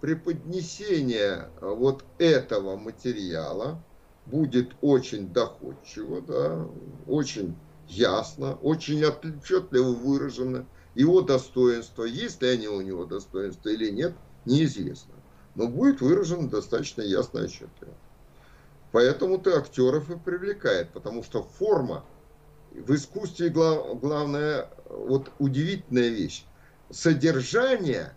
преподнесение 0.00 1.50
вот 1.60 2.04
этого 2.18 2.76
материала 2.76 3.84
будет 4.24 4.72
очень 4.80 5.32
доходчиво, 5.32 6.22
да, 6.22 6.66
очень 7.06 7.54
ясно, 7.86 8.54
очень 8.54 9.04
отчетливо 9.04 9.92
выражено. 9.92 10.66
Его 10.94 11.20
достоинство, 11.20 12.04
есть 12.04 12.40
ли 12.42 12.48
они 12.48 12.68
у 12.68 12.80
него 12.80 13.04
достоинства 13.04 13.68
или 13.68 13.90
нет, 13.90 14.14
неизвестно. 14.44 15.14
Но 15.54 15.68
будет 15.68 16.00
выражено 16.00 16.48
достаточно 16.48 17.02
ясно 17.02 17.40
и 17.40 17.44
отчетливо. 17.44 17.94
Поэтому-то 18.92 19.56
актеров 19.56 20.10
и 20.10 20.16
привлекает, 20.18 20.90
потому 20.90 21.22
что 21.22 21.42
форма 21.42 22.04
в 22.72 22.94
искусстве 22.94 23.48
глав, 23.48 24.00
главная, 24.00 24.68
вот 24.88 25.30
удивительная 25.38 26.08
вещь. 26.08 26.44
Содержание 26.90 28.14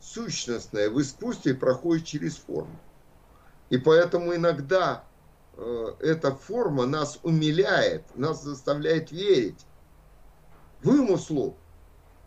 сущностное 0.00 0.90
в 0.90 1.00
искусстве 1.00 1.54
проходит 1.54 2.06
через 2.06 2.36
форму. 2.36 2.78
И 3.70 3.78
поэтому 3.78 4.34
иногда 4.34 5.04
э, 5.56 5.94
эта 6.00 6.34
форма 6.34 6.86
нас 6.86 7.18
умиляет, 7.22 8.04
нас 8.16 8.42
заставляет 8.42 9.12
верить 9.12 9.64
вымыслу. 10.82 11.56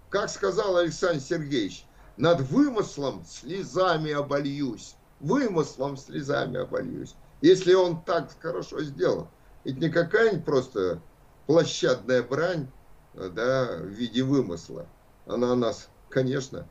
Как 0.09 0.29
сказал 0.29 0.77
Александр 0.77 1.21
Сергеевич, 1.21 1.85
над 2.18 2.41
вымыслом 2.41 3.24
слезами 3.26 4.11
обольюсь. 4.11 4.95
Вымыслом 5.20 5.97
слезами 5.97 6.59
обольюсь. 6.59 7.16
Если 7.41 7.74
он 7.74 8.01
так 8.03 8.30
хорошо 8.39 8.82
сделан. 8.82 9.28
Ведь 9.64 9.78
не 9.78 9.89
какая-нибудь 9.89 10.45
просто 10.45 11.01
площадная 11.47 12.22
брань 12.24 12.68
да, 13.14 13.78
в 13.80 13.88
виде 13.88 14.24
вымысла. 14.24 14.88
Она 15.26 15.55
нас, 15.55 15.89
конечно, 16.09 16.68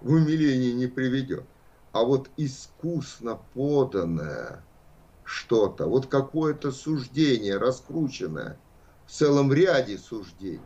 в 0.00 0.12
умиление 0.12 0.72
не 0.72 0.86
приведет. 0.86 1.44
А 1.92 2.04
вот 2.04 2.30
искусно 2.36 3.40
поданное 3.54 4.64
что-то, 5.24 5.86
вот 5.86 6.06
какое-то 6.06 6.70
суждение 6.72 7.56
раскрученное 7.56 8.58
в 9.06 9.12
целом 9.12 9.52
ряде 9.52 9.98
суждений, 9.98 10.60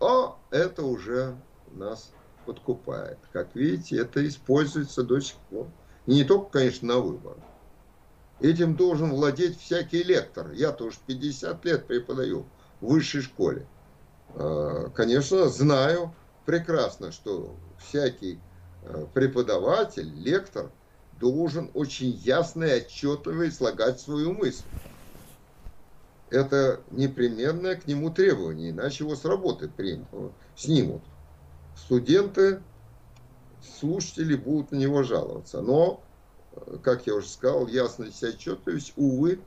о, 0.00 0.36
это 0.50 0.84
уже 0.84 1.36
нас 1.72 2.10
подкупает. 2.46 3.18
Как 3.32 3.54
видите, 3.54 3.98
это 3.98 4.26
используется 4.26 5.02
до 5.02 5.20
сих 5.20 5.36
пор. 5.50 5.66
И 6.06 6.14
не 6.14 6.24
только, 6.24 6.50
конечно, 6.50 6.88
на 6.88 7.00
выборах. 7.00 7.42
Этим 8.40 8.76
должен 8.76 9.10
владеть 9.10 9.58
всякий 9.58 10.02
лектор. 10.02 10.52
Я 10.52 10.72
тоже 10.72 10.96
50 11.06 11.64
лет 11.64 11.86
преподаю 11.86 12.46
в 12.80 12.86
высшей 12.92 13.22
школе. 13.22 13.66
А, 14.34 14.90
конечно, 14.90 15.48
знаю 15.48 16.14
прекрасно, 16.44 17.12
что 17.12 17.54
всякий 17.78 18.38
э, 18.82 19.06
преподаватель, 19.12 20.10
лектор 20.16 20.70
должен 21.18 21.70
очень 21.74 22.10
ясно 22.10 22.64
и 22.64 22.82
отчетливо 22.82 23.48
излагать 23.48 24.00
свою 24.00 24.32
мысль. 24.32 24.64
Это 26.30 26.80
непременное 26.90 27.76
к 27.76 27.86
нему 27.86 28.10
требование, 28.10 28.70
иначе 28.70 29.04
его 29.04 29.14
с 29.14 29.24
работы 29.24 29.68
примут, 29.68 30.08
снимут. 30.56 31.02
Студенты, 31.76 32.62
слушатели 33.62 34.34
будут 34.34 34.72
на 34.72 34.76
него 34.76 35.02
жаловаться. 35.02 35.60
Но, 35.60 36.02
э, 36.52 36.78
как 36.82 37.06
я 37.06 37.14
уже 37.14 37.28
сказал, 37.28 37.66
ясность 37.66 38.22
и 38.22 38.26
отчетливость, 38.26 38.94
увы, 38.96 39.40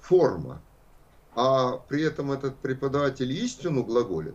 форма. 0.00 0.60
А 1.34 1.78
при 1.78 2.02
этом 2.02 2.30
этот 2.30 2.56
преподаватель 2.58 3.32
истину 3.32 3.84
глаголит 3.84 4.34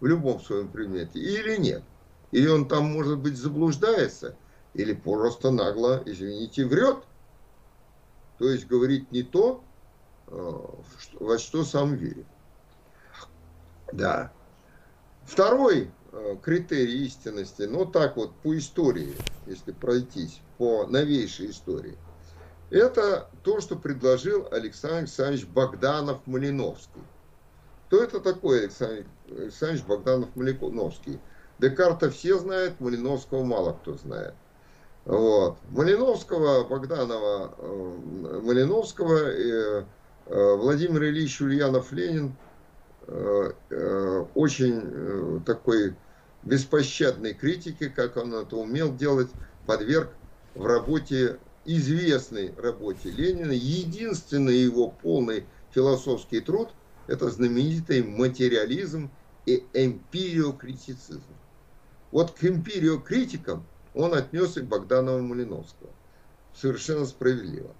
в 0.00 0.06
любом 0.06 0.40
своем 0.40 0.68
предмете 0.68 1.18
или 1.18 1.56
нет. 1.56 1.82
Или 2.32 2.48
он 2.48 2.68
там, 2.68 2.92
может 2.92 3.18
быть, 3.18 3.36
заблуждается, 3.36 4.36
или 4.74 4.92
просто 4.92 5.50
нагло, 5.50 6.02
извините, 6.04 6.66
врет. 6.66 6.98
То 8.38 8.50
есть 8.50 8.66
говорит 8.66 9.10
не 9.12 9.22
то, 9.22 9.64
э, 10.26 10.60
во 11.20 11.38
что 11.38 11.64
сам 11.64 11.94
верит. 11.94 12.26
Да. 13.92 14.32
Второй 15.24 15.90
критерий 16.42 17.06
истинности, 17.06 17.62
ну 17.62 17.86
так 17.86 18.16
вот, 18.16 18.32
по 18.42 18.56
истории, 18.56 19.14
если 19.46 19.72
пройтись, 19.72 20.40
по 20.58 20.86
новейшей 20.86 21.50
истории, 21.50 21.96
это 22.70 23.28
то, 23.42 23.60
что 23.60 23.76
предложил 23.76 24.48
Александр 24.50 24.98
Александрович 24.98 25.46
Богданов-Малиновский. 25.46 27.02
Кто 27.86 28.02
это 28.02 28.20
такой 28.20 28.60
Александр 28.60 29.04
Александрович 29.28 29.84
Богданов-Малиновский? 29.84 31.20
Декарта 31.58 32.10
все 32.10 32.38
знают, 32.38 32.80
Малиновского 32.80 33.44
мало 33.44 33.72
кто 33.74 33.94
знает. 33.94 34.34
Вот. 35.04 35.58
Малиновского, 35.70 36.64
Богданова, 36.64 37.54
э, 37.58 38.40
Малиновского, 38.42 39.30
и 39.30 39.84
э, 40.26 40.56
Владимир 40.56 41.04
Ильич 41.04 41.40
Ульянов-Ленин 41.40 42.34
э, 43.06 44.24
очень 44.34 45.42
такой 45.44 45.94
беспощадной 46.44 47.34
критики, 47.34 47.88
как 47.88 48.16
он 48.16 48.34
это 48.34 48.56
умел 48.56 48.94
делать, 48.94 49.30
подверг 49.66 50.10
в 50.54 50.66
работе, 50.66 51.38
известной 51.64 52.54
работе 52.56 53.10
Ленина, 53.10 53.52
единственный 53.52 54.58
его 54.58 54.88
полный 54.88 55.44
философский 55.72 56.40
труд– 56.40 56.70
это 57.06 57.30
знаменитый 57.30 58.02
материализм 58.02 59.10
и 59.46 59.64
эмпириокритицизм. 59.72 61.22
Вот 62.10 62.32
к 62.32 62.44
эмпириокритикам 62.44 63.66
он 63.94 64.14
отнес 64.14 64.56
и 64.56 64.62
Богданова 64.62 65.20
Малиновского. 65.20 65.90
Совершенно 66.54 67.06
справедливо. 67.06 67.74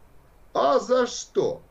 А 0.52 0.78
за 0.78 1.06
что? 1.06 1.62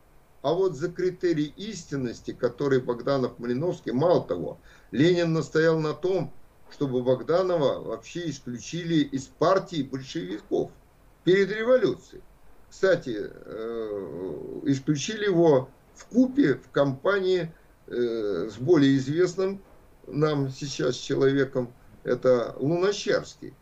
А 0.41 0.53
вот 0.53 0.75
за 0.75 0.91
критерий 0.91 1.53
истинности, 1.55 2.31
который 2.31 2.81
Богданов 2.81 3.39
Малиновский, 3.39 3.91
мало 3.91 4.25
того, 4.25 4.59
Ленин 4.91 5.33
настоял 5.33 5.79
на 5.79 5.93
том, 5.93 6.33
чтобы 6.73 7.03
Богданова 7.03 7.79
вообще 7.83 8.29
исключили 8.29 8.95
из 8.95 9.27
партии 9.27 9.83
большевиков 9.83 10.71
перед 11.23 11.51
революцией. 11.51 12.23
Кстати, 12.69 13.15
э, 13.15 14.59
исключили 14.63 15.25
его 15.25 15.69
в 15.93 16.05
купе 16.05 16.55
в 16.55 16.71
компании 16.71 17.53
э, 17.87 18.49
с 18.51 18.57
более 18.57 18.97
известным 18.97 19.61
нам 20.07 20.49
сейчас 20.49 20.95
человеком, 20.95 21.71
это 22.03 22.55
Луначарский 22.57 23.53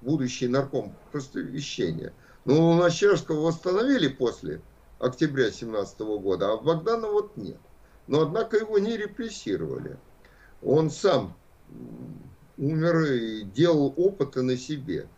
будущий 0.00 0.46
нарком 0.46 0.94
просвещения. 1.10 2.12
Но 2.44 2.70
Луначарского 2.70 3.46
восстановили 3.46 4.08
после 4.08 4.62
октября 4.98 5.50
17 5.50 6.00
года, 6.00 6.52
а 6.52 6.56
Богдана 6.56 7.08
вот 7.08 7.36
нет. 7.36 7.58
Но, 8.06 8.22
однако, 8.22 8.56
его 8.56 8.78
не 8.78 8.96
репрессировали. 8.96 9.98
Он 10.62 10.90
сам 10.90 11.36
умер 12.60 13.00
и 13.12 13.42
делал 13.42 13.92
опыты 13.96 14.42
на 14.42 14.56
себе. 14.56 15.08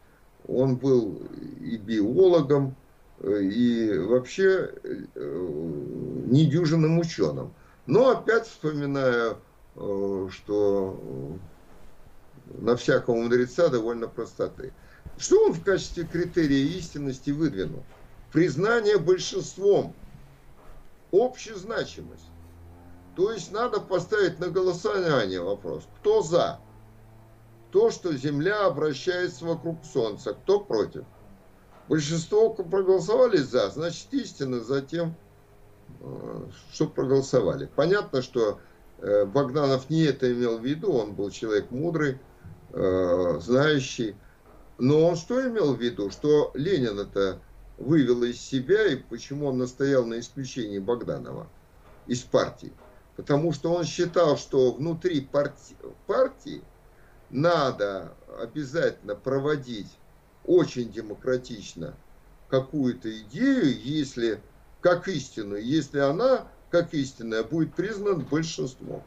Он 0.48 0.76
был 0.76 1.20
и 1.60 1.76
биологом, 1.76 2.74
и 3.22 3.98
вообще 3.98 4.70
э, 4.82 4.98
недюжинным 6.26 6.98
ученым. 6.98 7.52
Но 7.86 8.10
опять 8.10 8.46
вспоминаю, 8.46 9.38
э, 9.76 10.28
что 10.30 11.38
на 12.58 12.76
всякого 12.76 13.16
мудреца 13.16 13.68
довольно 13.68 14.08
простоты. 14.08 14.72
Что 15.18 15.46
он 15.46 15.52
в 15.52 15.62
качестве 15.62 16.04
критерия 16.04 16.64
истинности 16.78 17.30
выдвинул? 17.30 17.82
Признание 18.32 18.98
большинством, 18.98 19.94
общезначимость. 21.12 22.30
То 23.14 23.30
есть 23.30 23.52
надо 23.52 23.80
поставить 23.80 24.40
на 24.40 24.48
голосование 24.48 25.40
вопрос, 25.40 25.84
кто 26.00 26.22
за? 26.22 26.58
То, 27.72 27.90
что 27.90 28.12
Земля 28.14 28.66
обращается 28.66 29.44
вокруг 29.44 29.78
Солнца, 29.84 30.34
кто 30.34 30.60
против? 30.60 31.04
Большинство 31.88 32.50
проголосовали 32.50 33.38
за, 33.38 33.70
значит 33.70 34.06
истина 34.12 34.60
за 34.60 34.82
тем, 34.82 35.14
э, 36.00 36.44
что 36.70 36.86
проголосовали. 36.86 37.68
Понятно, 37.74 38.22
что 38.22 38.60
э, 38.98 39.24
Богданов 39.24 39.90
не 39.90 40.02
это 40.02 40.32
имел 40.32 40.58
в 40.58 40.64
виду, 40.64 40.92
он 40.92 41.14
был 41.14 41.30
человек 41.30 41.70
мудрый, 41.70 42.20
Э, 42.72 43.38
знающий. 43.40 44.16
Но 44.78 45.06
он 45.06 45.16
что 45.16 45.46
имел 45.46 45.74
в 45.74 45.80
виду? 45.80 46.10
Что 46.10 46.50
Ленин 46.54 46.98
это 46.98 47.38
вывел 47.76 48.22
из 48.22 48.40
себя, 48.40 48.86
и 48.86 48.96
почему 48.96 49.48
он 49.48 49.58
настоял 49.58 50.06
на 50.06 50.18
исключении 50.18 50.78
Богданова 50.78 51.48
из 52.06 52.20
партии? 52.20 52.72
Потому 53.16 53.52
что 53.52 53.74
он 53.74 53.84
считал, 53.84 54.38
что 54.38 54.72
внутри 54.72 55.20
партии, 55.20 55.76
партии 56.06 56.62
надо 57.32 58.12
обязательно 58.38 59.16
проводить 59.16 59.90
очень 60.44 60.92
демократично 60.92 61.94
какую-то 62.48 63.10
идею, 63.20 63.76
если 63.80 64.40
как 64.80 65.08
истинную, 65.08 65.64
если 65.64 65.98
она 65.98 66.46
как 66.70 66.94
истинная 66.94 67.42
будет 67.42 67.74
признана 67.74 68.24
большинством. 68.24 69.02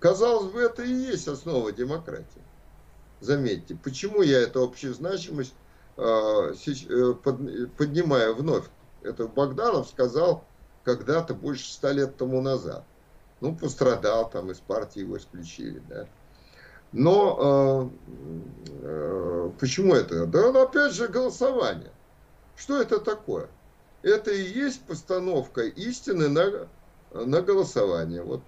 Казалось 0.00 0.52
бы, 0.52 0.60
это 0.60 0.82
и 0.82 0.92
есть 0.92 1.28
основа 1.28 1.70
демократии. 1.72 2.42
Заметьте, 3.20 3.78
почему 3.82 4.22
я 4.22 4.40
эту 4.40 4.62
общую 4.62 4.94
значимость 4.94 5.54
поднимая 5.96 8.32
вновь, 8.32 8.64
это 9.02 9.28
Богданов 9.28 9.88
сказал 9.88 10.44
когда-то 10.82 11.34
больше 11.34 11.72
ста 11.72 11.92
лет 11.92 12.16
тому 12.16 12.42
назад. 12.42 12.84
Ну, 13.40 13.56
пострадал, 13.56 14.28
там 14.28 14.50
из 14.50 14.58
партии 14.58 15.00
его 15.00 15.16
исключили, 15.16 15.80
да. 15.88 16.08
Но 16.94 17.90
э, 17.90 18.24
э, 18.82 19.50
почему 19.58 19.94
это? 19.94 20.26
Да 20.26 20.52
ну, 20.52 20.62
опять 20.62 20.92
же 20.92 21.08
голосование. 21.08 21.90
Что 22.56 22.80
это 22.80 23.00
такое? 23.00 23.48
Это 24.02 24.30
и 24.30 24.42
есть 24.42 24.80
постановка 24.82 25.62
истины 25.62 26.28
на, 26.28 26.68
на 27.12 27.42
голосование. 27.42 28.22
Вот 28.22 28.42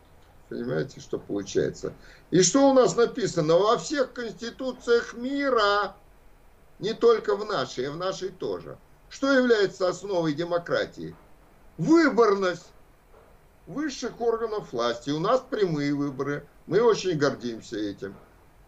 понимаете, 0.48 1.00
что 1.00 1.18
получается. 1.18 1.92
И 2.30 2.40
что 2.42 2.70
у 2.70 2.72
нас 2.72 2.94
написано? 2.94 3.56
Во 3.56 3.78
всех 3.78 4.12
конституциях 4.12 5.14
мира, 5.14 5.96
не 6.78 6.94
только 6.94 7.34
в 7.34 7.44
нашей, 7.46 7.88
а 7.88 7.90
в 7.90 7.96
нашей 7.96 8.28
тоже. 8.28 8.78
Что 9.08 9.32
является 9.32 9.88
основой 9.88 10.34
демократии? 10.34 11.16
Выборность 11.78 12.70
высших 13.66 14.20
органов 14.20 14.72
власти. 14.72 15.10
У 15.10 15.18
нас 15.18 15.42
прямые 15.50 15.94
выборы. 15.94 16.46
Мы 16.68 16.80
очень 16.80 17.18
гордимся 17.18 17.76
этим. 17.76 18.14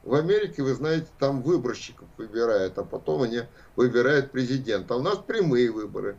В 0.09 0.14
Америке, 0.14 0.62
вы 0.62 0.72
знаете, 0.72 1.09
там 1.18 1.42
выборщиков 1.42 2.09
выбирают, 2.16 2.78
а 2.78 2.82
потом 2.82 3.24
они 3.24 3.42
выбирают 3.76 4.32
президента. 4.32 4.94
А 4.94 4.96
у 4.96 5.02
нас 5.02 5.18
прямые 5.18 5.70
выборы. 5.70 6.16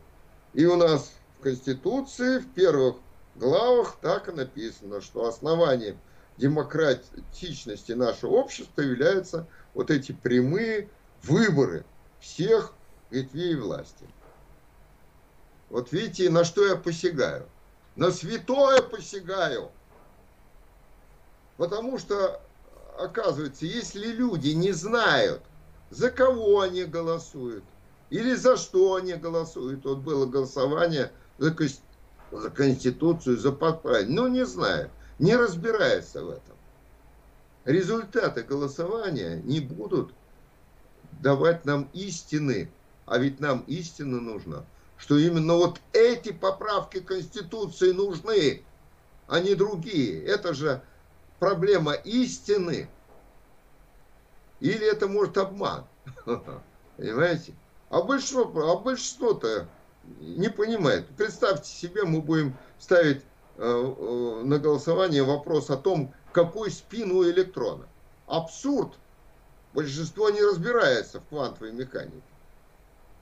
И 0.54 0.64
у 0.64 0.76
нас 0.76 1.10
в 1.36 1.42
Конституции 1.42 2.38
в 2.38 2.48
первых 2.52 2.98
главах 3.34 3.96
так 4.00 4.28
и 4.28 4.30
написано, 4.30 5.00
что 5.00 5.26
основанием 5.26 5.98
демократичности 6.36 7.90
нашего 7.90 8.34
общества 8.34 8.82
являются 8.82 9.48
вот 9.74 9.90
эти 9.90 10.12
прямые 10.12 10.88
выборы 11.24 11.84
всех 12.20 12.72
ветвей 13.10 13.56
власти. 13.56 14.06
Вот 15.68 15.90
видите, 15.90 16.30
на 16.30 16.44
что 16.44 16.64
я 16.64 16.76
посягаю? 16.76 17.48
На 17.96 18.12
святое 18.12 18.82
посягаю. 18.82 19.72
Потому 21.56 21.98
что 21.98 22.40
оказывается, 22.98 23.66
если 23.66 24.06
люди 24.08 24.50
не 24.50 24.72
знают, 24.72 25.42
за 25.90 26.10
кого 26.10 26.60
они 26.60 26.84
голосуют, 26.84 27.64
или 28.10 28.34
за 28.34 28.56
что 28.56 28.94
они 28.94 29.14
голосуют, 29.14 29.84
вот 29.84 29.98
было 29.98 30.26
голосование 30.26 31.10
за, 31.38 31.54
за 32.32 32.50
Конституцию, 32.50 33.38
за 33.38 33.52
подправление, 33.52 34.14
ну 34.14 34.28
не 34.28 34.46
знаю, 34.46 34.90
не 35.18 35.36
разбирается 35.36 36.24
в 36.24 36.30
этом. 36.30 36.56
Результаты 37.64 38.42
голосования 38.42 39.40
не 39.44 39.60
будут 39.60 40.12
давать 41.20 41.64
нам 41.64 41.88
истины, 41.92 42.70
а 43.06 43.18
ведь 43.18 43.40
нам 43.40 43.64
истина 43.66 44.20
нужна, 44.20 44.64
что 44.96 45.18
именно 45.18 45.54
вот 45.54 45.80
эти 45.92 46.32
поправки 46.32 47.00
Конституции 47.00 47.92
нужны, 47.92 48.62
а 49.28 49.40
не 49.40 49.54
другие. 49.54 50.24
Это 50.24 50.54
же 50.54 50.82
проблема 51.40 51.94
истины, 51.94 52.88
или 54.60 54.86
это 54.86 55.08
может 55.08 55.36
обман. 55.38 55.84
Понимаете? 56.96 57.54
А 57.88 58.02
большинство, 58.02 58.70
а 58.70 58.76
большинство-то 58.76 59.66
не 60.20 60.48
понимает. 60.48 61.08
Представьте 61.16 61.68
себе, 61.68 62.04
мы 62.04 62.20
будем 62.20 62.56
ставить 62.78 63.22
э, 63.56 63.62
э, 63.64 64.42
на 64.44 64.58
голосование 64.58 65.24
вопрос 65.24 65.70
о 65.70 65.76
том, 65.76 66.14
какой 66.32 66.70
спин 66.70 67.10
у 67.10 67.24
электрона. 67.24 67.88
Абсурд. 68.26 68.92
Большинство 69.72 70.30
не 70.30 70.42
разбирается 70.42 71.20
в 71.20 71.26
квантовой 71.26 71.72
механике. 71.72 72.22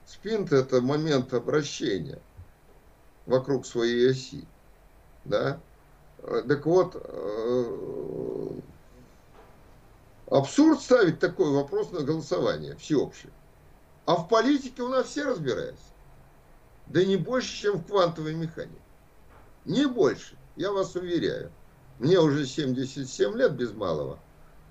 Спин– 0.05 0.47
это 0.51 0.81
момент 0.81 1.33
обращения 1.33 2.19
вокруг 3.27 3.65
своей 3.65 4.09
оси. 4.09 4.45
Да? 5.25 5.59
Э, 6.23 6.43
так 6.47 6.65
вот, 6.65 6.95
э, 6.95 8.59
абсурд 10.27 10.81
ставить 10.81 11.19
такой 11.19 11.51
вопрос 11.51 11.91
на 11.91 12.01
голосование 12.01 12.75
всеобщее. 12.75 13.31
А 14.05 14.15
в 14.15 14.27
политике 14.27 14.81
у 14.81 14.89
нас 14.89 15.07
все 15.07 15.23
разбираются. 15.23 15.83
Да 16.87 17.03
не 17.03 17.17
больше, 17.17 17.55
чем 17.55 17.77
в 17.77 17.85
квантовой 17.85 18.33
механике. 18.33 18.81
Не 19.65 19.85
больше, 19.85 20.35
я 20.55 20.71
вас 20.71 20.95
уверяю. 20.95 21.51
Мне 21.99 22.19
уже 22.19 22.45
77 22.45 23.37
лет 23.37 23.53
без 23.53 23.71
малого. 23.73 24.19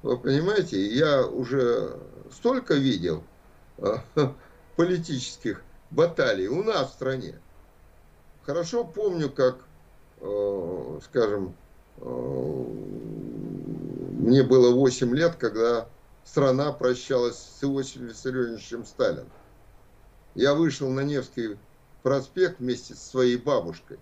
Вы 0.03 0.19
понимаете, 0.19 0.85
я 0.87 1.27
уже 1.27 1.99
столько 2.33 2.75
видел 2.75 3.23
э, 3.79 3.97
политических 4.77 5.63
баталий 5.91 6.49
у 6.49 6.63
нас 6.63 6.91
в 6.91 6.95
стране. 6.95 7.39
Хорошо 8.45 8.85
помню, 8.85 9.31
как 9.31 9.68
скажем, 10.21 11.55
э, 11.99 12.65
мне 14.19 14.43
было 14.43 14.75
8 14.75 15.15
лет, 15.15 15.37
когда 15.37 15.89
страна 16.25 16.73
прощалась 16.73 17.37
с 17.37 17.65
Иосифом 17.65 18.07
Виссарионовичем 18.09 18.85
Сталиным. 18.85 19.29
Я 20.35 20.55
вышел 20.55 20.89
на 20.91 21.01
Невский 21.01 21.57
проспект 22.03 22.59
вместе 22.61 22.95
со 22.95 23.09
своей 23.09 23.37
бабушкой. 23.37 23.99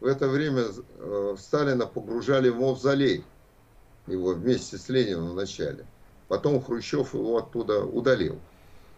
В 0.00 0.06
это 0.06 0.28
время 0.28 0.64
э, 0.98 1.36
Сталина 1.38 1.86
погружали 1.86 2.48
в 2.48 2.58
мавзолей, 2.58 3.24
его 4.06 4.34
вместе 4.34 4.78
с 4.78 4.88
Лениным 4.88 5.30
в 5.30 5.34
начале. 5.34 5.86
Потом 6.28 6.62
Хрущев 6.62 7.14
его 7.14 7.38
оттуда 7.38 7.84
удалил. 7.84 8.38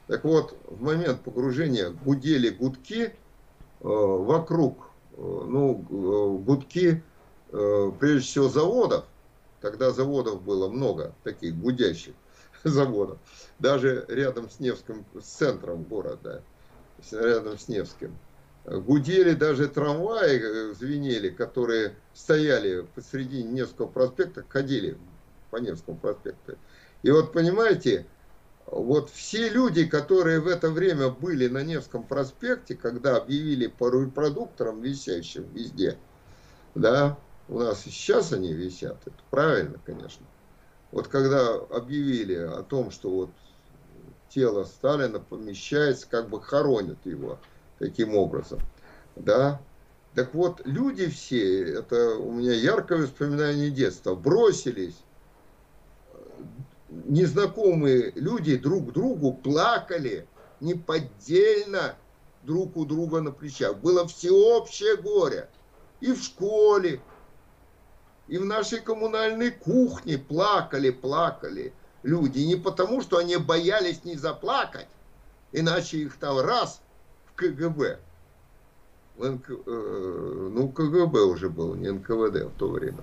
Так 0.07 0.25
вот, 0.25 0.57
в 0.67 0.83
момент 0.83 1.21
погружения 1.21 1.91
гудели 1.91 2.49
гудки 2.51 3.15
вокруг 3.81 4.93
ну, 5.17 5.85
э, 5.91 6.45
гудки, 6.45 7.03
э, 7.53 7.93
прежде 7.99 8.21
всего, 8.21 8.49
заводов, 8.49 9.05
тогда 9.61 9.91
заводов 9.91 10.43
было 10.43 10.69
много, 10.69 11.15
таких 11.23 11.57
гудящих 11.57 12.15
заводов, 12.65 13.19
даже 13.59 14.05
рядом 14.09 14.51
с 14.51 14.61
Невским, 14.61 15.05
с 15.21 15.25
центром 15.25 15.85
города, 15.85 16.43
рядом 17.12 17.59
с 17.59 17.69
Невским. 17.69 18.17
Гудели 18.65 19.35
даже 19.35 19.69
трамваи, 19.69 20.41
э, 20.41 20.75
звенели, 20.75 21.29
которые 21.29 21.95
стояли 22.15 22.87
посреди 22.95 23.43
Невского 23.43 23.87
проспекта, 23.87 24.45
ходили 24.49 24.97
по 25.51 25.57
Невскому 25.57 25.99
проспекту. 25.99 26.57
И 27.03 27.11
вот 27.11 27.33
понимаете, 27.33 28.07
вот 28.75 29.09
все 29.11 29.49
люди, 29.49 29.87
которые 29.87 30.41
в 30.41 30.49
это 30.49 30.68
время 30.68 31.09
были 31.09 31.47
на 31.47 31.62
Невском 31.62 32.03
проспекте, 32.03 32.75
когда 32.75 33.16
объявили 33.16 33.68
по 33.68 33.89
репродукторам, 33.89 34.83
висящим 34.83 35.47
везде, 35.55 35.97
да, 36.75 37.16
у 37.49 37.61
нас 37.61 37.87
и 37.87 37.91
сейчас 37.91 38.33
они 38.33 38.53
висят, 38.53 38.97
это 39.07 39.16
правильно, 39.31 39.79
конечно. 39.87 40.27
Вот 40.91 41.07
когда 41.07 41.55
объявили 41.55 42.35
о 42.35 42.64
том, 42.64 42.91
что 42.91 43.11
вот 43.11 43.31
тело 44.29 44.64
Сталина 44.64 45.20
помещается, 45.20 46.09
как 46.09 46.29
бы 46.29 46.43
хоронят 46.43 46.99
его 47.05 47.39
таким 47.79 48.16
образом, 48.16 48.59
да, 49.14 49.61
так 50.16 50.35
вот, 50.35 50.62
люди 50.64 51.09
все, 51.09 51.75
это 51.75 52.16
у 52.16 52.33
меня 52.33 52.53
яркое 52.53 53.03
воспоминание 53.03 53.70
детства, 53.70 54.16
бросились 54.16 54.97
незнакомые 57.07 58.12
люди 58.14 58.57
друг 58.57 58.92
другу 58.92 59.32
плакали 59.32 60.26
неподдельно 60.61 61.97
друг 62.42 62.76
у 62.76 62.84
друга 62.84 63.20
на 63.20 63.32
плечах. 63.32 63.76
Было 63.78 64.07
всеобщее 64.07 64.97
горе. 64.97 65.49
И 66.01 66.12
в 66.12 66.22
школе, 66.22 67.01
и 68.28 68.38
в 68.38 68.45
нашей 68.45 68.80
коммунальной 68.80 69.51
кухне 69.51 70.18
плакали, 70.18 70.90
плакали 70.90 71.72
люди. 72.03 72.40
Не 72.40 72.57
потому, 72.57 73.01
что 73.01 73.18
они 73.18 73.36
боялись 73.36 74.05
не 74.05 74.16
заплакать, 74.16 74.88
иначе 75.53 75.99
их 75.99 76.16
там 76.18 76.40
раз 76.40 76.80
в 77.26 77.34
КГБ. 77.34 77.99
В 79.16 79.30
НК, 79.30 79.51
э, 79.51 80.49
ну, 80.53 80.68
КГБ 80.68 81.20
уже 81.20 81.49
был, 81.49 81.74
не 81.74 81.90
НКВД 81.90 82.45
в 82.45 82.59
то 82.59 82.68
время. 82.68 83.03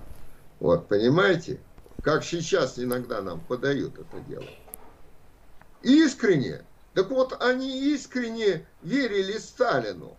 Вот, 0.60 0.86
понимаете? 0.86 1.58
Как 2.02 2.24
сейчас 2.24 2.78
иногда 2.78 3.22
нам 3.22 3.40
подают 3.40 3.98
это 3.98 4.20
дело. 4.28 4.48
Искренне. 5.82 6.62
Так 6.94 7.10
вот, 7.10 7.40
они 7.40 7.94
искренне 7.94 8.66
верили 8.82 9.38
Сталину, 9.38 10.16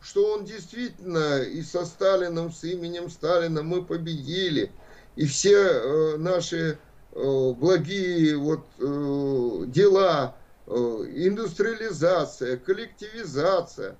что 0.00 0.34
он 0.34 0.44
действительно 0.44 1.42
и 1.42 1.62
со 1.62 1.84
Сталином, 1.84 2.52
с 2.52 2.64
именем 2.64 3.10
Сталина 3.10 3.62
мы 3.62 3.84
победили, 3.84 4.72
и 5.16 5.26
все 5.26 5.56
э, 5.56 6.16
наши 6.16 6.78
э, 7.12 7.52
благие 7.52 8.36
вот, 8.36 8.64
э, 8.78 9.64
дела, 9.66 10.36
э, 10.66 10.70
индустриализация, 10.70 12.56
коллективизация, 12.56 13.96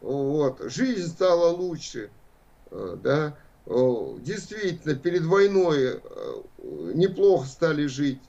вот, 0.00 0.60
жизнь 0.62 1.08
стала 1.08 1.50
лучше, 1.50 2.10
э, 2.70 2.96
да, 3.02 3.36
действительно 3.70 4.94
перед 4.96 5.24
войной 5.24 6.00
э, 6.02 6.42
неплохо 6.94 7.46
стали 7.46 7.86
жить. 7.86 8.20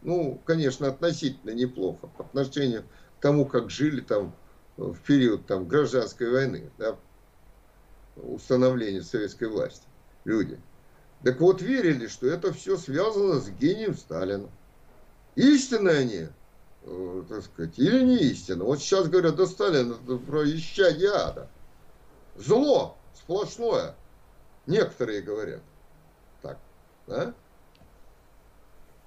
Ну, 0.00 0.40
конечно, 0.44 0.88
относительно 0.88 1.50
неплохо 1.50 2.06
по 2.06 2.24
отношению 2.24 2.84
тому, 3.20 3.44
как 3.44 3.70
жили 3.70 4.00
там 4.00 4.34
в 4.76 4.96
период 5.00 5.46
там, 5.46 5.68
гражданской 5.68 6.30
войны, 6.30 6.70
да, 6.78 6.96
установления 8.16 9.02
советской 9.02 9.48
власти 9.48 9.86
люди. 10.24 10.58
Так 11.22 11.40
вот, 11.40 11.60
верили, 11.60 12.08
что 12.08 12.26
это 12.26 12.52
все 12.52 12.76
связано 12.76 13.40
с 13.40 13.48
гением 13.50 13.94
Сталина. 13.94 14.48
Истинны 15.36 15.90
они, 15.90 16.26
э, 16.82 17.22
так 17.28 17.44
сказать, 17.44 17.78
или 17.78 18.02
не 18.02 18.16
истинно. 18.16 18.64
Вот 18.64 18.80
сейчас 18.80 19.08
говорят, 19.08 19.36
да 19.36 19.46
Сталин 19.46 19.92
это 19.92 20.16
про 20.16 20.44
исчадие 20.50 21.10
ада. 21.10 21.48
Зло 22.36 22.96
сплошное. 23.14 23.94
Некоторые 24.66 25.22
говорят. 25.22 25.62
Так, 26.40 26.58
да? 27.06 27.34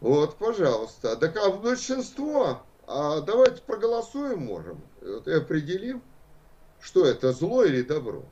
Вот, 0.02 0.38
пожалуйста. 0.38 1.16
Так 1.16 1.38
а 1.38 1.52
большинство, 1.52 2.62
а 2.88 3.22
давайте 3.22 3.62
проголосуем 3.62 4.40
можем. 4.46 4.82
Вот 5.02 5.28
и 5.28 5.32
определим, 5.32 6.02
что 6.80 7.06
это 7.06 7.32
зло 7.32 7.64
или 7.64 7.82
добро. 7.82 8.24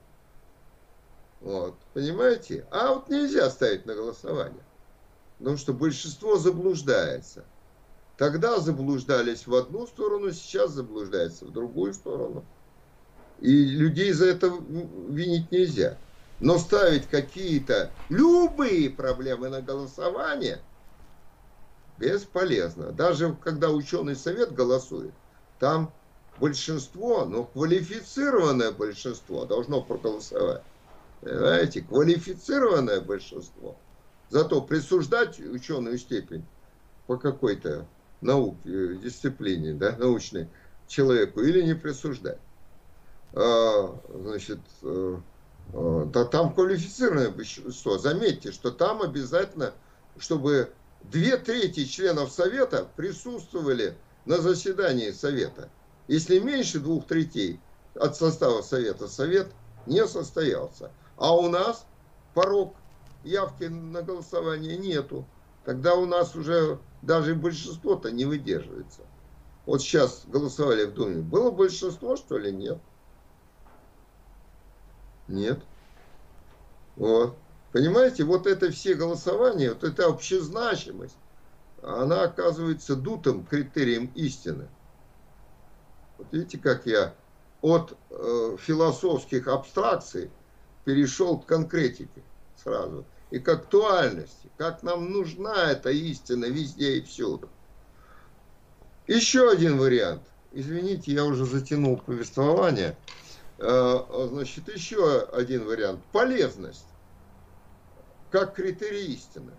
Вот, 1.41 1.75
понимаете? 1.93 2.65
А 2.71 2.93
вот 2.93 3.09
нельзя 3.09 3.49
ставить 3.49 3.85
на 3.85 3.95
голосование. 3.95 4.63
Потому 5.39 5.57
что 5.57 5.73
большинство 5.73 6.37
заблуждается. 6.37 7.43
Тогда 8.17 8.59
заблуждались 8.59 9.47
в 9.47 9.55
одну 9.55 9.87
сторону, 9.87 10.31
сейчас 10.31 10.71
заблуждаются 10.71 11.45
в 11.45 11.51
другую 11.51 11.93
сторону. 11.93 12.45
И 13.41 13.65
людей 13.65 14.13
за 14.13 14.27
это 14.27 14.47
винить 14.47 15.51
нельзя. 15.51 15.97
Но 16.43 16.57
ставить 16.59 17.07
какие-то 17.07 17.89
любые 18.09 18.89
проблемы 18.89 19.47
на 19.47 19.61
голосование 19.61 20.59
бесполезно. 21.97 22.91
Даже 22.91 23.33
когда 23.41 23.69
ученый 23.69 24.17
совет 24.17 24.53
голосует, 24.53 25.13
там 25.57 25.89
большинство, 26.41 27.23
но 27.23 27.45
квалифицированное 27.45 28.73
большинство 28.73 29.45
должно 29.45 29.81
проголосовать. 29.81 30.63
Понимаете, 31.21 31.81
квалифицированное 31.81 32.99
большинство. 32.99 33.77
Зато 34.29 34.61
присуждать 34.61 35.39
ученую 35.39 35.97
степень 35.97 36.43
по 37.07 37.15
какой-то 37.15 37.85
науке, 38.19 38.57
э, 38.65 38.95
дисциплине, 38.95 39.75
да, 39.75 39.95
научной 39.97 40.49
человеку 40.87 41.39
или 41.39 41.61
не 41.61 41.73
присуждать. 41.73 42.39
А, 43.31 43.97
значит, 44.13 44.59
а, 45.71 46.25
там 46.31 46.53
квалифицированное 46.53 47.29
большинство. 47.29 47.97
Заметьте, 47.97 48.51
что 48.51 48.71
там 48.71 49.01
обязательно, 49.01 49.73
чтобы 50.17 50.71
две 51.03 51.37
трети 51.37 51.85
членов 51.85 52.31
Совета 52.31 52.87
присутствовали 52.95 53.95
на 54.25 54.37
заседании 54.37 55.11
Совета. 55.11 55.69
Если 56.07 56.39
меньше 56.39 56.79
двух 56.79 57.07
третей 57.07 57.59
от 57.95 58.15
состава 58.15 58.61
Совета, 58.61 59.07
Совет 59.07 59.47
не 59.85 60.05
состоялся. 60.07 60.91
А 61.17 61.35
у 61.35 61.49
нас 61.49 61.85
порог 62.33 62.75
явки 63.23 63.65
на 63.65 64.01
голосование 64.01 64.77
нету. 64.77 65.25
Тогда 65.65 65.95
у 65.95 66.05
нас 66.05 66.35
уже 66.35 66.79
даже 67.01 67.35
большинство-то 67.35 68.11
не 68.11 68.25
выдерживается. 68.25 69.01
Вот 69.65 69.81
сейчас 69.81 70.23
голосовали 70.27 70.85
в 70.85 70.93
Думе. 70.93 71.21
Было 71.21 71.51
большинство, 71.51 72.17
что 72.17 72.37
ли? 72.37 72.51
Нет. 72.51 72.79
Нет. 75.27 75.59
Вот. 76.95 77.37
Понимаете, 77.71 78.23
вот 78.23 78.45
это 78.45 78.71
все 78.71 78.93
голосования, 78.93 79.69
вот 79.69 79.83
эта 79.83 80.05
общезначимость, 80.05 81.17
она 81.81 82.23
оказывается 82.23 82.95
дутым 82.95 83.45
критерием 83.45 84.11
истины. 84.15 84.67
Вот 86.17 86.27
видите, 86.31 86.57
как 86.59 86.85
я 86.85 87.13
от 87.61 87.97
э, 88.09 88.57
философских 88.59 89.47
абстракций 89.47 90.29
перешел 90.85 91.39
к 91.39 91.45
конкретике 91.45 92.21
сразу 92.61 93.05
и 93.31 93.39
к 93.39 93.49
актуальности, 93.49 94.51
как 94.57 94.83
нам 94.83 95.11
нужна 95.11 95.71
эта 95.71 95.89
истина 95.89 96.45
везде 96.45 96.97
и 96.97 97.01
всюду. 97.01 97.49
Еще 99.07 99.49
один 99.49 99.77
вариант. 99.79 100.21
Извините, 100.51 101.11
я 101.13 101.25
уже 101.25 101.45
затянул 101.45 101.97
повествование. 101.97 102.95
Э, 103.59 104.27
значит, 104.29 104.67
еще 104.73 105.21
один 105.21 105.65
вариант. 105.65 106.01
Полезность 106.11 106.85
как 108.31 108.55
критерий 108.55 109.13
истины. 109.13 109.51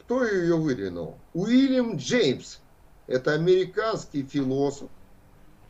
Кто 0.00 0.24
ее 0.24 0.56
выдвинул? 0.56 1.16
Уильям 1.32 1.96
Джеймс. 1.96 2.58
Это 3.06 3.32
американский 3.32 4.22
философ, 4.22 4.90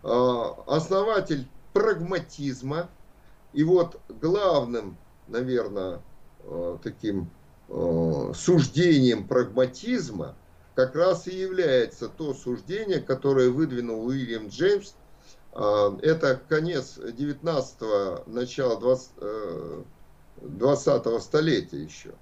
э, 0.02 0.44
основатель 0.66 1.48
прагматизма. 1.72 2.88
И 3.52 3.62
вот 3.64 4.00
главным 4.08 4.96
наверное, 5.28 6.00
э, 6.40 6.78
таким 6.82 7.30
э, 7.68 8.32
суждением 8.34 9.26
прагматизма 9.26 10.34
как 10.74 10.94
раз 10.94 11.26
и 11.28 11.36
является 11.36 12.08
то 12.08 12.34
суждение, 12.34 13.00
которое 13.00 13.50
выдвинул 13.50 14.06
Уильям 14.06 14.48
Джеймс. 14.48 14.94
Э, 15.54 15.96
это 16.02 16.40
конец 16.48 16.98
19-го, 16.98 18.24
начало 18.30 18.80
20, 18.80 19.12
20 20.42 21.22
столетия 21.22 21.82
еще. 21.82 22.14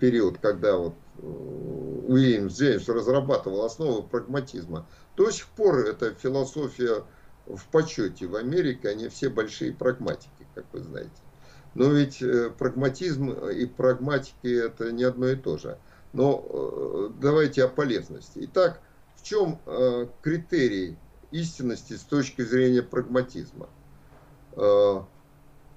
Период, 0.00 0.38
когда 0.38 0.76
вот 0.76 0.94
Уильям 1.22 2.48
Джеймс 2.48 2.88
разрабатывал 2.88 3.64
основы 3.64 4.02
прагматизма. 4.02 4.88
До 5.16 5.30
сих 5.30 5.46
пор 5.48 5.86
эта 5.86 6.12
философия 6.14 7.04
в 7.46 7.64
почете 7.68 8.26
в 8.26 8.34
Америке, 8.34 8.88
они 8.88 9.08
все 9.08 9.28
большие 9.28 9.72
прагматики 9.72 10.44
как 10.54 10.64
вы 10.72 10.80
знаете. 10.80 11.10
Но 11.74 11.90
ведь 11.90 12.22
э, 12.22 12.50
прагматизм 12.50 13.30
и 13.30 13.66
прагматики 13.66 14.46
это 14.46 14.92
не 14.92 15.04
одно 15.04 15.28
и 15.28 15.36
то 15.36 15.58
же. 15.58 15.78
Но 16.12 16.44
э, 16.48 17.10
давайте 17.20 17.64
о 17.64 17.68
полезности. 17.68 18.38
Итак, 18.42 18.80
в 19.16 19.24
чем 19.24 19.60
э, 19.66 20.06
критерий 20.22 20.96
истинности 21.34 21.94
с 21.94 22.02
точки 22.02 22.42
зрения 22.42 22.82
прагматизма? 22.82 23.68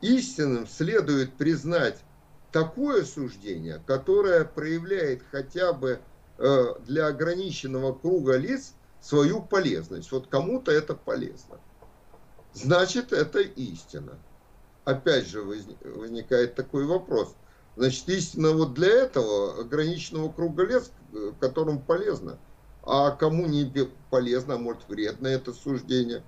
Истинным 0.01 0.67
следует 0.67 1.33
признать 1.33 2.03
такое 2.51 3.03
суждение, 3.03 3.81
которое 3.87 4.45
проявляет 4.45 5.23
хотя 5.31 5.73
бы 5.73 5.99
для 6.85 7.07
ограниченного 7.07 7.93
круга 7.93 8.37
лиц 8.37 8.73
свою 9.01 9.41
полезность. 9.41 10.11
Вот 10.11 10.27
кому-то 10.27 10.71
это 10.71 10.93
полезно. 10.93 11.59
Значит, 12.53 13.11
это 13.11 13.39
истина 13.39 14.19
опять 14.85 15.27
же 15.27 15.41
возникает 15.41 16.55
такой 16.55 16.85
вопрос. 16.85 17.35
Значит, 17.75 18.07
истина 18.09 18.51
вот 18.51 18.73
для 18.73 18.89
этого 18.89 19.59
ограниченного 19.61 20.31
круга 20.31 20.63
лет, 20.63 20.91
которым 21.39 21.81
полезно. 21.81 22.37
А 22.89 23.11
кому 23.11 23.47
не 23.47 23.69
полезно, 24.09 24.55
а 24.55 24.57
может 24.57 24.87
вредно 24.87 25.27
это 25.27 25.51
суждение, 25.51 26.23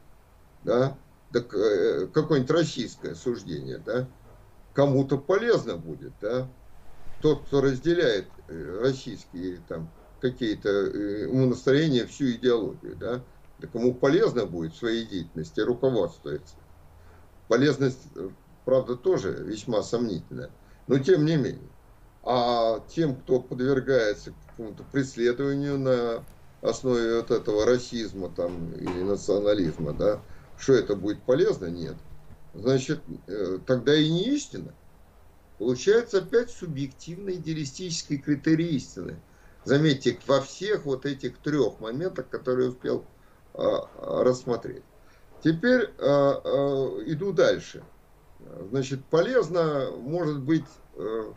да? 0.63 0.97
Так 1.31 1.53
э, 1.53 2.07
какое-нибудь 2.07 2.51
российское 2.51 3.15
суждение, 3.15 3.77
да? 3.77 4.09
Кому-то 4.73 5.17
полезно 5.17 5.77
будет, 5.77 6.11
да? 6.19 6.49
Тот, 7.21 7.45
кто 7.45 7.61
разделяет 7.61 8.27
э, 8.49 8.79
российские 8.81 9.61
там 9.69 9.89
какие-то 10.19 10.69
э, 10.69 11.27
умонастроения, 11.27 12.05
всю 12.05 12.31
идеологию, 12.31 12.97
да? 12.97 13.23
Да 13.59 13.67
кому 13.67 13.93
полезно 13.93 14.45
будет 14.45 14.73
в 14.73 14.77
своей 14.77 15.05
деятельности 15.05 15.61
руководствуется. 15.61 16.55
Полезность 17.47 18.09
правда, 18.65 18.95
тоже 18.95 19.31
весьма 19.31 19.81
сомнительная, 19.81 20.51
но 20.87 20.99
тем 20.99 21.25
не 21.25 21.37
менее. 21.37 21.71
А 22.21 22.85
тем, 22.89 23.15
кто 23.15 23.39
подвергается 23.39 24.33
какому-то 24.45 24.83
преследованию 24.83 25.79
на 25.79 26.23
основе 26.61 27.17
вот 27.17 27.31
этого 27.31 27.65
расизма 27.65 28.29
там, 28.29 28.73
или 28.73 29.03
национализма, 29.03 29.93
да, 29.93 30.21
что 30.57 30.73
это 30.73 30.95
будет 30.95 31.21
полезно? 31.23 31.67
Нет. 31.67 31.95
Значит, 32.53 33.01
э, 33.27 33.59
тогда 33.65 33.95
и 33.95 34.09
не 34.09 34.35
истина. 34.35 34.73
Получается 35.57 36.19
опять 36.19 36.51
субъективный 36.51 37.35
идеалистический 37.35 38.17
критерий 38.17 38.75
истины. 38.75 39.19
Заметьте, 39.65 40.17
во 40.25 40.41
всех 40.41 40.85
вот 40.85 41.05
этих 41.05 41.37
трех 41.39 41.79
моментах, 41.81 42.29
которые 42.29 42.67
я 42.67 42.71
успел 42.71 43.05
а, 43.53 44.23
рассмотреть. 44.23 44.83
Теперь 45.43 45.89
а, 45.99 46.41
а, 46.43 47.03
иду 47.05 47.33
дальше. 47.33 47.83
Значит, 48.71 49.03
полезно, 49.05 49.91
может 49.97 50.39
быть, 50.39 50.65
э, 50.95 51.33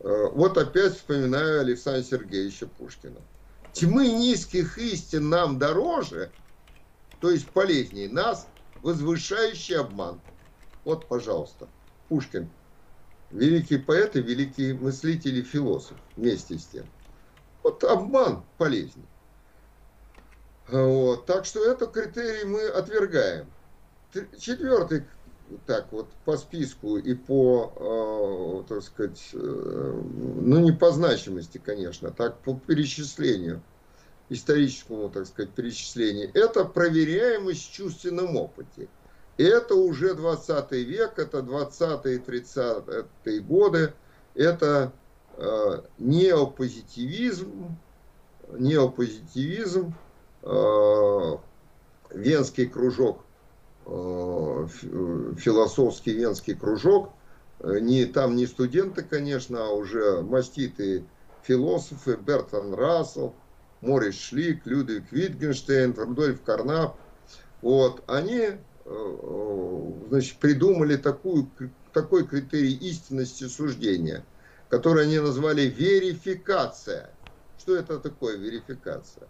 э, 0.00 0.28
вот 0.32 0.58
опять 0.58 0.94
вспоминаю 0.94 1.60
Александра 1.60 2.02
Сергеевича 2.02 2.66
Пушкина. 2.66 3.20
Тьмы 3.74 4.08
низких 4.08 4.78
истин 4.78 5.28
нам 5.28 5.58
дороже, 5.58 6.30
то 7.20 7.30
есть 7.30 7.50
полезнее 7.50 8.08
нас, 8.08 8.46
возвышающий 8.82 9.76
обман. 9.76 10.20
Вот, 10.84 11.08
пожалуйста, 11.08 11.68
Пушкин. 12.08 12.48
Великий 13.30 13.78
поэт 13.78 14.14
и 14.14 14.22
великий 14.22 14.74
мыслитель 14.74 15.38
и 15.38 15.42
философ 15.42 15.96
вместе 16.16 16.56
с 16.56 16.66
тем. 16.66 16.86
Вот 17.64 17.82
обман 17.82 18.44
полезнее. 18.58 19.06
Вот. 20.68 21.26
Так 21.26 21.44
что 21.44 21.64
это 21.64 21.86
критерий 21.86 22.44
мы 22.44 22.68
отвергаем. 22.68 23.46
Четвертый, 24.38 25.04
так 25.66 25.86
вот, 25.92 26.08
по 26.24 26.36
списку 26.36 26.96
и 26.96 27.14
по, 27.14 28.64
э, 28.66 28.68
так 28.68 28.82
сказать, 28.82 29.30
э, 29.32 30.02
ну 30.40 30.58
не 30.60 30.72
по 30.72 30.90
значимости, 30.90 31.58
конечно, 31.58 32.10
так 32.10 32.38
по 32.38 32.54
перечислению, 32.54 33.62
историческому, 34.30 35.10
так 35.10 35.26
сказать, 35.26 35.50
перечислению, 35.52 36.30
это 36.34 36.64
проверяемость 36.64 37.70
в 37.70 37.72
чувственном 37.72 38.36
опыте. 38.36 38.88
Это 39.36 39.74
уже 39.74 40.14
20 40.14 40.72
век, 40.72 41.18
это 41.18 41.38
20-е, 41.38 42.18
30-е 42.18 43.40
годы, 43.40 43.92
это 44.34 44.92
э, 45.36 45.82
неопозитивизм, 45.98 47.76
неопозитивизм, 48.52 49.94
э, 50.42 51.36
венский 52.10 52.66
кружок, 52.66 53.23
философский 53.84 56.14
венский 56.14 56.54
кружок, 56.54 57.12
э, 57.60 57.80
не, 57.80 58.06
там 58.06 58.36
не 58.36 58.46
студенты, 58.46 59.02
конечно, 59.02 59.66
а 59.66 59.70
уже 59.70 60.22
маститые 60.22 61.04
философы, 61.42 62.16
Бертон 62.16 62.72
Рассел, 62.74 63.34
Морис 63.80 64.18
Шлик, 64.18 64.66
Людвиг 64.66 65.10
Витгенштейн, 65.12 65.94
Рудольф 65.94 66.42
Карнап, 66.42 66.96
вот, 67.60 68.02
они 68.06 68.58
Э, 68.84 69.92
значит, 70.10 70.38
придумали 70.38 70.96
такую, 70.96 71.50
такой 71.92 72.26
критерий 72.26 72.74
истинности 72.74 73.48
суждения, 73.48 74.26
который 74.68 75.04
они 75.04 75.18
назвали 75.18 75.62
верификация. 75.62 77.16
Что 77.56 77.76
это 77.76 77.98
такое 77.98 78.36
верификация? 78.36 79.28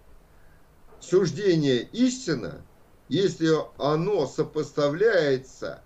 Суждение 0.99 1.83
истина, 1.83 2.67
если 3.09 3.51
оно 3.79 4.27
сопоставляется 4.27 5.83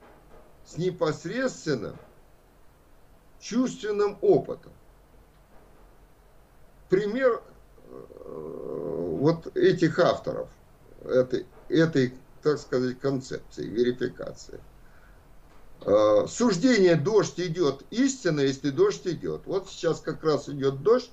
с 0.65 0.77
непосредственным 0.77 1.97
чувственным 3.41 4.19
опытом. 4.21 4.73
Пример 6.89 7.43
э, 7.87 9.17
вот 9.21 9.57
этих 9.57 9.99
авторов 9.99 10.49
этой, 11.05 11.47
этой 11.69 12.15
так 12.43 12.59
сказать, 12.59 12.99
концепции, 13.01 13.65
верификации. 13.65 14.61
А, 15.83 16.27
суждение 16.27 16.97
«дождь 16.97 17.39
идет» 17.39 17.85
истина, 17.91 18.41
если 18.41 18.71
дождь 18.71 19.07
идет. 19.07 19.43
Вот 19.47 19.69
сейчас 19.69 20.01
как 20.01 20.23
раз 20.25 20.49
идет 20.49 20.83
дождь. 20.83 21.11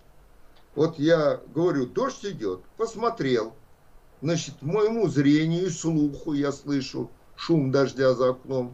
Вот 0.75 0.99
я 0.99 1.39
говорю, 1.53 1.85
дождь 1.85 2.25
идет, 2.25 2.61
посмотрел. 2.77 3.53
Значит, 4.25 4.55
моему 4.63 5.07
зрению 5.07 5.67
и 5.67 5.69
слуху 5.69 6.33
я 6.33 6.51
слышу 6.51 7.11
шум 7.35 7.71
дождя 7.71 8.15
за 8.15 8.31
окном. 8.31 8.73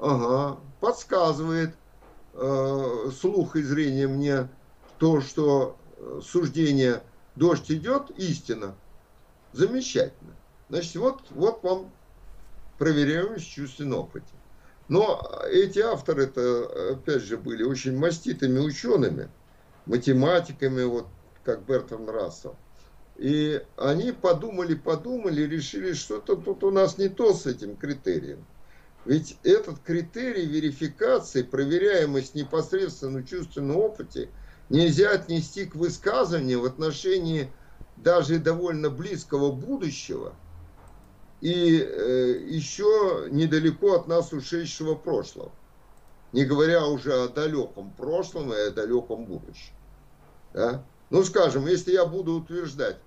Ага, 0.00 0.58
подсказывает 0.80 1.76
э, 2.34 3.10
слух 3.16 3.54
и 3.54 3.62
зрение 3.62 4.08
мне 4.08 4.48
то, 4.98 5.20
что 5.20 5.76
э, 5.96 6.20
суждение 6.24 7.04
«дождь 7.36 7.70
идет» 7.70 8.10
истина. 8.16 8.74
Замечательно. 9.52 10.34
Значит, 10.68 10.96
вот, 10.96 11.20
вот 11.30 11.62
вам 11.62 11.92
проверяемость 12.76 13.48
чувственном 13.48 14.00
опыте. 14.00 14.34
Но 14.88 15.22
эти 15.52 15.78
авторы-то, 15.78 16.94
опять 16.94 17.22
же, 17.22 17.36
были 17.36 17.62
очень 17.62 17.96
маститыми 17.96 18.58
учеными, 18.58 19.30
математиками, 19.86 20.82
вот 20.82 21.06
как 21.44 21.64
Бертон 21.64 22.08
Рассел. 22.08 22.56
И 23.20 23.62
они 23.76 24.10
подумали, 24.10 24.74
подумали, 24.74 25.42
решили, 25.42 25.92
что-то 25.92 26.34
тут 26.34 26.64
у 26.64 26.72
нас 26.72 26.98
не 26.98 27.08
то 27.08 27.32
с 27.32 27.46
этим 27.46 27.76
критерием. 27.76 28.44
Ведь 29.04 29.36
этот 29.44 29.78
критерий 29.80 30.46
верификации, 30.46 31.42
проверяемость 31.42 32.34
непосредственно 32.34 33.20
в 33.20 33.28
чувственном 33.28 33.76
опыте, 33.76 34.28
нельзя 34.70 35.10
отнести 35.10 35.66
к 35.66 35.76
высказыванию 35.76 36.62
в 36.62 36.64
отношении 36.64 37.52
даже 37.96 38.40
довольно 38.40 38.90
близкого 38.90 39.52
будущего– 39.52 40.34
и 41.40 41.80
э, 41.80 42.44
еще 42.48 43.28
недалеко 43.30 43.94
от 43.94 44.08
нас 44.08 44.32
ушедшего 44.32 44.94
прошлого. 44.94 45.52
Не 46.32 46.44
говоря 46.44 46.86
уже 46.86 47.24
о 47.24 47.28
далеком 47.28 47.92
прошлом 47.92 48.52
и 48.52 48.56
о 48.56 48.70
далеком 48.70 49.24
будущем. 49.24 49.74
Да? 50.52 50.84
Ну, 51.08 51.24
скажем, 51.24 51.66
если 51.66 51.92
я 51.92 52.04
буду 52.04 52.34
утверждать, 52.34 52.98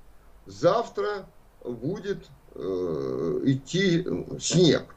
завтра 0.46 1.26
будет 1.64 2.26
э, 2.56 3.40
идти 3.46 4.06
снег. 4.40 4.96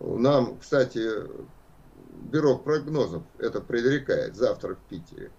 Нам, 0.00 0.58
кстати, 0.58 1.02
бюро 2.30 2.56
прогнозов 2.58 3.22
это 3.38 3.60
предрекает 3.60 4.36
завтра 4.36 4.74
в 4.74 4.80
Питере. 4.88 5.30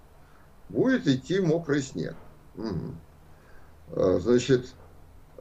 Будет 0.69 1.07
идти 1.07 1.39
мокрый 1.39 1.81
снег. 1.81 2.15
Угу. 2.55 4.19
Значит, 4.19 4.73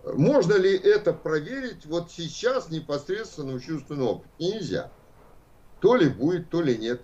можно 0.05 0.55
ли 0.55 0.76
это 0.76 1.12
проверить 1.12 1.84
вот 1.86 2.11
сейчас 2.11 2.70
непосредственно 2.70 3.59
в 3.59 3.61
чувственном 3.61 4.07
опыте? 4.07 4.30
Нельзя. 4.39 4.91
То 5.80 5.97
ли 5.97 6.09
будет, 6.09 6.49
то 6.51 6.62
ли 6.62 6.76
нет. 6.78 7.01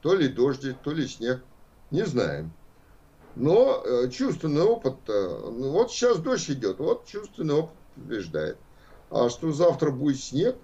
То 0.00 0.14
ли 0.14 0.28
дождик, 0.28 0.76
то 0.82 0.92
ли 0.92 1.06
снег. 1.06 1.42
Не 1.90 2.04
знаем. 2.04 2.52
Но 3.36 3.82
э, 3.84 4.08
чувственный 4.10 4.62
опыт, 4.62 4.96
ну, 5.06 5.70
вот 5.70 5.90
сейчас 5.90 6.18
дождь 6.18 6.50
идет, 6.50 6.78
вот 6.78 7.06
чувственный 7.06 7.54
опыт 7.54 7.76
побеждает. 7.94 8.58
А 9.10 9.28
что 9.28 9.52
завтра 9.52 9.90
будет 9.90 10.20
снег? 10.20 10.56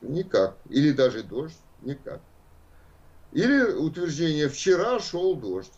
Никак. 0.00 0.56
Или 0.68 0.92
даже 0.92 1.22
дождь? 1.22 1.58
Никак. 1.82 2.20
Или 3.32 3.72
утверждение, 3.72 4.48
вчера 4.48 5.00
шел 5.00 5.34
дождь. 5.34 5.72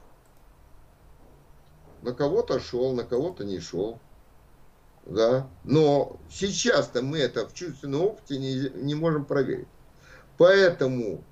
На 2.02 2.12
кого-то 2.12 2.60
шел, 2.60 2.92
на 2.92 3.04
кого-то 3.04 3.44
не 3.44 3.60
шел 3.60 3.98
да, 5.06 5.48
но 5.64 6.16
сейчас-то 6.30 7.02
мы 7.02 7.18
это 7.18 7.46
в 7.46 7.54
чувственном 7.54 8.02
опыте 8.02 8.38
не, 8.38 8.70
не 8.82 8.94
можем 8.94 9.24
проверить. 9.24 9.68
Поэтому 10.38 11.22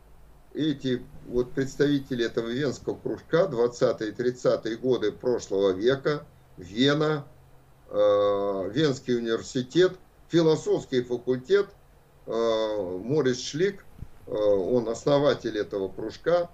эти 0.54 1.02
вот 1.26 1.52
представители 1.52 2.24
этого 2.24 2.48
венского 2.48 2.96
кружка 2.96 3.48
20-е 3.50 4.12
30-е 4.12 4.76
годы 4.76 5.12
прошлого 5.12 5.70
века, 5.70 6.26
Вена, 6.56 7.26
э, 7.88 8.70
Венский 8.72 9.16
университет, 9.16 9.92
философский 10.28 11.02
факультет, 11.02 11.68
э, 12.26 12.98
Морис 13.04 13.40
Шлик, 13.40 13.84
э, 14.26 14.30
он 14.32 14.88
основатель 14.88 15.56
этого 15.56 15.88
кружка, 15.88 16.50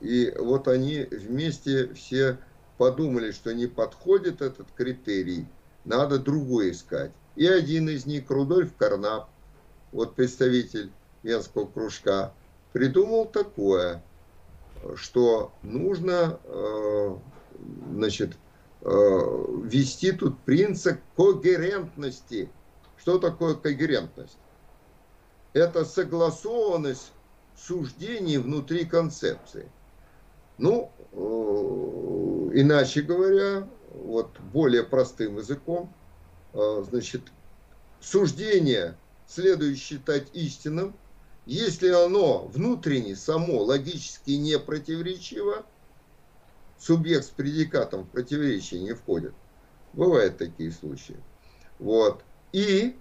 и 0.00 0.32
вот 0.38 0.68
они 0.68 1.06
вместе 1.10 1.92
все 1.94 2.38
подумали, 2.76 3.32
что 3.32 3.52
не 3.54 3.66
подходит 3.66 4.42
этот 4.42 4.68
критерий– 4.76 5.46
надо 5.88 6.18
другой 6.18 6.72
искать. 6.72 7.10
И 7.34 7.46
один 7.46 7.88
из 7.88 8.04
них, 8.04 8.30
Рудольф 8.30 8.74
Карнап, 8.76 9.28
вот 9.90 10.14
представитель 10.14 10.90
Венского 11.22 11.66
кружка, 11.66 12.34
придумал 12.78 13.26
такое, 13.26 14.04
что 14.94 15.50
нужно 15.64 16.38
э, 16.44 17.16
значит, 17.90 18.36
э, 18.82 18.86
ввести 19.64 20.12
тут 20.12 20.38
принцип 20.44 21.00
когерентности. 21.16 22.48
Что 22.96 23.18
такое 23.18 23.54
когерентность? 23.54 24.38
Это 25.54 25.84
согласованность 25.84 27.10
суждений 27.56 28.38
внутри 28.38 28.84
концепции. 28.84 29.68
Ну, 30.56 30.92
э, 31.10 31.16
иначе 32.60 33.02
говоря, 33.02 33.68
вот 33.92 34.38
более 34.52 34.84
простым 34.84 35.38
языком, 35.38 35.92
значит, 36.52 37.22
суждение 38.00 38.96
следует 39.26 39.78
считать 39.78 40.28
истинным, 40.32 40.94
если 41.54 41.88
оно 41.88 42.46
внутренне, 42.46 43.16
само, 43.16 43.62
логически 43.62 44.32
не 44.32 44.58
противоречиво, 44.58 45.64
субъект 46.78 47.24
с 47.24 47.30
предикатом 47.30 48.04
в 48.04 48.10
противоречие 48.10 48.82
не 48.82 48.92
входит. 48.92 49.32
Бывают 49.94 50.36
такие 50.36 50.70
случаи. 50.70 51.16
Вот. 51.78 52.22
И 52.52 52.98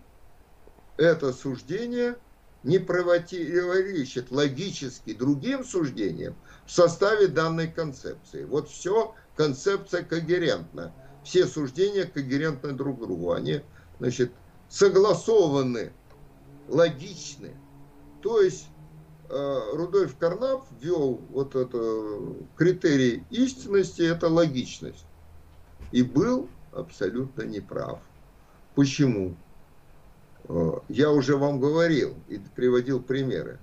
это 0.96 1.34
суждение 1.34 2.16
не 2.64 2.80
противоречит 2.80 4.32
логически 4.32 5.14
другим 5.14 5.66
суждениям 5.66 6.38
в 6.66 6.72
составе 6.72 7.28
данной 7.28 7.68
концепции. 7.68 8.46
Вот 8.46 8.70
все 8.70 9.14
концепция 9.36 10.04
когерентна. 10.04 10.94
Все 11.26 11.48
суждения 11.48 12.06
когерентны 12.06 12.72
друг 12.72 13.02
другу. 13.02 13.34
Они, 13.34 13.62
значит, 14.00 14.32
согласованы, 14.70 15.92
логичны. 16.70 17.58
То 18.28 18.42
есть 18.42 18.68
э, 19.30 19.60
Рудольф 19.72 20.18
Карнап 20.18 20.66
ввел 20.82 21.22
вот 21.30 21.56
это 21.56 22.36
критерий 22.58 23.24
истинности, 23.30 24.02
это 24.02 24.28
логичность. 24.28 25.06
И 25.94 26.04
был 26.04 26.50
абсолютно 26.74 27.44
неправ. 27.44 28.02
Почему? 28.76 29.38
Э, 30.50 30.72
я 30.90 31.10
уже 31.12 31.38
вам 31.38 31.62
говорил 31.62 32.16
и 32.28 32.38
приводил 32.54 33.02
примеры, 33.02 33.60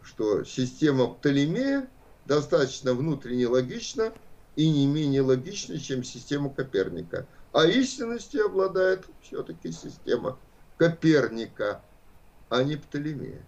что 0.00 0.42
система 0.42 1.08
Птолемея 1.08 1.86
достаточно 2.24 2.94
внутренне 2.94 3.46
логична 3.46 4.14
и 4.56 4.70
не 4.70 4.86
менее 4.86 5.20
логична, 5.20 5.78
чем 5.78 6.02
система 6.02 6.48
Коперника. 6.48 7.26
А 7.52 7.66
истинностью 7.66 8.46
обладает 8.46 9.04
все-таки 9.20 9.70
система 9.70 10.38
Коперника, 10.78 11.82
а 12.48 12.62
не 12.62 12.76
Птолемея. 12.76 13.44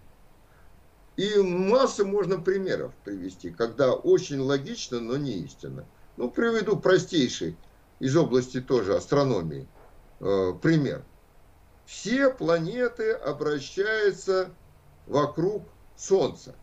И 1.17 1.37
массы 1.39 2.03
можно 2.03 2.39
примеров 2.39 2.93
привести, 3.05 3.49
когда 3.49 3.93
очень 3.93 4.39
логично, 4.39 4.99
но 4.99 5.15
не 5.15 5.39
истинно. 5.39 5.85
Ну, 6.17 6.29
приведу 6.29 6.77
простейший 6.77 7.57
из 7.99 8.15
области 8.17 8.59
тоже 8.59 8.95
астрономии 8.95 9.67
э, 10.19 10.53
пример. 10.61 11.05
Все 11.85 12.29
планеты 12.29 13.11
обращаются 13.11 14.49
вокруг 15.05 15.63
Солнца. 15.95 16.55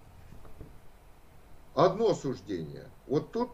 Одно 1.75 2.15
суждение. 2.15 2.91
Вот 3.07 3.33
тут 3.33 3.51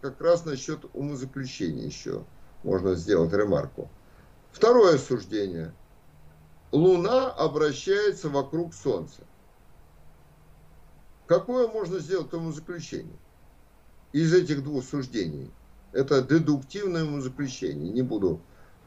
как 0.00 0.20
раз 0.22 0.46
насчет 0.46 0.84
умозаключения 0.94 1.84
еще 1.84 2.24
можно 2.62 2.94
сделать 2.94 3.32
ремарку. 3.32 3.90
Второе 4.52 4.96
суждение. 4.96 5.74
Луна 6.70 7.30
обращается 7.30 8.30
вокруг 8.30 8.72
Солнца. 8.72 9.22
Какое 11.26 11.68
можно 11.68 11.98
сделать 11.98 12.32
умозаключение 12.32 13.16
из 14.12 14.32
этих 14.34 14.62
двух 14.62 14.84
суждений? 14.84 15.50
Это 15.92 16.22
дедуктивное 16.22 17.04
умозаключение. 17.04 17.92
Не 17.92 18.02
буду 18.02 18.40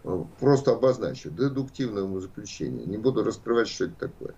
э, 0.04 0.24
просто 0.40 0.74
обозначу. 0.74 1.30
Дедуктивное 1.30 2.04
умозаключение. 2.04 2.86
Не 2.86 2.98
буду 2.98 3.24
раскрывать, 3.24 3.68
что 3.68 3.86
это 3.86 3.96
такое. 3.96 4.36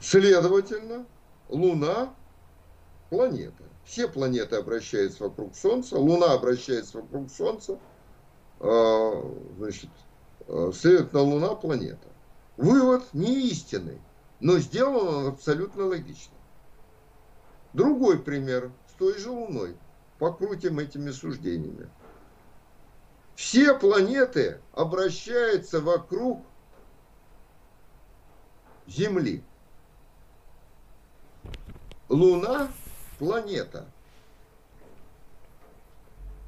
Следовательно, 0.00 1.06
Луна– 1.48 2.14
планета. 3.10 3.64
Все 3.84 4.08
планеты 4.08 4.56
обращаются 4.56 5.24
вокруг 5.24 5.54
Солнца, 5.54 5.98
Луна 5.98 6.32
обращается 6.32 6.98
вокруг 7.00 7.30
Солнца, 7.30 7.78
а, 8.60 9.22
значит, 9.58 9.90
а, 10.48 10.70
следовательно, 10.72 11.22
Луна– 11.22 11.54
планета. 11.56 12.08
Вывод 12.56 13.02
не 13.12 13.48
истинный, 13.50 14.00
но 14.40 14.58
сделан 14.58 15.14
он 15.14 15.26
абсолютно 15.28 15.86
логично. 15.86 16.34
Другой 17.72 18.18
пример 18.18 18.72
с 18.88 18.92
той 18.94 19.18
же 19.18 19.30
Луной. 19.30 19.76
Покрутим 20.18 20.78
этими 20.78 21.10
суждениями. 21.10 21.88
Все 23.34 23.78
планеты 23.78 24.60
обращаются 24.72 25.80
вокруг 25.80 26.44
Земли. 28.86 29.42
Луна– 32.08 32.68
планета. 33.18 33.86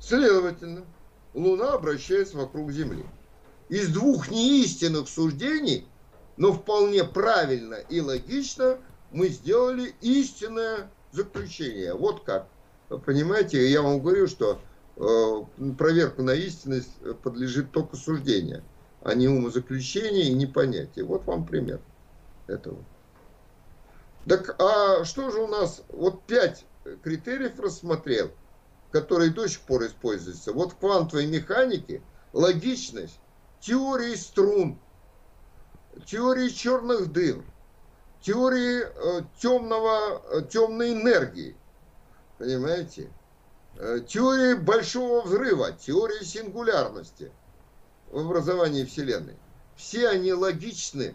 Следовательно, 0.00 0.84
Луна 1.32 1.74
обращается 1.74 2.36
вокруг 2.36 2.72
Земли. 2.72 3.06
Из 3.68 3.88
двух 3.88 4.28
неистинных 4.28 5.08
суждений, 5.08 5.86
но 6.36 6.52
вполне 6.52 7.04
правильно 7.04 7.74
и 7.74 8.00
логично, 8.00 8.78
мы 9.10 9.28
сделали 9.28 9.94
истинное 10.00 10.90
заключение. 11.12 11.94
Вот 11.94 12.24
как. 12.24 12.48
Понимаете, 13.04 13.68
я 13.70 13.82
вам 13.82 14.00
говорю, 14.00 14.26
что 14.26 14.60
э, 14.96 15.72
проверку 15.78 16.22
на 16.22 16.34
истинность 16.34 16.92
подлежит 17.22 17.70
только 17.72 17.96
суждение, 17.96 18.62
а 19.02 19.14
не 19.14 19.28
умозаключение 19.28 20.24
и 20.24 20.34
не 20.34 20.46
понятие. 20.46 21.04
Вот 21.04 21.24
вам 21.26 21.46
пример 21.46 21.80
этого. 22.46 22.78
Так 24.26 24.54
а 24.60 25.04
что 25.04 25.30
же 25.30 25.40
у 25.40 25.48
нас, 25.48 25.82
вот 25.88 26.22
пять 26.24 26.64
критериев 27.02 27.58
рассмотрел, 27.58 28.30
которые 28.90 29.30
до 29.30 29.46
сих 29.46 29.60
пор 29.60 29.86
используются. 29.86 30.52
Вот 30.52 30.72
в 30.72 30.76
квантовой 30.76 31.26
механике 31.26 32.02
логичность, 32.32 33.18
теории 33.60 34.14
струн, 34.14 34.78
теории 36.06 36.48
черных 36.48 37.12
дыр, 37.12 37.42
теории 38.20 38.82
э, 38.82 39.22
темного, 39.38 40.22
э, 40.30 40.42
темной 40.50 40.92
энергии, 40.92 41.56
понимаете, 42.38 43.10
э, 43.76 44.00
теории 44.06 44.54
большого 44.54 45.22
взрыва, 45.22 45.72
теории 45.72 46.24
сингулярности 46.24 47.30
в 48.10 48.18
образовании 48.18 48.84
Вселенной. 48.84 49.36
Все 49.76 50.08
они 50.08 50.32
логичны 50.32 51.14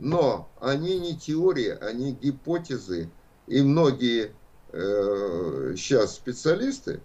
но 0.00 0.48
они 0.60 0.98
не 0.98 1.14
теории, 1.16 1.68
они 1.68 2.12
гипотезы. 2.12 3.10
И 3.46 3.62
многие 3.62 4.32
сейчас 4.72 6.14
специалисты 6.14 7.00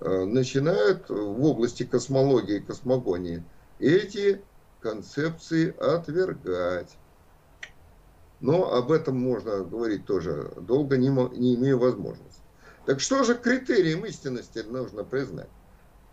начинают 0.00 1.08
в 1.08 1.42
области 1.42 1.82
космологии 1.82 2.58
и 2.58 2.60
космогонии 2.60 3.42
эти 3.78 4.42
концепции 4.90 5.76
отвергать. 5.78 6.96
Но 8.40 8.72
об 8.72 8.92
этом 8.92 9.18
можно 9.18 9.64
говорить 9.64 10.06
тоже 10.06 10.52
долго, 10.56 10.96
не, 10.96 11.08
не 11.36 11.54
имею 11.56 11.78
возможности. 11.78 12.42
Так 12.86 13.00
что 13.00 13.24
же 13.24 13.34
критерием 13.34 14.04
истинности 14.06 14.60
нужно 14.60 15.04
признать? 15.04 15.48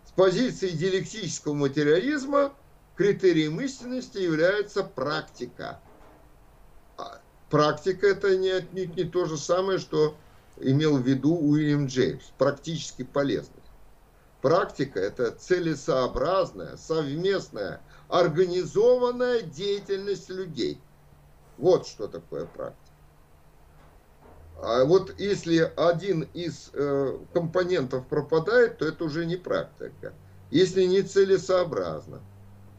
С 0.04 0.10
позиции 0.10 0.70
диалектического 0.70 1.54
материализма 1.54 2.52
критерием 2.96 3.60
истинности 3.60 4.18
является 4.18 4.82
практика– 4.82 5.80
Практика 7.50 8.08
это 8.08 8.36
не, 8.36 8.50
отнюдь 8.50 8.96
не 8.96 9.04
то 9.04 9.24
же 9.26 9.36
самое, 9.36 9.78
что 9.78 10.16
имел 10.58 10.98
в 10.98 11.06
виду 11.06 11.36
Уильям 11.36 11.86
Джеймс. 11.86 12.24
Практически 12.38 13.04
полезность. 13.04 13.52
Практика 14.42 15.00
это 15.00 15.30
целесообразная, 15.30 16.76
совместная, 16.76 17.80
организованная 18.08 19.42
деятельность 19.42 20.28
людей. 20.28 20.80
Вот 21.58 21.86
что 21.86 22.06
такое 22.06 22.46
практика. 22.46 22.86
А 24.62 24.84
вот 24.84 25.18
если 25.18 25.70
один 25.76 26.22
из 26.32 26.70
э, 26.72 27.18
компонентов 27.32 28.06
пропадает, 28.06 28.78
то 28.78 28.86
это 28.86 29.04
уже 29.04 29.26
не 29.26 29.36
практика. 29.36 30.14
Если 30.50 30.84
не 30.84 31.02
целесообразно, 31.02 32.20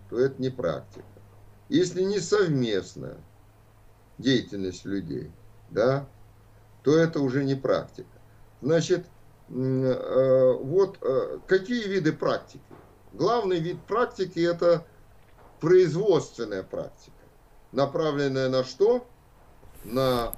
то 0.10 0.20
это 0.20 0.42
не 0.42 0.50
практика. 0.50 1.06
Если 1.70 2.02
не 2.02 2.20
совместно, 2.20 3.18
деятельность 4.18 4.86
людей, 4.86 5.32
да, 5.70 6.08
то 6.84 6.98
это 6.98 7.20
уже 7.20 7.44
не 7.44 7.56
практика. 7.56 8.08
Значит, 8.62 9.06
э, 9.50 10.54
вот 10.64 10.98
э, 11.02 11.40
какие 11.46 11.88
виды 11.88 12.14
практики? 12.14 12.62
Главный 13.14 13.60
вид 13.60 13.80
практики 13.84 14.40
это 14.40 14.86
производственная 15.60 16.64
практика, 16.64 17.16
направленная 17.72 18.50
на 18.50 18.64
что? 18.64 19.08
На 19.84 20.34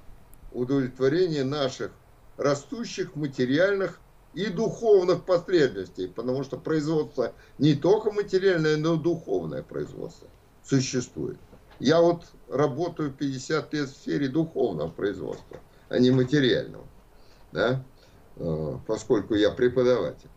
удовлетворение 0.51 1.43
наших 1.43 1.91
растущих 2.37 3.15
материальных 3.15 3.99
и 4.33 4.47
духовных 4.47 5.23
потребностей, 5.25 6.07
потому 6.07 6.43
что 6.43 6.57
производство 6.57 7.33
не 7.57 7.75
только 7.75 8.11
материальное, 8.11 8.77
но 8.77 8.95
и 8.95 8.99
духовное 8.99 9.63
производство 9.63 10.27
существует. 10.63 11.37
Я 11.79 12.01
вот 12.01 12.25
работаю 12.49 13.11
50 13.11 13.73
лет 13.73 13.89
в 13.89 13.95
сфере 13.95 14.27
духовного 14.27 14.89
производства, 14.89 15.57
а 15.87 15.97
не 15.97 16.11
материального, 16.11 16.85
да, 17.51 17.83
э, 18.35 18.77
поскольку 18.85 19.35
я 19.35 19.49
преподаватель. 19.51 20.29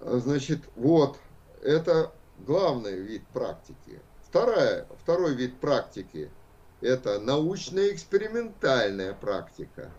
Значит, 0.00 0.60
вот, 0.76 1.18
это 1.62 2.12
главный 2.46 2.96
вид 2.96 3.22
практики. 3.32 4.00
Вторая, 4.22 4.86
второй 5.02 5.34
вид 5.34 5.58
практики– 5.58 6.30
это 6.80 7.18
научно-экспериментальная 7.20 9.14
практика. 9.14 9.90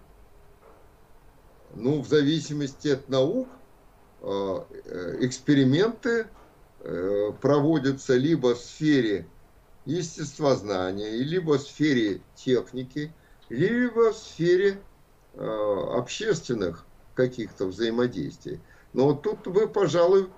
Ну, 1.73 2.01
в 2.01 2.07
зависимости 2.07 2.89
от 2.89 3.09
наук, 3.09 3.47
э, 4.21 4.63
э, 4.85 5.17
эксперименты 5.21 6.27
Э, 6.83 7.31
проводятся 7.39 8.15
либо 8.15 8.55
в 8.55 8.57
сфере 8.57 9.27
естествознания, 9.85 11.11
либо 11.11 11.59
в 11.59 11.61
сфере 11.61 12.21
техники, 12.35 13.13
либо 13.49 14.11
в 14.13 14.17
сфере 14.17 14.81
общественных 15.33 16.85
каких-то 17.13 17.67
взаимодействий. 17.67 18.59
Но 18.93 19.05
вот 19.05 19.21
тут 19.21 19.47
вы, 19.47 19.67
пожалуй, 19.67 20.29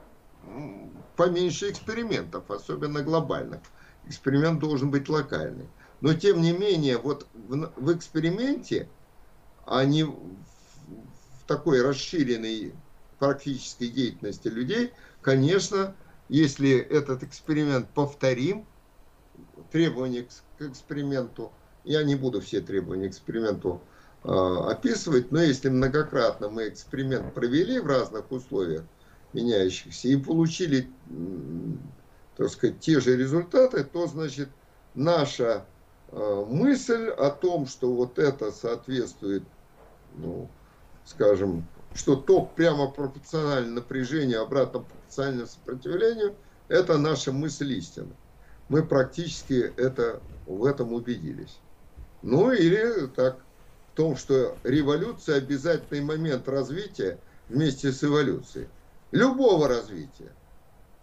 поменьше 1.15 1.69
экспериментов, 1.69 2.49
особенно 2.49 3.01
глобальных. 3.01 3.59
Эксперимент 4.05 4.59
должен 4.59 4.91
быть 4.91 5.09
локальный. 5.09 5.67
Но 6.01 6.13
тем 6.13 6.41
не 6.41 6.51
менее, 6.51 6.97
вот 6.97 7.27
в, 7.33 7.71
в 7.77 7.95
эксперименте, 7.95 8.89
а 9.65 9.85
не 9.85 10.03
в 10.03 10.13
такой 11.47 11.81
расширенной 11.81 12.73
практической 13.19 13.87
деятельности 13.87 14.47
людей, 14.49 14.91
конечно, 15.21 15.95
если 16.27 16.77
этот 16.77 17.23
эксперимент 17.23 17.89
повторим, 17.89 18.65
требования 19.71 20.27
к 20.57 20.61
эксперименту, 20.61 21.51
я 21.83 22.03
не 22.03 22.15
буду 22.15 22.41
все 22.41 22.61
требования 22.61 23.07
к 23.07 23.11
эксперименту 23.11 23.81
э, 24.23 24.27
описывать, 24.29 25.31
но 25.31 25.41
если 25.41 25.69
многократно 25.69 26.49
мы 26.49 26.67
эксперимент 26.67 27.33
провели 27.33 27.79
в 27.79 27.87
разных 27.87 28.31
условиях 28.31 28.83
меняющихся 29.33 30.07
и 30.07 30.17
получили, 30.17 30.95
так 32.35 32.49
сказать, 32.49 32.79
те 32.79 32.99
же 32.99 33.17
результаты, 33.17 33.83
то, 33.83 34.07
значит, 34.07 34.49
наша 34.93 35.69
э, 36.07 36.45
мысль 36.47 37.09
о 37.09 37.29
том, 37.31 37.65
что 37.67 37.93
вот 37.93 38.19
это 38.19 38.51
соответствует, 38.51 39.43
ну, 40.11 40.55
скажем, 41.03 41.67
что 41.93 42.15
ток 42.15 42.55
прямо 42.55 42.91
пропорционален 42.91 43.75
напряжению, 43.75 44.41
обратно 44.41 44.81
пропорционально 44.81 45.45
сопротивлению, 45.45 46.37
это 46.67 46.97
наша 46.97 47.31
мысль 47.31 47.73
истины. 47.73 48.17
Мы 48.67 48.87
практически 48.87 49.53
это, 49.53 50.23
в 50.45 50.65
этом 50.65 50.93
убедились. 50.93 51.63
Ну 52.21 52.51
или 52.51 53.07
так, 53.07 53.45
в 53.91 53.95
том, 53.95 54.15
что 54.15 54.59
революция 54.63 55.37
обязательный 55.37 56.01
момент 56.01 56.47
развития 56.47 57.23
вместе 57.47 57.91
с 57.91 58.03
эволюцией. 58.03 58.69
Любого 59.13 59.67
развития. 59.67 60.35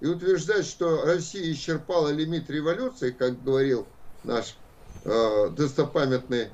И 0.01 0.07
утверждать, 0.07 0.67
что 0.67 1.05
Россия 1.05 1.53
исчерпала 1.53 2.09
лимит 2.09 2.51
революции, 2.51 3.11
как 3.11 3.43
говорил 3.43 3.87
наш 4.25 4.57
э, 5.05 5.49
достопамятный 5.51 6.49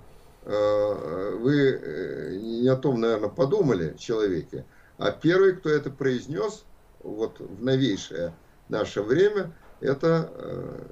Э, 0.48 1.36
вы 1.40 1.72
э, 1.72 2.36
не 2.36 2.68
о 2.68 2.76
том, 2.76 3.00
наверное, 3.00 3.28
подумали 3.28 3.96
человеке, 3.98 4.64
а 4.96 5.10
первый, 5.10 5.56
кто 5.56 5.68
это 5.70 5.90
произнес 5.90 6.64
вот 7.02 7.40
в 7.40 7.64
новейшее 7.64 8.32
наше 8.68 9.02
время, 9.02 9.52
это 9.80 10.30
э, 10.32 10.86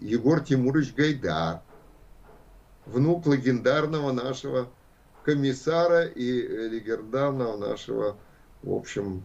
Егор 0.00 0.40
Тимурович 0.40 0.94
Гайдар, 0.94 1.60
внук 2.86 3.26
легендарного 3.26 4.12
нашего 4.12 4.70
комиссара 5.24 6.06
и 6.06 6.68
легендарного 6.70 7.58
нашего, 7.58 8.16
в 8.62 8.72
общем, 8.72 9.24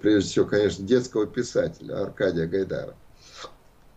прежде 0.00 0.30
всего, 0.30 0.46
конечно, 0.46 0.86
детского 0.86 1.26
писателя 1.26 2.02
Аркадия 2.02 2.46
Гайдара. 2.46 2.94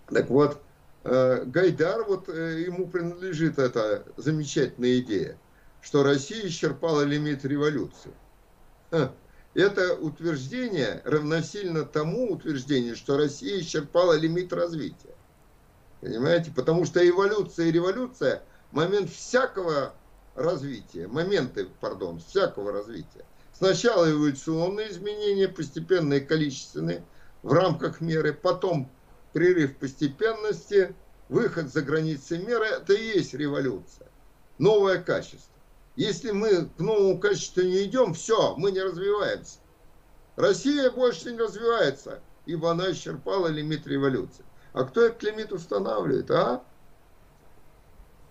Так 0.09 0.29
вот, 0.29 0.61
Э, 1.09 1.45
Гайдар, 1.45 2.03
вот 2.03 2.27
э, 2.27 2.63
ему 2.65 2.85
принадлежит 2.85 3.59
эта 3.59 4.03
замечательная 4.17 4.99
идея, 4.99 5.37
что 5.81 6.03
Россия 6.03 6.45
исчерпала 6.47 7.03
лимит 7.03 7.45
революции. 7.45 8.11
Это 9.53 9.95
утверждение 9.95 11.01
равносильно 11.05 11.85
тому 11.85 12.33
утверждению, 12.33 12.97
что 12.97 13.15
Россия 13.15 13.61
исчерпала 13.61 14.17
лимит 14.17 14.51
развития. 14.51 15.15
Понимаете? 16.01 16.51
Потому 16.53 16.83
что 16.83 17.07
эволюция 17.07 17.67
и 17.67 17.71
революция– 17.71 18.43
момент 18.71 19.09
всякого 19.09 19.93
развития, 20.35 21.07
моменты, 21.07 21.67
пардон, 21.79 22.19
всякого 22.19 22.73
развития. 22.73 23.23
Сначала 23.57 24.11
эволюционные 24.11 24.91
изменения, 24.91 25.47
постепенные 25.47 26.21
количественные, 26.21 27.03
в 27.41 27.51
рамках 27.51 28.01
меры, 28.01 28.31
потом 28.31 28.87
прерыв 29.33 29.77
постепенности, 29.77 30.93
выход 31.27 31.73
за 31.73 31.81
границы 31.81 32.37
меры, 32.37 32.65
это 32.65 32.93
и 32.93 33.17
есть 33.17 33.33
революция. 33.33 34.09
Новое 34.59 35.01
качество. 35.01 35.55
Если 35.95 36.29
мы 36.29 36.67
к 36.67 36.79
новому 36.79 37.17
качеству 37.19 37.63
не 37.63 37.85
идем, 37.85 38.13
все, 38.13 38.55
мы 38.57 38.71
не 38.71 38.79
развиваемся. 38.79 39.57
Россия 40.35 40.91
больше 40.91 41.31
не 41.31 41.39
развивается, 41.39 42.19
ибо 42.45 42.69
она 42.69 42.91
исчерпала 42.91 43.47
лимит 43.47 43.87
революции. 43.87 44.45
А 44.73 44.83
кто 44.83 45.03
этот 45.03 45.23
лимит 45.23 45.51
устанавливает, 45.51 46.29
а? 46.29 46.63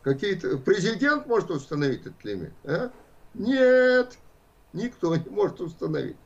Какие-то... 0.02 0.58
Президент 0.58 1.26
может 1.26 1.50
установить 1.50 2.02
этот 2.02 2.24
лимит, 2.24 2.52
а? 2.62 2.92
Нет, 3.34 4.16
никто 4.72 5.14
не 5.16 5.28
может 5.30 5.60
установить. 5.60 6.16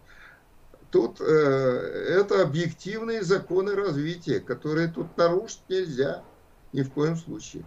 Тут 0.91 1.21
э, 1.21 1.25
это 1.25 2.43
объективные 2.43 3.23
законы 3.23 3.75
развития, 3.75 4.41
которые 4.41 4.89
тут 4.89 5.17
нарушить 5.17 5.63
нельзя 5.69 6.25
ни 6.73 6.83
в 6.83 6.91
коем 6.91 7.17
случае. 7.17 7.65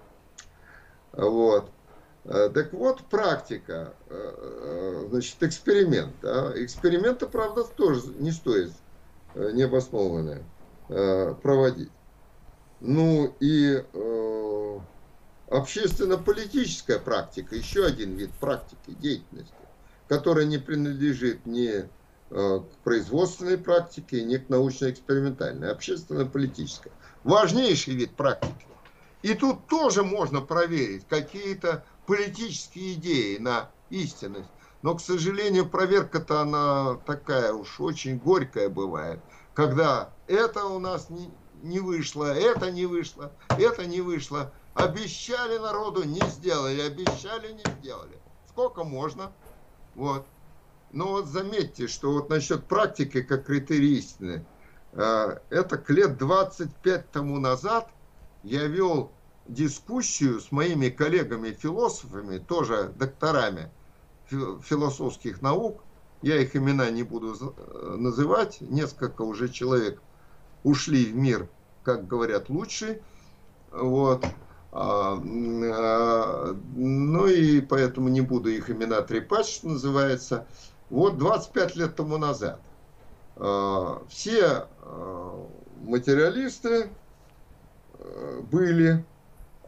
Вот. 1.13 1.69
Э, 2.25 2.49
так 2.53 2.71
вот, 2.73 3.01
практика, 3.03 3.93
э, 4.09 4.15
э, 4.15 5.07
значит, 5.09 5.41
эксперимент. 5.43 6.13
Да? 6.21 6.53
Эксперименты, 6.55 7.27
правда, 7.27 7.63
тоже 7.63 8.01
не 8.19 8.31
стоит 8.31 8.71
необоснованные 9.35 10.43
проводить. 10.87 11.89
Ну 12.81 13.33
и 13.39 13.83
общественно-политическая 15.49 16.99
практика, 16.99 17.55
еще 17.55 17.83
один 17.83 18.15
вид 18.15 18.29
практики, 18.33 18.91
деятельности, 18.99 19.55
которая 20.17 20.45
не 20.45 20.57
принадлежит 20.57 21.45
ни 21.45 21.89
Э, 22.35 22.61
к 22.61 22.83
производственной 22.83 23.59
практике, 23.59 24.23
не 24.23 24.39
к 24.39 24.49
научно-экспериментальной, 24.49 25.71
общественно-политической. 25.71 26.91
Важнейший 27.23 27.93
вид 27.93 28.15
практики. 28.15 28.65
И 29.21 29.35
тут 29.35 29.67
тоже 29.67 30.03
можно 30.03 30.41
проверить 30.41 31.05
какие-то 31.07 31.85
политические 32.07 32.93
идеи 32.93 33.37
на 33.37 33.69
истинность. 33.91 34.49
Но, 34.81 34.95
к 34.95 35.01
сожалению, 35.01 35.69
проверка-то 35.69 36.41
она 36.41 36.95
такая 37.05 37.53
уж 37.53 37.79
очень 37.79 38.17
горькая 38.17 38.67
бывает. 38.67 39.19
Когда 39.53 40.09
это 40.25 40.65
у 40.65 40.79
нас 40.79 41.09
не 41.61 41.79
вышло, 41.79 42.33
это 42.33 42.71
не 42.71 42.87
вышло, 42.87 43.31
это 43.49 43.85
не 43.85 44.01
вышло. 44.01 44.51
Обещали 44.73 45.59
народу, 45.59 46.03
не 46.03 46.21
сделали, 46.29 46.81
обещали, 46.81 47.51
не 47.51 47.63
сделали. 47.79 48.17
Сколько 48.49 48.83
можно? 48.83 49.31
Вот. 49.95 50.25
Но 50.91 51.07
вот 51.07 51.27
заметьте, 51.27 51.87
что 51.87 52.13
вот 52.13 52.29
насчет 52.29 52.65
практики 52.65 53.21
как 53.21 53.45
критерий 53.45 53.97
истины, 53.97 54.45
э, 54.91 55.37
это 55.49 55.77
к 55.77 55.89
лет 55.89 56.17
25 56.17 57.11
тому 57.11 57.39
назад 57.39 57.89
я 58.43 58.67
вел 58.67 59.11
дискуссию 59.47 60.39
с 60.39 60.51
моими 60.51 60.89
коллегами-философами, 60.89 62.37
тоже 62.37 62.93
докторами 62.95 63.71
философских 64.29 65.41
наук, 65.41 65.83
я 66.21 66.37
их 66.37 66.55
имена 66.55 66.89
не 66.89 67.03
буду 67.03 67.35
э, 67.35 67.95
называть, 67.97 68.61
несколько 68.61 69.23
уже 69.23 69.49
человек 69.49 70.01
ушли 70.63 71.05
в 71.05 71.15
мир, 71.15 71.49
как 71.83 72.07
говорят, 72.07 72.49
лучший, 72.49 73.01
вот, 73.71 74.25
ну 74.75 75.77
и 77.27 77.61
поэтому 77.61 78.09
не 78.09 78.21
буду 78.21 78.49
их 78.49 78.71
имена 78.71 79.01
трепать, 79.01 79.45
что 79.45 79.67
называется, 79.67 80.47
вот 80.89 81.17
25 81.19 81.75
лет 81.75 81.95
тому 81.95 82.17
назад 82.17 82.59
э, 83.35 83.97
все 84.09 84.67
материалисты 85.83 86.89
были, 88.51 89.05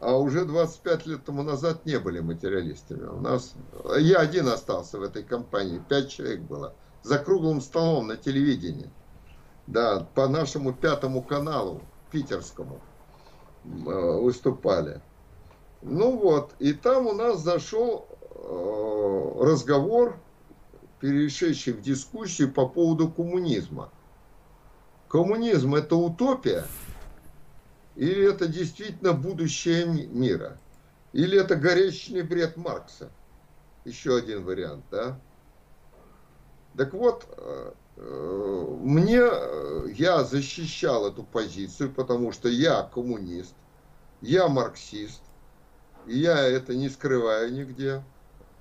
а 0.00 0.16
уже 0.16 0.44
25 0.44 1.06
лет 1.06 1.24
тому 1.24 1.42
назад 1.42 1.86
не 1.86 1.98
были 1.98 2.20
материалистами. 2.20 3.06
У 3.06 3.20
нас, 3.20 3.54
я 3.98 4.18
один 4.18 4.48
остался 4.48 4.98
в 4.98 5.02
этой 5.02 5.22
компании, 5.22 5.82
пять 5.88 6.10
человек 6.10 6.40
было, 6.40 6.74
за 7.02 7.18
круглым 7.18 7.60
столом 7.60 8.08
на 8.08 8.16
телевидении. 8.16 8.90
Да, 9.66 10.06
по 10.14 10.28
нашему 10.28 10.72
пятому 10.72 11.22
каналу, 11.22 11.80
питерскому, 12.12 12.80
выступали. 13.66 15.00
Ну 15.82 16.16
вот, 16.16 16.52
и 16.58 16.72
там 16.72 17.06
у 17.06 17.12
нас 17.12 17.40
зашел 17.40 18.06
разговор 19.40 20.18
перешедший 21.00 21.74
в 21.74 21.82
дискуссию 21.82 22.52
по 22.52 22.66
поводу 22.68 23.08
коммунизма. 23.08 23.90
Коммунизм 25.08 25.74
это 25.74 25.96
утопия 25.96 26.64
или 27.96 28.30
это 28.30 28.46
действительно 28.46 29.14
будущее 29.14 29.86
мира? 29.86 30.58
Или 31.12 31.40
это 31.40 31.56
горячечный 31.56 32.22
бред 32.22 32.56
Маркса? 32.56 33.10
Еще 33.84 34.16
один 34.16 34.44
вариант, 34.44 34.84
да? 34.90 35.18
Так 36.76 36.92
вот, 36.92 37.26
э, 37.38 37.72
э, 37.72 37.72
мне, 37.96 39.22
я 39.94 40.22
защищал 40.24 41.08
эту 41.08 41.22
позицию, 41.22 41.92
потому 41.92 42.32
что 42.32 42.48
я 42.48 42.82
коммунист, 42.82 43.54
я 44.20 44.48
марксист, 44.48 45.22
и 46.06 46.18
я 46.18 46.40
это 46.40 46.74
не 46.74 46.88
скрываю 46.88 47.52
нигде, 47.52 48.04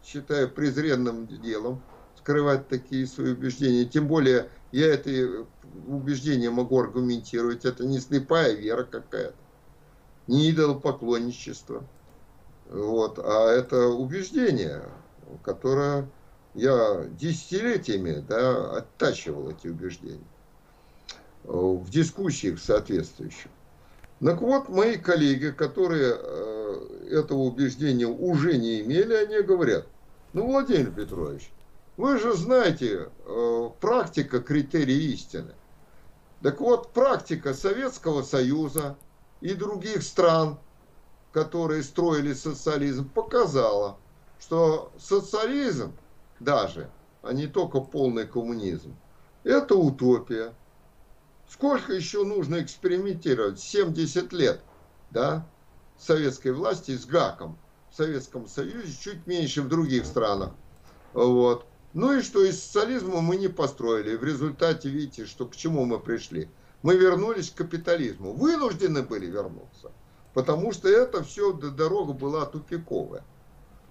считаю 0.04 0.50
презренным 0.50 1.28
делом 1.28 1.82
скрывать 2.18 2.68
такие 2.68 3.06
свои 3.06 3.34
убеждения. 3.34 3.86
Тем 3.86 4.08
более 4.08 4.50
я 4.72 4.88
это 4.94 5.46
убеждение 5.88 6.50
могу 6.50 6.80
аргументировать. 6.80 7.66
Это 7.66 7.86
не 7.86 8.00
слепая 8.00 8.54
вера 8.54 8.84
какая-то, 8.84 9.36
не 10.28 10.50
идолопоклонничество. 10.50 11.88
Вот, 12.68 13.20
а 13.20 13.52
это 13.52 13.90
убеждение, 13.90 14.82
которое 15.44 16.10
я 16.56 17.06
десятилетиями 17.20 18.24
да, 18.28 18.78
оттачивал 18.78 19.50
эти 19.50 19.68
убеждения 19.68 20.20
в 21.44 21.90
дискуссиях 21.90 22.60
соответствующих. 22.60 23.52
Так 24.24 24.42
вот, 24.42 24.70
мои 24.70 24.98
коллеги, 24.98 25.52
которые 25.52 26.16
э, 26.18 27.08
этого 27.12 27.40
убеждения 27.40 28.08
уже 28.08 28.58
не 28.58 28.82
имели, 28.82 29.14
они 29.14 29.42
говорят, 29.42 29.86
ну, 30.34 30.48
Владимир 30.48 30.92
Петрович, 30.92 31.52
вы 31.98 32.18
же 32.18 32.34
знаете, 32.34 33.10
э, 33.26 33.70
практика 33.80 34.40
критерии 34.40 35.14
истины. 35.14 35.54
Так 36.42 36.62
вот, 36.62 36.92
практика 36.94 37.54
Советского 37.54 38.24
Союза 38.24 38.98
и 39.42 39.54
других 39.54 40.02
стран, 40.02 40.58
которые 41.34 41.84
строили 41.84 42.34
социализм, 42.34 43.10
показала, 43.10 43.98
что 44.40 44.92
социализм 44.98 45.94
даже, 46.40 46.90
а 47.22 47.34
не 47.34 47.48
только 47.48 47.80
полный 47.80 48.28
коммунизм, 48.28 48.96
это 49.44 49.76
утопия. 49.76 50.54
Сколько 51.50 51.94
еще 51.94 52.24
нужно 52.24 52.62
экспериментировать? 52.62 53.60
70 53.60 54.34
лет, 54.34 54.62
да, 55.12 55.48
советской 55.98 56.52
власти 56.52 56.98
с 56.98 57.06
ГАКом. 57.06 57.58
В 57.92 57.96
Советском 57.96 58.48
Союзе 58.48 58.94
чуть 59.00 59.26
меньше 59.26 59.62
в 59.62 59.70
других 59.70 60.06
странах. 60.06 60.52
Вот. 61.14 61.66
Ну 61.94 62.12
и 62.12 62.22
что, 62.22 62.44
из 62.44 62.62
социализма 62.62 63.22
мы 63.22 63.38
не 63.38 63.48
построили. 63.48 64.18
В 64.18 64.24
результате, 64.24 64.90
видите, 64.90 65.26
что 65.26 65.46
к 65.46 65.56
чему 65.56 65.86
мы 65.86 66.00
пришли. 66.00 66.50
Мы 66.82 66.98
вернулись 66.98 67.52
к 67.52 67.56
капитализму. 67.56 68.34
Вынуждены 68.34 69.02
были 69.02 69.28
вернуться. 69.28 69.94
Потому 70.34 70.74
что 70.74 70.90
это 70.90 71.24
все, 71.24 71.54
дорога 71.54 72.12
была 72.12 72.46
тупиковая. 72.46 73.24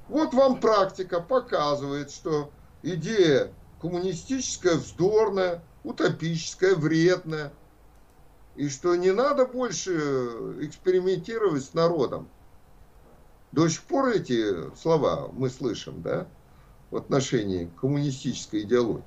Вот 0.09 0.35
вам 0.35 0.61
практика 0.61 1.21
показывает, 1.21 2.11
что 2.11 2.51
идея 2.83 3.53
коммунистическая 3.81 4.77
вздорная, 4.77 5.63
утопическая, 5.83 6.75
вредная. 6.75 7.53
И 8.57 8.69
что 8.69 8.95
не 8.95 9.13
надо 9.13 9.47
больше 9.47 9.93
экспериментировать 10.61 11.65
с 11.65 11.75
народом. 11.75 12.29
До 13.53 13.69
сих 13.69 13.83
пор 13.83 14.09
эти 14.09 14.75
слова 14.77 15.29
мы 15.33 15.49
слышим, 15.51 16.03
да, 16.03 16.27
в 16.91 16.97
отношении 16.97 17.71
коммунистической 17.81 18.63
идеологии. 18.63 19.05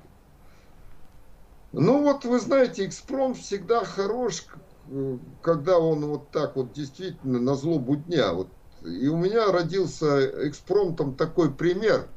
Ну 1.72 2.02
вот, 2.02 2.24
вы 2.24 2.40
знаете, 2.40 2.86
экспром 2.86 3.34
всегда 3.34 3.84
хорош, 3.84 4.46
когда 5.42 5.78
он 5.78 6.04
вот 6.06 6.30
так 6.30 6.56
вот 6.56 6.72
действительно 6.72 7.38
на 7.38 7.54
злобу 7.54 7.96
дня. 7.96 8.32
Вот. 8.32 8.48
И 8.82 9.08
у 9.08 9.16
меня 9.16 9.50
родился 9.50 10.48
экспромтом 10.48 11.14
такой 11.14 11.52
пример 11.52 12.08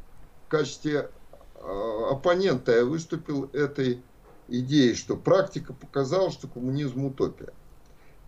в 0.46 0.50
качестве 0.50 1.10
а, 1.56 2.12
оппонента. 2.12 2.72
Я 2.72 2.86
выступил 2.86 3.50
этой 3.54 4.04
идеей, 4.48 4.96
что 4.96 5.16
практика 5.16 5.74
показала, 5.74 6.32
что 6.32 6.48
коммунизм 6.48 7.06
утопия. 7.06 7.54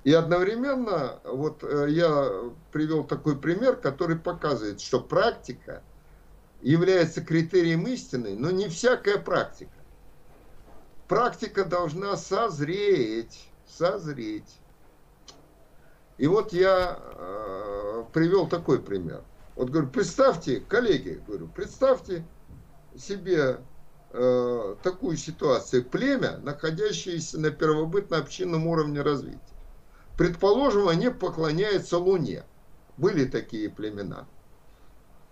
И 0.03 0.11
одновременно 0.11 1.19
вот 1.23 1.63
э, 1.63 1.87
я 1.91 2.29
привел 2.73 3.05
такой 3.05 3.37
пример, 3.37 3.77
который 3.77 4.17
показывает, 4.17 4.81
что 4.81 4.99
практика 4.99 5.81
является 6.61 7.21
критерием 7.21 7.87
истины, 7.87 8.35
но 8.37 8.51
не 8.51 8.67
всякая 8.67 9.17
практика. 9.17 9.71
Практика 11.07 11.63
должна 11.63 12.17
созреть, 12.17 13.47
созреть. 13.65 14.59
И 16.17 16.27
вот 16.27 16.53
я 16.53 16.99
э, 16.99 18.03
привел 18.13 18.47
такой 18.47 18.79
пример. 18.79 19.23
Вот 19.55 19.69
говорю, 19.69 19.89
представьте, 19.89 20.59
коллеги, 20.59 21.21
говорю, 21.27 21.47
представьте 21.47 22.25
себе 22.97 23.59
э, 24.11 24.75
такую 24.83 25.17
ситуацию. 25.17 25.83
Племя, 25.83 26.37
находящееся 26.37 27.39
на 27.39 27.49
первобытно-общинном 27.49 28.67
уровне 28.67 29.01
развития. 29.01 29.39
Предположим, 30.17 30.87
они 30.87 31.09
поклоняются 31.09 31.97
Луне. 31.97 32.43
Были 32.97 33.25
такие 33.25 33.69
племена. 33.69 34.27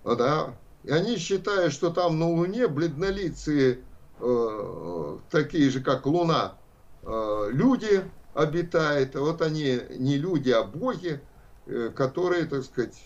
Да. 0.03 0.55
И 0.83 0.89
они 0.89 1.17
считают, 1.17 1.73
что 1.73 1.91
там 1.91 2.17
на 2.17 2.27
Луне 2.27 2.67
бледнолицые, 2.67 3.81
э, 4.19 5.17
такие 5.29 5.69
же, 5.69 5.81
как 5.81 6.07
Луна, 6.07 6.55
э, 7.03 7.49
люди 7.51 8.03
обитают. 8.33 9.15
Вот 9.15 9.41
они 9.41 9.79
не 9.97 10.17
люди, 10.17 10.49
а 10.49 10.63
боги, 10.63 11.21
э, 11.65 11.91
которые, 11.95 12.45
так 12.45 12.63
сказать, 12.63 13.01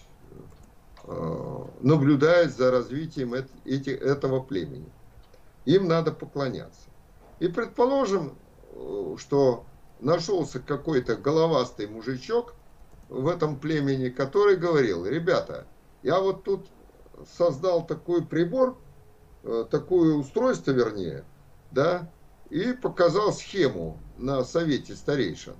э, 1.03 1.65
наблюдают 1.81 2.53
за 2.53 2.71
развитием 2.71 3.33
эти, 3.33 3.89
этого 3.89 4.41
племени 4.41 4.91
им 5.65 5.87
надо 5.87 6.11
поклоняться. 6.11 6.81
И 7.39 7.47
предположим, 7.47 8.37
э, 8.71 9.15
что 9.17 9.65
нашелся 9.99 10.59
какой-то 10.59 11.15
головастый 11.15 11.87
мужичок 11.87 12.53
в 13.09 13.27
этом 13.27 13.59
племени, 13.59 14.09
который 14.09 14.57
говорил, 14.57 15.05
ребята, 15.05 15.65
я 16.03 16.19
вот 16.19 16.43
тут 16.43 16.67
создал 17.37 17.85
такой 17.85 18.23
прибор, 18.23 18.77
такое 19.69 20.15
устройство, 20.15 20.71
вернее, 20.71 21.23
да, 21.71 22.09
и 22.49 22.73
показал 22.73 23.31
схему 23.31 23.99
на 24.17 24.43
совете 24.43 24.95
старейшин, 24.95 25.55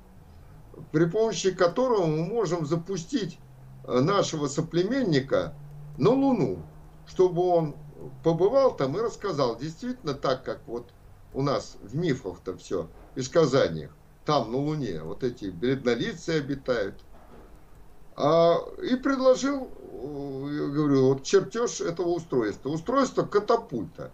при 0.91 1.06
помощи 1.06 1.52
которого 1.52 2.06
мы 2.06 2.26
можем 2.26 2.65
запустить 2.65 3.38
э, 3.84 3.99
нашего 3.99 4.48
соплеменника 4.48 5.53
на 5.98 6.11
Луну, 6.11 6.60
чтобы 7.07 7.41
он 7.41 7.76
побывал 8.23 8.76
там 8.76 8.98
и 8.98 9.02
рассказал. 9.02 9.57
Действительно 9.57 10.14
так, 10.14 10.44
как 10.44 10.61
вот 10.68 10.91
у 11.34 11.41
нас 11.41 11.77
в 11.82 11.95
мифах-то 11.95 12.57
все, 12.57 12.90
и 13.15 13.22
сказаниях. 13.22 13.91
Там, 14.26 14.52
на 14.52 14.57
Луне, 14.57 15.02
вот 15.03 15.23
эти 15.23 15.45
бледнолицые 15.45 16.40
обитают. 16.40 16.95
А, 18.15 18.57
и 18.82 18.95
предложил, 18.95 19.69
я 19.94 20.68
говорю, 20.68 21.10
вот 21.10 21.23
чертеж 21.23 21.82
этого 21.82 22.10
устройства. 22.10 22.69
Устройство 22.69 23.23
катапульта. 23.23 24.11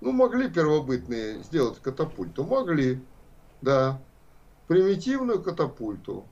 Ну, 0.00 0.12
могли 0.12 0.48
первобытные 0.48 1.42
сделать 1.42 1.78
катапульту? 1.80 2.44
Могли, 2.44 3.02
да. 3.62 4.00
Примитивную 4.68 5.42
катапульту. 5.42 6.26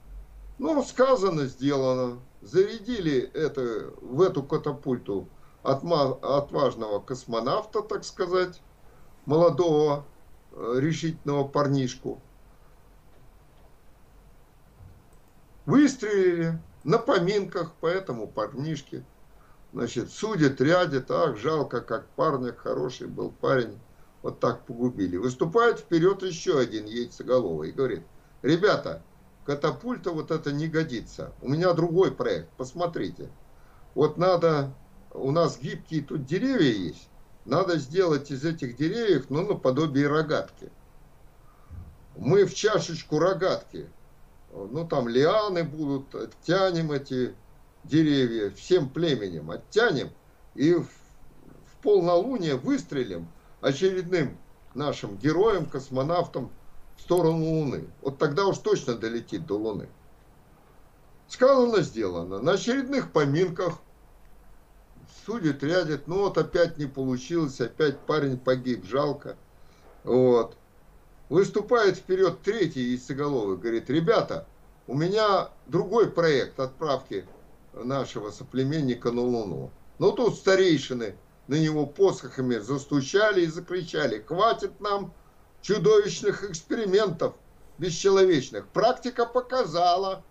Ну, 0.59 0.83
сказано, 0.85 1.47
сделано. 1.47 2.19
Зарядили 2.43 3.31
это, 3.33 3.93
в 4.01 4.21
эту 4.21 4.43
катапульту 4.43 5.29
отважного 5.63 7.01
космонавта, 7.01 7.83
так 7.83 8.05
сказать, 8.05 8.61
молодого 9.27 10.05
э, 10.53 10.77
решительного 10.79 11.47
парнишку. 11.47 12.21
Выстрелили 15.67 16.59
на 16.83 16.99
поминках 16.99 17.73
по 17.75 17.87
этому 17.87 18.27
парнишке. 18.27 19.05
Значит, 19.73 20.11
судят, 20.11 20.61
рядят, 20.61 21.11
ах, 21.11 21.37
жалко, 21.37 21.81
как 21.81 22.07
парня, 22.17 22.53
хороший 22.53 23.07
был 23.07 23.31
парень, 23.31 23.79
вот 24.23 24.41
так 24.41 24.65
погубили. 24.67 25.17
Выступает 25.17 25.81
вперед 25.81 26.23
еще 26.23 26.59
один 26.59 26.87
яйцеголовый 26.87 27.71
и 27.71 27.73
говорит, 27.73 28.03
ребята, 28.43 29.03
катапульта 29.45 30.11
вот 30.11 30.31
это 30.31 30.53
не 30.53 30.69
годится, 30.69 31.33
у 31.41 31.49
меня 31.49 31.73
другой 31.73 32.13
проект, 32.13 32.51
посмотрите. 32.57 33.31
Вот 33.95 34.19
надо 34.19 34.73
у 35.13 35.31
нас 35.31 35.59
гибкие 35.59 36.03
тут 36.03 36.25
деревья 36.25 36.73
есть. 36.73 37.09
Надо 37.45 37.79
сделать 37.79 38.31
из 38.31 38.45
этих 38.45 38.77
деревьев, 38.77 39.27
ну, 39.31 39.47
наподобие 39.47 40.07
рогатки. 40.09 40.71
Мы 42.17 42.45
в 42.45 42.55
чашечку 42.55 43.19
рогатки, 43.19 43.89
ну, 44.53 44.87
там 44.87 45.09
лианы 45.09 45.65
будут, 45.65 46.15
оттянем 46.15 46.93
эти 46.93 47.35
деревья 47.85 48.51
всем 48.51 48.89
племенем, 48.91 49.51
оттянем 49.51 50.11
и 50.55 50.75
в, 50.75 50.87
в 50.87 51.83
полнолуние 51.83 52.57
выстрелим 52.57 53.27
очередным 53.61 54.37
нашим 54.75 55.17
героем, 55.17 55.67
космонавтом 55.67 56.51
в 56.97 57.03
сторону 57.03 57.45
Луны. 57.45 57.89
Вот 58.03 58.19
тогда 58.19 58.47
уж 58.47 58.59
точно 58.59 58.95
долетит 58.95 59.47
до 59.47 59.59
Луны. 59.59 59.89
Сказано, 61.29 61.83
сделано. 61.83 62.41
На 62.41 62.53
очередных 62.53 63.13
поминках 63.13 63.79
судят, 65.25 65.63
рядят, 65.63 66.07
ну 66.07 66.21
вот 66.21 66.39
опять 66.39 66.79
не 66.79 66.87
получилось, 66.87 67.61
опять 67.61 67.99
парень 68.01 68.39
погиб, 68.39 68.85
жалко. 68.85 69.37
Вот. 70.05 70.57
Выступает 71.29 71.97
вперед 71.97 72.43
третий 72.43 72.91
яйцеголовый, 72.91 73.57
говорит, 73.57 73.89
ребята, 73.89 74.47
у 74.89 74.95
меня 74.95 75.51
другой 75.67 76.11
проект 76.11 76.59
отправки 76.59 77.27
нашего 77.73 78.31
соплеменника 78.31 79.13
на 79.13 79.23
Луну. 79.23 79.71
Ну 80.01 80.13
тут 80.13 80.35
старейшины 80.35 81.15
на 81.51 81.57
него 81.57 81.85
посохами 81.85 82.59
застучали 82.59 83.41
и 83.41 83.47
закричали, 83.49 84.21
хватит 84.21 84.79
нам 84.79 85.13
чудовищных 85.63 86.45
экспериментов 86.49 87.35
бесчеловечных. 87.77 88.69
Практика 88.69 89.27
показала, 89.27 90.23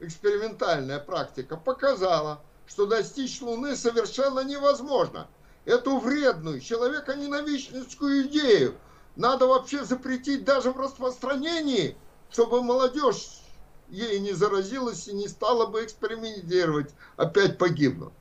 экспериментальная 0.00 0.98
практика 0.98 1.56
показала, 1.56 2.42
что 2.66 2.86
достичь 2.86 3.40
Луны 3.40 3.76
совершенно 3.76 4.40
невозможно. 4.40 5.28
эту 5.64 6.00
вредную, 6.00 6.58
человеконенавистническую 6.58 8.26
идею 8.26 8.74
надо 9.14 9.46
вообще 9.46 9.84
запретить 9.84 10.42
даже 10.44 10.72
в 10.72 10.80
распространении, 10.80 11.96
чтобы 12.32 12.64
молодежь 12.64 13.42
ей 13.90 14.18
не 14.18 14.32
заразилась 14.32 15.06
и 15.06 15.12
не 15.12 15.28
стала 15.28 15.66
бы 15.66 15.84
экспериментировать, 15.84 16.90
опять 17.16 17.58
погибнуть. 17.58 18.12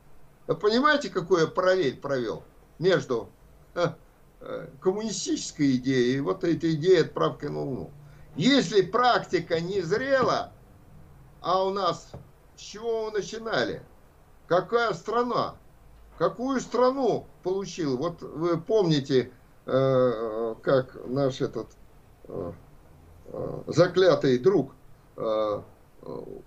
Вы 0.47 0.55
понимаете, 0.55 1.09
какую 1.09 1.51
параллель 1.51 1.97
провел 1.97 2.41
между 2.79 3.29
э, 3.75 3.87
э, 4.39 4.67
коммунистической 4.79 5.75
идеей 5.75 6.17
и 6.17 6.19
вот 6.21 6.45
этой 6.45 6.73
идеей 6.75 7.01
отправки 7.01 7.45
на 7.45 7.61
Луну? 7.61 7.91
Если 8.37 8.81
практика 8.81 9.59
не 9.59 9.81
зрела, 9.81 10.53
а 11.41 11.65
у 11.65 11.71
нас 11.71 12.11
с 12.55 12.61
чего 12.61 13.05
мы 13.05 13.11
начинали? 13.19 13.81
Какая 14.47 14.93
страна? 14.93 15.55
Какую 16.17 16.61
страну 16.61 17.27
получил? 17.43 17.97
Вот 17.97 18.21
вы 18.21 18.57
помните, 18.59 19.31
э, 19.65 20.55
как 20.63 20.97
наш 21.07 21.41
этот 21.41 21.67
заклятый 23.67 24.37
друг 24.39 24.73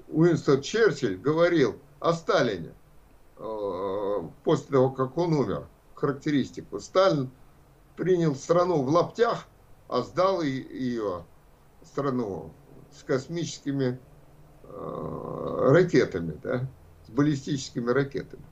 Уинстон 0.08 0.62
Черчилль 0.62 1.16
говорил 1.18 1.76
о 1.98 2.14
Сталине 2.14 2.72
после 4.44 4.66
того, 4.66 4.90
как 4.90 5.16
он 5.16 5.32
умер. 5.32 5.66
Характеристику. 5.94 6.80
Сталин 6.80 7.30
принял 7.96 8.34
страну 8.34 8.82
в 8.82 8.88
лаптях, 8.88 9.46
а 9.88 10.02
сдал 10.02 10.40
ее 10.42 11.24
страну 11.84 12.52
с 12.96 13.02
космическими 13.02 14.00
ракетами, 14.62 16.38
да, 16.42 16.68
с 17.06 17.10
баллистическими 17.10 17.90
ракетами. 17.90 18.44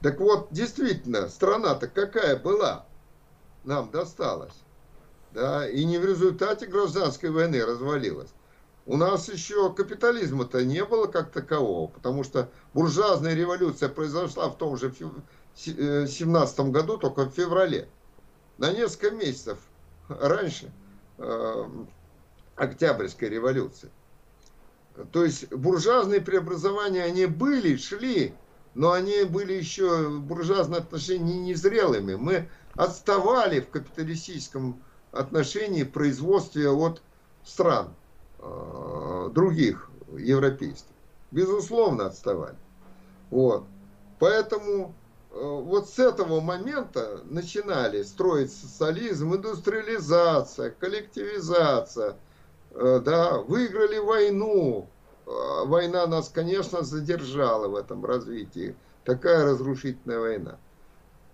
Так 0.00 0.18
вот, 0.18 0.48
действительно, 0.50 1.28
страна-то 1.28 1.86
какая 1.86 2.36
была, 2.36 2.86
нам 3.64 3.90
досталась. 3.90 4.54
Да, 5.32 5.68
и 5.68 5.84
не 5.84 5.98
в 5.98 6.04
результате 6.04 6.66
гражданской 6.66 7.30
войны 7.30 7.64
развалилась. 7.64 8.34
У 8.84 8.96
нас 8.96 9.28
еще 9.28 9.72
капитализма-то 9.72 10.64
не 10.64 10.84
было 10.84 11.06
как 11.06 11.30
такового, 11.30 11.86
потому 11.86 12.24
что 12.24 12.50
буржуазная 12.74 13.34
революция 13.34 13.88
произошла 13.88 14.48
в 14.48 14.58
том 14.58 14.76
же 14.76 14.92
17 15.54 16.58
э, 16.58 16.62
году, 16.70 16.98
только 16.98 17.26
в 17.26 17.30
феврале. 17.30 17.88
На 18.58 18.72
несколько 18.72 19.14
месяцев 19.14 19.58
раньше 20.08 20.72
э, 21.18 21.64
Октябрьской 22.56 23.28
революции. 23.28 23.88
То 25.12 25.24
есть 25.24 25.50
буржуазные 25.52 26.20
преобразования, 26.20 27.04
они 27.04 27.26
были, 27.26 27.76
шли, 27.76 28.34
но 28.74 28.90
они 28.90 29.22
были 29.24 29.52
еще 29.52 30.08
в 30.08 30.22
буржуазном 30.22 30.80
отношении 30.80 31.38
незрелыми. 31.38 32.16
Мы 32.16 32.48
отставали 32.74 33.60
в 33.60 33.68
капиталистическом 33.68 34.82
отношении 35.12 35.84
производстве 35.84 36.68
от 36.68 37.00
стран 37.44 37.94
других 39.32 39.88
европейских. 40.18 40.92
Безусловно, 41.30 42.06
отставали. 42.06 42.56
Вот. 43.30 43.64
Поэтому 44.18 44.94
э, 45.30 45.40
вот 45.40 45.88
с 45.88 45.98
этого 45.98 46.40
момента 46.40 47.20
начинали 47.24 48.02
строить 48.02 48.52
социализм, 48.52 49.34
индустриализация, 49.34 50.70
коллективизация, 50.70 52.16
э, 52.72 53.00
да, 53.04 53.38
выиграли 53.38 53.98
войну, 53.98 54.88
война 55.24 56.06
нас, 56.06 56.28
конечно, 56.28 56.82
задержала 56.82 57.68
в 57.68 57.76
этом 57.76 58.04
развитии. 58.04 58.74
Такая 59.04 59.44
разрушительная 59.44 60.18
война. 60.18 60.58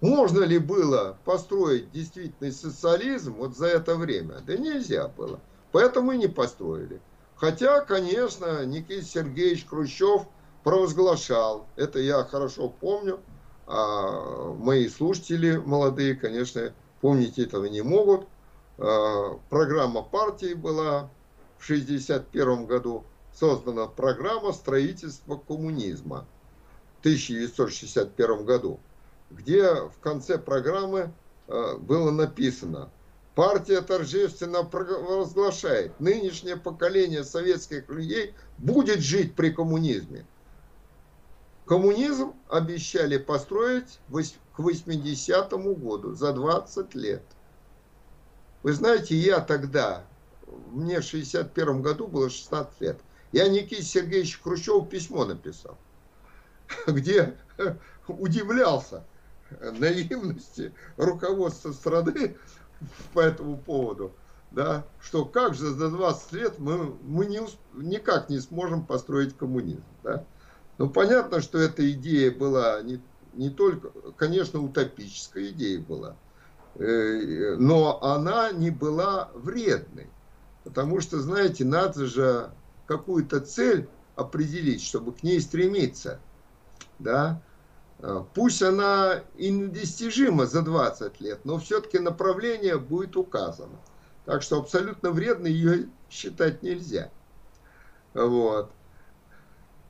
Можно 0.01 0.45
ли 0.45 0.59
было 0.59 1.19
построить 1.25 1.91
действительный 1.91 2.53
социализм 2.53 3.35
вот 3.35 3.57
за 3.57 3.67
это 3.67 3.97
время? 3.97 4.37
Да 4.47 4.57
нельзя 4.57 5.09
было. 5.09 5.41
Поэтому 5.73 6.13
и 6.13 6.19
не 6.19 6.29
построили. 6.29 7.01
Хотя, 7.37 7.83
конечно, 7.83 8.65
Никита 8.65 9.05
Сергеевич 9.05 9.67
Хрущев 9.67 10.23
провозглашал, 10.65 11.67
это 11.77 11.99
я 12.01 12.25
хорошо 12.25 12.69
помню, 12.69 13.21
а 13.67 14.53
мои 14.55 14.89
слушатели 14.89 15.57
молодые, 15.57 16.15
конечно, 16.15 16.73
помнить 17.01 17.39
этого 17.39 17.67
не 17.67 17.83
могут. 17.83 18.27
А, 18.79 19.39
программа 19.51 20.03
партии 20.03 20.55
была 20.55 21.11
в 21.59 21.65
1961 21.65 22.67
году 22.67 23.05
создана 23.33 23.87
программа 23.87 24.53
строительства 24.53 25.37
коммунизма 25.37 26.27
в 26.97 27.01
1961 27.01 28.45
году, 28.45 28.81
где 29.31 29.75
в 29.75 29.99
конце 30.01 30.39
программы 30.39 31.13
э, 31.47 31.77
было 31.77 32.11
написано 32.11 32.91
Партия 33.39 33.83
торжественно 33.83 34.65
провозглашает, 34.65 36.01
нынешнее 36.01 36.57
поколение 36.57 37.23
советских 37.23 37.89
людей 37.89 38.35
будет 38.59 38.99
жить 38.99 39.37
при 39.37 39.51
коммунизме. 39.51 40.27
Коммунизм 41.65 42.33
обещали 42.49 43.17
построить 43.17 44.01
к 44.11 44.59
80-му 44.59 45.77
году, 45.77 46.17
за 46.17 46.33
20 46.33 46.97
лет. 46.97 47.23
Вы 48.65 48.73
знаете, 48.73 49.15
я 49.15 49.39
тогда, 49.39 50.05
мне 50.73 50.99
в 50.99 51.05
61 51.05 51.81
году 51.81 52.09
было 52.09 52.31
16 52.31 52.81
лет, 52.81 52.99
я 53.31 53.49
Никите 53.49 53.85
Сергеевичу 53.85 54.43
Хрущеву 54.43 54.85
письмо 54.85 55.25
написал, 55.25 55.79
где 56.89 57.37
удивлялся 58.09 59.05
наивности 59.61 60.73
руководства 60.97 61.71
страны 61.71 62.37
по 63.15 63.21
этому 63.21 63.57
поводу, 63.57 64.13
да, 64.51 64.85
что 65.01 65.25
как 65.25 65.55
же 65.55 65.71
за 65.71 65.91
20 65.91 66.33
лет 66.33 66.59
мы, 66.59 66.95
мы 67.03 67.27
не, 67.27 67.41
никак 67.75 68.29
не 68.29 68.41
сможем 68.41 68.85
построить 68.85 69.37
коммунизм. 69.37 69.85
Да? 70.03 70.25
Ну, 70.79 70.89
понятно, 70.89 71.41
что 71.41 71.59
эта 71.59 71.91
идея 71.93 72.31
была 72.31 72.81
не, 72.83 73.01
не 73.35 73.51
только, 73.51 73.91
конечно, 74.17 74.63
утопическая 74.63 75.49
идея 75.49 75.81
была, 75.81 76.17
э, 76.77 77.57
но 77.59 78.03
она 78.03 78.53
не 78.53 78.71
была 78.71 79.31
вредной. 79.35 80.09
Потому 80.65 81.01
что, 81.01 81.19
знаете, 81.21 81.65
надо 81.65 82.07
же 82.07 82.51
какую-то 82.87 83.41
цель 83.41 83.89
определить, 84.17 84.83
чтобы 84.83 85.13
к 85.13 85.23
ней 85.23 85.41
стремиться, 85.41 86.21
да, 86.99 87.41
пусть 88.35 88.63
она 88.63 89.23
и 89.37 89.51
недостижима 89.51 90.47
за 90.47 90.63
20 90.63 91.21
лет, 91.21 91.41
но 91.45 91.59
все-таки 91.59 91.99
направление 91.99 92.79
будет 92.79 93.17
указано. 93.17 93.79
Так 94.25 94.43
что 94.43 94.59
абсолютно 94.59 95.11
вредно 95.11 95.47
ее 95.47 95.89
считать 96.11 96.63
нельзя. 96.63 97.11
Вот. 98.15 98.71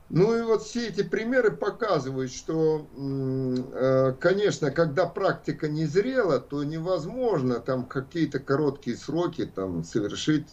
Ну 0.09 0.35
и 0.35 0.41
вот 0.41 0.63
все 0.63 0.87
эти 0.87 1.03
примеры 1.03 1.51
показывают, 1.51 2.31
что, 2.31 2.87
э, 2.97 4.15
конечно, 4.19 4.71
когда 4.71 5.05
практика 5.05 5.67
не 5.67 5.85
зрела, 5.85 6.39
то 6.39 6.63
невозможно 6.63 7.59
там 7.59 7.85
какие-то 7.85 8.39
короткие 8.39 8.97
сроки 8.97 9.45
там 9.45 9.83
совершить 9.83 10.47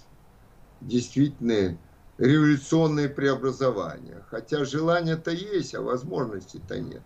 действительные 0.83 1.78
революционные 2.19 3.09
преобразования. 3.09 4.23
Хотя 4.28 4.66
желание-то 4.66 5.31
есть, 5.31 5.74
а 5.74 5.81
возможностей-то 5.81 6.78
нет. 6.78 7.03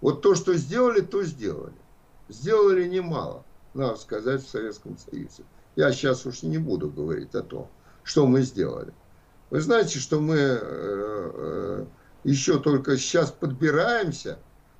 Вот 0.00 0.22
то, 0.22 0.34
что 0.34 0.54
сделали, 0.54 1.00
то 1.00 1.22
сделали. 1.24 1.74
Сделали 2.28 2.86
немало, 2.86 3.44
надо 3.74 3.96
сказать, 3.96 4.44
в 4.44 4.48
Советском 4.48 4.96
Союзе. 4.98 5.44
Я 5.76 5.92
сейчас 5.92 6.26
уж 6.26 6.42
не 6.42 6.58
буду 6.58 6.90
говорить 6.90 7.34
о 7.34 7.42
том, 7.42 7.68
что 8.02 8.26
мы 8.26 8.42
сделали. 8.42 8.92
Вы 9.50 9.60
знаете, 9.60 9.98
что 9.98 10.20
мы 10.20 10.36
э, 10.36 10.58
э, 10.62 11.86
еще 12.24 12.58
только 12.58 12.96
сейчас 12.96 13.30
подбираемся 13.30 14.38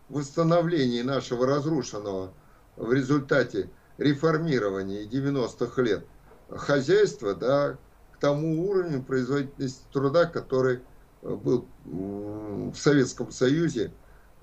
в 0.08 0.18
восстановлении 0.18 1.02
нашего 1.02 1.46
разрушенного 1.46 2.32
в 2.76 2.92
результате 2.92 3.70
реформирования 3.96 5.04
90-х 5.04 5.80
лет 5.82 6.04
хозяйства, 6.50 7.34
да, 7.34 7.78
тому 8.20 8.68
уровню 8.68 9.02
производительности 9.02 9.82
труда, 9.92 10.26
который 10.26 10.80
э, 11.22 11.34
был 11.34 11.66
в 11.84 12.74
Советском 12.74 13.30
Союзе 13.30 13.92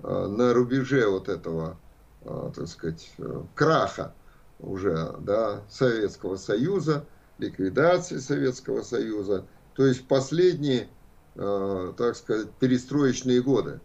на 0.00 0.52
рубеже 0.54 1.08
вот 1.08 1.28
этого, 1.28 1.76
э, 2.22 2.50
так 2.54 2.68
сказать, 2.68 3.12
краха 3.54 4.14
уже, 4.58 5.14
да, 5.20 5.62
Советского 5.68 6.36
Союза, 6.36 7.04
ликвидации 7.38 8.18
Советского 8.18 8.82
Союза, 8.82 9.44
то 9.74 9.84
есть 9.86 10.08
последние, 10.08 10.88
так 11.34 12.16
сказать, 12.16 12.50
перестроечные 12.52 13.42
годы. 13.42 13.78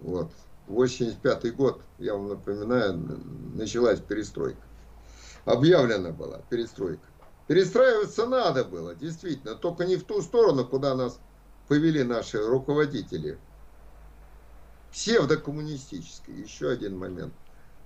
Вот. 0.00 0.30
85 0.68 1.54
год, 1.56 1.82
я 1.98 2.14
вам 2.14 2.28
напоминаю, 2.28 2.98
началась 3.54 4.00
перестройка. 4.00 4.60
Объявлена 5.44 6.10
была 6.10 6.40
перестройка. 6.50 7.02
Перестраиваться 7.46 8.26
надо 8.26 8.64
было, 8.64 8.94
действительно, 8.94 9.54
только 9.54 9.86
не 9.86 9.96
в 9.96 10.04
ту 10.04 10.20
сторону, 10.20 10.66
куда 10.66 10.94
нас 10.94 11.18
повели 11.66 12.02
наши 12.02 12.44
руководители. 12.44 13.38
Псевдокоммунистические, 14.92 16.40
еще 16.40 16.70
один 16.70 16.98
момент. 16.98 17.32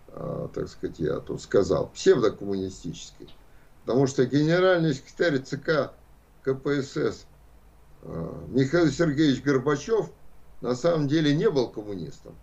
а, 0.09 0.49
так 0.55 0.69
сказать, 0.69 0.99
я 0.99 1.19
тут 1.19 1.41
сказал, 1.43 1.89
псевдокоммунистической. 1.89 3.29
Потому 3.85 4.07
что 4.07 4.24
генеральный 4.24 4.95
секретарь 4.95 5.39
ЦК 5.41 5.93
КПСС 6.43 7.27
а, 8.03 8.45
Михаил 8.49 8.91
Сергеевич 8.91 9.43
Горбачев 9.43 10.11
на 10.61 10.74
самом 10.74 11.09
деле 11.09 11.35
не 11.35 11.51
был 11.51 11.69
коммунистом. 11.69 12.35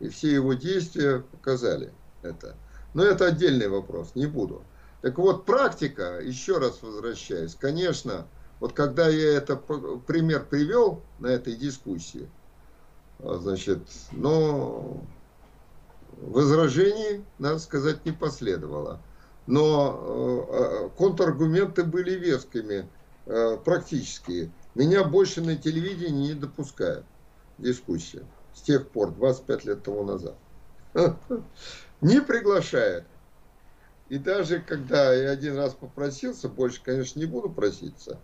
И 0.00 0.08
все 0.08 0.32
его 0.32 0.54
действия 0.54 1.20
показали 1.20 1.92
это. 2.22 2.56
Но 2.94 3.04
это 3.04 3.26
отдельный 3.26 3.68
вопрос, 3.68 4.14
не 4.14 4.26
буду. 4.26 4.62
Так 5.00 5.18
вот, 5.18 5.46
практика, 5.46 6.20
еще 6.20 6.58
раз 6.58 6.82
возвращаясь, 6.82 7.54
конечно, 7.54 8.26
вот 8.60 8.72
когда 8.72 9.08
я 9.08 9.36
это 9.36 9.56
пример 9.56 10.44
привел 10.44 11.02
на 11.18 11.28
этой 11.28 11.54
дискуссии, 11.54 12.28
значит, 13.22 13.80
но 14.12 15.00
возражений, 16.20 17.24
надо 17.38 17.58
сказать, 17.58 18.04
не 18.04 18.12
последовало. 18.12 19.00
Но 19.46 20.46
э, 20.48 20.90
контраргументы 20.96 21.84
были 21.84 22.12
вескими, 22.12 22.88
э, 23.26 23.56
практически. 23.64 24.52
Меня 24.74 25.04
больше 25.04 25.40
на 25.40 25.56
телевидении 25.56 26.28
не 26.28 26.34
допускают 26.34 27.04
дискуссии 27.58 28.24
с 28.54 28.62
тех 28.62 28.90
пор, 28.90 29.12
25 29.12 29.64
лет 29.64 29.82
тому 29.82 30.04
назад. 30.04 30.36
Не 32.00 32.20
приглашает. 32.20 33.04
И 34.08 34.18
даже 34.18 34.60
когда 34.60 35.14
я 35.14 35.30
один 35.30 35.56
раз 35.56 35.72
попросился, 35.72 36.48
больше, 36.48 36.82
конечно, 36.82 37.18
не 37.18 37.24
буду 37.24 37.48
проситься, 37.48 38.20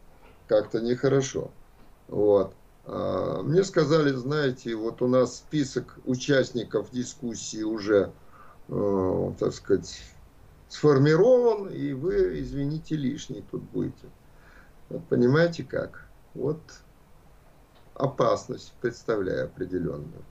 как-то 0.46 0.80
нехорошо. 0.80 1.50
Вот. 2.08 2.57
А, 2.90 3.42
мне 3.42 3.64
сказали, 3.64 4.12
знаете, 4.12 4.74
вот 4.74 5.02
у 5.02 5.08
нас 5.08 5.36
список 5.36 5.98
участников 6.06 6.90
дискуссии 6.90 7.62
уже, 7.62 8.12
э, 8.68 9.32
так 9.38 9.52
сказать, 9.52 10.00
сформирован, 10.70 11.68
и 11.68 11.92
вы, 11.92 12.40
извините, 12.40 12.96
лишний 12.96 13.42
тут 13.50 13.62
будете. 13.62 14.08
Понимаете 15.10 15.64
как? 15.64 16.08
Вот 16.32 16.60
опасность 17.92 18.72
представляю 18.80 19.44
определенную. 19.44 20.24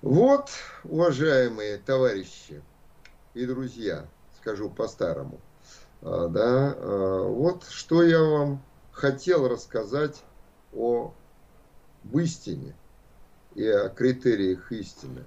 Вот, 0.00 0.50
уважаемые 0.84 1.78
товарищи 1.78 2.62
и 3.34 3.44
друзья, 3.44 4.06
скажу 4.40 4.70
по-старому, 4.70 5.40
а, 6.00 6.28
да, 6.28 6.74
а, 6.76 7.22
вот 7.24 7.64
что 7.64 8.04
я 8.04 8.22
вам 8.22 8.62
хотел 8.92 9.48
рассказать 9.48 10.22
о 10.72 11.14
истине 12.14 12.74
и 13.54 13.66
о 13.66 13.88
критериях 13.88 14.70
истины. 14.72 15.24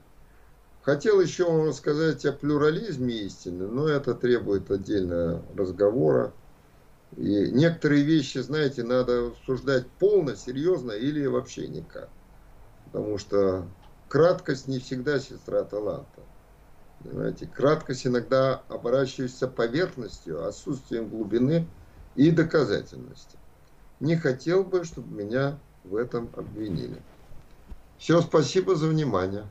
Хотел 0.83 1.21
еще 1.21 1.45
вам 1.45 1.67
рассказать 1.67 2.25
о 2.25 2.33
плюрализме 2.33 3.13
истины, 3.21 3.67
но 3.67 3.87
это 3.87 4.15
требует 4.15 4.71
отдельного 4.71 5.43
разговора. 5.55 6.33
И 7.17 7.51
некоторые 7.51 8.03
вещи, 8.03 8.39
знаете, 8.39 8.83
надо 8.83 9.27
обсуждать 9.27 9.85
полно, 9.99 10.35
серьезно 10.35 10.91
или 10.91 11.25
вообще 11.25 11.67
никак. 11.67 12.09
Потому 12.85 13.17
что 13.17 13.67
краткость 14.07 14.67
не 14.67 14.79
всегда 14.79 15.19
сестра 15.19 15.63
таланта. 15.63 16.21
Понимаете? 17.03 17.47
Краткость 17.47 18.07
иногда 18.07 18.63
оборачивается 18.67 19.47
поверхностью, 19.47 20.45
отсутствием 20.47 21.09
глубины 21.09 21.67
и 22.15 22.31
доказательности. 22.31 23.40
Не 24.01 24.15
хотел 24.15 24.63
бы, 24.63 24.83
чтобы 24.83 25.15
меня 25.15 25.57
в 25.83 25.95
этом 25.95 26.27
обвинили. 26.35 26.97
Все, 27.99 28.19
спасибо 28.21 28.75
за 28.75 28.87
внимание. 28.87 29.43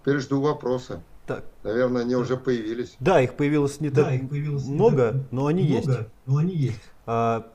Теперь 0.00 0.18
жду 0.18 0.40
вопроса. 0.40 1.02
Так. 1.26 1.44
Наверное, 1.62 2.02
они 2.02 2.14
так. 2.14 2.22
уже 2.22 2.36
появились. 2.38 2.96
Да, 3.00 3.20
их 3.20 3.34
появилось 3.34 3.80
не 3.80 3.90
да, 3.90 4.04
так 4.04 4.14
их 4.14 4.28
появилось 4.30 4.64
много, 4.64 5.12
не 5.12 5.18
так 5.20 5.32
но 5.32 5.46
они 5.46 5.62
много, 5.62 5.76
есть. 5.76 6.08
Но 6.26 6.36
они 6.38 6.54
есть. 6.54 6.80
А, 7.06 7.46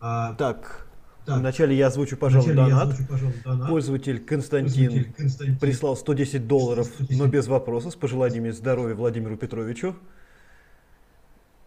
а, 0.00 0.34
так, 0.34 0.86
так. 1.24 1.38
Вначале 1.38 1.74
я 1.76 1.86
озвучу, 1.86 2.18
пожалуй, 2.18 2.54
донат. 2.54 2.88
Озвучу, 2.88 3.08
пожалуй, 3.08 3.34
донат. 3.42 3.68
Пользователь 3.68 4.22
Константин, 4.22 4.90
Пользователь 4.90 5.14
Константин 5.14 5.58
прислал 5.58 5.96
110 5.96 6.46
долларов, 6.46 6.86
110. 6.94 7.18
но 7.18 7.26
без 7.26 7.46
вопроса, 7.48 7.90
с 7.90 7.96
пожеланиями 7.96 8.50
здоровья 8.50 8.94
Владимиру 8.94 9.38
Петровичу. 9.38 9.96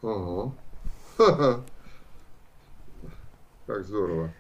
Ага. 0.04 0.54
Как 3.74 3.86
здорово. 3.86 4.34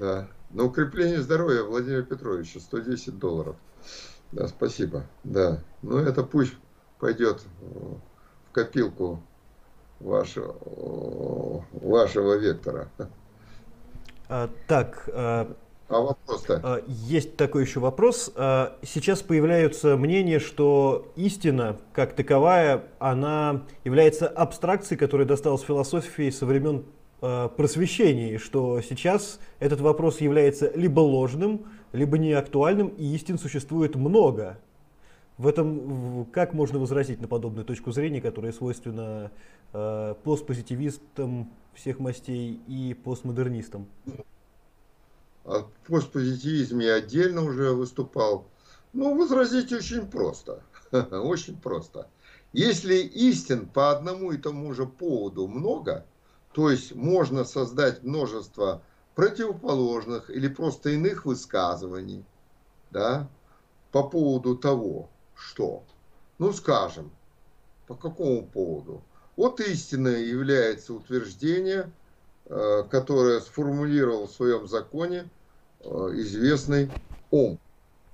Да. 0.00 0.26
На 0.50 0.64
укрепление 0.64 1.22
здоровья 1.22 1.62
Владимира 1.62 2.02
Петровича 2.02 2.58
110 2.58 3.16
долларов. 3.16 3.54
Да, 4.32 4.48
спасибо. 4.48 5.04
Да. 5.22 5.62
Ну, 5.82 5.98
это 5.98 6.24
пусть 6.24 6.54
пойдет 6.98 7.40
в 7.60 8.00
копилку 8.52 9.22
вашего, 10.00 10.56
вашего 11.70 12.34
вектора. 12.36 12.88
А, 14.28 14.50
так, 14.66 15.08
а, 15.12 15.54
а 15.88 16.00
вопрос-то? 16.00 16.82
Есть 16.88 17.36
такой 17.36 17.62
еще 17.62 17.78
вопрос. 17.78 18.32
Сейчас 18.34 19.22
появляются 19.22 19.96
мнения, 19.96 20.40
что 20.40 21.12
истина, 21.14 21.76
как 21.92 22.16
таковая, 22.16 22.86
она 22.98 23.62
является 23.84 24.26
абстракцией, 24.26 24.98
которая 24.98 25.28
досталась 25.28 25.62
философии 25.62 26.30
со 26.30 26.44
времен 26.44 26.84
а, 27.20 27.48
просвещения, 27.48 28.34
и 28.34 28.38
что 28.38 28.80
сейчас 28.80 29.40
этот 29.58 29.80
вопрос 29.80 30.20
является 30.20 30.70
либо 30.74 31.00
ложным, 31.00 31.66
либо 31.92 32.16
неактуальным, 32.16 32.88
и 32.88 33.14
истин 33.14 33.38
существует 33.38 33.96
много. 33.96 34.58
В 35.36 35.46
этом 35.46 36.26
как 36.26 36.52
можно 36.52 36.78
возразить 36.78 37.20
на 37.20 37.28
подобную 37.28 37.64
точку 37.64 37.92
зрения, 37.92 38.20
которая 38.20 38.52
свойственна 38.52 39.30
э, 39.72 40.14
постпозитивистам 40.24 41.50
всех 41.74 41.98
мастей 42.00 42.60
и 42.66 42.94
постмодернистам? 42.94 43.86
О 45.44 45.64
постпозитивизме 45.86 46.86
я 46.86 46.94
отдельно 46.96 47.42
уже 47.42 47.72
выступал. 47.72 48.46
Ну, 48.92 49.16
возразить 49.16 49.72
очень 49.72 50.06
просто. 50.06 50.62
Очень 51.10 51.56
просто. 51.56 52.08
Если 52.52 52.96
истин 52.96 53.66
по 53.66 53.90
одному 53.90 54.32
и 54.32 54.38
тому 54.38 54.72
же 54.72 54.86
поводу 54.86 55.46
много, 55.46 56.06
то 56.58 56.70
есть 56.70 56.92
можно 56.96 57.44
создать 57.44 58.02
множество 58.02 58.82
противоположных 59.14 60.28
или 60.28 60.48
просто 60.48 60.90
иных 60.90 61.24
высказываний, 61.24 62.24
да, 62.90 63.28
по 63.92 64.02
поводу 64.02 64.56
того, 64.56 65.08
что? 65.36 65.84
Ну, 66.40 66.52
скажем, 66.52 67.12
по 67.86 67.94
какому 67.94 68.44
поводу? 68.44 69.02
Вот 69.36 69.60
истиной 69.60 70.26
является 70.26 70.94
утверждение, 70.94 71.92
э, 72.46 72.82
которое 72.90 73.38
сформулировал 73.38 74.26
в 74.26 74.32
своем 74.32 74.66
законе 74.66 75.30
э, 75.78 75.86
известный 76.14 76.90
Ом. 77.30 77.60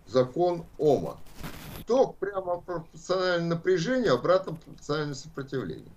Закон 0.06 0.66
Ома. 0.76 1.16
Ток 1.86 2.18
прямо 2.18 2.60
пропорциональное 2.60 3.56
напряжению, 3.56 4.12
обратно 4.12 4.52
пропорциональное 4.56 5.14
сопротивление. 5.14 5.94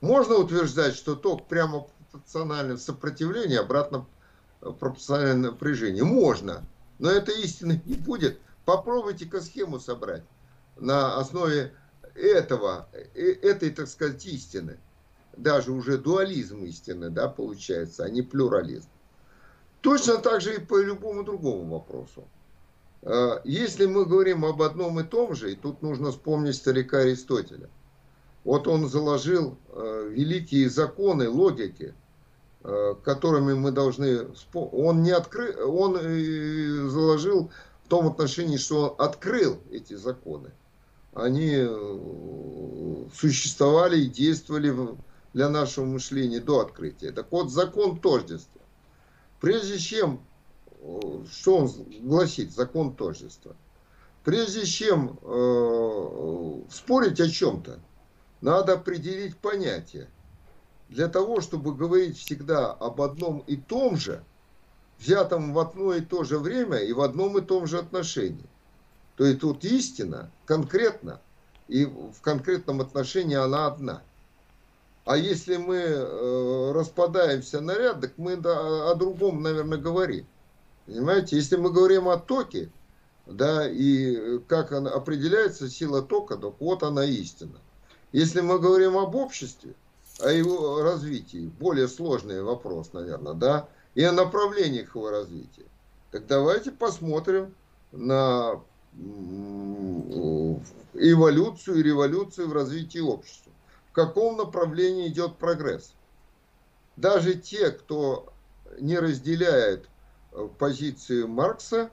Можно 0.00 0.36
утверждать, 0.36 0.94
что 0.94 1.16
ток 1.16 1.48
прямо 1.48 1.86
пропорциональное 2.10 2.76
сопротивлению, 2.76 3.60
обратно 3.60 4.06
пропорциональное 4.60 5.50
напряжение. 5.50 6.04
Можно. 6.04 6.64
Но 6.98 7.10
это 7.10 7.32
истины 7.32 7.82
не 7.84 7.94
будет. 7.94 8.38
Попробуйте-ка 8.64 9.40
схему 9.40 9.80
собрать 9.80 10.22
на 10.76 11.16
основе 11.16 11.72
этого, 12.14 12.88
э, 12.92 13.32
этой, 13.42 13.70
так 13.70 13.88
сказать, 13.88 14.24
истины. 14.26 14.78
Даже 15.36 15.72
уже 15.72 15.98
дуализм 15.98 16.64
истины, 16.64 17.10
да, 17.10 17.28
получается, 17.28 18.04
а 18.04 18.10
не 18.10 18.22
плюрализм. 18.22 18.88
Точно 19.80 20.18
так 20.18 20.40
же 20.40 20.56
и 20.56 20.58
по 20.60 20.80
любому 20.80 21.22
другому 21.22 21.78
вопросу. 21.78 22.24
А, 23.02 23.40
если 23.44 23.86
мы 23.86 24.04
говорим 24.04 24.44
об 24.44 24.60
одном 24.62 24.98
и 24.98 25.04
том 25.04 25.34
же, 25.34 25.52
и 25.52 25.56
тут 25.56 25.82
нужно 25.82 26.10
вспомнить 26.10 26.56
старика 26.56 26.98
Аристотеля. 26.98 27.70
Вот 28.48 28.66
он 28.66 28.88
заложил 28.88 29.58
э, 29.68 30.08
великие 30.10 30.70
законы 30.70 31.28
логики, 31.28 31.94
э, 32.64 32.94
которыми 33.04 33.52
мы 33.52 33.72
должны... 33.72 34.26
Он, 34.54 35.02
не 35.02 35.10
открыл, 35.10 35.70
он 35.70 35.98
заложил 36.88 37.50
в 37.84 37.88
том 37.88 38.06
отношении, 38.06 38.56
что 38.56 38.96
он 38.96 39.06
открыл 39.06 39.58
эти 39.70 39.92
законы. 39.92 40.50
Они 41.12 41.56
э, 41.56 43.06
существовали 43.14 44.00
и 44.00 44.08
действовали 44.08 44.96
для 45.34 45.50
нашего 45.50 45.84
мышления 45.84 46.40
до 46.40 46.60
открытия. 46.60 47.12
Так 47.12 47.26
вот, 47.30 47.50
закон 47.50 48.00
тождества. 48.00 48.62
Прежде 49.42 49.76
чем, 49.76 50.22
э, 50.80 51.00
что 51.30 51.54
он 51.58 51.70
гласит, 52.00 52.54
закон 52.54 52.94
тождества? 52.94 53.54
Прежде 54.24 54.64
чем 54.64 55.18
э, 55.20 56.62
спорить 56.70 57.20
о 57.20 57.28
чем-то, 57.28 57.80
надо 58.40 58.74
определить 58.74 59.36
понятие. 59.36 60.08
Для 60.88 61.08
того, 61.08 61.40
чтобы 61.40 61.74
говорить 61.74 62.18
всегда 62.18 62.72
об 62.72 63.00
одном 63.02 63.40
и 63.40 63.56
том 63.56 63.96
же– 63.96 64.24
взятом 64.98 65.52
в 65.52 65.58
одно 65.58 65.94
и 65.94 66.00
то 66.00 66.24
же 66.24 66.38
время 66.38 66.78
и 66.78 66.92
в 66.92 67.00
одном 67.00 67.38
и 67.38 67.40
том 67.40 67.66
же 67.66 67.78
отношении. 67.78 68.44
То 69.16 69.24
есть 69.24 69.40
тут 69.40 69.64
истина 69.64 70.30
конкретно 70.44 71.20
и 71.68 71.84
в 71.84 72.20
конкретном 72.20 72.80
отношении 72.80 73.36
она 73.36 73.66
одна. 73.66 74.02
А 75.04 75.16
если 75.16 75.56
мы 75.56 75.76
э, 75.76 76.72
распадаемся 76.72 77.60
на 77.60 77.74
ряд, 77.74 78.00
так 78.00 78.12
мы 78.18 78.34
о, 78.34 78.90
о 78.90 78.94
другом, 78.94 79.42
наверное, 79.42 79.78
говорим. 79.78 80.26
Понимаете, 80.86 81.36
если 81.36 81.56
мы 81.56 81.70
говорим 81.70 82.08
о 82.08 82.18
токе, 82.18 82.70
да, 83.26 83.68
и 83.68 84.38
как 84.48 84.72
она 84.72 84.90
определяется 84.90 85.68
сила 85.68 86.02
тока, 86.02 86.36
так 86.36 86.54
вот 86.60 86.82
она 86.82 87.04
истина. 87.04 87.58
Если 88.12 88.40
мы 88.40 88.58
говорим 88.58 88.96
об 88.96 89.14
обществе, 89.14 89.74
о 90.20 90.30
его 90.30 90.82
развитии, 90.82 91.50
более 91.60 91.88
сложный 91.88 92.42
вопрос, 92.42 92.92
наверное, 92.92 93.34
да, 93.34 93.68
и 93.94 94.02
о 94.02 94.12
направлениях 94.12 94.94
его 94.94 95.10
развития, 95.10 95.64
так 96.10 96.26
давайте 96.26 96.70
посмотрим 96.70 97.54
на 97.92 98.60
эволюцию 100.94 101.78
и 101.78 101.82
революцию 101.82 102.48
в 102.48 102.52
развитии 102.52 102.98
общества. 103.00 103.52
В 103.90 103.92
каком 103.92 104.36
направлении 104.36 105.08
идет 105.08 105.36
прогресс? 105.36 105.92
Даже 106.96 107.34
те, 107.34 107.70
кто 107.70 108.32
не 108.80 108.98
разделяет 108.98 109.88
э, 110.32 110.48
позиции 110.58 111.24
Маркса, 111.24 111.90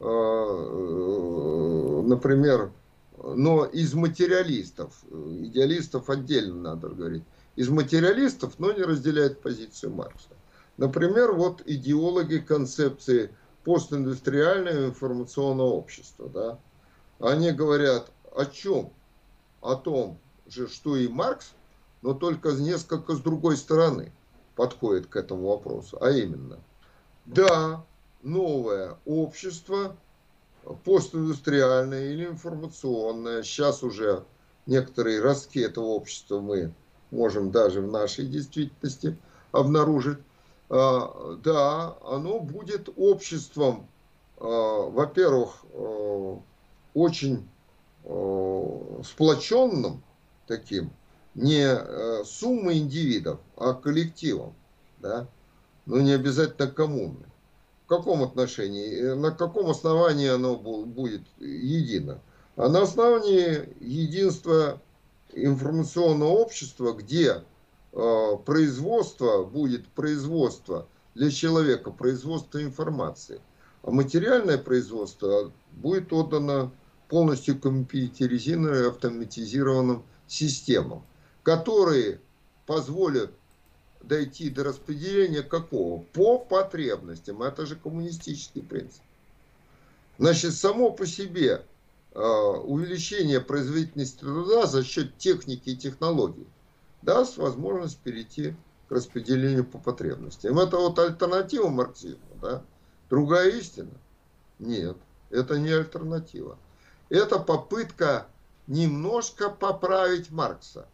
э, 0.00 0.04
э, 0.04 2.02
например, 2.04 2.70
но 3.22 3.64
из 3.64 3.94
материалистов, 3.94 5.04
идеалистов 5.10 6.10
отдельно 6.10 6.54
надо 6.54 6.88
говорить, 6.88 7.24
из 7.54 7.68
материалистов, 7.68 8.58
но 8.58 8.72
не 8.72 8.82
разделяет 8.82 9.40
позицию 9.42 9.92
Маркса. 9.92 10.30
Например, 10.76 11.32
вот 11.32 11.62
идеологи 11.64 12.38
концепции 12.38 13.34
постиндустриального 13.64 14.86
информационного 14.86 15.68
общества. 15.68 16.28
Да? 16.28 16.58
Они 17.20 17.52
говорят 17.52 18.10
о 18.34 18.46
чем? 18.46 18.92
О 19.60 19.76
том 19.76 20.18
же, 20.46 20.66
что 20.66 20.96
и 20.96 21.06
Маркс, 21.06 21.52
но 22.00 22.14
только 22.14 22.52
несколько 22.52 23.14
с 23.14 23.20
другой 23.20 23.56
стороны 23.56 24.12
подходит 24.56 25.06
к 25.06 25.14
этому 25.14 25.48
вопросу. 25.48 25.98
А 26.00 26.10
именно, 26.10 26.58
да, 27.26 27.84
новое 28.22 28.96
общество, 29.04 29.96
постиндустриальное 30.84 32.12
или 32.12 32.26
информационное, 32.26 33.42
сейчас 33.42 33.82
уже 33.82 34.24
некоторые 34.66 35.20
ростки 35.20 35.60
этого 35.60 35.86
общества 35.86 36.40
мы 36.40 36.72
можем 37.10 37.50
даже 37.50 37.80
в 37.80 37.90
нашей 37.90 38.26
действительности 38.26 39.16
обнаружить, 39.52 40.18
а, 40.68 41.36
да, 41.44 41.96
оно 42.02 42.40
будет 42.40 42.88
обществом, 42.96 43.86
а, 44.38 44.88
во-первых, 44.88 45.64
а, 45.74 46.40
очень 46.94 47.48
сплоченным 49.04 50.02
таким, 50.48 50.90
не 51.36 52.24
суммой 52.24 52.78
индивидов, 52.78 53.38
а 53.56 53.74
коллективом, 53.74 54.54
да, 54.98 55.28
но 55.86 56.00
не 56.00 56.10
обязательно 56.10 56.68
коммуны. 56.68 57.24
Каком 57.96 58.22
отношении, 58.22 58.90
э, 58.96 59.14
на 59.14 59.30
каком 59.30 59.70
основании 59.70 60.28
оно 60.28 60.56
будет 60.56 61.22
едино? 61.38 62.20
А 62.56 62.68
на 62.68 62.82
основании 62.82 63.68
единства 63.80 64.80
информационного 65.34 66.30
общества, 66.30 66.92
где 66.92 67.42
Э, 67.92 68.38
производство 68.46 69.44
будет 69.44 69.86
производство 69.88 70.88
для 71.14 71.30
человека, 71.30 71.90
производство 71.90 72.62
информации. 72.62 73.40
А 73.82 73.90
материальное 73.90 74.56
производство 74.56 75.52
будет 75.72 76.10
отдано 76.12 76.72
полностью 77.08 77.58
компьютеризированным 77.58 78.88
автоматизированным 78.88 80.02
системам, 80.26 81.04
которые 81.42 82.20
позволят 82.66 83.32
дойти 84.02 84.50
до 84.50 84.64
распределения 84.64 85.42
какого? 85.42 86.02
По 86.12 86.38
потребностям. 86.38 87.42
Это 87.42 87.66
же 87.66 87.76
коммунистический 87.76 88.62
принцип. 88.62 89.02
Значит, 90.18 90.54
само 90.54 90.90
по 90.90 91.06
себе 91.06 91.64
э, 92.12 92.20
увеличение 92.20 93.40
производительности 93.40 94.20
труда 94.20 94.66
за 94.66 94.84
счет 94.84 95.16
техники 95.18 95.70
и 95.70 95.76
технологий– 95.76 96.46
даст 97.02 97.36
возможность 97.36 97.98
перейти 97.98 98.54
к 98.88 98.92
распределению 98.92 99.64
по 99.64 99.78
потребностям. 99.78 100.58
Это 100.58 100.76
вот 100.76 100.98
альтернатива 100.98 101.68
марксизму, 101.68 102.36
да? 102.40 102.62
Другая 103.10 103.50
истина? 103.50 103.90
Нет, 104.58 104.96
это 105.30 105.58
не 105.58 105.70
альтернатива. 105.70 106.56
Это 107.08 107.38
попытка 107.38 108.26
немножко 108.66 109.50
поправить 109.50 110.30
Маркса. 110.30 110.86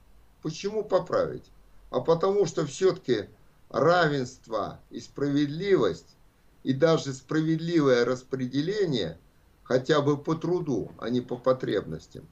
Почему 0.42 0.82
поправить? 0.82 1.44
А 1.90 2.00
потому 2.00 2.46
что 2.46 2.66
все-таки 2.66 3.28
равенство 3.70 4.80
и 4.90 5.00
справедливость, 5.00 6.16
и 6.62 6.72
даже 6.72 7.12
справедливое 7.12 8.04
распределение, 8.04 9.18
хотя 9.62 10.00
бы 10.00 10.16
по 10.16 10.34
труду, 10.34 10.92
а 10.98 11.08
не 11.08 11.20
по 11.20 11.36
потребностям, 11.36 12.26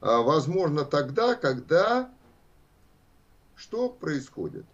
а 0.00 0.20
возможно 0.22 0.84
тогда, 0.84 1.34
когда 1.34 2.10
что 3.56 3.88
происходит? 3.88 4.66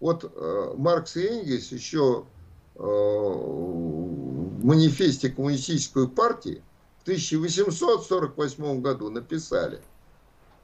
Вот 0.00 0.24
э, 0.24 0.74
Маркс 0.76 1.16
и 1.16 1.26
Энгельс 1.26 1.70
еще 1.70 2.26
э, 2.74 2.78
в 2.78 4.64
манифесте 4.64 5.30
коммунистической 5.30 6.08
партии 6.08 6.62
в 6.98 7.02
1848 7.02 8.80
году 8.80 9.10
написали, 9.10 9.80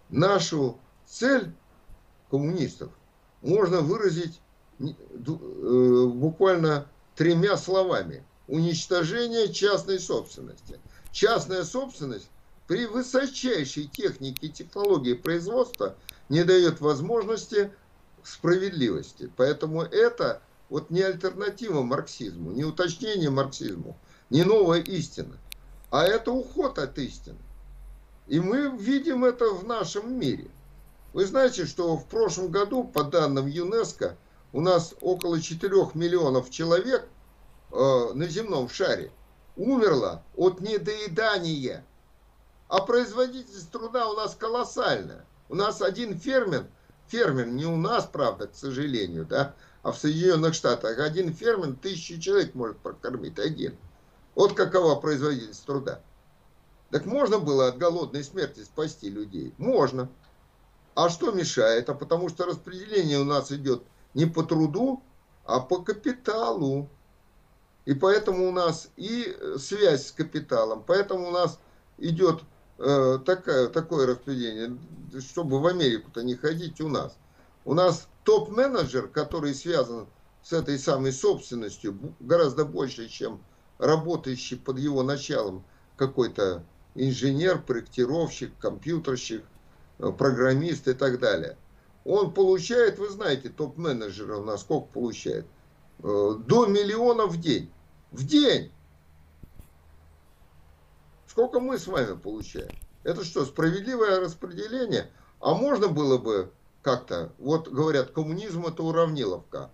нашу 0.08 0.78
цель 1.06 1.52
коммунистов 2.30 2.90
можно 3.42 3.80
выразить 3.80 4.40
э, 4.80 4.84
буквально 6.06 6.86
тремя 7.14 7.56
словами. 7.56 8.24
Уничтожение 8.46 9.52
частной 9.52 10.00
собственности. 10.00 10.80
Частная 11.12 11.64
собственность 11.64 12.30
при 12.66 12.86
высочайшей 12.86 13.86
технике 13.86 14.46
и 14.46 14.50
технологии 14.50 15.14
производства 15.14 15.96
не 16.28 16.44
дает 16.44 16.80
возможности 16.80 17.70
справедливости. 18.22 19.30
Поэтому 19.36 19.82
это 19.82 20.40
вот 20.68 20.90
не 20.90 21.02
альтернатива 21.02 21.82
марксизму, 21.82 22.52
не 22.52 22.64
уточнение 22.64 23.30
марксизму, 23.30 23.96
не 24.30 24.44
новая 24.44 24.80
истина, 24.80 25.36
а 25.90 26.04
это 26.04 26.30
уход 26.30 26.78
от 26.78 26.98
истины. 26.98 27.38
И 28.26 28.40
мы 28.40 28.76
видим 28.76 29.24
это 29.24 29.52
в 29.52 29.66
нашем 29.66 30.18
мире. 30.18 30.50
Вы 31.18 31.26
знаете, 31.26 31.66
что 31.66 31.96
в 31.96 32.06
прошлом 32.06 32.48
году, 32.52 32.84
по 32.84 33.02
данным 33.02 33.48
ЮНЕСКО, 33.48 34.16
у 34.52 34.60
нас 34.60 34.94
около 35.00 35.42
4 35.42 35.74
миллионов 35.94 36.48
человек 36.48 37.08
э, 37.72 38.12
на 38.14 38.28
земном 38.28 38.68
шаре 38.68 39.10
умерло 39.56 40.22
от 40.36 40.60
недоедания. 40.60 41.84
А 42.68 42.82
производительность 42.82 43.72
труда 43.72 44.08
у 44.08 44.14
нас 44.14 44.36
колоссальная. 44.36 45.26
У 45.48 45.56
нас 45.56 45.82
один 45.82 46.16
фермер, 46.16 46.68
фермер 47.08 47.48
не 47.48 47.66
у 47.66 47.74
нас, 47.74 48.06
правда, 48.06 48.46
к 48.46 48.54
сожалению, 48.54 49.26
да, 49.26 49.56
а 49.82 49.90
в 49.90 49.98
Соединенных 49.98 50.54
Штатах 50.54 51.00
один 51.00 51.34
фермер 51.34 51.74
тысячу 51.82 52.20
человек 52.20 52.54
может 52.54 52.78
прокормить, 52.78 53.40
один. 53.40 53.76
Вот 54.36 54.52
какова 54.52 54.94
производительность 55.00 55.66
труда. 55.66 56.00
Так 56.92 57.06
можно 57.06 57.40
было 57.40 57.66
от 57.66 57.76
голодной 57.76 58.22
смерти 58.22 58.60
спасти 58.60 59.10
людей? 59.10 59.52
Можно. 59.58 60.08
А 60.98 61.10
что 61.10 61.30
мешает? 61.30 61.88
А 61.90 61.94
потому 61.94 62.28
что 62.28 62.44
распределение 62.44 63.20
у 63.20 63.24
нас 63.24 63.52
идет 63.52 63.84
не 64.14 64.26
по 64.26 64.42
труду, 64.42 65.00
а 65.44 65.60
по 65.60 65.80
капиталу. 65.80 66.88
И 67.84 67.94
поэтому 67.94 68.48
у 68.48 68.50
нас 68.50 68.90
и 68.96 69.32
связь 69.58 70.08
с 70.08 70.10
капиталом, 70.10 70.82
поэтому 70.84 71.28
у 71.28 71.30
нас 71.30 71.60
идет 71.98 72.40
э, 72.78 73.20
такое, 73.24 73.68
такое 73.68 74.08
распределение, 74.08 74.76
чтобы 75.20 75.60
в 75.60 75.68
Америку-то 75.68 76.24
не 76.24 76.34
ходить 76.34 76.80
у 76.80 76.88
нас. 76.88 77.16
У 77.64 77.74
нас 77.74 78.08
топ-менеджер, 78.24 79.06
который 79.06 79.54
связан 79.54 80.08
с 80.42 80.52
этой 80.52 80.80
самой 80.80 81.12
собственностью, 81.12 81.96
гораздо 82.18 82.64
больше, 82.64 83.06
чем 83.06 83.40
работающий 83.78 84.56
под 84.56 84.80
его 84.80 85.04
началом 85.04 85.64
какой-то 85.96 86.64
инженер, 86.96 87.62
проектировщик, 87.62 88.50
компьютерщик, 88.58 89.44
э, 89.44 89.57
программист 89.98 90.88
и 90.88 90.94
так 90.94 91.18
далее. 91.18 91.56
Он 92.04 92.32
получает, 92.32 92.98
вы 92.98 93.08
знаете, 93.08 93.48
топ-менеджера 93.48 94.36
у 94.36 94.44
нас 94.44 94.62
сколько 94.62 94.86
получает? 94.86 95.46
Э, 96.02 96.34
до 96.38 96.66
миллиона 96.66 97.26
в 97.26 97.38
день. 97.38 97.70
В 98.12 98.26
день! 98.26 98.72
Сколько 101.26 101.60
мы 101.60 101.78
с 101.78 101.86
вами 101.86 102.16
получаем? 102.16 102.70
Это 103.04 103.24
что, 103.24 103.44
справедливое 103.44 104.20
распределение? 104.20 105.10
А 105.40 105.54
можно 105.54 105.88
было 105.88 106.18
бы 106.18 106.50
как-то, 106.82 107.32
вот 107.38 107.68
говорят, 107.68 108.10
коммунизм 108.10 108.66
это 108.66 108.82
уравниловка. 108.82 109.70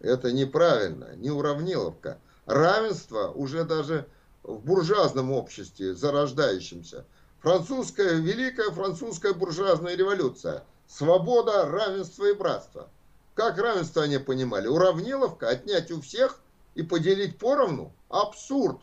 Это 0.00 0.32
неправильно, 0.32 1.16
не 1.16 1.30
уравниловка. 1.30 2.18
Равенство 2.46 3.28
уже 3.28 3.64
даже 3.64 4.06
в 4.42 4.64
буржуазном 4.64 5.32
обществе, 5.32 5.94
зарождающемся, 5.94 7.06
Французская, 7.44 8.14
великая 8.14 8.70
французская 8.70 9.34
буржуазная 9.34 9.96
революция. 9.96 10.64
Свобода, 10.86 11.66
равенство 11.66 12.24
и 12.24 12.32
братство. 12.32 12.88
Как 13.34 13.58
равенство 13.58 14.04
они 14.04 14.16
понимали? 14.16 14.66
Уравниловка, 14.66 15.50
отнять 15.50 15.90
у 15.90 16.00
всех 16.00 16.40
и 16.74 16.82
поделить 16.82 17.38
поровну? 17.38 17.92
Абсурд. 18.08 18.80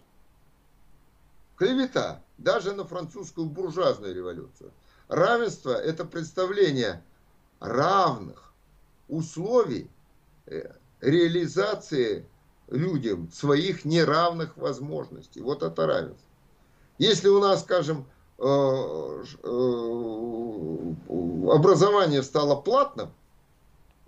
Клевета. 1.56 2.22
Даже 2.38 2.74
на 2.74 2.86
французскую 2.86 3.48
буржуазную 3.48 4.14
революцию. 4.14 4.72
Равенство– 5.08 5.72
это 5.72 6.06
представление 6.06 7.04
равных 7.60 8.54
условий 9.08 9.90
э, 10.46 10.72
реализации 11.00 12.30
людям 12.68 13.32
своих 13.32 13.86
неравных 13.86 14.56
возможностей. 14.56 15.42
Вот 15.42 15.64
это 15.64 15.88
равенство. 15.88 16.30
Если 17.00 17.28
у 17.28 17.40
нас, 17.40 17.62
скажем, 17.62 18.06
образование 21.52 22.24
стало 22.24 22.56
платным, 22.60 23.12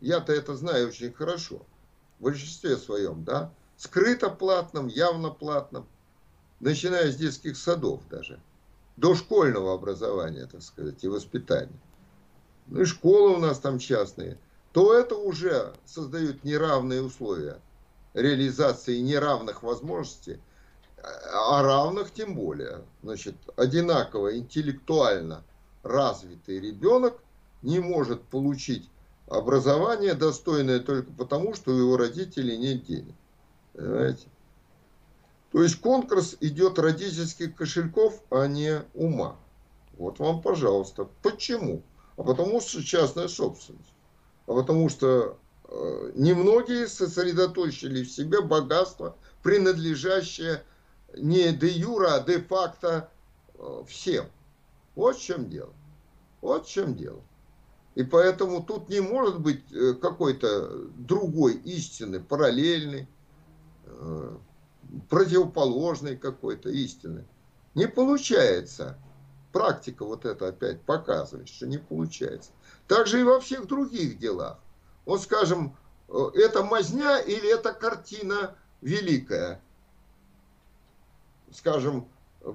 я-то 0.02 0.34
это 0.34 0.56
знаю 0.56 0.88
очень 0.88 1.14
хорошо, 1.14 1.62
в 2.20 2.24
большинстве 2.24 2.78
своем, 2.78 3.24
да, 3.24 3.52
скрыто 3.78 4.30
платным, 4.30 4.88
явно 4.88 5.30
платным, 5.30 5.86
начиная 6.60 7.12
с 7.12 7.16
детских 7.16 7.58
садов 7.58 8.02
даже, 8.10 8.40
до 8.98 9.14
школьного 9.14 9.74
образования, 9.74 10.48
так 10.52 10.64
сказать, 10.64 11.04
и 11.04 11.08
воспитания. 11.08 11.80
Ну 12.68 12.82
и 12.82 12.86
школы 12.86 13.36
у 13.36 13.40
нас 13.40 13.60
там 13.60 13.78
частные, 13.78 14.40
то 14.72 14.94
это 14.94 15.16
уже 15.16 15.74
создают 15.86 16.44
неравные 16.44 17.04
условия 17.04 17.60
реализации 18.14 19.00
неравных 19.00 19.64
возможностей, 19.64 20.40
а 21.04 21.62
равных 21.62 22.12
тем 22.14 22.36
более. 22.36 22.82
Значит, 23.04 23.36
одинаково 23.56 24.38
интеллектуально 24.38 25.44
развитый 25.84 26.60
ребенок 26.60 27.22
не 27.62 27.80
может 27.80 28.22
получить 28.24 28.90
образование 29.28 30.14
достойное 30.14 30.80
только 30.80 31.12
потому, 31.12 31.54
что 31.56 31.72
у 31.72 31.78
его 31.78 31.98
родителей 31.98 32.58
нет 32.58 32.86
денег. 32.86 33.16
Понимаете? 33.74 34.28
То 35.52 35.62
есть 35.62 35.80
конкурс 35.82 36.36
идет 36.40 36.80
родительских 36.80 37.56
кошельков, 37.56 38.22
а 38.30 38.48
не 38.48 38.82
ума. 38.94 39.36
Вот 39.98 40.20
вам, 40.20 40.42
пожалуйста. 40.42 41.08
Почему? 41.22 41.84
А 42.18 42.24
потому 42.24 42.60
что 42.62 42.84
частная 42.84 43.28
собственность. 43.28 43.94
А 44.48 44.54
потому 44.54 44.90
что 44.90 45.38
э, 45.70 46.12
немногие 46.16 46.88
сосредоточили 46.88 48.04
в 48.04 48.12
себе 48.12 48.42
богатство, 48.42 49.16
принадлежащее 49.44 50.64
не 51.18 51.52
де 51.52 51.68
юра, 51.68 52.16
а 52.16 52.20
де 52.20 52.40
факто 52.40 53.10
э, 53.56 53.84
всем. 53.88 54.26
Вот 54.96 55.18
в 55.18 55.22
чем 55.22 55.50
дело. 55.50 55.74
Вот 56.42 56.66
в 56.66 56.70
чем 56.70 56.96
дело. 56.96 57.22
И 57.96 58.04
поэтому 58.04 58.64
тут 58.64 58.90
не 58.90 59.00
может 59.00 59.40
быть 59.40 59.64
э, 59.72 59.94
какой-то 59.94 60.88
другой 60.98 61.54
истины, 61.54 62.20
параллельной, 62.20 63.08
э, 63.86 64.38
противоположной 65.10 66.18
какой-то 66.18 66.70
истины. 66.70 67.26
Не 67.76 67.88
получается. 67.88 68.98
Практика 69.52 70.04
вот 70.04 70.26
это 70.26 70.48
опять 70.48 70.82
показывает, 70.82 71.48
что 71.48 71.68
не 71.68 71.78
получается. 71.78 72.52
Также 72.88 73.22
и 73.22 73.24
во 73.24 73.40
всех 73.40 73.68
других 73.68 74.18
делах. 74.18 74.60
Вот 75.06 75.22
скажем, 75.22 75.76
это 76.08 76.64
мазня 76.64 77.20
или 77.20 77.54
это 77.54 77.72
картина 77.72 78.56
великая? 78.82 79.62
Скажем, 81.54 82.08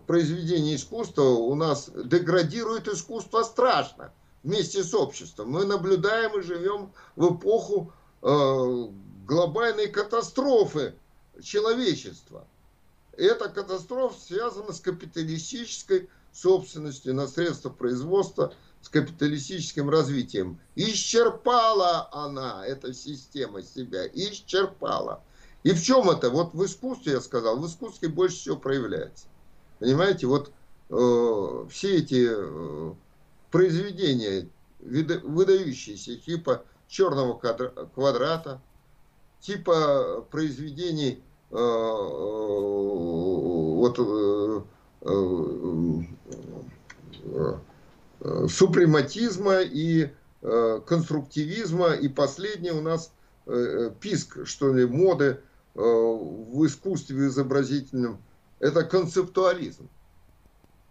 произведение 0.06 0.76
искусства 0.76 1.22
у 1.22 1.54
нас 1.54 1.90
деградирует 1.94 2.88
искусство 2.88 3.42
страшно 3.42 4.12
вместе 4.42 4.82
с 4.82 4.94
обществом. 4.94 5.50
Мы 5.50 5.64
наблюдаем 5.64 6.38
и 6.38 6.42
живем 6.42 6.92
в 7.16 7.36
эпоху 7.36 7.92
э, 8.22 8.88
глобальной 9.26 9.88
катастрофы 9.88 10.94
человечества. 11.42 12.46
Эта 13.16 13.48
катастрофа 13.48 14.18
связана 14.20 14.72
с 14.72 14.80
капиталистической 14.80 16.08
собственностью 16.32 17.14
на 17.14 17.26
средства 17.26 17.70
производства, 17.70 18.54
с 18.80 18.88
капиталистическим 18.88 19.90
развитием. 19.90 20.60
Исчерпала 20.76 22.08
она, 22.12 22.64
эта 22.64 22.94
система 22.94 23.62
себя, 23.62 24.06
исчерпала. 24.06 25.22
И 25.62 25.72
в 25.72 25.82
чем 25.82 26.08
это? 26.08 26.30
Вот 26.30 26.54
в 26.54 26.64
искусстве, 26.64 27.12
я 27.12 27.20
сказал, 27.20 27.58
в 27.58 27.66
искусстве 27.66 28.08
больше 28.08 28.36
всего 28.36 28.56
проявляется. 28.56 29.26
Понимаете, 29.78 30.26
вот 30.26 30.52
э, 30.90 31.66
все 31.70 31.96
эти 31.96 32.28
э, 32.30 32.92
произведения, 33.50 34.48
выдающиеся, 34.80 36.16
типа 36.16 36.62
черного 36.88 37.38
квадрата, 37.94 38.60
типа 39.40 40.26
произведений 40.30 41.22
э, 41.50 41.56
э, 41.56 41.58
вот, 43.76 43.98
э, 43.98 44.62
супрематизма 48.48 49.60
и 49.60 50.10
конструктивизма, 50.40 51.90
и 51.90 52.08
последний 52.08 52.70
у 52.70 52.80
нас 52.80 53.12
писк, 54.00 54.46
что 54.46 54.72
ли, 54.72 54.86
моды 54.86 55.40
в 55.80 56.66
искусстве 56.66 57.28
изобразительном, 57.28 58.20
это 58.58 58.82
концептуализм. 58.84 59.88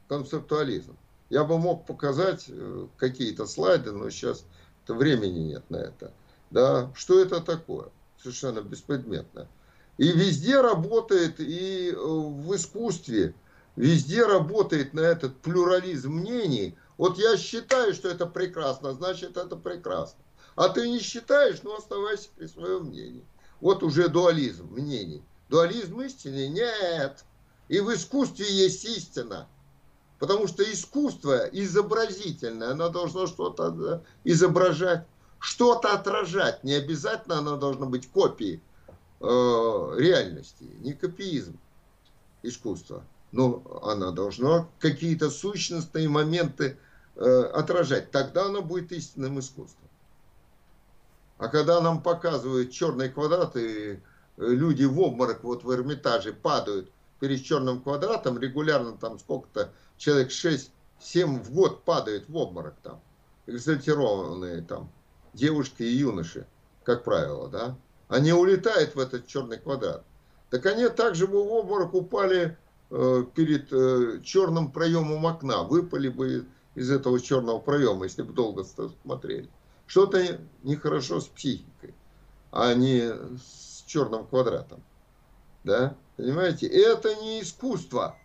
Концептуализм. 0.08 0.96
Я 1.30 1.44
бы 1.44 1.58
мог 1.58 1.86
показать 1.86 2.46
э, 2.48 2.88
какие-то 2.96 3.46
слайды, 3.48 3.92
но 3.92 4.10
сейчас 4.10 4.46
времени 4.88 5.40
нет 5.40 5.70
на 5.70 5.78
это. 5.78 6.14
Да, 6.52 6.90
что 6.96 7.20
это 7.20 7.42
такое? 7.42 7.90
Совершенно 8.22 8.62
беспредметно. 8.62 9.50
И 9.98 10.10
везде 10.14 10.62
работает, 10.62 11.42
и 11.42 11.92
э, 11.92 11.96
в 11.98 12.56
искусстве, 12.56 13.34
везде 13.76 14.26
работает 14.26 14.94
на 14.94 15.02
этот 15.02 15.36
плюрализм 15.38 16.14
мнений. 16.14 16.78
Вот 16.98 17.18
я 17.18 17.36
считаю, 17.36 17.94
что 17.94 18.08
это 18.08 18.26
прекрасно, 18.26 18.94
значит 18.94 19.36
это 19.36 19.58
прекрасно. 19.58 20.20
А 20.56 20.70
ты 20.70 20.90
не 20.90 21.00
считаешь, 21.00 21.60
ну 21.64 21.76
оставайся 21.76 22.30
при 22.38 22.48
своем 22.48 22.86
мнении. 22.86 23.26
Вот 23.60 23.84
уже 23.84 24.08
дуализм 24.08 24.68
мнений. 24.72 25.24
Дуализм 25.50 26.02
истины? 26.02 26.48
Нет. 26.48 27.24
И 27.70 27.80
в 27.80 27.94
искусстве 27.94 28.46
есть 28.46 28.86
истина. 28.86 29.48
Потому 30.20 30.48
что 30.48 30.64
искусство 30.64 31.48
изобразительное, 31.52 32.72
оно 32.72 32.90
должно 32.90 33.28
что-то 33.28 34.04
изображать, 34.24 35.06
что-то 35.40 35.94
отражать. 35.94 36.64
Не 36.64 36.74
обязательно 36.74 37.38
оно 37.38 37.58
должно 37.58 37.86
быть 37.86 38.10
копией 38.10 38.62
э, 39.20 39.26
реальности, 39.26 40.64
не 40.80 40.94
копиизм 40.94 41.60
искусства. 42.42 43.04
Но 43.32 43.62
оно 43.84 44.12
должно 44.12 44.70
какие-то 44.80 45.30
сущностные 45.30 46.10
моменты 46.10 46.78
э, 47.16 47.42
отражать. 47.54 48.10
Тогда 48.10 48.46
оно 48.46 48.62
будет 48.62 48.92
истинным 48.92 49.40
искусством. 49.40 49.87
А 51.38 51.50
когда 51.50 51.82
нам 51.82 52.02
показывают 52.02 52.72
черные 52.72 53.10
квадраты, 53.10 53.94
э, 53.94 53.98
люди 54.38 54.86
в 54.86 55.00
обморок 55.00 55.44
вот 55.44 55.64
в 55.64 55.72
Эрмитаже 55.72 56.34
падают 56.34 56.92
перед 57.20 57.44
черным 57.44 57.82
квадратом, 57.82 58.40
регулярно 58.40 58.94
там 58.94 59.20
сколько-то 59.20 59.72
человек 59.98 60.30
6-7 60.30 61.44
в 61.44 61.52
год 61.52 61.84
падает 61.84 62.28
в 62.28 62.36
обморок 62.36 62.76
там, 62.82 63.02
экзальтированные 63.46 64.62
там 64.62 64.92
девушки 65.34 65.84
и 65.84 65.96
юноши, 65.98 66.48
как 66.84 67.04
правило, 67.04 67.50
да, 67.50 67.78
они 68.08 68.34
улетают 68.34 68.96
в 68.96 69.00
этот 69.00 69.28
черный 69.28 69.58
квадрат. 69.58 70.04
Так 70.50 70.66
они 70.66 70.88
также 70.90 71.28
бы 71.28 71.44
в 71.44 71.52
обморок 71.52 71.94
упали 71.94 72.58
э, 72.90 73.24
перед 73.36 73.72
э, 73.72 74.22
черным 74.24 74.72
проемом 74.72 75.26
окна, 75.26 75.64
выпали 75.64 76.10
бы 76.10 76.46
из 76.74 76.90
этого 76.90 77.20
черного 77.20 77.60
проема, 77.60 78.06
если 78.06 78.22
бы 78.22 78.34
долго 78.34 78.64
смотрели. 79.04 79.50
Что-то 79.88 80.40
нехорошо 80.64 81.20
с 81.20 81.28
психикой, 81.28 81.96
а 82.52 82.74
не 82.74 83.10
с 83.10 83.84
черным 83.88 84.28
квадратом. 84.28 84.84
Да? 85.64 85.96
Понимаете? 86.18 86.68
Это 86.68 87.16
не 87.16 87.42
искусство 87.42 88.16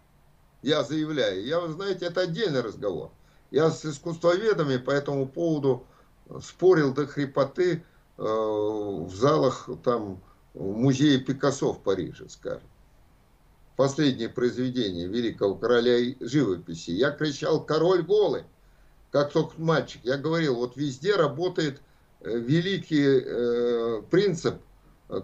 я 0.62 0.84
заявляю. 0.84 1.44
Я, 1.44 1.60
вы 1.60 1.72
знаете, 1.72 2.06
это 2.06 2.22
отдельный 2.22 2.60
разговор. 2.60 3.10
Я 3.51 3.70
с 3.70 3.84
искусствоведами 3.84 4.76
по 4.76 4.90
этому 4.90 5.26
поводу 5.26 5.84
спорил 6.40 6.94
до 6.94 7.06
хрипоты 7.06 7.84
э, 8.16 8.22
в 8.22 9.12
залах 9.14 9.68
там 9.84 10.22
музея 10.55 11.18
Пикассо 11.18 11.72
в 11.72 11.82
Париже, 11.82 12.28
скажем. 12.28 12.68
Последнее 13.76 14.28
произведение 14.28 15.09
великого 15.09 15.55
короля 15.56 16.14
живописи. 16.20 16.90
Я 16.90 17.10
кричал 17.10 17.64
«Король 17.64 18.02
голый!» 18.02 18.44
Как 19.12 19.30
только 19.30 19.60
мальчик. 19.60 20.01
Я 20.05 20.16
говорил, 20.16 20.56
вот 20.56 20.76
везде 20.76 21.16
работает 21.16 21.82
э, 22.20 22.39
великий 22.39 23.20
э, 23.22 24.02
принцип, 24.10 24.56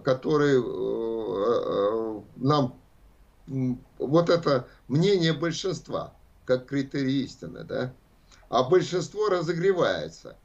который 0.03 0.57
э, 0.57 0.61
э 0.61 2.21
нам 2.35 2.79
вот 3.97 4.29
это 4.29 4.67
мнение 4.87 5.33
большинства. 5.33 6.13
как 6.45 6.67
критерий 6.67 7.23
истины, 7.23 7.63
да? 7.63 7.91
А 8.49 8.63
большинство 8.63 9.27
разогревается 9.29 10.37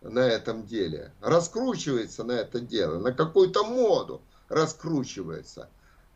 на 0.00 0.20
этом 0.20 0.64
деле, 0.64 1.12
раскручивается 1.20 2.22
на 2.22 2.32
это 2.32 2.60
дело, 2.60 2.98
на 2.98 3.12
какую-то 3.12 3.64
моду 3.64 4.22
раскручивается. 4.48 5.68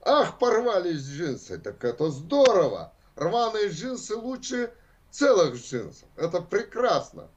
Ах, 0.03 0.39
порвались 0.39 1.03
джинсы, 1.03 1.59
так 1.59 1.85
это 1.85 2.11
здорово. 2.11 2.93
Рваные 3.17 3.69
джинсы 3.71 4.17
лучше 4.17 4.73
целых 5.11 5.57
джинсов. 5.57 6.09
Это 6.17 6.41
прекрасно. 6.41 7.29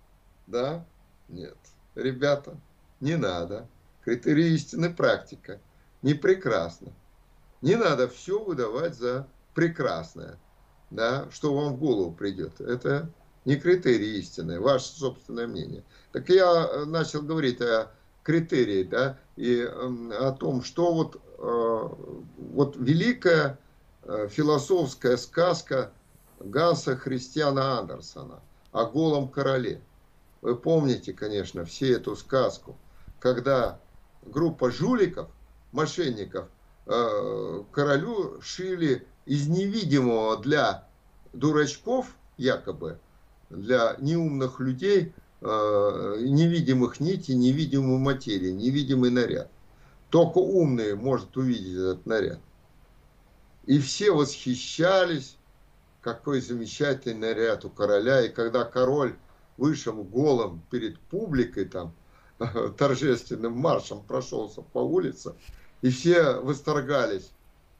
Да? 0.47 0.85
Нет. 1.29 1.57
Ребята, 1.95 2.57
не 2.99 3.15
надо. 3.15 3.67
Критерии 4.03 4.53
истины 4.53 4.93
практика. 4.93 5.59
Не 6.01 6.13
прекрасно. 6.13 6.91
Не 7.61 7.75
надо 7.75 8.07
все 8.07 8.43
выдавать 8.43 8.95
за 8.95 9.27
прекрасное. 9.53 10.39
Да, 10.89 11.29
что 11.31 11.53
вам 11.53 11.75
в 11.75 11.79
голову 11.79 12.11
придет. 12.11 12.59
Это 12.59 13.09
не 13.45 13.55
критерий 13.55 14.19
истины, 14.19 14.59
ваше 14.59 14.87
собственное 14.87 15.47
мнение. 15.47 15.83
Так 16.11 16.29
я 16.29 16.65
э, 16.65 16.85
начал 16.85 17.21
говорить 17.21 17.61
о 17.61 17.91
критерии, 18.23 18.83
да, 18.83 19.17
и 19.35 19.61
о 19.63 20.31
том, 20.33 20.63
что 20.63 20.93
вот, 20.93 21.15
э, 21.15 21.89
вот 22.53 22.75
великая 22.77 23.57
э, 24.03 24.27
философская 24.29 25.17
сказка 25.17 25.91
Ганса 26.43 26.95
Христиана 26.95 27.79
Андерсона 27.79 28.39
о 28.71 28.85
голом 28.85 29.27
короле. 29.27 29.81
Вы 30.41 30.55
помните, 30.55 31.13
конечно, 31.13 31.65
все 31.65 31.93
эту 31.93 32.15
сказку, 32.15 32.75
когда 33.19 33.79
группа 34.23 34.71
жуликов, 34.71 35.29
мошенников, 35.71 36.47
э, 36.87 37.63
королю 37.71 38.41
шили 38.41 39.05
из 39.25 39.47
невидимого 39.47 40.37
для 40.37 40.87
дурачков, 41.33 42.07
якобы, 42.37 42.97
для 43.49 43.95
неумных 43.99 44.59
людей, 44.59 45.13
э, 45.41 46.17
невидимых 46.21 46.99
нитей, 46.99 47.35
невидимую 47.35 47.99
материю, 47.99 48.55
невидимый 48.55 49.11
наряд. 49.11 49.49
Только 50.09 50.39
умный 50.39 50.95
может 50.95 51.37
увидеть 51.37 51.73
этот 51.73 52.05
наряд. 52.05 52.39
И 53.65 53.79
все 53.79 54.11
восхищались, 54.11 55.37
какой 56.01 56.41
замечательный 56.41 57.33
наряд 57.33 57.65
у 57.65 57.69
короля. 57.69 58.25
И 58.25 58.29
когда 58.29 58.63
король 58.65 59.15
вышел 59.57 60.03
голым 60.03 60.61
перед 60.69 60.99
публикой, 60.99 61.65
там, 61.65 61.93
торжественным 62.77 63.53
маршем 63.53 64.03
прошелся 64.03 64.61
по 64.61 64.79
улице, 64.79 65.35
и 65.81 65.89
все 65.89 66.39
восторгались 66.39 67.31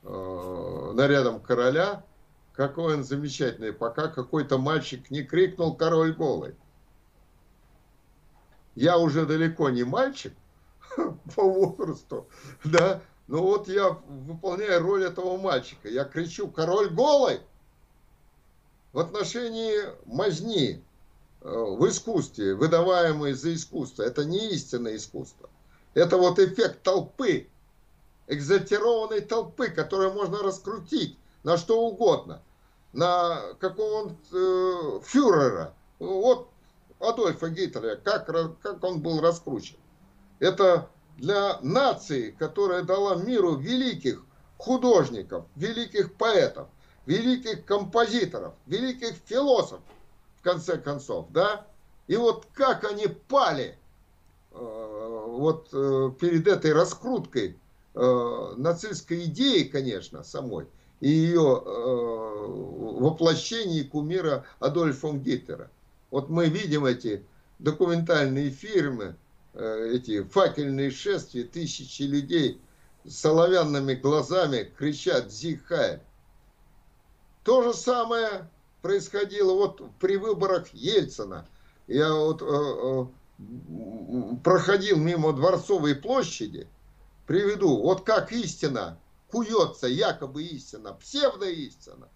э, 0.03 0.91
нарядом 0.93 1.39
короля, 1.39 2.03
какой 2.53 2.95
он 2.95 3.03
замечательный, 3.03 3.73
пока 3.73 4.07
какой-то 4.07 4.57
мальчик 4.57 5.09
не 5.09 5.23
крикнул 5.23 5.75
«Король 5.75 6.13
голый!». 6.13 6.55
Я 8.75 8.97
уже 8.97 9.25
далеко 9.25 9.69
не 9.69 9.83
мальчик 9.83 10.33
по 11.35 11.43
возрасту, 11.43 12.27
да, 12.63 13.01
но 13.27 13.41
вот 13.41 13.67
я 13.67 13.89
выполняю 13.89 14.81
роль 14.81 15.03
этого 15.03 15.37
мальчика. 15.37 15.89
Я 15.89 16.03
кричу 16.03 16.49
«Король 16.49 16.89
голый!» 16.89 17.41
В 18.93 18.99
отношении 18.99 19.73
мазни 20.05 20.83
э, 21.41 21.49
в 21.49 21.87
искусстве, 21.87 22.55
выдаваемой 22.55 23.33
за 23.33 23.53
искусство. 23.53 24.03
Это 24.03 24.25
не 24.25 24.51
истинное 24.51 24.97
искусство. 24.97 25.49
Это 25.93 26.17
вот 26.17 26.39
эффект 26.39 26.83
толпы, 26.83 27.47
экзальтированной 28.27 29.21
толпы, 29.21 29.69
которую 29.69 30.13
можно 30.13 30.39
раскрутить 30.39 31.17
на 31.43 31.57
что 31.57 31.81
угодно. 31.81 32.41
На 32.93 33.53
какого-нибудь 33.59 34.17
э, 34.33 34.99
фюрера. 35.05 35.73
Вот 35.99 36.49
Адольфа 36.99 37.49
Гитлера, 37.49 37.95
как, 37.95 38.25
как 38.61 38.83
он 38.83 39.01
был 39.01 39.21
раскручен. 39.21 39.77
Это 40.39 40.89
для 41.17 41.59
нации, 41.61 42.31
которая 42.31 42.83
дала 42.83 43.15
миру 43.15 43.55
великих 43.55 44.23
художников, 44.57 45.45
великих 45.55 46.13
поэтов– 46.15 46.67
великих 47.05 47.65
композиторов, 47.65 48.53
великих 48.67 49.15
философов, 49.25 49.81
в 50.37 50.43
конце 50.43 50.77
концов, 50.77 51.27
да? 51.31 51.65
И 52.07 52.15
вот 52.15 52.47
как 52.53 52.83
они 52.83 53.07
пали 53.07 53.77
э, 54.51 55.25
вот 55.27 55.69
э, 55.71 56.11
перед 56.19 56.47
этой 56.47 56.73
раскруткой 56.73 57.57
э, 57.93 58.53
нацистской 58.57 59.25
идеи, 59.25 59.63
конечно, 59.63 60.23
самой, 60.23 60.67
и 60.99 61.09
ее 61.09 61.61
э, 61.63 62.21
воплощении 63.01 63.83
кумира 63.83 64.45
Адольфом 64.59 65.21
Гитлера. 65.21 65.69
Вот 66.11 66.29
мы 66.29 66.47
видим 66.47 66.85
эти 66.85 67.23
документальные 67.59 68.51
фильмы, 68.51 69.15
э, 69.53 69.91
эти 69.93 70.23
факельные 70.23 70.91
шествия, 70.91 71.43
тысячи 71.43 72.03
людей 72.03 72.61
с 73.03 73.15
соловянными 73.17 73.95
глазами 73.95 74.71
кричат 74.77 75.31
«Зихайль!». 75.31 76.01
То 77.43 77.63
же 77.63 77.73
самое 77.73 78.49
происходило 78.81 79.53
вот 79.53 79.81
при 79.99 80.17
выборах 80.17 80.67
Ельцина. 80.73 81.47
Я 81.87 82.13
вот 82.13 82.41
э, 82.41 82.45
э, 82.45 84.35
проходил 84.43 84.97
мимо 84.97 85.33
Дворцовой 85.33 85.95
площади, 85.95 86.67
приведу, 87.25 87.81
вот 87.81 88.03
как 88.03 88.31
истина 88.31 88.99
куется, 89.31 89.87
якобы 89.87 90.43
истина, 90.43 90.93
псевдоистина. 90.93 92.09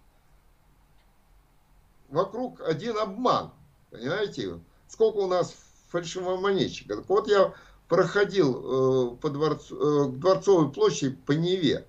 Вокруг 2.08 2.60
один 2.60 2.96
обман, 2.98 3.50
понимаете? 3.90 4.60
Сколько 4.86 5.16
у 5.16 5.26
нас 5.26 5.54
фальшивомонетчиков. 5.88 7.00
Так 7.00 7.08
вот 7.08 7.28
я 7.28 7.52
проходил 7.88 9.14
э, 9.14 9.16
по 9.16 9.30
дворц, 9.30 9.72
э, 9.72 10.04
Дворцовой 10.10 10.70
площади 10.70 11.16
по 11.26 11.32
Неве, 11.32 11.84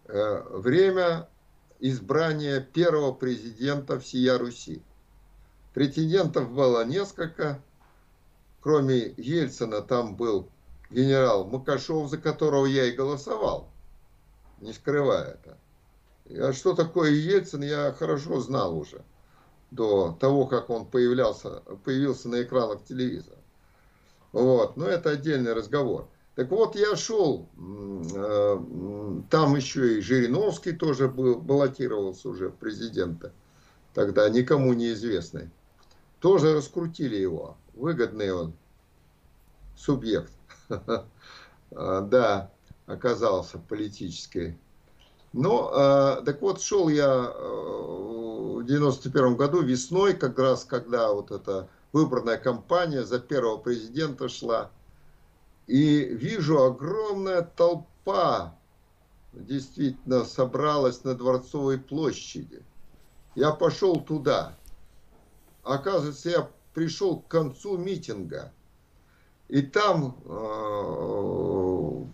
Э, 0.04 0.44
время 0.50 1.28
избрания 1.80 2.60
первого 2.60 3.10
президента 3.12 3.98
всея 3.98 4.38
Руси. 4.38 4.80
Претендентов 5.74 6.52
было 6.52 6.84
несколько. 6.84 7.60
Кроме 8.60 9.12
Ельцина 9.16 9.82
там 9.82 10.14
был 10.14 10.48
генерал 10.90 11.46
Макашов, 11.46 12.08
за 12.08 12.18
которого 12.18 12.66
я 12.66 12.84
и 12.84 12.92
голосовал, 12.92 13.68
не 14.60 14.72
скрывая 14.72 15.34
это. 15.34 15.58
А 16.48 16.52
что 16.52 16.74
такое 16.74 17.10
Ельцин, 17.10 17.64
я 17.64 17.92
хорошо 17.92 18.40
знал 18.40 18.78
уже 18.78 19.02
до 19.70 20.16
того, 20.20 20.46
как 20.46 20.70
он 20.70 20.86
появлялся, 20.86 21.62
появился 21.84 22.28
на 22.28 22.42
экранах 22.42 22.84
телевизора. 22.84 23.38
Вот, 24.32 24.76
но 24.76 24.86
это 24.86 25.10
отдельный 25.10 25.52
разговор. 25.52 26.08
Так 26.34 26.50
вот, 26.50 26.76
я 26.76 26.94
шел, 26.96 27.48
э, 27.56 28.60
там 29.30 29.56
еще 29.56 29.98
и 29.98 30.02
Жириновский 30.02 30.72
тоже 30.72 31.08
был, 31.08 31.36
баллотировался 31.36 32.28
уже 32.28 32.48
в 32.48 32.56
президента, 32.56 33.32
тогда 33.94 34.28
никому 34.28 34.74
неизвестный. 34.74 35.50
Тоже 36.20 36.54
раскрутили 36.54 37.16
его, 37.16 37.56
выгодный 37.74 38.32
он 38.32 38.52
субъект. 39.76 40.32
Да, 41.70 42.52
оказался 42.86 43.58
политической. 43.58 44.56
Ну, 45.38 45.68
э, 45.70 46.22
так 46.24 46.40
вот, 46.40 46.62
шел 46.62 46.88
я 46.88 47.04
э, 47.04 47.38
в 47.38 48.64
91 48.64 49.36
году 49.36 49.60
весной, 49.60 50.14
как 50.14 50.38
раз 50.38 50.64
когда 50.64 51.12
вот 51.12 51.30
эта 51.30 51.68
выборная 51.92 52.38
кампания 52.38 53.04
за 53.04 53.18
первого 53.18 53.58
президента 53.58 54.30
шла, 54.30 54.70
и 55.66 56.04
вижу 56.04 56.62
огромная 56.62 57.42
толпа 57.42 58.54
действительно 59.34 60.24
собралась 60.24 61.04
на 61.04 61.14
Дворцовой 61.14 61.76
площади. 61.76 62.62
Я 63.34 63.50
пошел 63.50 63.96
туда. 63.96 64.54
Оказывается, 65.62 66.30
я 66.30 66.50
пришел 66.72 67.20
к 67.20 67.28
концу 67.28 67.76
митинга. 67.76 68.52
И 69.48 69.62
там, 69.62 70.16
э, 70.24 70.28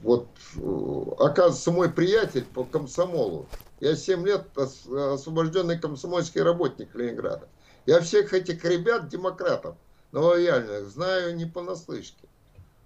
вот, 0.03 0.29
э, 0.57 1.03
оказывается, 1.19 1.73
мой 1.73 1.91
приятель 1.91 2.45
по 2.45 2.65
комсомолу, 2.65 3.47
я 3.81 3.97
7 3.97 4.27
лет 4.27 4.47
освобожденный 4.57 5.79
комсомольский 5.79 6.43
работник 6.43 6.95
Ленинграда. 6.95 7.49
Я 7.87 8.01
всех 8.01 8.35
этих 8.35 8.65
ребят, 8.65 9.09
демократов, 9.09 9.77
лояльных, 10.13 10.89
знаю 10.89 11.35
не 11.35 11.47
понаслышке. 11.47 12.29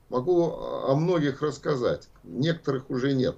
Могу 0.09 0.53
о 0.53 0.95
многих 0.95 1.43
рассказать. 1.43 2.09
Некоторых 2.23 2.89
уже 2.89 3.13
нет. 3.13 3.37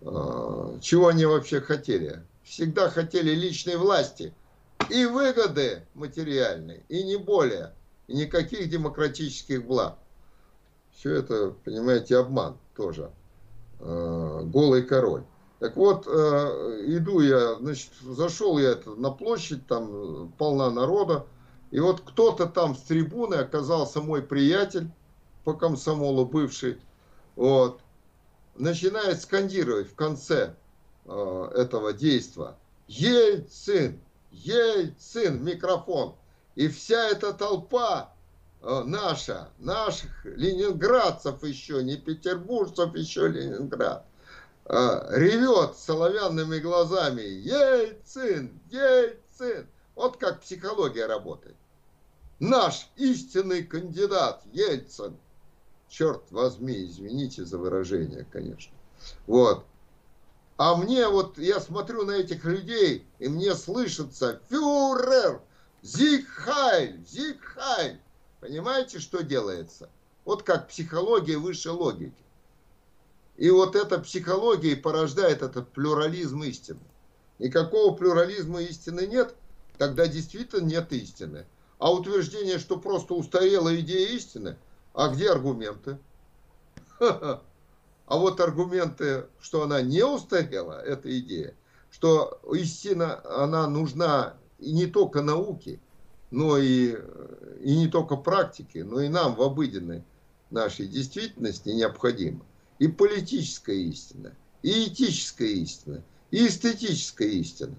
А, 0.00 0.78
чего 0.80 1.08
они 1.08 1.26
вообще 1.26 1.60
хотели? 1.60 2.22
Всегда 2.42 2.88
хотели 2.88 3.32
личной 3.32 3.76
власти 3.76 4.32
и 4.88 5.04
выгоды 5.04 5.82
материальной, 5.94 6.82
и 6.88 7.04
не 7.04 7.16
более. 7.16 7.74
и 8.06 8.14
никаких 8.14 8.70
демократических 8.70 9.66
благ. 9.66 9.98
Все 10.96 11.14
это, 11.14 11.54
понимаете, 11.64 12.16
обман 12.16 12.56
тоже. 12.74 13.10
Э, 13.80 14.42
голый 14.44 14.82
король. 14.82 15.24
Так 15.58 15.76
вот, 15.76 16.06
э, 16.06 16.10
иду 16.86 17.20
я, 17.20 17.56
значит, 17.56 17.90
зашел 18.02 18.58
я 18.58 18.78
на 18.96 19.10
площадь, 19.10 19.66
там 19.66 20.32
полна 20.38 20.70
народа, 20.70 21.26
и 21.70 21.80
вот 21.80 22.00
кто-то 22.00 22.46
там 22.46 22.74
с 22.74 22.80
трибуны 22.82 23.34
оказался 23.34 24.00
мой 24.00 24.22
приятель 24.22 24.90
по 25.44 25.52
комсомолу 25.52 26.24
бывший, 26.24 26.78
вот, 27.36 27.80
начинает 28.54 29.20
скандировать 29.20 29.88
в 29.90 29.94
конце 29.94 30.54
э, 31.04 31.50
этого 31.54 31.92
действа 31.92 32.56
«Ельцин! 32.88 34.00
Ельцин!» 34.30 35.44
микрофон. 35.44 36.14
И 36.54 36.68
вся 36.68 37.08
эта 37.08 37.34
толпа 37.34 38.14
наша, 38.66 39.48
наших 39.58 40.24
ленинградцев 40.24 41.44
еще, 41.44 41.84
не 41.84 41.96
петербуржцев 41.96 42.94
еще 42.96 43.28
Ленинград, 43.28 44.04
э, 44.64 44.74
ревет 45.10 45.76
соловянными 45.76 46.58
глазами 46.58 47.22
«Ельцин! 47.22 48.60
Ельцин!» 48.70 49.68
Вот 49.94 50.16
как 50.16 50.40
психология 50.40 51.06
работает. 51.06 51.54
Наш 52.40 52.88
истинный 52.96 53.62
кандидат 53.62 54.42
Ельцин. 54.52 55.16
Черт 55.88 56.24
возьми, 56.30 56.84
извините 56.84 57.44
за 57.44 57.58
выражение, 57.58 58.26
конечно. 58.32 58.74
Вот. 59.28 59.64
А 60.56 60.74
мне 60.74 61.06
вот, 61.06 61.38
я 61.38 61.60
смотрю 61.60 62.04
на 62.04 62.12
этих 62.12 62.44
людей, 62.44 63.06
и 63.20 63.28
мне 63.28 63.54
слышится 63.54 64.40
фюрер, 64.48 65.40
зигхайль, 65.82 67.04
зигхайль. 67.06 68.00
Понимаете, 68.40 68.98
что 68.98 69.22
делается? 69.22 69.88
Вот 70.24 70.42
как 70.42 70.68
психология 70.68 71.38
выше 71.38 71.70
логики. 71.70 72.24
И 73.36 73.50
вот 73.50 73.76
эта 73.76 73.98
психология 73.98 74.76
порождает 74.76 75.42
этот 75.42 75.70
плюрализм 75.72 76.42
истины. 76.42 76.80
Никакого 77.38 77.94
плюрализма 77.94 78.62
истины 78.62 79.06
нет, 79.06 79.34
тогда 79.78 80.06
действительно 80.06 80.64
нет 80.64 80.92
истины. 80.92 81.46
А 81.78 81.92
утверждение, 81.92 82.58
что 82.58 82.78
просто 82.78 83.14
устарела 83.14 83.78
идея 83.80 84.08
истины, 84.08 84.56
а 84.94 85.08
где 85.08 85.30
аргументы? 85.30 85.98
А 86.98 88.18
вот 88.18 88.40
аргументы, 88.40 89.26
что 89.40 89.62
она 89.62 89.82
не 89.82 90.02
устарела, 90.02 90.80
эта 90.80 91.18
идея, 91.18 91.54
что 91.90 92.40
истина, 92.54 93.20
она 93.42 93.66
нужна 93.66 94.38
и 94.58 94.72
не 94.72 94.86
только 94.86 95.20
науке, 95.22 95.80
но 96.36 96.58
и, 96.58 96.94
и 97.62 97.76
не 97.78 97.88
только 97.88 98.14
практике, 98.14 98.84
но 98.84 99.00
и 99.00 99.08
нам 99.08 99.36
в 99.36 99.40
обыденной 99.40 100.04
нашей 100.50 100.86
действительности 100.86 101.70
необходима. 101.70 102.44
И 102.78 102.88
политическая 102.88 103.80
истина, 103.80 104.34
и 104.60 104.86
этическая 104.86 105.48
истина, 105.48 106.04
и 106.30 106.46
эстетическая 106.46 107.28
истина. 107.28 107.74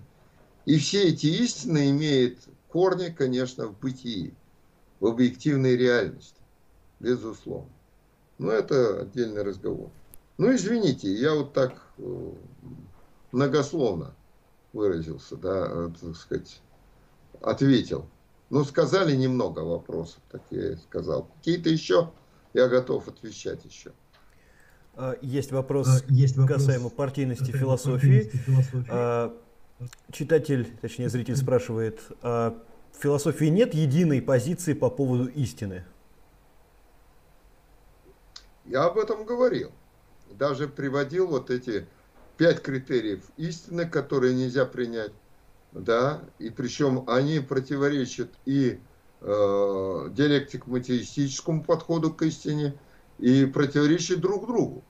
И 0.65 0.79
все 0.79 1.03
эти 1.09 1.27
истины 1.27 1.91
имеют 1.91 2.39
корни, 2.67 3.09
конечно, 3.09 3.67
в 3.67 3.79
бытии, 3.79 4.33
в 4.99 5.05
объективной 5.05 5.77
реальности, 5.77 6.41
безусловно. 6.99 7.69
Но 8.39 8.49
это 8.49 9.01
отдельный 9.01 9.43
разговор. 9.43 9.91
Ну, 10.39 10.51
извините, 10.55 11.13
я 11.13 11.35
вот 11.35 11.53
так 11.53 11.79
э, 11.99 12.31
многословно 13.31 14.15
выразился, 14.73 15.35
да, 15.35 15.67
э, 15.69 15.89
так 16.01 16.15
сказать, 16.15 16.59
ответил. 17.39 18.07
Ну, 18.49 18.63
сказали 18.63 19.15
немного 19.15 19.59
вопросов, 19.59 20.21
так 20.31 20.41
я 20.51 20.73
и 20.73 20.75
сказал. 20.77 21.29
Какие-то 21.37 21.69
еще, 21.69 22.11
я 22.53 22.67
готов 22.67 23.07
отвечать 23.07 23.63
еще. 23.65 23.91
А, 24.95 25.15
есть 25.21 25.51
вопрос, 25.51 25.87
а, 25.87 26.05
Есть 26.07 26.37
вопрос 26.37 26.59
касаемо 26.59 26.89
партийности 26.89 27.51
философии. 27.51 28.29
Философии. 28.29 28.85
А, 28.89 29.37
читатель, 30.11 30.67
точнее 30.81 31.09
зритель 31.09 31.35
спрашивает, 31.35 32.01
в 32.21 32.55
философии 32.97 33.45
нет 33.45 33.73
единой 33.73 34.21
позиции 34.21 34.73
по 34.73 34.89
поводу 34.89 35.27
истины? 35.27 35.85
Я 38.65 38.85
об 38.85 38.97
этом 38.97 39.25
говорил 39.25 39.71
даже 40.37 40.67
приводил 40.67 41.27
вот 41.27 41.49
эти 41.49 41.87
пять 42.37 42.61
критериев 42.61 43.21
истины, 43.37 43.87
которые 43.87 44.35
нельзя 44.35 44.65
принять, 44.65 45.11
да, 45.71 46.21
и 46.39 46.49
причем 46.49 47.03
они 47.07 47.39
противоречат 47.39 48.29
и 48.45 48.79
э, 49.21 50.07
диалектик-материалистическому 50.11 51.63
подходу 51.63 52.13
к 52.13 52.21
истине, 52.23 52.77
и 53.19 53.45
противоречат 53.45 54.19
друг 54.19 54.47
другу, 54.47 54.83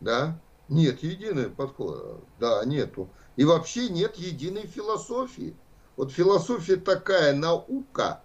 да, 0.00 0.40
нет 0.68 1.02
единого 1.02 1.48
подхода, 1.48 2.20
да, 2.40 2.64
нету, 2.64 3.08
и 3.36 3.44
вообще 3.44 3.88
нет 3.88 4.16
единой 4.16 4.66
философии. 4.66 5.56
Вот 5.96 6.12
философия 6.12 6.76
такая 6.76 7.34
наука, 7.34 8.22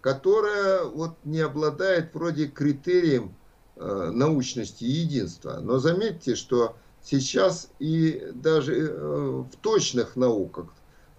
которая 0.00 0.84
вот 0.84 1.16
не 1.24 1.40
обладает 1.40 2.14
вроде 2.14 2.46
критерием 2.46 3.34
Э, 3.74 4.10
научности 4.12 4.84
и 4.84 4.90
единства. 4.90 5.58
Но 5.60 5.78
заметьте, 5.78 6.36
что 6.36 6.76
сейчас 7.02 7.70
и 7.78 8.30
даже 8.34 8.74
э, 8.74 9.44
в 9.50 9.56
точных 9.62 10.14
науках 10.14 10.66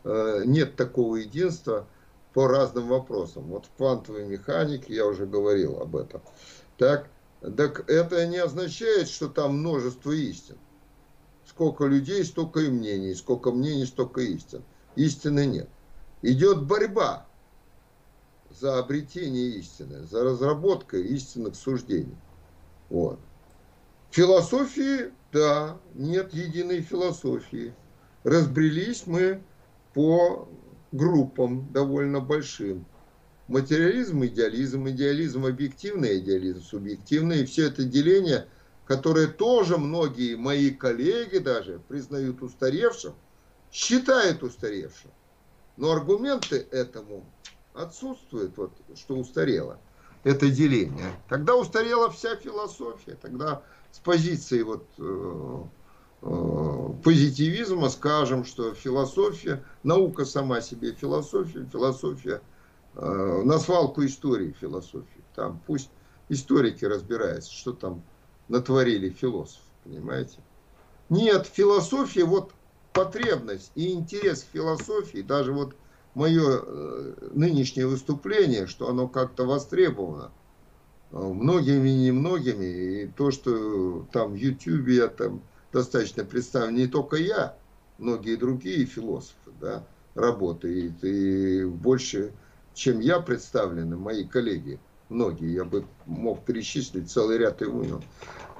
нет 0.03 0.75
такого 0.75 1.17
единства 1.17 1.87
по 2.33 2.47
разным 2.47 2.87
вопросам. 2.87 3.43
Вот 3.43 3.65
в 3.65 3.77
квантовой 3.77 4.25
механике 4.25 4.95
я 4.95 5.05
уже 5.05 5.25
говорил 5.25 5.79
об 5.79 5.95
этом. 5.95 6.21
Так, 6.77 7.09
так 7.41 7.89
это 7.89 8.25
не 8.27 8.37
означает, 8.37 9.07
что 9.07 9.27
там 9.29 9.59
множество 9.59 10.11
истин. 10.11 10.57
Сколько 11.45 11.85
людей, 11.85 12.23
столько 12.25 12.61
и 12.61 12.69
мнений. 12.69 13.13
Сколько 13.13 13.51
мнений, 13.51 13.85
столько 13.85 14.21
истин. 14.21 14.63
Истины 14.95 15.45
нет. 15.45 15.69
Идет 16.21 16.63
борьба 16.63 17.27
за 18.49 18.79
обретение 18.79 19.49
истины, 19.57 20.03
за 20.03 20.23
разработкой 20.23 21.03
истинных 21.07 21.55
суждений. 21.55 22.17
Вот. 22.89 23.19
Философии, 24.11 25.11
да, 25.31 25.77
нет 25.95 26.33
единой 26.33 26.81
философии. 26.81 27.73
Разбрелись 28.23 29.05
мы 29.05 29.41
по 29.93 30.47
группам 30.91 31.71
довольно 31.71 32.19
большим. 32.19 32.85
Материализм, 33.47 34.23
идеализм, 34.25 34.87
идеализм 34.89 35.45
объективный, 35.45 36.19
идеализм 36.19 36.61
субъективный. 36.61 37.41
И 37.41 37.45
все 37.45 37.67
это 37.67 37.83
деление, 37.83 38.47
которое 38.85 39.27
тоже 39.27 39.77
многие 39.77 40.35
мои 40.35 40.71
коллеги 40.71 41.39
даже 41.39 41.81
признают 41.87 42.41
устаревшим, 42.41 43.13
считают 43.71 44.43
устаревшим. 44.43 45.11
Но 45.77 45.91
аргументы 45.91 46.67
этому 46.71 47.25
отсутствуют, 47.73 48.55
вот, 48.57 48.71
что 48.95 49.15
устарело 49.15 49.79
это 50.23 50.49
деление. 50.49 51.13
Тогда 51.27 51.55
устарела 51.55 52.09
вся 52.09 52.35
философия. 52.35 53.17
Тогда 53.21 53.63
с 53.91 53.99
позиции 53.99 54.61
вот, 54.61 54.87
э, 54.97 55.63
позитивизма 57.03 57.89
скажем, 57.89 58.45
что 58.45 58.73
философия, 58.73 59.63
наука 59.83 60.25
сама 60.25 60.61
себе 60.61 60.93
философия, 60.93 61.67
философия 61.71 62.41
э, 62.95 63.41
на 63.43 63.59
свалку 63.59 64.05
истории 64.05 64.55
философии. 64.59 65.23
Там 65.35 65.61
пусть 65.67 65.89
историки 66.29 66.85
разбираются, 66.85 67.51
что 67.51 67.73
там 67.73 68.03
натворили 68.47 69.09
философы, 69.09 69.65
понимаете? 69.83 70.39
Нет, 71.09 71.45
философия, 71.47 72.23
вот 72.23 72.53
потребность 72.93 73.71
и 73.75 73.91
интерес 73.91 74.43
к 74.43 74.53
философии, 74.53 75.21
даже 75.21 75.51
вот 75.51 75.75
мое 76.13 76.61
э, 76.63 77.13
нынешнее 77.33 77.87
выступление, 77.87 78.67
что 78.67 78.87
оно 78.87 79.09
как-то 79.09 79.45
востребовано 79.45 80.31
э, 81.11 81.17
многими 81.17 81.89
и 81.89 82.05
немногими, 82.05 82.65
и 82.65 83.07
то, 83.07 83.31
что 83.31 84.07
там 84.13 84.31
в 84.31 84.35
Ютьюбе 84.35 84.95
я 84.95 85.07
там 85.07 85.41
достаточно 85.73 86.23
представлен, 86.23 86.75
не 86.75 86.87
только 86.87 87.17
я, 87.17 87.57
многие 87.97 88.35
другие 88.35 88.85
философы, 88.85 89.51
да, 89.59 89.83
работают, 90.15 91.03
и 91.03 91.65
больше, 91.65 92.31
чем 92.73 92.99
я 92.99 93.19
представлены, 93.19 93.97
мои 93.97 94.23
коллеги, 94.23 94.79
многие, 95.09 95.51
я 95.53 95.65
бы 95.65 95.85
мог 96.05 96.45
перечислить 96.45 97.11
целый 97.11 97.37
ряд 97.37 97.61
имен. 97.61 98.01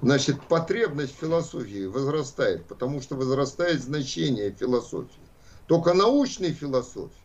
Значит, 0.02 0.41
потребность 0.49 1.15
философии 1.15 1.85
возрастает, 1.85 2.65
потому 2.65 3.02
что 3.02 3.15
возрастает 3.15 3.81
значение 3.81 4.52
философии. 4.52 5.22
Только 5.68 5.94
научной 5.94 6.52
философии 6.52 7.23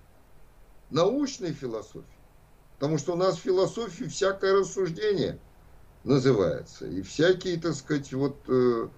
научной 0.91 1.53
философии. 1.53 2.05
Потому 2.79 2.99
что 2.99 3.13
у 3.15 3.17
нас 3.17 3.37
в 3.37 3.41
философии 3.41 4.05
всякое 4.05 4.61
рассуждение 4.61 5.39
называется. 6.05 6.87
И 6.87 7.03
всякие, 7.03 7.61
так 7.61 7.75
сказать, 7.75 8.13
вот 8.13 8.37
э, 8.49 8.89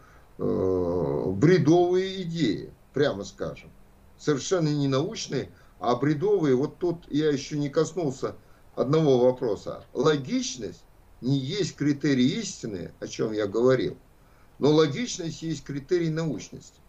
бредовые 0.40 2.22
идеи, 2.22 2.72
прямо 2.92 3.24
скажем. 3.24 3.70
Совершенно 4.18 4.68
не 4.68 4.88
научные, 4.88 5.50
а 5.78 5.96
бредовые. 5.96 6.54
Вот 6.54 6.78
тут 6.78 7.04
я 7.08 7.30
еще 7.30 7.58
не 7.58 7.68
коснулся 7.68 8.36
одного 8.74 9.18
вопроса. 9.18 9.84
Логичность 9.92 10.82
не 11.20 11.36
есть 11.38 11.76
критерий 11.76 12.40
истины, 12.40 12.92
о 13.00 13.06
чем 13.06 13.32
я 13.32 13.46
говорил, 13.46 13.96
но 14.58 14.70
логичность 14.70 15.42
есть 15.42 15.64
критерий 15.64 16.10
научности. 16.10 16.80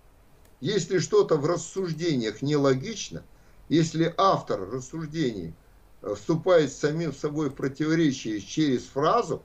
Если 0.62 1.00
что-то 1.00 1.38
в 1.38 1.46
рассуждениях 1.46 2.42
нелогично, 2.42 3.24
если 3.68 4.14
автор 4.18 4.70
рассуждений 4.70 5.54
э, 6.02 6.14
вступает 6.16 6.72
с 6.72 6.78
самим 6.78 7.14
собой 7.14 7.50
в 7.50 7.56
противоречие 7.56 8.40
через 8.40 8.84
фразу, 8.84 9.42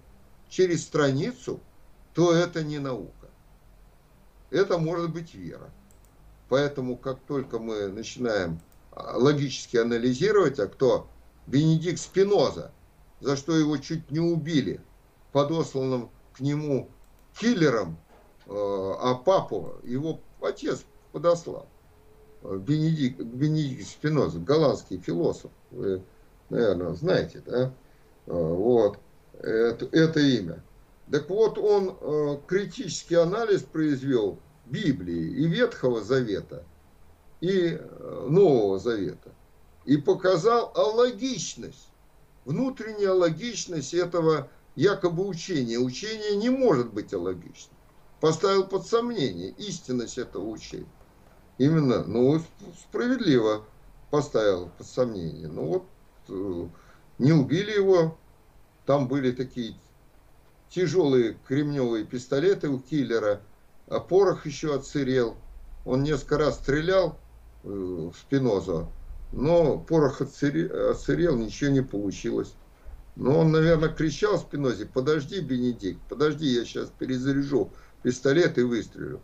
через 0.48 0.82
страницу, 0.82 1.60
то 2.14 2.32
это 2.32 2.62
не 2.62 2.78
наука. 2.78 3.12
Это 4.50 4.78
может 4.78 5.12
быть 5.12 5.34
вера. 5.34 5.70
Поэтому, 6.48 6.96
как 6.96 7.18
только 7.26 7.58
мы 7.58 7.88
начинаем 7.88 8.60
а, 8.92 9.16
логически 9.16 9.76
анализировать, 9.76 10.58
а 10.60 10.68
кто? 10.68 11.08
Бенедикт 11.46 12.00
Спиноза, 12.00 12.72
за 13.20 13.36
что 13.36 13.56
его 13.56 13.76
чуть 13.78 14.10
не 14.10 14.20
убили, 14.20 14.80
подосланным 15.32 16.10
к 16.32 16.40
нему 16.40 16.88
киллером, 17.38 17.98
э, 18.46 18.50
а 18.50 19.14
папу 19.14 19.74
его 19.84 20.20
отец 20.40 20.84
подослал. 21.12 21.66
Бенедикт, 22.42 23.20
Бенедикт 23.20 23.88
Спиноза, 23.88 24.38
голландский 24.38 24.98
философ, 24.98 25.50
вы, 25.70 26.02
наверное, 26.50 26.94
знаете, 26.94 27.42
да? 27.44 27.72
Э, 28.26 28.32
вот, 28.32 28.98
это, 29.40 29.86
это 29.92 30.20
имя. 30.20 30.62
Так 31.10 31.30
вот, 31.30 31.56
он 31.58 31.96
э, 32.00 32.38
критический 32.46 33.14
анализ 33.14 33.62
произвел 33.62 34.38
Библии 34.66 35.30
и 35.30 35.46
Ветхого 35.46 36.02
Завета, 36.02 36.64
и 37.40 37.78
э, 37.78 38.26
Нового 38.28 38.78
Завета. 38.78 39.32
И 39.84 39.96
показал 39.96 40.72
алогичность, 40.74 41.88
внутренняя 42.44 43.12
логичность 43.12 43.94
этого 43.94 44.50
якобы 44.74 45.26
учения. 45.26 45.78
Учение 45.78 46.36
не 46.36 46.50
может 46.50 46.92
быть 46.92 47.14
алогичным. 47.14 47.76
Поставил 48.20 48.66
под 48.66 48.86
сомнение 48.86 49.50
истинность 49.58 50.18
этого 50.18 50.48
учения. 50.48 50.86
Именно, 51.58 52.04
ну, 52.04 52.42
справедливо 52.88 53.64
поставил 54.10 54.70
под 54.76 54.86
сомнение. 54.86 55.46
Ну 55.46 55.66
вот, 55.66 55.84
э, 56.28 56.68
не 57.18 57.32
убили 57.32 57.70
его, 57.70 58.18
там 58.86 59.06
были 59.06 59.30
такие 59.30 59.76
тяжелые 60.70 61.36
кремневые 61.46 62.04
пистолеты 62.04 62.68
у 62.68 62.78
киллера, 62.78 63.40
а 63.88 64.00
порох 64.00 64.46
еще 64.46 64.74
отсырел. 64.74 65.36
Он 65.84 66.02
несколько 66.02 66.38
раз 66.38 66.56
стрелял 66.56 67.18
э, 67.62 67.68
в 67.68 68.14
Спиноза, 68.16 68.88
но 69.32 69.78
порох 69.78 70.20
отсырел, 70.20 70.90
отсырел, 70.90 71.36
ничего 71.36 71.70
не 71.70 71.82
получилось. 71.82 72.54
Но 73.16 73.38
он, 73.40 73.50
наверное, 73.50 73.88
кричал 73.88 74.38
Спинозе, 74.38 74.84
подожди, 74.86 75.40
Бенедикт, 75.40 76.00
подожди, 76.08 76.46
я 76.46 76.64
сейчас 76.64 76.90
перезаряжу 76.98 77.70
пистолет 78.02 78.58
и 78.58 78.62
выстрелю. 78.62 79.20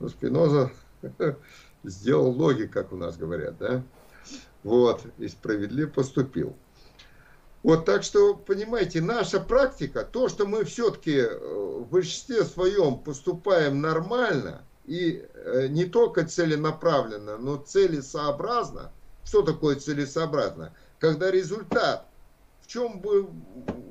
Но 0.00 0.08
Спиноза 0.08 0.72
сделал 1.84 2.34
ноги, 2.34 2.64
как 2.64 2.92
у 2.92 2.96
нас 2.96 3.16
говорят, 3.16 3.58
да? 3.58 3.82
Вот, 4.62 5.02
и 5.18 5.28
справедливо 5.28 5.88
поступил. 5.88 6.56
Вот 7.66 7.84
так 7.84 8.04
что, 8.04 8.36
понимаете, 8.36 9.00
наша 9.00 9.40
практика, 9.40 10.04
то, 10.04 10.28
что 10.28 10.46
мы 10.46 10.64
все-таки 10.64 11.16
э, 11.16 11.36
в 11.80 11.88
большинстве 11.90 12.44
своем 12.44 12.96
поступаем 13.00 13.80
нормально 13.80 14.62
и 14.84 15.26
э, 15.34 15.66
не 15.66 15.84
только 15.84 16.24
целенаправленно, 16.24 17.38
но 17.38 17.56
целесообразно. 17.56 18.92
Что 19.24 19.42
такое 19.42 19.74
целесообразно? 19.74 20.76
Когда 21.00 21.28
результат, 21.28 22.06
в 22.60 22.68
чем 22.68 23.00
бы, 23.00 23.28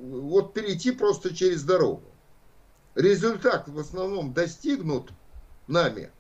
вот 0.04 0.54
перейти 0.54 0.92
просто 0.92 1.36
через 1.36 1.64
дорогу. 1.64 2.06
Результат 2.96 3.68
в 3.68 3.78
основном 3.78 4.34
достигнут 4.34 5.10
нами, 5.68 6.14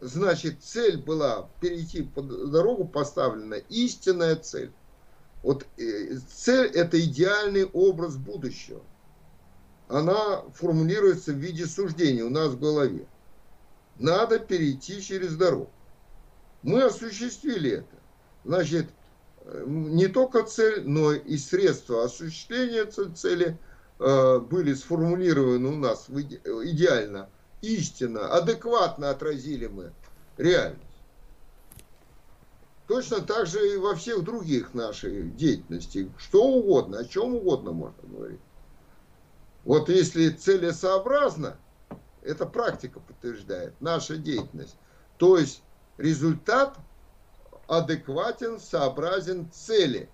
значит, 0.00 0.62
цель 0.62 0.96
была 0.96 1.48
перейти 1.60 2.02
по 2.02 2.22
дорогу 2.22 2.84
поставлена, 2.84 3.54
истинная 3.68 4.36
цель. 4.36 4.70
Вот 5.42 5.66
э, 5.76 6.16
цель– 6.32 6.66
это 6.74 7.00
идеальный 7.00 7.64
образ 7.64 8.16
будущего. 8.16 8.82
Она 9.88 10.42
формулируется 10.54 11.32
в 11.32 11.36
виде 11.36 11.66
суждения 11.66 12.24
у 12.24 12.30
нас 12.30 12.52
в 12.52 12.60
голове. 12.60 13.06
Надо 13.98 14.38
перейти 14.38 15.02
через 15.02 15.36
дорогу. 15.36 15.70
Мы 16.62 16.82
осуществили 16.82 17.72
это. 17.72 17.96
Значит, 18.44 18.86
не 19.66 20.06
только 20.08 20.44
цель, 20.44 20.82
но 20.86 21.12
и 21.12 21.36
средства 21.36 22.04
осуществления 22.04 22.84
цели 22.86 23.58
э, 23.98 24.38
были 24.38 24.74
сформулированы 24.74 25.68
у 25.68 25.76
нас 25.76 26.08
идеально, 26.08 27.28
истинно, 27.60 28.28
адекватно 28.28 29.10
отразили 29.10 29.66
мы 29.66 29.92
реальность. 30.36 30.80
Точно 32.88 33.20
так 33.20 33.46
же 33.46 33.74
и 33.74 33.76
во 33.76 33.94
всех 33.94 34.24
других 34.24 34.74
наших 34.74 35.36
деятельностях. 35.36 36.08
Что 36.18 36.44
угодно, 36.44 36.98
о 36.98 37.04
чем 37.04 37.36
угодно 37.36 37.72
можно 37.72 38.02
говорить. 38.02 38.40
Вот 39.64 39.88
если 39.88 40.30
целесообразно, 40.30 41.56
это 42.22 42.46
практика 42.46 43.00
подтверждает, 43.00 43.74
наша 43.80 44.16
деятельность. 44.16 44.76
То 45.16 45.38
есть 45.38 45.62
результат 45.98 46.76
адекватен, 47.68 48.58
сообразен 48.58 49.50
цели. 49.52 50.08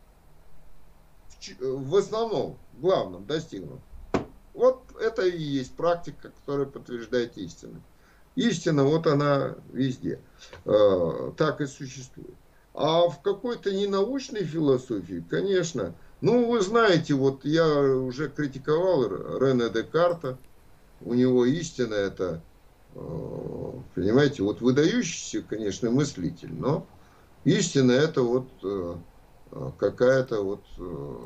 В 1.60 1.96
основном, 1.96 2.58
главном 2.74 3.26
достигнут. 3.26 3.80
Вот 4.52 4.82
это 5.00 5.22
и 5.22 5.40
есть 5.40 5.74
практика, 5.76 6.30
которая 6.30 6.66
подтверждает 6.66 7.38
истину. 7.38 7.80
Истина, 8.34 8.84
вот 8.84 9.06
она 9.06 9.54
везде. 9.72 10.20
Э, 10.64 11.32
так 11.36 11.60
и 11.60 11.66
существует. 11.66 12.34
А 12.80 13.08
в 13.08 13.22
какой-то 13.22 13.74
ненаучной 13.74 14.44
философии, 14.44 15.24
конечно, 15.28 15.96
ну, 16.20 16.48
вы 16.48 16.60
знаете, 16.60 17.14
вот 17.14 17.44
я 17.44 17.66
уже 17.66 18.28
критиковал 18.28 19.04
Рене 19.40 19.68
Декарта, 19.68 20.38
у 21.00 21.14
него 21.14 21.44
истина 21.44 21.94
это, 21.94 22.40
э, 22.94 23.72
понимаете, 23.96 24.44
вот 24.44 24.60
выдающийся, 24.60 25.42
конечно, 25.42 25.90
мыслитель, 25.90 26.52
но 26.52 26.86
истина 27.42 27.90
это 27.90 28.22
вот 28.22 28.46
э, 28.62 28.94
какая-то 29.76 30.44
вот 30.44 30.62
э, 30.78 31.16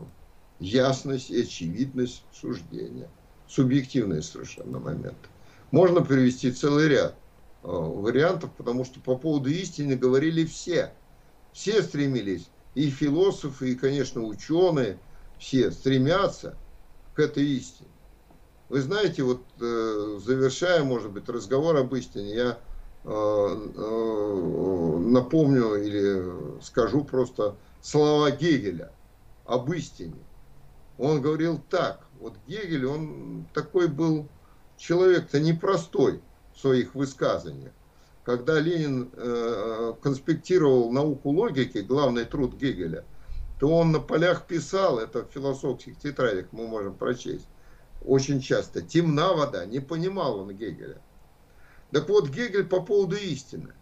ясность 0.58 1.28
и 1.28 1.42
очевидность 1.42 2.22
суждения, 2.32 3.10
субъективные 3.46 4.22
совершенно 4.22 4.78
моменты. 4.78 5.28
Можно 5.70 6.00
привести 6.00 6.50
целый 6.50 6.88
ряд 6.88 7.14
вариантов, 7.60 8.52
потому 8.56 8.86
что 8.86 9.00
по 9.00 9.16
поводу 9.18 9.50
истины 9.50 9.96
говорили 9.96 10.46
все– 10.46 10.94
все 11.52 11.82
стремились, 11.82 12.48
и 12.74 12.90
философы, 12.90 13.72
и, 13.72 13.74
конечно, 13.74 14.22
ученые, 14.22 14.98
все 15.38 15.70
стремятся 15.70 16.56
к 17.14 17.20
этой 17.20 17.44
истине. 17.44 17.90
Вы 18.68 18.80
знаете, 18.80 19.22
вот 19.22 19.42
э, 19.60 20.18
завершая, 20.24 20.82
может 20.82 21.10
быть, 21.10 21.28
разговор 21.28 21.76
об 21.76 21.94
истине, 21.94 22.34
я 22.34 22.58
э, 23.04 23.08
э, 23.08 24.98
напомню 24.98 25.74
или 25.74 26.60
скажу 26.62 27.04
просто 27.04 27.56
слова 27.82 28.30
Гегеля 28.30 28.90
об 29.44 29.70
истине. 29.74 30.16
Он 30.96 31.20
говорил 31.20 31.60
так, 31.68 32.06
вот 32.18 32.34
Гегель, 32.46 32.86
он 32.86 33.46
такой 33.52 33.88
был 33.88 34.28
человек-то 34.78 35.38
непростой 35.38 36.22
в 36.54 36.60
своих 36.60 36.94
высказываниях 36.94 37.72
когда 38.24 38.60
Ленин 38.60 39.10
э, 39.14 39.94
конспектировал 40.00 40.92
науку 40.92 41.30
логики, 41.30 41.78
главный 41.78 42.24
труд 42.24 42.54
Гегеля, 42.54 43.04
то 43.58 43.68
он 43.68 43.92
на 43.92 44.00
полях 44.00 44.46
писал, 44.46 44.98
это 44.98 45.24
в 45.24 45.32
философских 45.32 45.98
тетрадях 45.98 46.46
мы 46.52 46.68
можем 46.68 46.94
прочесть, 46.94 47.48
очень 48.04 48.40
часто, 48.40 48.82
темна 48.82 49.32
вода, 49.32 49.64
не 49.66 49.80
понимал 49.80 50.38
он 50.38 50.50
Гегеля. 50.50 51.00
Так 51.90 52.08
вот, 52.08 52.28
Гегель 52.28 52.66
по 52.66 52.80
поводу 52.80 53.16
истины, 53.16 53.74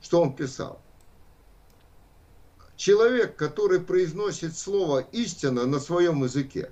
что 0.00 0.22
он 0.22 0.34
писал? 0.36 0.80
Человек, 2.76 3.36
который 3.36 3.80
произносит 3.80 4.56
слово 4.56 5.00
истина 5.12 5.66
на 5.66 5.80
своем 5.80 6.22
языке, 6.22 6.70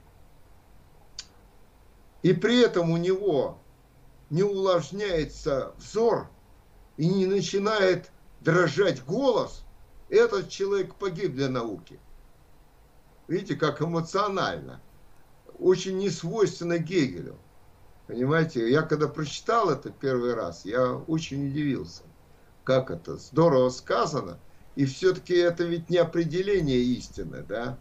и 2.23 2.33
при 2.33 2.61
этом 2.61 2.91
у 2.91 2.97
него 2.97 3.59
не 4.29 4.43
увлажняется 4.43 5.73
взор– 5.79 6.29
и 6.97 7.09
не 7.09 7.27
начинает 7.27 8.11
дрожать 8.41 9.05
голос, 9.05 9.65
этот 10.09 10.49
человек 10.49 10.95
погиб 10.95 11.35
для 11.35 11.49
науки. 11.49 11.99
Видите, 13.29 13.57
как 13.57 13.83
эмоционально. 13.83 14.81
Очень 15.59 15.99
несвойственно 15.99 16.79
Гегелю. 16.79 17.37
Понимаете, 18.07 18.71
я 18.71 18.83
когда 18.83 19.09
прочитал 19.09 19.71
это 19.71 19.91
первый 19.91 20.35
раз, 20.35 20.65
я 20.65 20.93
очень 20.95 21.49
удивился. 21.49 22.03
Как 22.63 22.91
это 22.91 23.17
здорово 23.17 23.71
сказано. 23.71 24.39
И 24.77 24.85
все-таки 24.85 25.35
это 25.35 25.65
ведь 25.65 25.91
не 25.91 25.97
определение 25.97 26.79
истины, 26.79 27.45
да? 27.49 27.79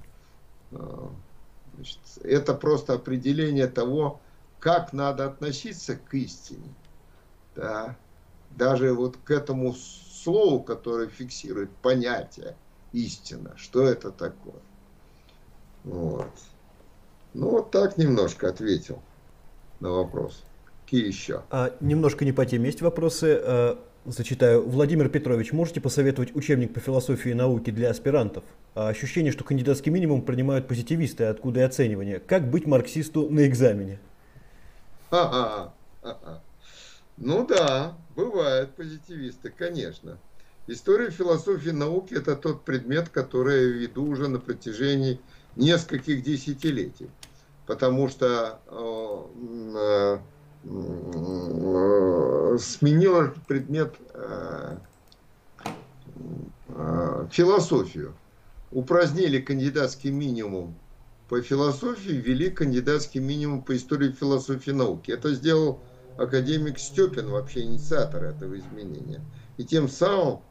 Значит, 0.72 2.00
это 2.24 2.54
просто 2.54 2.94
определение 2.94 3.68
того, 3.68 4.22
как 4.60 4.94
надо 4.94 5.26
относиться 5.26 5.96
к 5.96 6.14
истине. 6.14 6.74
Да? 7.56 7.98
Даже 8.58 8.94
вот 8.94 9.18
к 9.18 9.32
этому 9.32 9.74
слову, 9.74 10.62
которое 10.62 11.08
фиксирует 11.08 11.70
понятие 11.82 12.56
истина. 12.94 13.54
Что 13.58 13.84
это 13.84 14.12
такое? 14.12 14.62
Вот. 15.84 16.32
Ну, 17.34 17.50
вот 17.50 17.72
так 17.72 17.98
немножко 17.98 18.50
ответил 18.50 19.02
на 19.80 19.92
вопрос. 19.92 20.44
Какие 20.84 21.06
еще? 21.06 21.44
А, 21.52 21.76
немножко 21.82 22.24
не 22.26 22.32
по 22.32 22.46
теме 22.46 22.68
есть 22.68 22.82
вопросы. 22.82 23.40
А, 23.44 23.80
зачитаю. 24.06 24.68
Владимир 24.68 25.10
Петрович, 25.10 25.52
можете 25.52 25.82
посоветовать 25.82 26.36
учебник 26.36 26.74
по 26.74 26.80
философии 26.80 27.32
и 27.32 27.34
науке 27.34 27.72
для 27.72 27.90
аспирантов? 27.90 28.44
А, 28.74 28.88
ощущение, 28.88 29.32
что 29.32 29.44
кандидатский 29.44 29.92
минимум 29.92 30.22
принимают 30.22 30.68
позитивисты, 30.68 31.26
откуда 31.26 31.60
и 31.60 31.64
оценивание. 31.64 32.20
Как 32.20 32.50
быть 32.50 32.66
марксисту 32.66 33.30
на 33.30 33.46
экзамене? 33.46 34.00
Ха-ха. 35.10 35.74
Ну 37.18 37.46
да, 37.48 37.96
бывают 38.16 38.76
позитивисты, 38.76 39.50
конечно. 39.50 40.18
История 40.68 41.12
философии 41.12 41.70
науки– 41.70 42.14
это 42.16 42.36
тот 42.36 42.66
предмет, 42.66 43.10
который 43.10 43.56
я 43.56 43.68
веду 43.82 44.06
уже 44.06 44.28
на 44.28 44.40
протяжении 44.40 45.20
нескольких 45.56 46.24
десятилетий. 46.24 47.10
Потому 47.68 48.10
что 48.10 48.60
э, 48.68 50.20
э, 50.64 52.58
сменил 52.60 53.32
предмет 53.48 53.96
э, 54.14 54.78
э, 56.70 57.28
философию. 57.32 58.16
Упразднили 58.72 59.40
кандидатский 59.40 60.10
минимум 60.10 60.76
по 61.30 61.42
философии, 61.42 62.12
ввели 62.12 62.50
кандидатский 62.50 63.20
минимум 63.20 63.62
по 63.62 63.76
истории 63.76 64.12
философии 64.12 64.72
науки. 64.72 65.12
Это 65.12 65.34
сделал 65.34 65.80
академик 66.18 66.80
Степин, 66.80 67.30
вообще 67.30 67.62
инициатор 67.62 68.24
этого 68.24 68.58
изменения. 68.58 69.22
И 69.58 69.64
тем 69.64 69.90
самым 69.90 70.42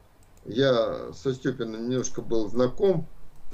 я 0.44 1.12
со 1.12 1.34
Степиным 1.34 1.88
немножко 1.88 2.22
был 2.22 2.48
знаком, 2.48 3.06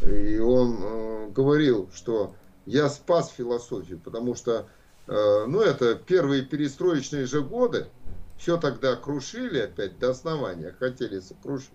и 0.03 0.39
он 0.39 0.79
э, 0.81 1.29
говорил, 1.31 1.91
что 1.95 2.35
я 2.67 2.89
спас 2.89 3.31
философию, 3.31 4.01
потому 4.03 4.35
что, 4.35 4.67
э, 5.07 5.45
ну, 5.47 5.61
это 5.61 5.95
первые 5.95 6.43
перестроечные 6.43 7.27
же 7.27 7.43
годы, 7.43 7.87
все 8.39 8.57
тогда 8.57 8.97
крушили 8.97 9.61
опять 9.61 9.99
до 9.99 10.11
основания, 10.11 10.75
хотели 10.79 11.21
сокрушить. 11.21 11.71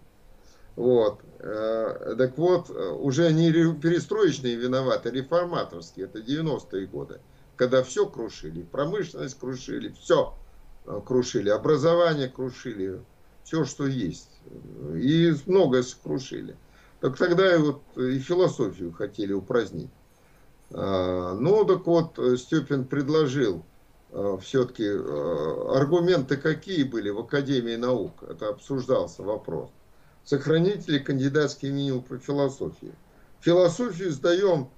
Вот. 0.76 1.22
Э, 1.40 2.16
так 2.18 2.38
вот, 2.38 2.70
уже 2.70 3.32
не 3.32 3.52
перестроечные 3.52 4.56
виноваты, 4.56 5.12
реформаторские, 5.12 6.06
это 6.06 6.20
90-е 6.20 6.88
годы, 6.88 7.20
когда 7.56 7.84
все 7.84 8.06
крушили, 8.06 8.64
промышленность 8.64 9.40
крушили, 9.40 9.94
все 10.00 10.36
э, 10.86 11.02
крушили, 11.06 11.50
образование 11.50 12.30
крушили, 12.30 13.02
все, 13.44 13.66
что 13.66 13.88
есть. 13.88 14.30
И 14.96 15.34
многое 15.46 15.84
сокрушили. 15.84 16.56
Так 17.00 17.18
тогда 17.18 17.56
и 17.56 17.58
вот 17.58 17.82
и 17.98 18.20
философию 18.20 18.92
хотели 18.92 19.34
упразднить. 19.34 19.92
А, 20.72 21.36
ну, 21.36 21.64
так 21.66 21.86
вот, 21.86 22.20
Степин 22.40 22.86
предложил 22.86 23.64
все-таки 24.42 24.88
аргументы 24.88 26.38
какие 26.38 26.84
были 26.84 27.10
в 27.10 27.20
Академии 27.20 27.76
наук, 27.76 28.24
это 28.24 28.48
обсуждался 28.48 29.24
вопрос. 29.24 29.70
Сохранить 30.24 30.88
ли 30.88 31.00
кандидатский 31.00 31.70
минимум 31.70 32.02
по 32.02 32.18
философии? 32.18 32.94
Философию 33.42 34.12
сдаем, 34.12 34.70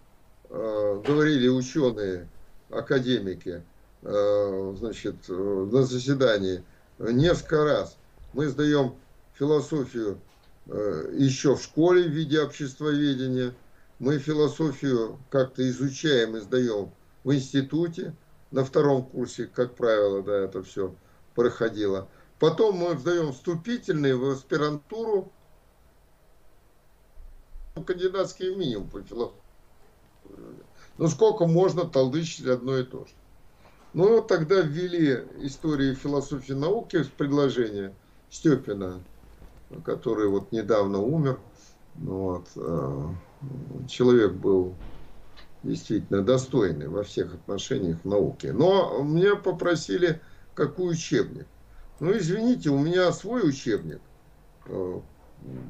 говорили 0.49 1.47
ученые, 1.47 2.27
академики, 2.69 3.63
значит, 4.01 5.15
на 5.27 5.83
заседании 5.83 6.63
несколько 6.99 7.63
раз. 7.63 7.97
Мы 8.33 8.47
сдаем 8.47 8.95
философию 9.33 10.19
э, 10.67 11.13
еще 11.17 11.55
в 11.55 11.61
школе 11.61 12.03
в 12.03 12.11
виде 12.11 12.41
обществоведения. 12.41 13.53
Мы 13.99 14.19
философию 14.19 15.19
как-то 15.29 15.67
изучаем 15.69 16.37
и 16.37 16.41
сдаем 16.41 16.91
в 17.23 17.33
институте. 17.33 18.13
На 18.51 18.63
втором 18.63 19.03
курсе, 19.03 19.47
как 19.47 19.75
правило, 19.75 20.23
да, 20.23 20.37
это 20.37 20.63
все 20.63 20.95
проходило. 21.35 22.07
Потом 22.39 22.77
мы 22.77 22.97
сдаем 22.97 23.33
вступительные 23.33 24.15
в 24.15 24.29
аспирантуру, 24.29 25.31
кандидатский 27.85 28.55
минимум 28.55 28.89
по 28.89 29.01
философии. 29.01 29.41
Ну, 30.97 31.07
сколько 31.07 31.45
можно 31.45 31.85
толдычить 31.85 32.47
одно 32.47 32.77
и 32.77 32.83
то 32.83 33.05
же. 33.05 33.13
Ну, 33.93 34.21
тогда 34.21 34.61
ввели 34.61 35.23
историю 35.41 35.95
философии 35.95 36.53
науки 36.53 37.03
с 37.03 37.07
предложения 37.07 37.93
Степина 38.29 39.01
который 39.83 40.27
вот 40.27 40.51
недавно 40.51 40.99
умер. 40.99 41.39
Вот. 41.95 42.47
Э, 42.55 43.09
человек 43.87 44.33
был 44.33 44.75
действительно 45.63 46.21
достойный 46.23 46.87
во 46.87 47.03
всех 47.03 47.33
отношениях 47.33 47.99
в 48.03 48.07
науке. 48.07 48.53
Но 48.53 49.03
мне 49.03 49.35
попросили, 49.35 50.21
какой 50.53 50.93
учебник. 50.93 51.47
Ну, 51.99 52.15
извините, 52.17 52.69
у 52.69 52.77
меня 52.77 53.11
свой 53.11 53.47
учебник. 53.47 54.01
Э, 54.67 54.99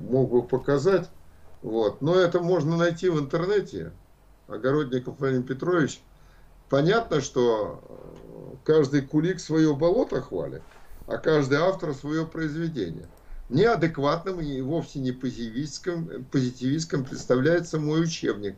мог 0.02 0.32
бы 0.32 0.44
показать. 0.44 1.10
Вот. 1.62 2.02
Но 2.02 2.16
это 2.16 2.40
можно 2.40 2.78
найти 2.78 3.10
в 3.10 3.20
интернете. 3.20 3.92
Огородников 4.48 5.20
Владимир 5.20 5.44
Петрович. 5.44 6.02
Понятно, 6.70 7.22
что 7.22 8.60
каждый 8.66 9.02
кулик 9.02 9.40
свое 9.40 9.76
болото 9.76 10.22
хвалит, 10.22 10.64
а 11.08 11.18
каждый 11.18 11.60
автор 11.60 11.94
свое 11.94 12.26
произведение 12.26 13.08
неадекватным 13.50 14.42
и 14.42 14.62
вовсе 14.62 15.00
не 15.00 15.12
позитивистским, 15.12 16.26
позитивистским 16.32 17.06
представляется 17.06 17.80
мой 17.80 18.04
учебник. 18.04 18.56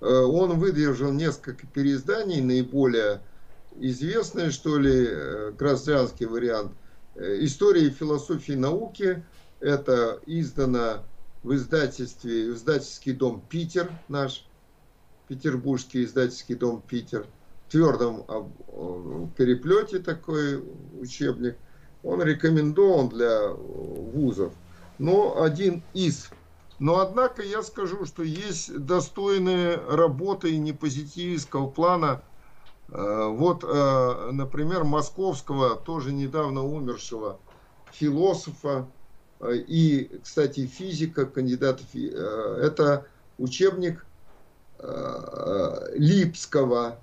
Э, 0.00 0.06
он 0.06 0.58
выдержал 0.58 1.12
несколько 1.12 1.66
переизданий, 1.66 2.40
наиболее 2.40 3.20
известное, 3.76 4.50
что 4.50 4.78
ли, 4.78 5.06
э, 5.08 5.52
красноярский 5.58 6.26
вариант 6.26 6.72
э, 7.14 7.38
«История 7.40 7.86
и 7.86 7.90
философии 7.90 8.52
науки». 8.52 9.24
Это 9.60 10.20
издано 10.26 11.04
в 11.42 11.52
издательстве, 11.54 12.50
издательский 12.50 13.12
дом 13.12 13.42
«Питер», 13.48 13.90
наш 14.06 14.47
петербургский 15.28 16.04
издательский 16.04 16.54
дом 16.54 16.82
«Питер», 16.86 17.26
в 17.66 17.70
твердом 17.70 18.24
переплете 19.36 19.98
такой 19.98 20.64
учебник– 21.00 21.56
он 22.02 22.22
рекомендован 22.22 23.08
для 23.08 23.48
вузов, 23.50 24.52
но 24.98 25.42
один 25.42 25.82
из. 25.94 26.30
Но 26.78 27.00
однако 27.00 27.42
я 27.42 27.62
скажу, 27.62 28.06
что 28.06 28.22
есть 28.22 28.76
достойные 28.78 29.76
работы 29.76 30.56
непозитивистского 30.56 31.68
плана. 31.68 32.22
Э, 32.88 33.26
вот, 33.28 33.64
э, 33.64 34.30
например, 34.30 34.84
московского, 34.84 35.76
тоже 35.76 36.12
недавно 36.12 36.62
умершего 36.64 37.40
философа 37.92 38.86
э, 39.40 39.56
и, 39.56 40.08
кстати, 40.22 40.66
физика, 40.66 41.26
кандидата. 41.26 41.82
Это 41.92 43.06
учебник 43.38 44.06
Липского, 45.94 46.98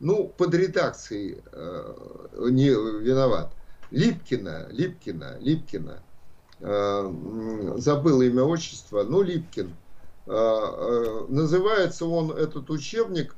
ну, 0.00 0.26
под 0.36 0.54
редакцией 0.54 1.42
не 2.34 2.70
виноват. 2.70 3.52
Липкина, 3.90 4.68
Липкина, 4.70 5.36
Липкина. 5.40 6.02
Э, 6.60 7.10
забыл 7.78 8.20
имя 8.22 8.44
отчество, 8.44 9.02
ну, 9.02 9.22
Липкин. 9.22 9.74
Э, 10.26 10.32
э, 10.32 11.24
называется 11.28 12.06
он, 12.06 12.32
этот 12.32 12.70
учебник, 12.70 13.34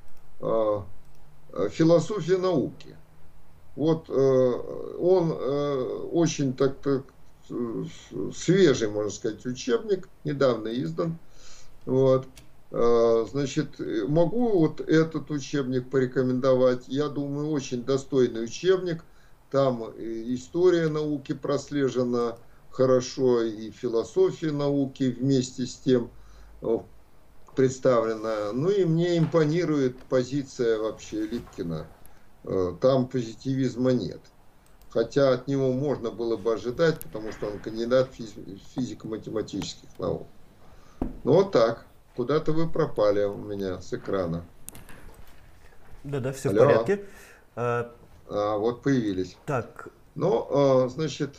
«Философия 1.70 2.36
науки». 2.38 2.96
Вот 3.76 4.10
он 4.10 5.30
очень 6.12 6.52
так, 6.52 6.78
так 6.78 7.04
свежий, 8.34 8.88
можно 8.88 9.10
сказать, 9.10 9.46
учебник, 9.46 10.08
недавно 10.24 10.68
издан. 10.82 11.16
Вот. 11.86 12.26
Значит, 12.72 13.78
могу 14.08 14.58
вот 14.60 14.80
этот 14.80 15.30
учебник 15.30 15.90
порекомендовать. 15.90 16.84
Я 16.88 17.08
думаю, 17.08 17.50
очень 17.50 17.84
достойный 17.84 18.44
учебник. 18.44 19.04
Там 19.50 19.82
история 19.98 20.88
науки 20.88 21.34
прослежена 21.34 22.36
хорошо, 22.72 23.42
и 23.42 23.70
философия 23.70 24.50
науки 24.50 25.14
вместе 25.18 25.66
с 25.66 25.76
тем 25.76 26.10
э, 26.62 26.78
представлена. 27.54 28.52
Ну 28.52 28.70
и 28.70 28.84
мне 28.84 29.18
импонирует 29.18 29.98
позиция 30.04 30.78
вообще 30.78 31.26
Липкина. 31.26 31.86
Э, 32.44 32.74
там 32.80 33.06
позитивизма 33.08 33.92
нет. 33.92 34.20
Хотя 34.88 35.32
от 35.32 35.48
него 35.48 35.72
можно 35.72 36.10
было 36.10 36.36
бы 36.36 36.54
ожидать, 36.54 37.00
потому 37.00 37.32
что 37.32 37.46
он 37.46 37.58
кандидат 37.58 38.10
физико-математических 38.74 39.88
наук. 39.98 40.26
Ну 41.24 41.32
вот 41.32 41.52
так. 41.52 41.86
Куда-то 42.16 42.52
вы 42.52 42.68
пропали 42.68 43.24
у 43.24 43.36
меня 43.36 43.80
с 43.80 43.92
экрана. 43.92 44.44
Да-да, 46.04 46.32
все 46.32 46.50
Алло. 46.50 46.64
в 46.64 46.66
порядке. 46.66 47.04
А, 47.54 47.92
а, 48.28 48.56
вот 48.56 48.82
появились. 48.82 49.36
Так. 49.46 49.88
Ну, 50.14 50.46
а, 50.50 50.88
значит, 50.88 51.36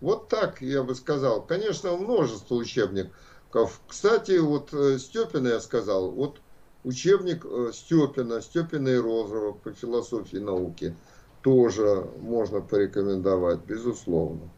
вот 0.00 0.28
так 0.28 0.60
я 0.62 0.82
бы 0.82 0.94
сказал. 0.94 1.42
Конечно, 1.42 1.96
множество 1.96 2.54
учебников. 2.54 3.80
Кстати, 3.86 4.38
вот 4.38 4.72
э, 4.72 4.98
Степина 4.98 5.48
я 5.48 5.60
сказал, 5.60 6.10
вот 6.10 6.40
учебник 6.84 7.44
э, 7.44 7.70
Степина, 7.72 8.40
Степина 8.40 8.88
и 8.88 8.96
Розова 8.96 9.52
по 9.52 9.72
философии 9.72 10.38
науки 10.38 10.96
тоже 11.42 12.06
можно 12.20 12.60
порекомендовать, 12.60 13.60
безусловно. 13.66 14.50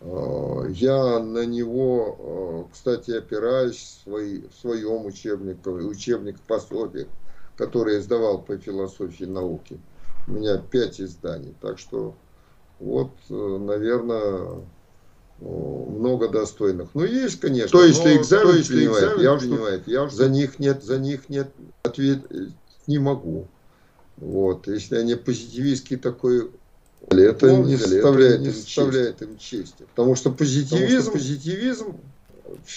А, 0.00 0.66
я 0.68 1.18
на 1.20 1.44
него, 1.46 2.68
кстати, 2.72 3.12
опираюсь 3.12 4.02
в, 4.04 4.40
своем 4.60 5.06
учебнике, 5.06 5.70
учебник 5.70 6.40
пособиях 6.40 7.08
который 7.58 7.98
издавал 7.98 8.40
по 8.40 8.56
философии 8.56 9.24
науки. 9.24 9.78
У 10.28 10.32
меня 10.32 10.58
пять 10.58 11.00
изданий. 11.00 11.54
Так 11.60 11.78
что 11.78 12.14
вот, 12.78 13.10
э, 13.28 13.34
наверное, 13.34 14.62
много 15.40 16.28
достойных. 16.28 16.90
Ну, 16.94 17.04
есть, 17.04 17.40
конечно. 17.40 17.76
То 17.76 17.84
есть, 17.84 18.00
экзамен, 18.06 18.46
то 18.46 18.56
есть 18.56 18.68
принимает, 18.68 19.04
экзамен 19.04 19.22
я 19.22 19.34
уже, 19.34 19.48
принимает, 19.48 19.88
я 19.88 20.04
уже 20.04 20.14
за 20.16 20.28
них 20.28 20.58
нет, 20.58 20.84
за 20.84 20.98
них 20.98 21.28
нет 21.28 21.48
ответ 21.82 22.20
не 22.86 22.98
могу. 22.98 23.48
Вот, 24.16 24.66
если 24.66 24.96
они 24.96 25.14
позитивистский 25.14 25.96
такой 25.96 26.50
это 27.06 27.56
не 27.56 27.76
составляет, 27.76 28.40
не 28.40 28.50
составляет 28.50 29.22
им 29.22 29.38
чести. 29.38 29.84
Потому 29.94 30.14
что 30.14 30.30
позитивизм, 30.30 30.86
Потому 30.86 31.00
что 31.02 31.10
позитивизм 31.12 31.96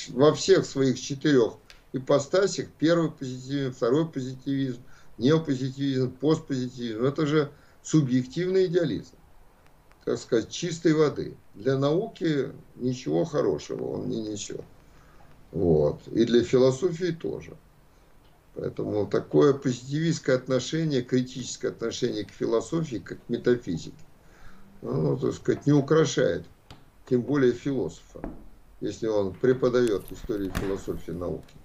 во 0.10 0.34
всех 0.34 0.66
своих 0.66 1.00
четырех 1.00 1.54
ипостасях. 1.94 2.68
Первый 2.78 3.12
позитивизм, 3.12 3.74
второй 3.74 4.08
позитивизм, 4.08 4.80
неопозитивизм, 5.18 6.12
постпозитивизм. 6.12 7.04
Это 7.04 7.26
же 7.26 7.52
субъективный 7.84 8.68
идеализм, 8.68 9.16
так 10.06 10.18
сказать, 10.18 10.50
чистой 10.50 10.94
воды. 10.94 11.36
Для 11.56 11.78
науки 11.78 12.50
ничего 12.76 13.26
хорошего 13.26 13.96
он 13.96 14.10
не 14.10 14.22
несет. 14.22 14.62
Вот. 15.52 16.08
И 16.08 16.26
для 16.26 16.44
философии 16.44 17.12
тоже. 17.12 17.58
Поэтому 18.56 19.08
такое 19.08 19.54
позитивистское 19.54 20.36
отношение, 20.36 21.02
критическое 21.02 21.70
отношение 21.70 22.26
к 22.26 22.32
философии, 22.32 22.98
как 22.98 23.26
к 23.26 23.30
метафизике, 23.30 23.96
ну, 24.82 25.18
так 25.18 25.34
сказать, 25.34 25.66
не 25.66 25.74
украшает, 25.74 26.46
тем 27.08 27.22
более 27.22 27.54
философа, 27.54 28.22
если 28.80 29.08
он 29.08 29.34
преподает 29.34 30.12
историю 30.12 30.52
философии 30.52 31.12
науки. 31.12 31.56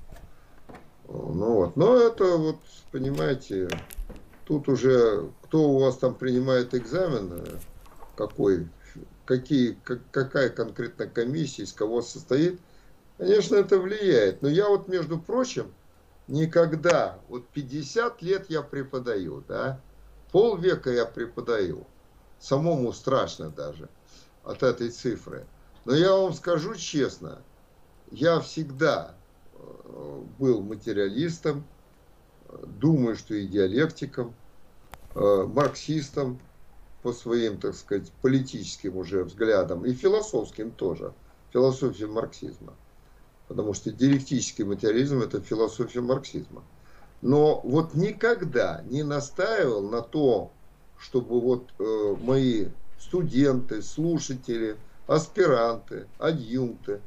Ну 1.09 1.55
вот, 1.55 1.76
но 1.76 1.97
это 1.97 2.36
вот, 2.36 2.56
понимаете, 2.90 3.68
тут 4.44 4.68
уже 4.68 5.30
кто 5.43 5.70
у 5.70 5.78
вас 5.78 5.97
там 5.98 6.14
принимает 6.14 6.74
экзамен, 6.74 7.43
какой, 8.16 8.68
какие, 9.24 9.78
как, 9.84 10.01
какая 10.10 10.48
конкретно 10.48 11.06
комиссия, 11.06 11.62
из 11.62 11.72
кого 11.72 12.02
состоит, 12.02 12.60
конечно, 13.18 13.55
это 13.55 13.78
влияет. 13.78 14.43
Но 14.43 14.48
я 14.48 14.68
вот, 14.68 14.88
между 14.88 15.18
прочим, 15.18 15.72
никогда, 16.26 17.20
вот 17.28 17.47
50 17.48 18.20
лет 18.22 18.47
я 18.48 18.62
преподаю, 18.62 19.44
да, 19.47 19.80
полвека 20.32 20.90
я 20.90 21.06
преподаю, 21.06 21.86
самому 22.38 22.92
страшно 22.92 23.50
даже 23.50 23.88
от 24.44 24.62
этой 24.62 24.90
цифры. 24.90 25.46
Но 25.84 25.94
я 25.94 26.12
вам 26.12 26.32
скажу 26.32 26.74
честно, 26.74 27.42
я 28.10 28.40
всегда 28.40 29.14
был 30.38 30.62
материалистом, 30.62 31.64
думаю, 32.80 33.16
что 33.16 33.34
и 33.34 33.46
диалектиком, 33.46 34.34
э, 35.14 35.46
марксистом 35.46 36.38
по 37.02 37.12
своим, 37.12 37.58
так 37.58 37.74
сказать, 37.74 38.12
политическим 38.22 38.96
уже 38.96 39.24
взглядам 39.24 39.84
и 39.84 39.92
философским 39.92 40.70
тоже, 40.70 41.12
философия 41.52 42.06
марксизма. 42.06 42.74
Потому 43.48 43.74
что 43.74 43.92
диалектический 43.92 44.64
материализм– 44.64 45.20
это 45.22 45.40
философия 45.40 46.00
марксизма. 46.00 46.64
Но 47.22 47.60
вот 47.64 47.94
никогда 47.94 48.82
не 48.88 49.02
настаивал 49.02 49.88
на 49.88 50.02
то, 50.02 50.52
чтобы 50.98 51.40
вот 51.40 51.74
э, 51.78 52.16
мои 52.20 52.66
студенты, 52.98 53.82
слушатели, 53.82 54.77
аспиранты, 55.06 56.09
адъюнкты, 56.18 57.01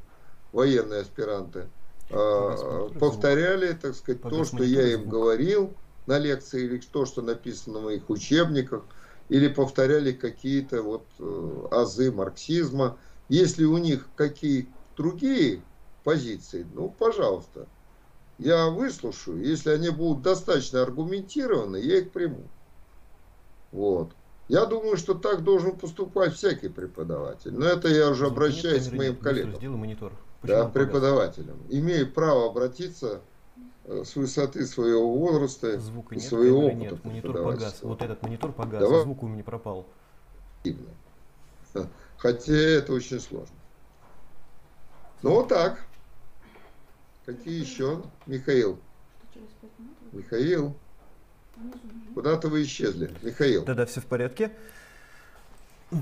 военные 0.52 1.02
аспиранты– 1.02 1.70
а, 2.12 2.90
повторяли, 3.00 3.74
так 3.74 3.96
сказать, 3.96 4.22
то, 4.22 4.44
что 4.44 4.64
я 4.64 4.94
им 4.94 5.10
говорил 5.10 5.76
на 6.08 6.18
лекции, 6.18 6.64
или 6.64 6.80
то, 6.80 7.06
что 7.06 7.22
написано 7.22 7.80
в 7.80 7.84
моих 7.84 8.10
учебниках, 8.10 8.84
или 9.30 9.48
повторяли 9.48 10.12
какие-то 10.12 10.82
вот 10.82 11.06
э, 11.20 11.68
азы 11.70 12.12
марксизма. 12.12 12.98
Если 13.28 13.64
у 13.64 13.78
них 13.78 14.10
какие 14.16 14.74
другие 14.98 15.62
позиции, 16.04 16.66
ну, 16.74 16.90
пожалуйста, 16.90 17.68
я 18.40 18.70
выслушаю. 18.70 19.46
Если 19.46 19.70
они 19.70 19.90
будут 19.90 20.24
достаточно 20.24 20.82
аргументированы, 20.82 21.78
я 21.78 22.00
их 22.00 22.12
приму. 22.12 22.50
Вот. 23.72 24.12
Я 24.48 24.66
думаю, 24.66 24.98
что 24.98 25.14
так 25.14 25.44
должен 25.44 25.78
поступать 25.78 26.34
всякий 26.34 26.70
преподаватель. 26.70 27.54
Но 27.54 27.66
это 27.66 27.88
я 27.88 28.10
уже 28.10 28.28
обращаюсь 28.28 28.88
к 28.88 28.94
моим 28.94 29.16
коллегам. 29.16 29.56
Сделай 29.56 29.78
монитор 29.78 30.14
да, 30.44 30.66
преподавателям, 30.68 31.60
имеют 31.70 32.14
право 32.14 32.48
обратиться 32.48 33.22
э, 33.86 34.04
с 34.06 34.16
высоты 34.16 34.66
своего 34.66 35.14
возраста 35.14 35.80
Звука 35.80 36.16
и 36.16 36.18
нет, 36.18 36.28
своего 36.28 36.66
опыта. 36.66 36.76
Нет, 36.78 37.06
монитор 37.06 37.44
погас. 37.44 37.80
Вот 37.82 38.02
этот 38.02 38.22
монитор 38.22 38.52
погас, 38.52 38.82
Давай. 38.82 39.02
звук 39.04 39.24
у 39.24 39.28
меня 39.28 39.44
пропал. 39.44 39.86
Хотя 42.18 42.54
это 42.54 42.94
очень 42.94 43.20
сложно. 43.20 43.56
Ну 45.22 45.32
вот 45.32 45.50
так. 45.50 45.86
Какие 47.26 47.60
еще? 47.62 48.02
Михаил. 48.26 48.80
Михаил. 50.12 50.74
Куда-то 52.14 52.48
вы 52.50 52.64
исчезли. 52.64 53.12
Михаил. 53.22 53.64
Да-да, 53.66 53.86
все 53.86 54.02
в 54.02 54.06
порядке. 54.06 54.52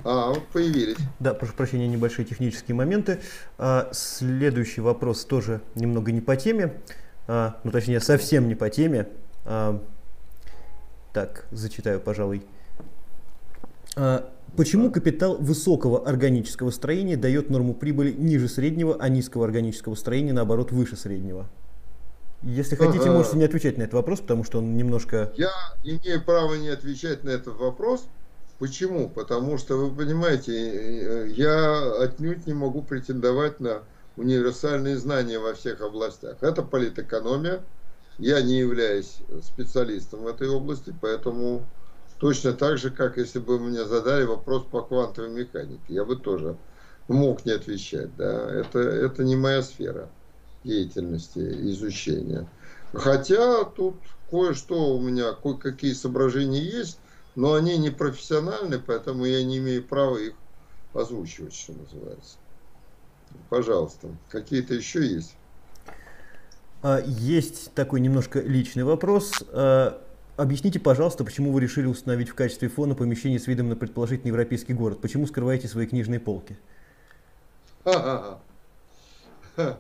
А, 0.04 0.30
вот 0.30 0.48
появились. 0.48 0.98
Да, 1.20 1.34
прошу 1.34 1.54
прощения, 1.54 1.88
небольшие 1.88 2.26
технические 2.26 2.76
моменты. 2.76 3.20
А, 3.58 3.90
следующий 3.94 4.82
вопрос 4.82 5.26
тоже 5.26 5.62
немного 5.76 6.12
не 6.12 6.22
по 6.22 6.36
теме, 6.36 6.82
а, 7.28 7.60
ну 7.64 7.72
точнее 7.72 8.00
совсем 8.00 8.48
не 8.48 8.56
по 8.56 8.70
теме. 8.70 9.08
А, 9.46 9.82
так, 11.14 11.46
зачитаю, 11.52 12.02
пожалуй. 12.02 12.44
А, 13.96 14.30
почему 14.58 14.92
капитал 14.92 15.38
высокого 15.38 16.08
органического 16.08 16.70
строения 16.72 17.16
дает 17.16 17.50
норму 17.50 17.74
прибыли 17.74 18.12
ниже 18.12 18.50
среднего, 18.50 18.98
а 19.00 19.08
низкого 19.08 19.46
органического 19.46 19.96
строения, 19.96 20.34
наоборот, 20.34 20.72
выше 20.72 20.98
среднего? 20.98 21.48
Если 22.44 22.76
хотите, 22.76 23.10
можете 23.10 23.38
не 23.38 23.46
отвечать 23.46 23.78
на 23.78 23.84
этот 23.84 23.94
вопрос, 23.94 24.20
потому 24.20 24.44
что 24.44 24.60
он 24.60 24.78
немножко... 24.78 25.32
Я 25.36 25.52
имею 25.84 26.24
право 26.24 26.54
не 26.56 26.70
отвечать 26.70 27.24
на 27.24 27.32
этот 27.32 27.58
вопрос, 27.58 28.08
Почему? 28.60 29.08
Потому 29.10 29.58
что, 29.60 29.78
вы 29.78 29.96
понимаете, 29.96 30.52
э, 30.52 31.28
я 31.30 31.94
отнюдь 32.02 32.48
не 32.48 32.54
могу 32.54 32.82
претендовать 32.82 33.60
на 33.60 33.84
универсальные 34.16 34.98
знания 34.98 35.38
во 35.38 35.54
всех 35.54 35.82
областях. 35.82 36.38
Это 36.42 36.64
политэкономия. 36.64 37.62
Я 38.18 38.42
не 38.42 38.58
являюсь 38.58 39.20
специалистом 39.44 40.22
в 40.22 40.28
этой 40.28 40.50
области, 40.50 40.94
поэтому 41.02 41.68
точно 42.18 42.54
так 42.54 42.80
же, 42.80 42.90
как 42.90 43.18
если 43.18 43.38
бы 43.38 43.60
мне 43.60 43.86
задали 43.86 44.24
вопрос 44.24 44.64
по 44.64 44.82
квантовой 44.82 45.30
механике, 45.30 45.84
я 45.90 46.04
бы 46.04 46.16
тоже 46.16 46.58
мог 47.08 47.46
не 47.46 47.52
отвечать. 47.52 48.16
Да? 48.16 48.50
Это, 48.52 48.80
это 48.80 49.24
не 49.24 49.36
моя 49.36 49.62
сфера 49.62 50.10
деятельности, 50.64 51.40
изучения. 51.40 52.48
Хотя 52.94 53.64
тут 53.64 53.96
кое-что 54.30 54.96
у 54.96 55.02
меня, 55.02 55.34
кое-какие 55.34 55.94
соображения 55.94 56.62
есть, 56.62 57.00
но 57.36 57.54
они 57.54 57.78
не 57.78 57.90
профессиональны, 57.90 58.80
поэтому 58.80 59.26
я 59.26 59.44
не 59.44 59.58
имею 59.60 59.84
права 59.84 60.18
их 60.18 60.34
озвучивать, 60.94 61.54
что 61.54 61.74
называется. 61.74 62.38
Пожалуйста, 63.50 64.10
какие-то 64.30 64.74
еще 64.74 65.06
есть? 65.06 65.36
А, 66.82 67.00
есть 67.06 67.74
такой 67.74 68.00
немножко 68.00 68.40
личный 68.40 68.84
вопрос. 68.84 69.44
А, 69.52 70.02
объясните, 70.36 70.80
пожалуйста, 70.80 71.24
почему 71.24 71.52
вы 71.52 71.62
решили 71.62 71.86
установить 71.86 72.30
в 72.30 72.36
качестве 72.36 72.70
фона 72.70 72.96
помещение 72.96 73.40
с 73.40 73.48
видом 73.48 73.70
на 73.70 73.76
предположительный 73.76 74.30
европейский 74.30 74.74
город? 74.74 75.00
Почему 75.02 75.28
скрываете 75.28 75.68
свои 75.68 75.86
книжные 75.86 76.20
полки? 76.20 76.58
Ха 77.84 77.92
-ха 77.92 78.40
-ха. 79.58 79.78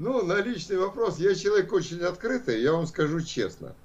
Ну, 0.00 0.24
на 0.24 0.40
личный 0.40 0.78
вопрос. 0.78 1.18
Я 1.18 1.36
человек 1.36 1.72
очень 1.72 2.00
открытый, 2.00 2.60
я 2.60 2.72
вам 2.72 2.88
скажу 2.88 3.20
честно. 3.20 3.76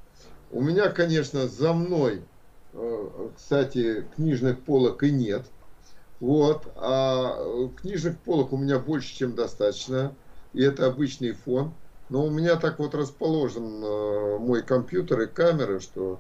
У 0.50 0.62
меня, 0.62 0.90
конечно, 0.90 1.48
за 1.48 1.74
мной 1.74 2.24
Э, 2.76 3.30
кстати, 3.36 4.06
книжных 4.16 4.60
полок 4.60 5.04
и 5.04 5.12
нет. 5.12 5.46
Вот. 6.20 6.68
А 6.76 7.70
книжных 7.82 8.20
полок 8.20 8.54
у 8.54 8.58
меня 8.58 8.80
больше, 8.80 9.16
чем 9.16 9.34
достаточно. 9.36 10.14
И 10.54 10.62
это 10.62 10.86
обычный 10.86 11.32
фон. 11.32 11.74
Но 12.10 12.26
у 12.26 12.30
меня 12.30 12.58
так 12.58 12.80
вот 12.80 12.94
расположен 12.94 13.84
э, 13.84 14.38
мой 14.40 14.62
компьютер 14.62 15.22
и 15.22 15.28
камеры, 15.28 15.80
что, 15.80 16.20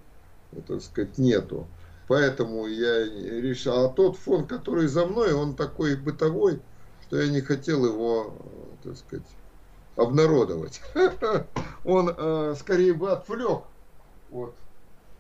так 0.67 0.81
сказать, 0.81 1.17
нету. 1.17 1.67
Поэтому 2.07 2.67
я 2.67 3.03
решил. 3.03 3.73
А 3.73 3.89
тот 3.89 4.17
фон, 4.17 4.47
который 4.47 4.87
за 4.87 5.05
мной, 5.05 5.33
он 5.33 5.55
такой 5.55 5.95
бытовой, 5.95 6.61
что 7.05 7.21
я 7.21 7.29
не 7.29 7.41
хотел 7.41 7.85
его, 7.85 8.33
э, 8.39 8.87
так 8.87 8.97
сказать, 8.97 9.27
обнародовать. 9.95 10.81
Он 11.85 12.13
э, 12.15 12.55
скорее 12.59 12.93
бы 12.93 13.11
отвлек 13.11 13.63
от 14.31 14.53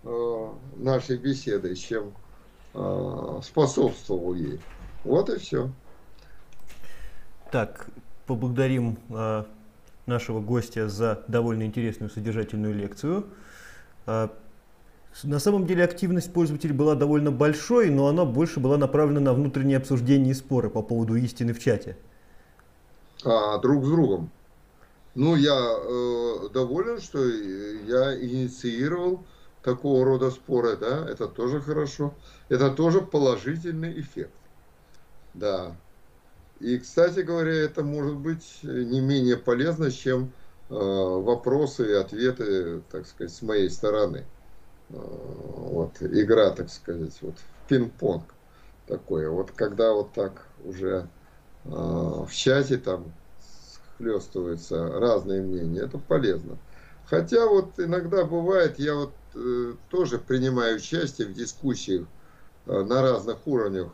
э, 0.03 0.49
нашей 0.77 1.17
беседы, 1.17 1.75
чем 1.75 2.13
э, 2.73 3.39
способствовал 3.43 4.33
ей. 4.33 4.59
Вот 5.03 5.29
и 5.29 5.37
все. 5.37 5.69
Так, 7.51 7.87
поблагодарим 8.25 8.97
нашего 10.07 10.41
гостя 10.41 10.89
за 10.89 11.23
довольно 11.27 11.63
интересную 11.63 12.09
содержательную 12.09 12.73
лекцию. 12.73 13.27
На 14.05 15.39
самом 15.39 15.65
деле 15.65 15.83
активность 15.83 16.33
пользователей 16.33 16.73
была 16.73 16.95
довольно 16.95 17.31
большой, 17.31 17.89
но 17.89 18.07
она 18.07 18.25
больше 18.25 18.59
была 18.59 18.77
направлена 18.77 19.21
на 19.21 19.33
внутреннее 19.33 19.77
обсуждение 19.77 20.31
и 20.31 20.33
споры 20.33 20.69
по 20.69 20.81
поводу 20.81 21.15
истины 21.15 21.53
в 21.53 21.59
чате. 21.59 21.95
А, 23.23 23.57
друг 23.59 23.85
с 23.85 23.87
другом. 23.87 24.29
Ну, 25.15 25.35
я 25.37 25.55
э, 25.55 26.49
доволен, 26.53 26.99
что 26.99 27.23
я 27.23 28.19
инициировал 28.19 29.25
такого 29.63 30.03
рода 30.03 30.29
споры, 30.29 30.75
да, 30.75 31.09
это 31.09 31.27
тоже 31.27 31.61
хорошо. 31.61 32.13
Это 32.49 32.69
тоже 32.69 33.01
положительный 33.01 33.99
эффект. 33.99 34.33
Да. 35.33 35.75
И, 36.59 36.77
кстати 36.79 37.21
говоря, 37.21 37.53
это 37.53 37.83
может 37.83 38.15
быть 38.15 38.59
не 38.63 38.99
менее 38.99 39.37
полезно, 39.37 39.89
чем 39.89 40.33
э, 40.69 40.73
вопросы 40.73 41.89
и 41.91 41.93
ответы, 41.93 42.81
так 42.91 43.07
сказать, 43.07 43.33
с 43.33 43.41
моей 43.41 43.69
стороны. 43.69 44.25
Э, 44.89 44.95
вот 44.95 46.01
игра, 46.01 46.51
так 46.51 46.69
сказать, 46.69 47.17
вот 47.21 47.35
пинг-понг 47.69 48.23
такое. 48.85 49.29
Вот 49.29 49.51
когда 49.51 49.93
вот 49.93 50.13
так 50.13 50.47
уже 50.63 51.09
э, 51.63 51.69
в 51.69 52.29
чате 52.31 52.77
там 52.77 53.13
хлестываются 53.97 54.99
разные 54.99 55.41
мнения, 55.41 55.81
это 55.81 55.97
полезно. 55.97 56.57
Хотя 57.05 57.47
вот 57.47 57.79
иногда 57.79 58.25
бывает, 58.25 58.79
я 58.79 58.95
вот 58.95 59.13
э, 59.35 59.73
тоже 59.89 60.17
принимаю 60.17 60.77
участие 60.77 61.27
в 61.27 61.33
дискуссиях 61.33 62.07
э, 62.65 62.83
на 62.83 63.01
разных 63.01 63.45
уровнях, 63.45 63.89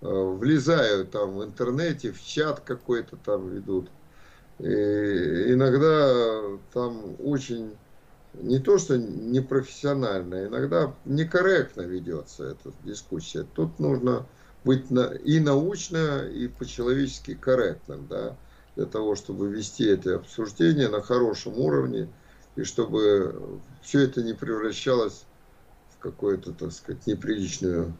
э, 0.00 0.06
влезаю 0.06 1.06
там 1.06 1.36
в 1.36 1.44
интернете, 1.44 2.12
в 2.12 2.22
чат 2.22 2.60
какой-то 2.60 3.16
там 3.16 3.48
ведут. 3.48 3.90
И 4.58 4.64
иногда 4.64 6.58
там 6.72 7.14
очень 7.20 7.76
не 8.34 8.58
то, 8.58 8.78
что 8.78 8.98
непрофессионально, 8.98 10.46
иногда 10.46 10.94
некорректно 11.04 11.82
ведется 11.82 12.50
эта 12.50 12.72
дискуссия. 12.84 13.46
Тут 13.54 13.78
нужно 13.78 14.26
быть 14.64 14.90
на, 14.90 15.04
и 15.04 15.38
научно, 15.40 16.26
и 16.26 16.48
по-человечески 16.48 17.34
корректным, 17.34 18.06
да, 18.08 18.36
для 18.78 18.86
того, 18.86 19.16
чтобы 19.16 19.48
вести 19.48 19.86
это 19.86 20.14
обсуждение 20.14 20.88
на 20.88 21.02
хорошем 21.02 21.58
уровне, 21.58 22.08
и 22.54 22.62
чтобы 22.62 23.58
все 23.82 24.02
это 24.02 24.22
не 24.22 24.34
превращалось 24.34 25.24
в 25.90 25.98
какую-то, 25.98 26.52
так 26.52 26.70
сказать, 26.70 27.04
неприличную 27.08 27.92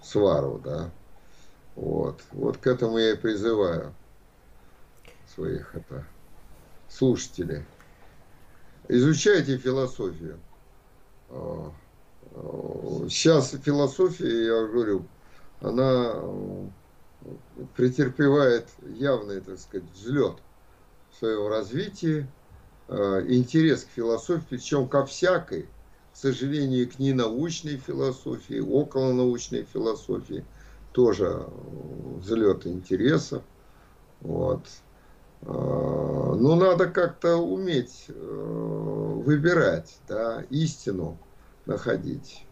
свару, 0.00 0.60
да. 0.62 0.92
Вот. 1.74 2.22
Вот 2.30 2.58
к 2.58 2.66
этому 2.68 2.98
я 2.98 3.14
и 3.14 3.16
призываю 3.16 3.92
своих 5.34 5.74
это, 5.74 6.06
слушателей. 6.88 7.64
Изучайте 8.86 9.58
философию. 9.58 10.38
А, 11.30 11.72
а, 12.34 13.06
сейчас 13.10 13.50
философия, 13.64 14.46
я 14.46 14.64
говорю, 14.64 15.06
она 15.60 16.14
претерпевает 17.76 18.68
явный, 18.94 19.40
так 19.40 19.58
сказать, 19.58 19.88
взлет 19.92 20.36
в 21.10 21.18
своем 21.18 21.48
развитии, 21.48 22.26
э, 22.88 23.24
интерес 23.28 23.84
к 23.84 23.88
философии, 23.88 24.44
причем 24.50 24.88
ко 24.88 25.04
всякой, 25.04 25.68
к 26.12 26.16
сожалению, 26.16 26.90
к 26.90 26.98
ненаучной 26.98 27.76
философии, 27.76 28.60
околонаучной 28.60 29.64
философии, 29.64 30.44
тоже 30.92 31.26
э, 31.26 31.48
взлет 32.18 32.66
интереса. 32.66 33.42
Вот. 34.20 34.66
А, 35.42 36.34
но 36.34 36.56
надо 36.56 36.86
как-то 36.86 37.36
уметь 37.36 38.06
э, 38.08 38.12
выбирать, 38.14 39.98
да, 40.08 40.44
истину 40.50 41.18
находить. 41.66 42.46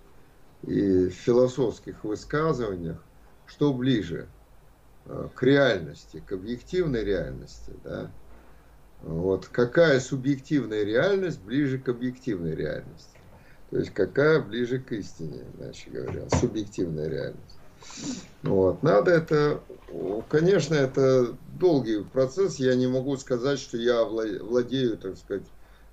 И 0.63 1.09
в 1.09 1.13
философских 1.13 2.05
высказываниях, 2.05 3.03
что 3.47 3.73
ближе 3.73 4.29
э, 4.29 4.34
к 5.07 5.43
реальности, 5.43 6.23
к 6.27 6.33
объективной 6.33 7.05
реальности, 7.05 7.73
да, 7.85 8.11
вот 9.03 9.47
какая 9.49 10.01
субъективная 10.01 10.83
реальность 10.83 11.41
ближе 11.43 11.79
к 11.79 11.89
объективной 11.89 12.55
реальности. 12.55 13.19
То 13.71 13.79
есть 13.79 13.91
какая 13.93 14.41
ближе 14.41 14.79
к 14.79 14.93
истине, 14.93 15.43
иначе 15.59 15.91
говоря, 15.91 16.29
субъективная 16.31 17.09
реальность. 17.09 17.59
Вот. 18.43 18.83
Надо 18.83 19.11
это, 19.11 19.61
конечно, 20.31 20.75
это 20.75 21.37
долгий 21.59 22.03
процесс. 22.05 22.57
Я 22.57 22.75
не 22.77 22.87
могу 22.87 23.17
сказать, 23.17 23.59
что 23.59 23.77
я 23.77 24.05
владею, 24.05 24.97
так 24.97 25.19
сказать, 25.19 25.47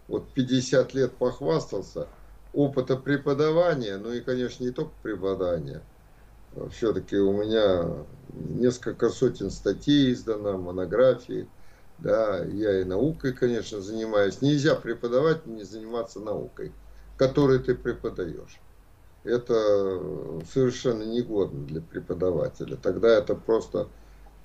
вот 0.08 0.34
50 0.34 0.94
лет 0.94 1.18
похвастался 1.18 2.08
опыта 2.54 2.98
преподавания, 2.98 3.98
ну 3.98 4.12
и, 4.12 4.22
конечно, 4.22 4.64
не 4.64 4.72
только 4.72 4.94
преподавания. 5.02 5.82
Все-таки 6.72 7.16
у 7.16 7.32
меня 7.32 8.06
несколько 8.34 9.10
сотен 9.10 9.52
статей 9.52 10.14
издано, 10.14 10.58
монографии. 10.58 11.50
Да, 11.98 12.44
я 12.46 12.82
и 12.82 12.84
наукой, 12.84 13.34
конечно, 13.34 13.82
занимаюсь. 13.82 14.42
Нельзя 14.42 14.76
преподавать, 14.76 15.46
не 15.46 15.64
заниматься 15.64 16.20
наукой, 16.20 16.74
которой 17.18 17.60
ты 17.60 17.76
преподаешь 17.76 18.62
это 19.24 20.42
совершенно 20.52 21.04
негодно 21.04 21.66
для 21.66 21.82
преподавателя. 21.82 22.76
Тогда 22.76 23.10
это 23.18 23.36
просто 23.36 23.90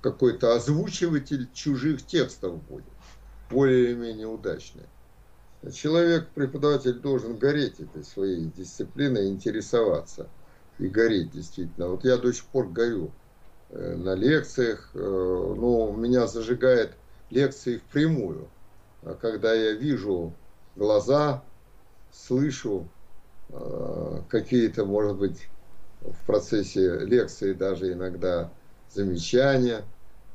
какой-то 0.01 0.55
озвучиватель 0.55 1.51
чужих 1.51 2.05
текстов 2.05 2.63
будет, 2.63 2.93
более 3.49 3.85
или 3.85 3.95
менее 3.95 4.27
удачный. 4.27 4.85
Человек, 5.73 6.33
преподаватель, 6.33 6.99
должен 6.99 7.37
гореть 7.37 7.79
этой 7.79 8.03
своей 8.03 8.45
дисциплиной, 8.45 9.29
интересоваться 9.29 10.29
и 10.77 10.87
гореть 10.87 11.31
действительно. 11.31 11.89
Вот 11.89 12.05
я 12.05 12.17
до 12.17 12.31
сих 12.31 12.45
пор 12.45 12.69
горю 12.69 13.11
на 13.69 14.15
лекциях, 14.15 14.89
э, 14.93 14.99
но 14.99 15.91
меня 15.91 16.27
зажигает 16.27 16.91
лекции 17.29 17.77
впрямую. 17.77 18.47
А 19.03 19.13
когда 19.13 19.53
я 19.53 19.73
вижу 19.73 20.33
глаза, 20.75 21.43
слышу 22.11 22.87
Э, 23.49 24.21
какие-то, 24.29 24.85
может 24.85 25.15
быть, 25.15 25.47
в 26.01 26.25
процессе 26.25 26.99
лекции 26.99 27.53
даже 27.53 27.93
иногда 27.93 28.51
замечания 28.93 29.83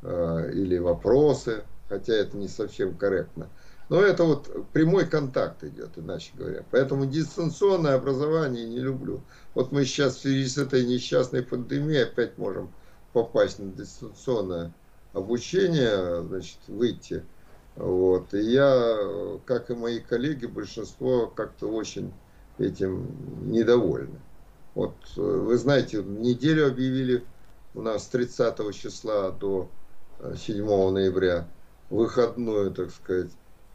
э, 0.02 0.50
или 0.54 0.78
вопросы, 0.78 1.62
хотя 1.88 2.14
это 2.14 2.36
не 2.36 2.48
совсем 2.48 2.96
корректно. 2.96 3.48
Но 3.88 4.00
это 4.00 4.24
вот 4.24 4.70
прямой 4.72 5.06
контакт 5.06 5.62
идет, 5.64 5.90
иначе 5.96 6.32
говоря. 6.34 6.64
Поэтому 6.70 7.04
дистанционное 7.04 7.94
образование 7.94 8.64
не 8.66 8.78
люблю. 8.78 9.20
Вот 9.54 9.72
мы 9.72 9.84
сейчас 9.84 10.16
в 10.16 10.20
связи 10.22 10.46
с 10.46 10.56
этой 10.56 10.86
несчастной 10.86 11.42
пандемией 11.42 12.04
опять 12.04 12.38
можем 12.38 12.72
попасть 13.12 13.58
на 13.58 13.70
дистанционное 13.70 14.72
обучение, 15.12 16.22
значит, 16.22 16.58
выйти. 16.68 17.24
Вот. 17.76 18.34
И 18.34 18.40
я, 18.40 18.96
как 19.44 19.70
и 19.70 19.74
мои 19.74 20.00
коллеги, 20.00 20.46
большинство 20.46 21.26
как-то 21.26 21.68
очень 21.68 22.12
этим 22.58 23.06
недовольны. 23.50 24.20
Вот 24.74 24.94
э, 25.16 25.20
вы 25.20 25.56
знаете, 25.56 26.02
неделю 26.02 26.66
объявили 26.66 27.24
у 27.74 27.82
нас 27.82 28.04
с 28.04 28.08
30 28.08 28.74
числа 28.74 29.30
до 29.30 29.68
7 30.36 30.66
э, 30.66 30.90
ноября 30.90 31.48
выходную, 31.90 32.70
так 32.72 32.90
сказать. 32.90 33.30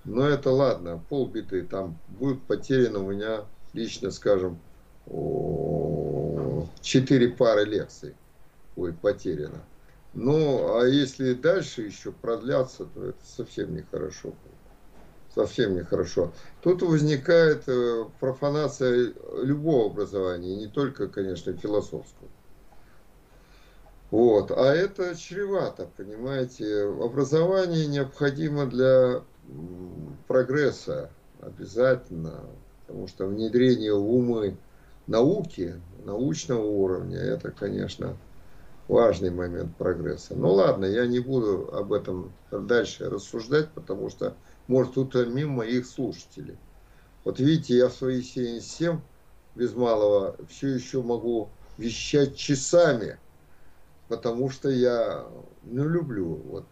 Но 0.05 0.25
это 0.25 0.51
ладно, 0.51 1.01
полбиты 1.09 1.63
там 1.63 1.97
будет 2.07 2.41
потеряно 2.43 2.99
у 2.99 3.11
меня 3.11 3.45
лично, 3.73 4.09
скажем, 4.11 4.59
4 6.81 7.29
пары 7.29 7.65
лекций 7.65 8.15
будет 8.77 8.99
потеряно. 8.99 9.61
Ну, 10.13 10.77
а 10.79 10.85
если 10.85 11.33
дальше 11.33 11.81
еще 11.81 12.13
продляться, 12.13 12.85
то 12.85 13.03
это 13.03 13.19
совсем 13.25 13.75
нехорошо 13.75 14.33
совсем 15.37 15.75
нехорошо. 15.75 16.31
Тут 16.61 16.81
возникает 16.81 17.63
э, 17.67 18.05
профанация 18.19 19.13
любого 19.43 19.91
образования, 19.91 20.55
не 20.55 20.67
только, 20.67 21.07
конечно, 21.07 21.53
философского. 21.53 22.27
Вот. 24.09 24.51
А 24.51 24.73
это 24.73 25.15
чревато, 25.15 25.87
понимаете. 25.95 26.85
Образование 26.85 27.85
необходимо 27.85 28.65
для 28.65 29.21
прогресса 30.27 31.11
обязательно, 31.41 32.41
потому 32.87 33.07
что 33.07 33.27
внедрение 33.27 33.93
в 33.93 34.11
умы 34.11 34.57
науки, 35.05 35.75
научного 36.03 36.65
уровня, 36.65 37.19
это, 37.19 37.51
конечно, 37.51 38.17
важный 38.87 39.31
момент 39.31 39.75
прогресса. 39.75 40.35
Ну 40.35 40.53
ладно, 40.53 40.85
я 40.85 41.05
не 41.05 41.19
буду 41.19 41.69
об 41.73 41.93
этом 41.93 42.31
дальше 42.51 43.09
рассуждать, 43.09 43.69
потому 43.71 44.09
что, 44.09 44.35
может, 44.67 44.97
утомим 44.97 45.49
моих 45.49 45.85
слушателей. 45.85 46.57
Вот 47.23 47.39
видите, 47.39 47.77
я 47.77 47.89
в 47.89 47.93
свои 47.93 48.21
77 48.21 48.99
без 49.55 49.73
малого 49.73 50.37
все 50.49 50.69
еще 50.69 51.01
могу 51.01 51.49
вещать 51.77 52.35
часами, 52.35 53.17
потому 54.07 54.49
что 54.49 54.69
я 54.69 55.25
ну, 55.63 55.87
люблю 55.87 56.35
вот 56.45 56.67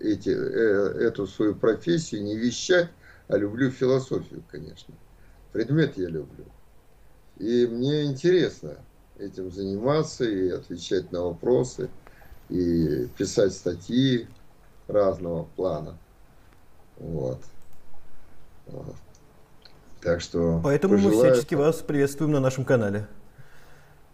эти, 0.00 0.30
э, 0.30 1.06
эту 1.06 1.26
свою 1.26 1.54
профессию 1.54 2.22
не 2.22 2.36
вещать, 2.36 2.88
а 3.28 3.36
люблю 3.36 3.70
философию, 3.70 4.42
конечно. 4.50 4.94
Предмет 5.52 5.98
я 5.98 6.08
люблю. 6.08 6.46
И 7.38 7.66
мне 7.66 8.04
интересно 8.04 8.78
этим 9.18 9.50
заниматься 9.50 10.24
и 10.24 10.50
отвечать 10.50 11.12
на 11.12 11.22
вопросы, 11.22 11.88
и 12.48 13.06
писать 13.16 13.52
статьи 13.52 14.28
разного 14.88 15.44
плана. 15.56 15.98
Вот. 16.98 17.40
вот. 18.66 18.96
Так 20.00 20.20
что... 20.20 20.60
Поэтому 20.62 20.94
пожелаю... 20.94 21.16
мы 21.16 21.30
всячески 21.30 21.54
вас 21.54 21.76
приветствуем 21.76 22.32
на 22.32 22.40
нашем 22.40 22.64
канале. 22.64 23.08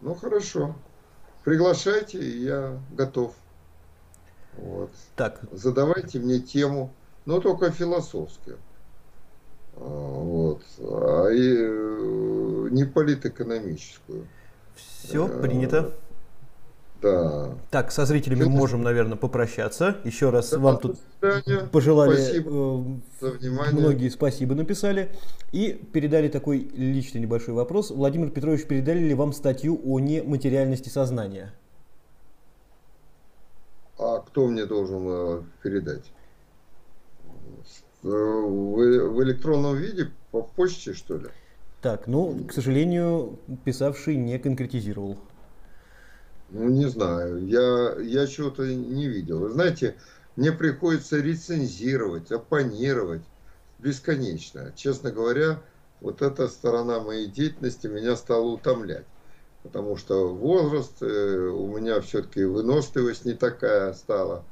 Ну 0.00 0.14
хорошо. 0.14 0.76
Приглашайте, 1.44 2.18
я 2.38 2.78
готов. 2.92 3.34
Вот. 4.56 4.90
Так. 5.16 5.40
Задавайте 5.52 6.18
мне 6.18 6.38
тему, 6.38 6.92
но 7.24 7.40
только 7.40 7.70
философскую. 7.70 8.58
А, 9.76 9.80
вот. 9.80 10.62
А 10.78 11.28
и 11.28 11.56
э, 11.56 12.68
не 12.70 12.84
политэкономическую. 12.84 14.26
Все, 14.76 15.26
э, 15.26 15.42
принято. 15.42 15.92
Да. 17.02 17.54
Так, 17.70 17.92
со 17.92 18.04
зрителями 18.04 18.40
Философ... 18.40 18.58
можем, 18.58 18.82
наверное, 18.82 19.16
попрощаться. 19.16 19.96
Еще 20.04 20.30
раз 20.30 20.50
да, 20.50 20.58
вам 20.58 20.78
тут 20.78 20.98
пожелали 21.72 22.14
спасибо 22.14 22.50
э, 22.50 22.84
за 23.20 23.30
внимание. 23.32 23.80
многие 23.80 24.08
спасибо 24.10 24.54
написали. 24.54 25.10
И 25.52 25.72
передали 25.92 26.28
такой 26.28 26.58
личный 26.58 27.20
небольшой 27.20 27.54
вопрос. 27.54 27.90
Владимир 27.90 28.30
Петрович, 28.30 28.66
передали 28.66 28.98
ли 28.98 29.14
вам 29.14 29.32
статью 29.32 29.80
о 29.82 29.98
нематериальности 29.98 30.90
сознания? 30.90 31.54
А 33.98 34.20
кто 34.20 34.46
мне 34.46 34.66
должен 34.66 35.04
э, 35.06 35.42
передать? 35.62 36.04
Э, 38.02 38.08
в 38.08 39.22
электронном 39.22 39.76
виде, 39.76 40.10
по 40.30 40.42
почте, 40.42 40.92
что 40.92 41.16
ли? 41.16 41.28
Так, 41.80 42.06
ну, 42.06 42.44
к 42.46 42.52
сожалению, 42.52 43.38
писавший 43.64 44.16
не 44.16 44.38
конкретизировал. 44.38 45.18
Ну, 46.50 46.68
не 46.68 46.88
знаю. 46.88 47.46
Я, 47.46 47.96
я 48.02 48.26
чего-то 48.26 48.66
не 48.66 49.08
видел. 49.08 49.48
Знаете, 49.48 49.96
мне 50.36 50.52
приходится 50.52 51.18
рецензировать, 51.18 52.30
оппонировать 52.32 53.22
бесконечно. 53.78 54.72
Честно 54.76 55.10
говоря, 55.10 55.62
вот 56.00 56.22
эта 56.22 56.48
сторона 56.48 57.00
моей 57.00 57.26
деятельности 57.26 57.86
меня 57.86 58.16
стала 58.16 58.46
утомлять 58.46 59.06
потому 59.62 59.96
что 59.96 60.28
возраст, 60.34 61.02
э, 61.02 61.06
у 61.06 61.66
меня 61.76 62.00
все-таки 62.00 62.44
выносливость 62.44 63.24
не 63.24 63.34
такая 63.34 63.92
стала, 63.92 64.44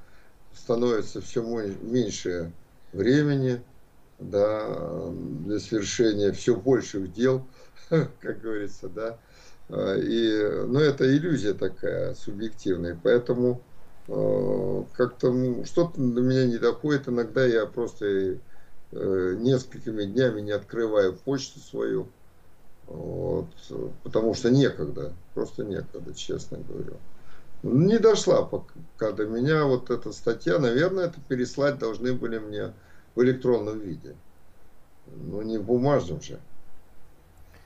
становится 0.55 1.21
все 1.21 1.43
меньше 1.43 2.53
времени 2.93 3.63
да, 4.19 5.11
для 5.47 5.59
совершения 5.61 6.33
все 6.33 6.57
больших 6.57 7.13
дел, 7.13 7.47
как 7.89 8.41
говорится, 8.41 8.89
да. 8.89 9.19
А, 9.69 9.97
и, 9.97 10.67
ну, 10.67 10.81
это 10.81 11.05
иллюзия 11.07 11.55
такая 11.55 12.15
субъективная, 12.15 12.99
поэтому 13.03 13.63
э, 14.09 14.85
как-то 14.95 15.65
что-то 15.65 15.95
до 15.97 16.21
меня 16.21 16.47
не 16.47 16.59
доходит. 16.59 17.09
Иногда 17.09 17.45
я 17.45 17.67
просто 17.67 18.07
э, 18.07 18.39
несколькими 19.39 20.05
днями 20.05 20.41
не 20.41 20.53
открываю 20.53 21.15
почту 21.15 21.61
свою, 21.61 22.09
вот, 22.87 23.51
потому 24.03 24.35
что 24.35 24.51
некогда, 24.51 25.13
просто 25.35 25.65
некогда, 25.65 26.15
честно 26.15 26.59
говорю. 26.59 26.97
Не 27.63 27.99
дошла 27.99 28.45
пока 28.45 29.13
до 29.13 29.27
меня 29.27 29.65
вот 29.65 29.91
эта 29.91 30.13
статья. 30.13 30.59
Наверное, 30.59 31.07
это 31.07 31.21
переслать 31.21 31.79
должны 31.79 32.15
были 32.15 32.39
мне 32.39 32.73
в 33.19 33.23
электронном 33.25 33.81
виде. 33.81 34.15
Но 35.09 35.43
не 35.43 35.59
в 35.59 35.65
бумажном 35.65 36.23
же. 36.23 36.39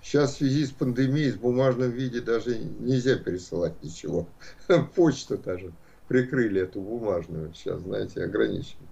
Сейчас 0.01 0.33
в 0.33 0.37
связи 0.39 0.65
с 0.65 0.71
пандемией 0.71 1.33
в 1.33 1.41
бумажном 1.41 1.91
виде 1.91 2.23
даже 2.23 2.57
нельзя 2.57 3.17
пересылать 3.19 3.75
ничего. 3.83 4.27
Почту 4.97 5.37
даже 5.37 5.71
прикрыли 6.09 6.63
эту 6.63 6.81
бумажную. 6.81 7.53
Сейчас, 7.53 7.83
знаете, 7.83 8.25
ограничено. 8.25 8.87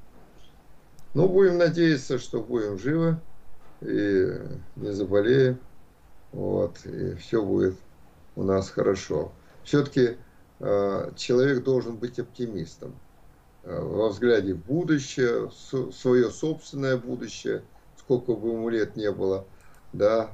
Ну, 1.14 1.28
будем 1.28 1.56
надеяться, 1.56 2.18
что 2.18 2.42
будем 2.42 2.78
живы 2.78 3.18
и 3.80 4.28
не 4.76 4.92
заболеем. 4.92 5.58
Вот, 6.32 6.84
и 6.84 7.14
все 7.14 7.42
будет 7.42 7.76
у 8.36 8.42
нас 8.42 8.68
хорошо. 8.68 9.32
Все-таки 9.64 10.18
э, 10.58 11.12
человек 11.16 11.64
должен 11.64 11.96
быть 11.96 12.18
оптимистом 12.18 12.94
во 13.64 14.08
взгляде 14.08 14.54
в 14.54 14.64
будущее, 14.64 15.50
свое 15.92 16.30
собственное 16.30 16.96
будущее, 16.96 17.62
сколько 17.98 18.34
бы 18.34 18.50
ему 18.50 18.68
лет 18.68 18.96
не 18.96 19.10
было, 19.10 19.44
да, 19.92 20.30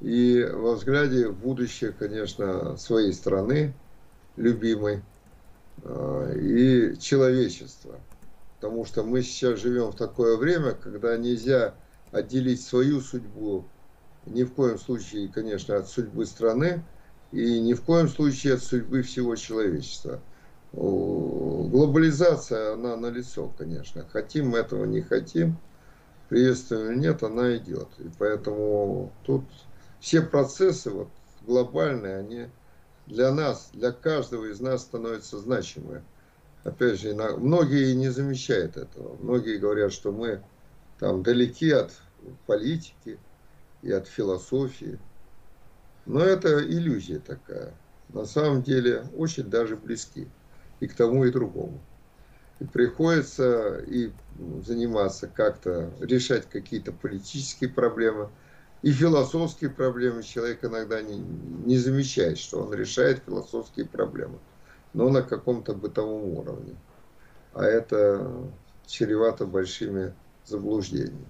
и 0.00 0.48
во 0.52 0.74
взгляде 0.74 1.28
будущее, 1.28 1.92
конечно, 1.92 2.76
своей 2.76 3.12
страны, 3.12 3.74
любимой, 4.36 5.02
э, 5.82 6.38
и 6.40 6.98
человечества. 7.00 7.96
Потому 8.56 8.84
что 8.84 9.02
мы 9.02 9.22
сейчас 9.22 9.60
живем 9.60 9.90
в 9.90 9.96
такое 9.96 10.36
время, 10.36 10.72
когда 10.72 11.16
нельзя 11.16 11.74
отделить 12.12 12.62
свою 12.62 13.00
судьбу 13.00 13.64
ни 14.26 14.44
в 14.44 14.52
коем 14.52 14.78
случае, 14.78 15.28
конечно, 15.28 15.76
от 15.76 15.88
судьбы 15.88 16.26
страны 16.26 16.82
и 17.32 17.60
ни 17.60 17.74
в 17.74 17.82
коем 17.82 18.08
случае 18.08 18.54
от 18.54 18.62
судьбы 18.62 19.02
всего 19.02 19.36
человечества. 19.36 20.20
Глобализация, 20.72 22.74
она 22.74 22.96
налицо, 22.96 23.52
конечно. 23.56 24.04
Хотим 24.12 24.50
мы 24.50 24.58
этого, 24.58 24.84
не 24.84 25.00
хотим, 25.00 25.56
приветствуем 26.28 26.92
или 26.92 26.98
нет, 26.98 27.22
она 27.22 27.56
идет. 27.56 27.88
И 27.98 28.10
поэтому 28.18 29.12
тут 29.24 29.44
все 30.00 30.22
процессы 30.22 30.90
вот, 30.90 31.08
глобальные, 31.46 32.16
они 32.16 32.46
для 33.06 33.32
нас, 33.32 33.70
для 33.72 33.92
каждого 33.92 34.46
из 34.46 34.60
нас 34.60 34.82
становятся 34.82 35.38
значимы. 35.38 36.02
Опять 36.64 37.00
же, 37.00 37.14
многие 37.14 37.94
не 37.94 38.10
замечают 38.10 38.76
этого. 38.76 39.16
Многие 39.22 39.58
говорят, 39.58 39.92
что 39.92 40.12
мы 40.12 40.42
там 40.98 41.22
далеки 41.22 41.70
от 41.70 41.92
политики, 42.46 43.18
и 43.82 43.92
от 43.92 44.06
философии. 44.06 44.98
Но 46.06 46.20
это 46.20 46.64
иллюзия 46.64 47.18
такая. 47.18 47.74
На 48.08 48.24
самом 48.24 48.62
деле 48.62 49.04
очень 49.16 49.44
даже 49.44 49.76
близки 49.76 50.28
и 50.80 50.86
к 50.86 50.94
тому, 50.94 51.24
и 51.24 51.30
другому. 51.30 51.78
И 52.60 52.64
приходится 52.64 53.78
и 53.78 54.10
заниматься 54.64 55.28
как-то, 55.28 55.90
решать 56.00 56.48
какие-то 56.48 56.92
политические 56.92 57.70
проблемы, 57.70 58.28
и 58.82 58.92
философские 58.92 59.70
проблемы. 59.70 60.22
Человек 60.22 60.64
иногда 60.64 61.02
не, 61.02 61.18
не 61.18 61.78
замечает, 61.78 62.38
что 62.38 62.60
он 62.62 62.72
решает 62.72 63.22
философские 63.24 63.86
проблемы, 63.86 64.38
но 64.92 65.08
на 65.08 65.22
каком-то 65.22 65.74
бытовом 65.74 66.38
уровне. 66.38 66.76
А 67.54 67.64
это 67.64 68.30
чревато 68.86 69.46
большими 69.46 70.12
заблуждениями. 70.44 71.26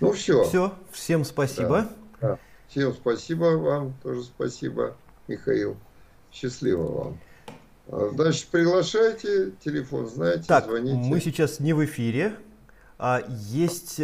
Ну 0.00 0.12
все. 0.12 0.44
Все, 0.44 0.74
всем 0.90 1.24
спасибо. 1.24 1.88
Да. 2.20 2.28
Да. 2.28 2.38
Всем 2.68 2.92
спасибо 2.92 3.56
вам, 3.56 3.94
тоже 4.02 4.24
спасибо, 4.24 4.96
Михаил. 5.28 5.76
Счастливо 6.32 6.90
вам. 6.90 7.18
А, 7.92 8.10
значит, 8.14 8.46
приглашайте, 8.46 9.52
телефон 9.62 10.08
знаете, 10.08 10.44
так, 10.48 10.64
звоните. 10.64 10.96
Мы 10.96 11.20
сейчас 11.20 11.60
не 11.60 11.74
в 11.74 11.84
эфире, 11.84 12.36
а 12.98 13.22
есть 13.28 14.00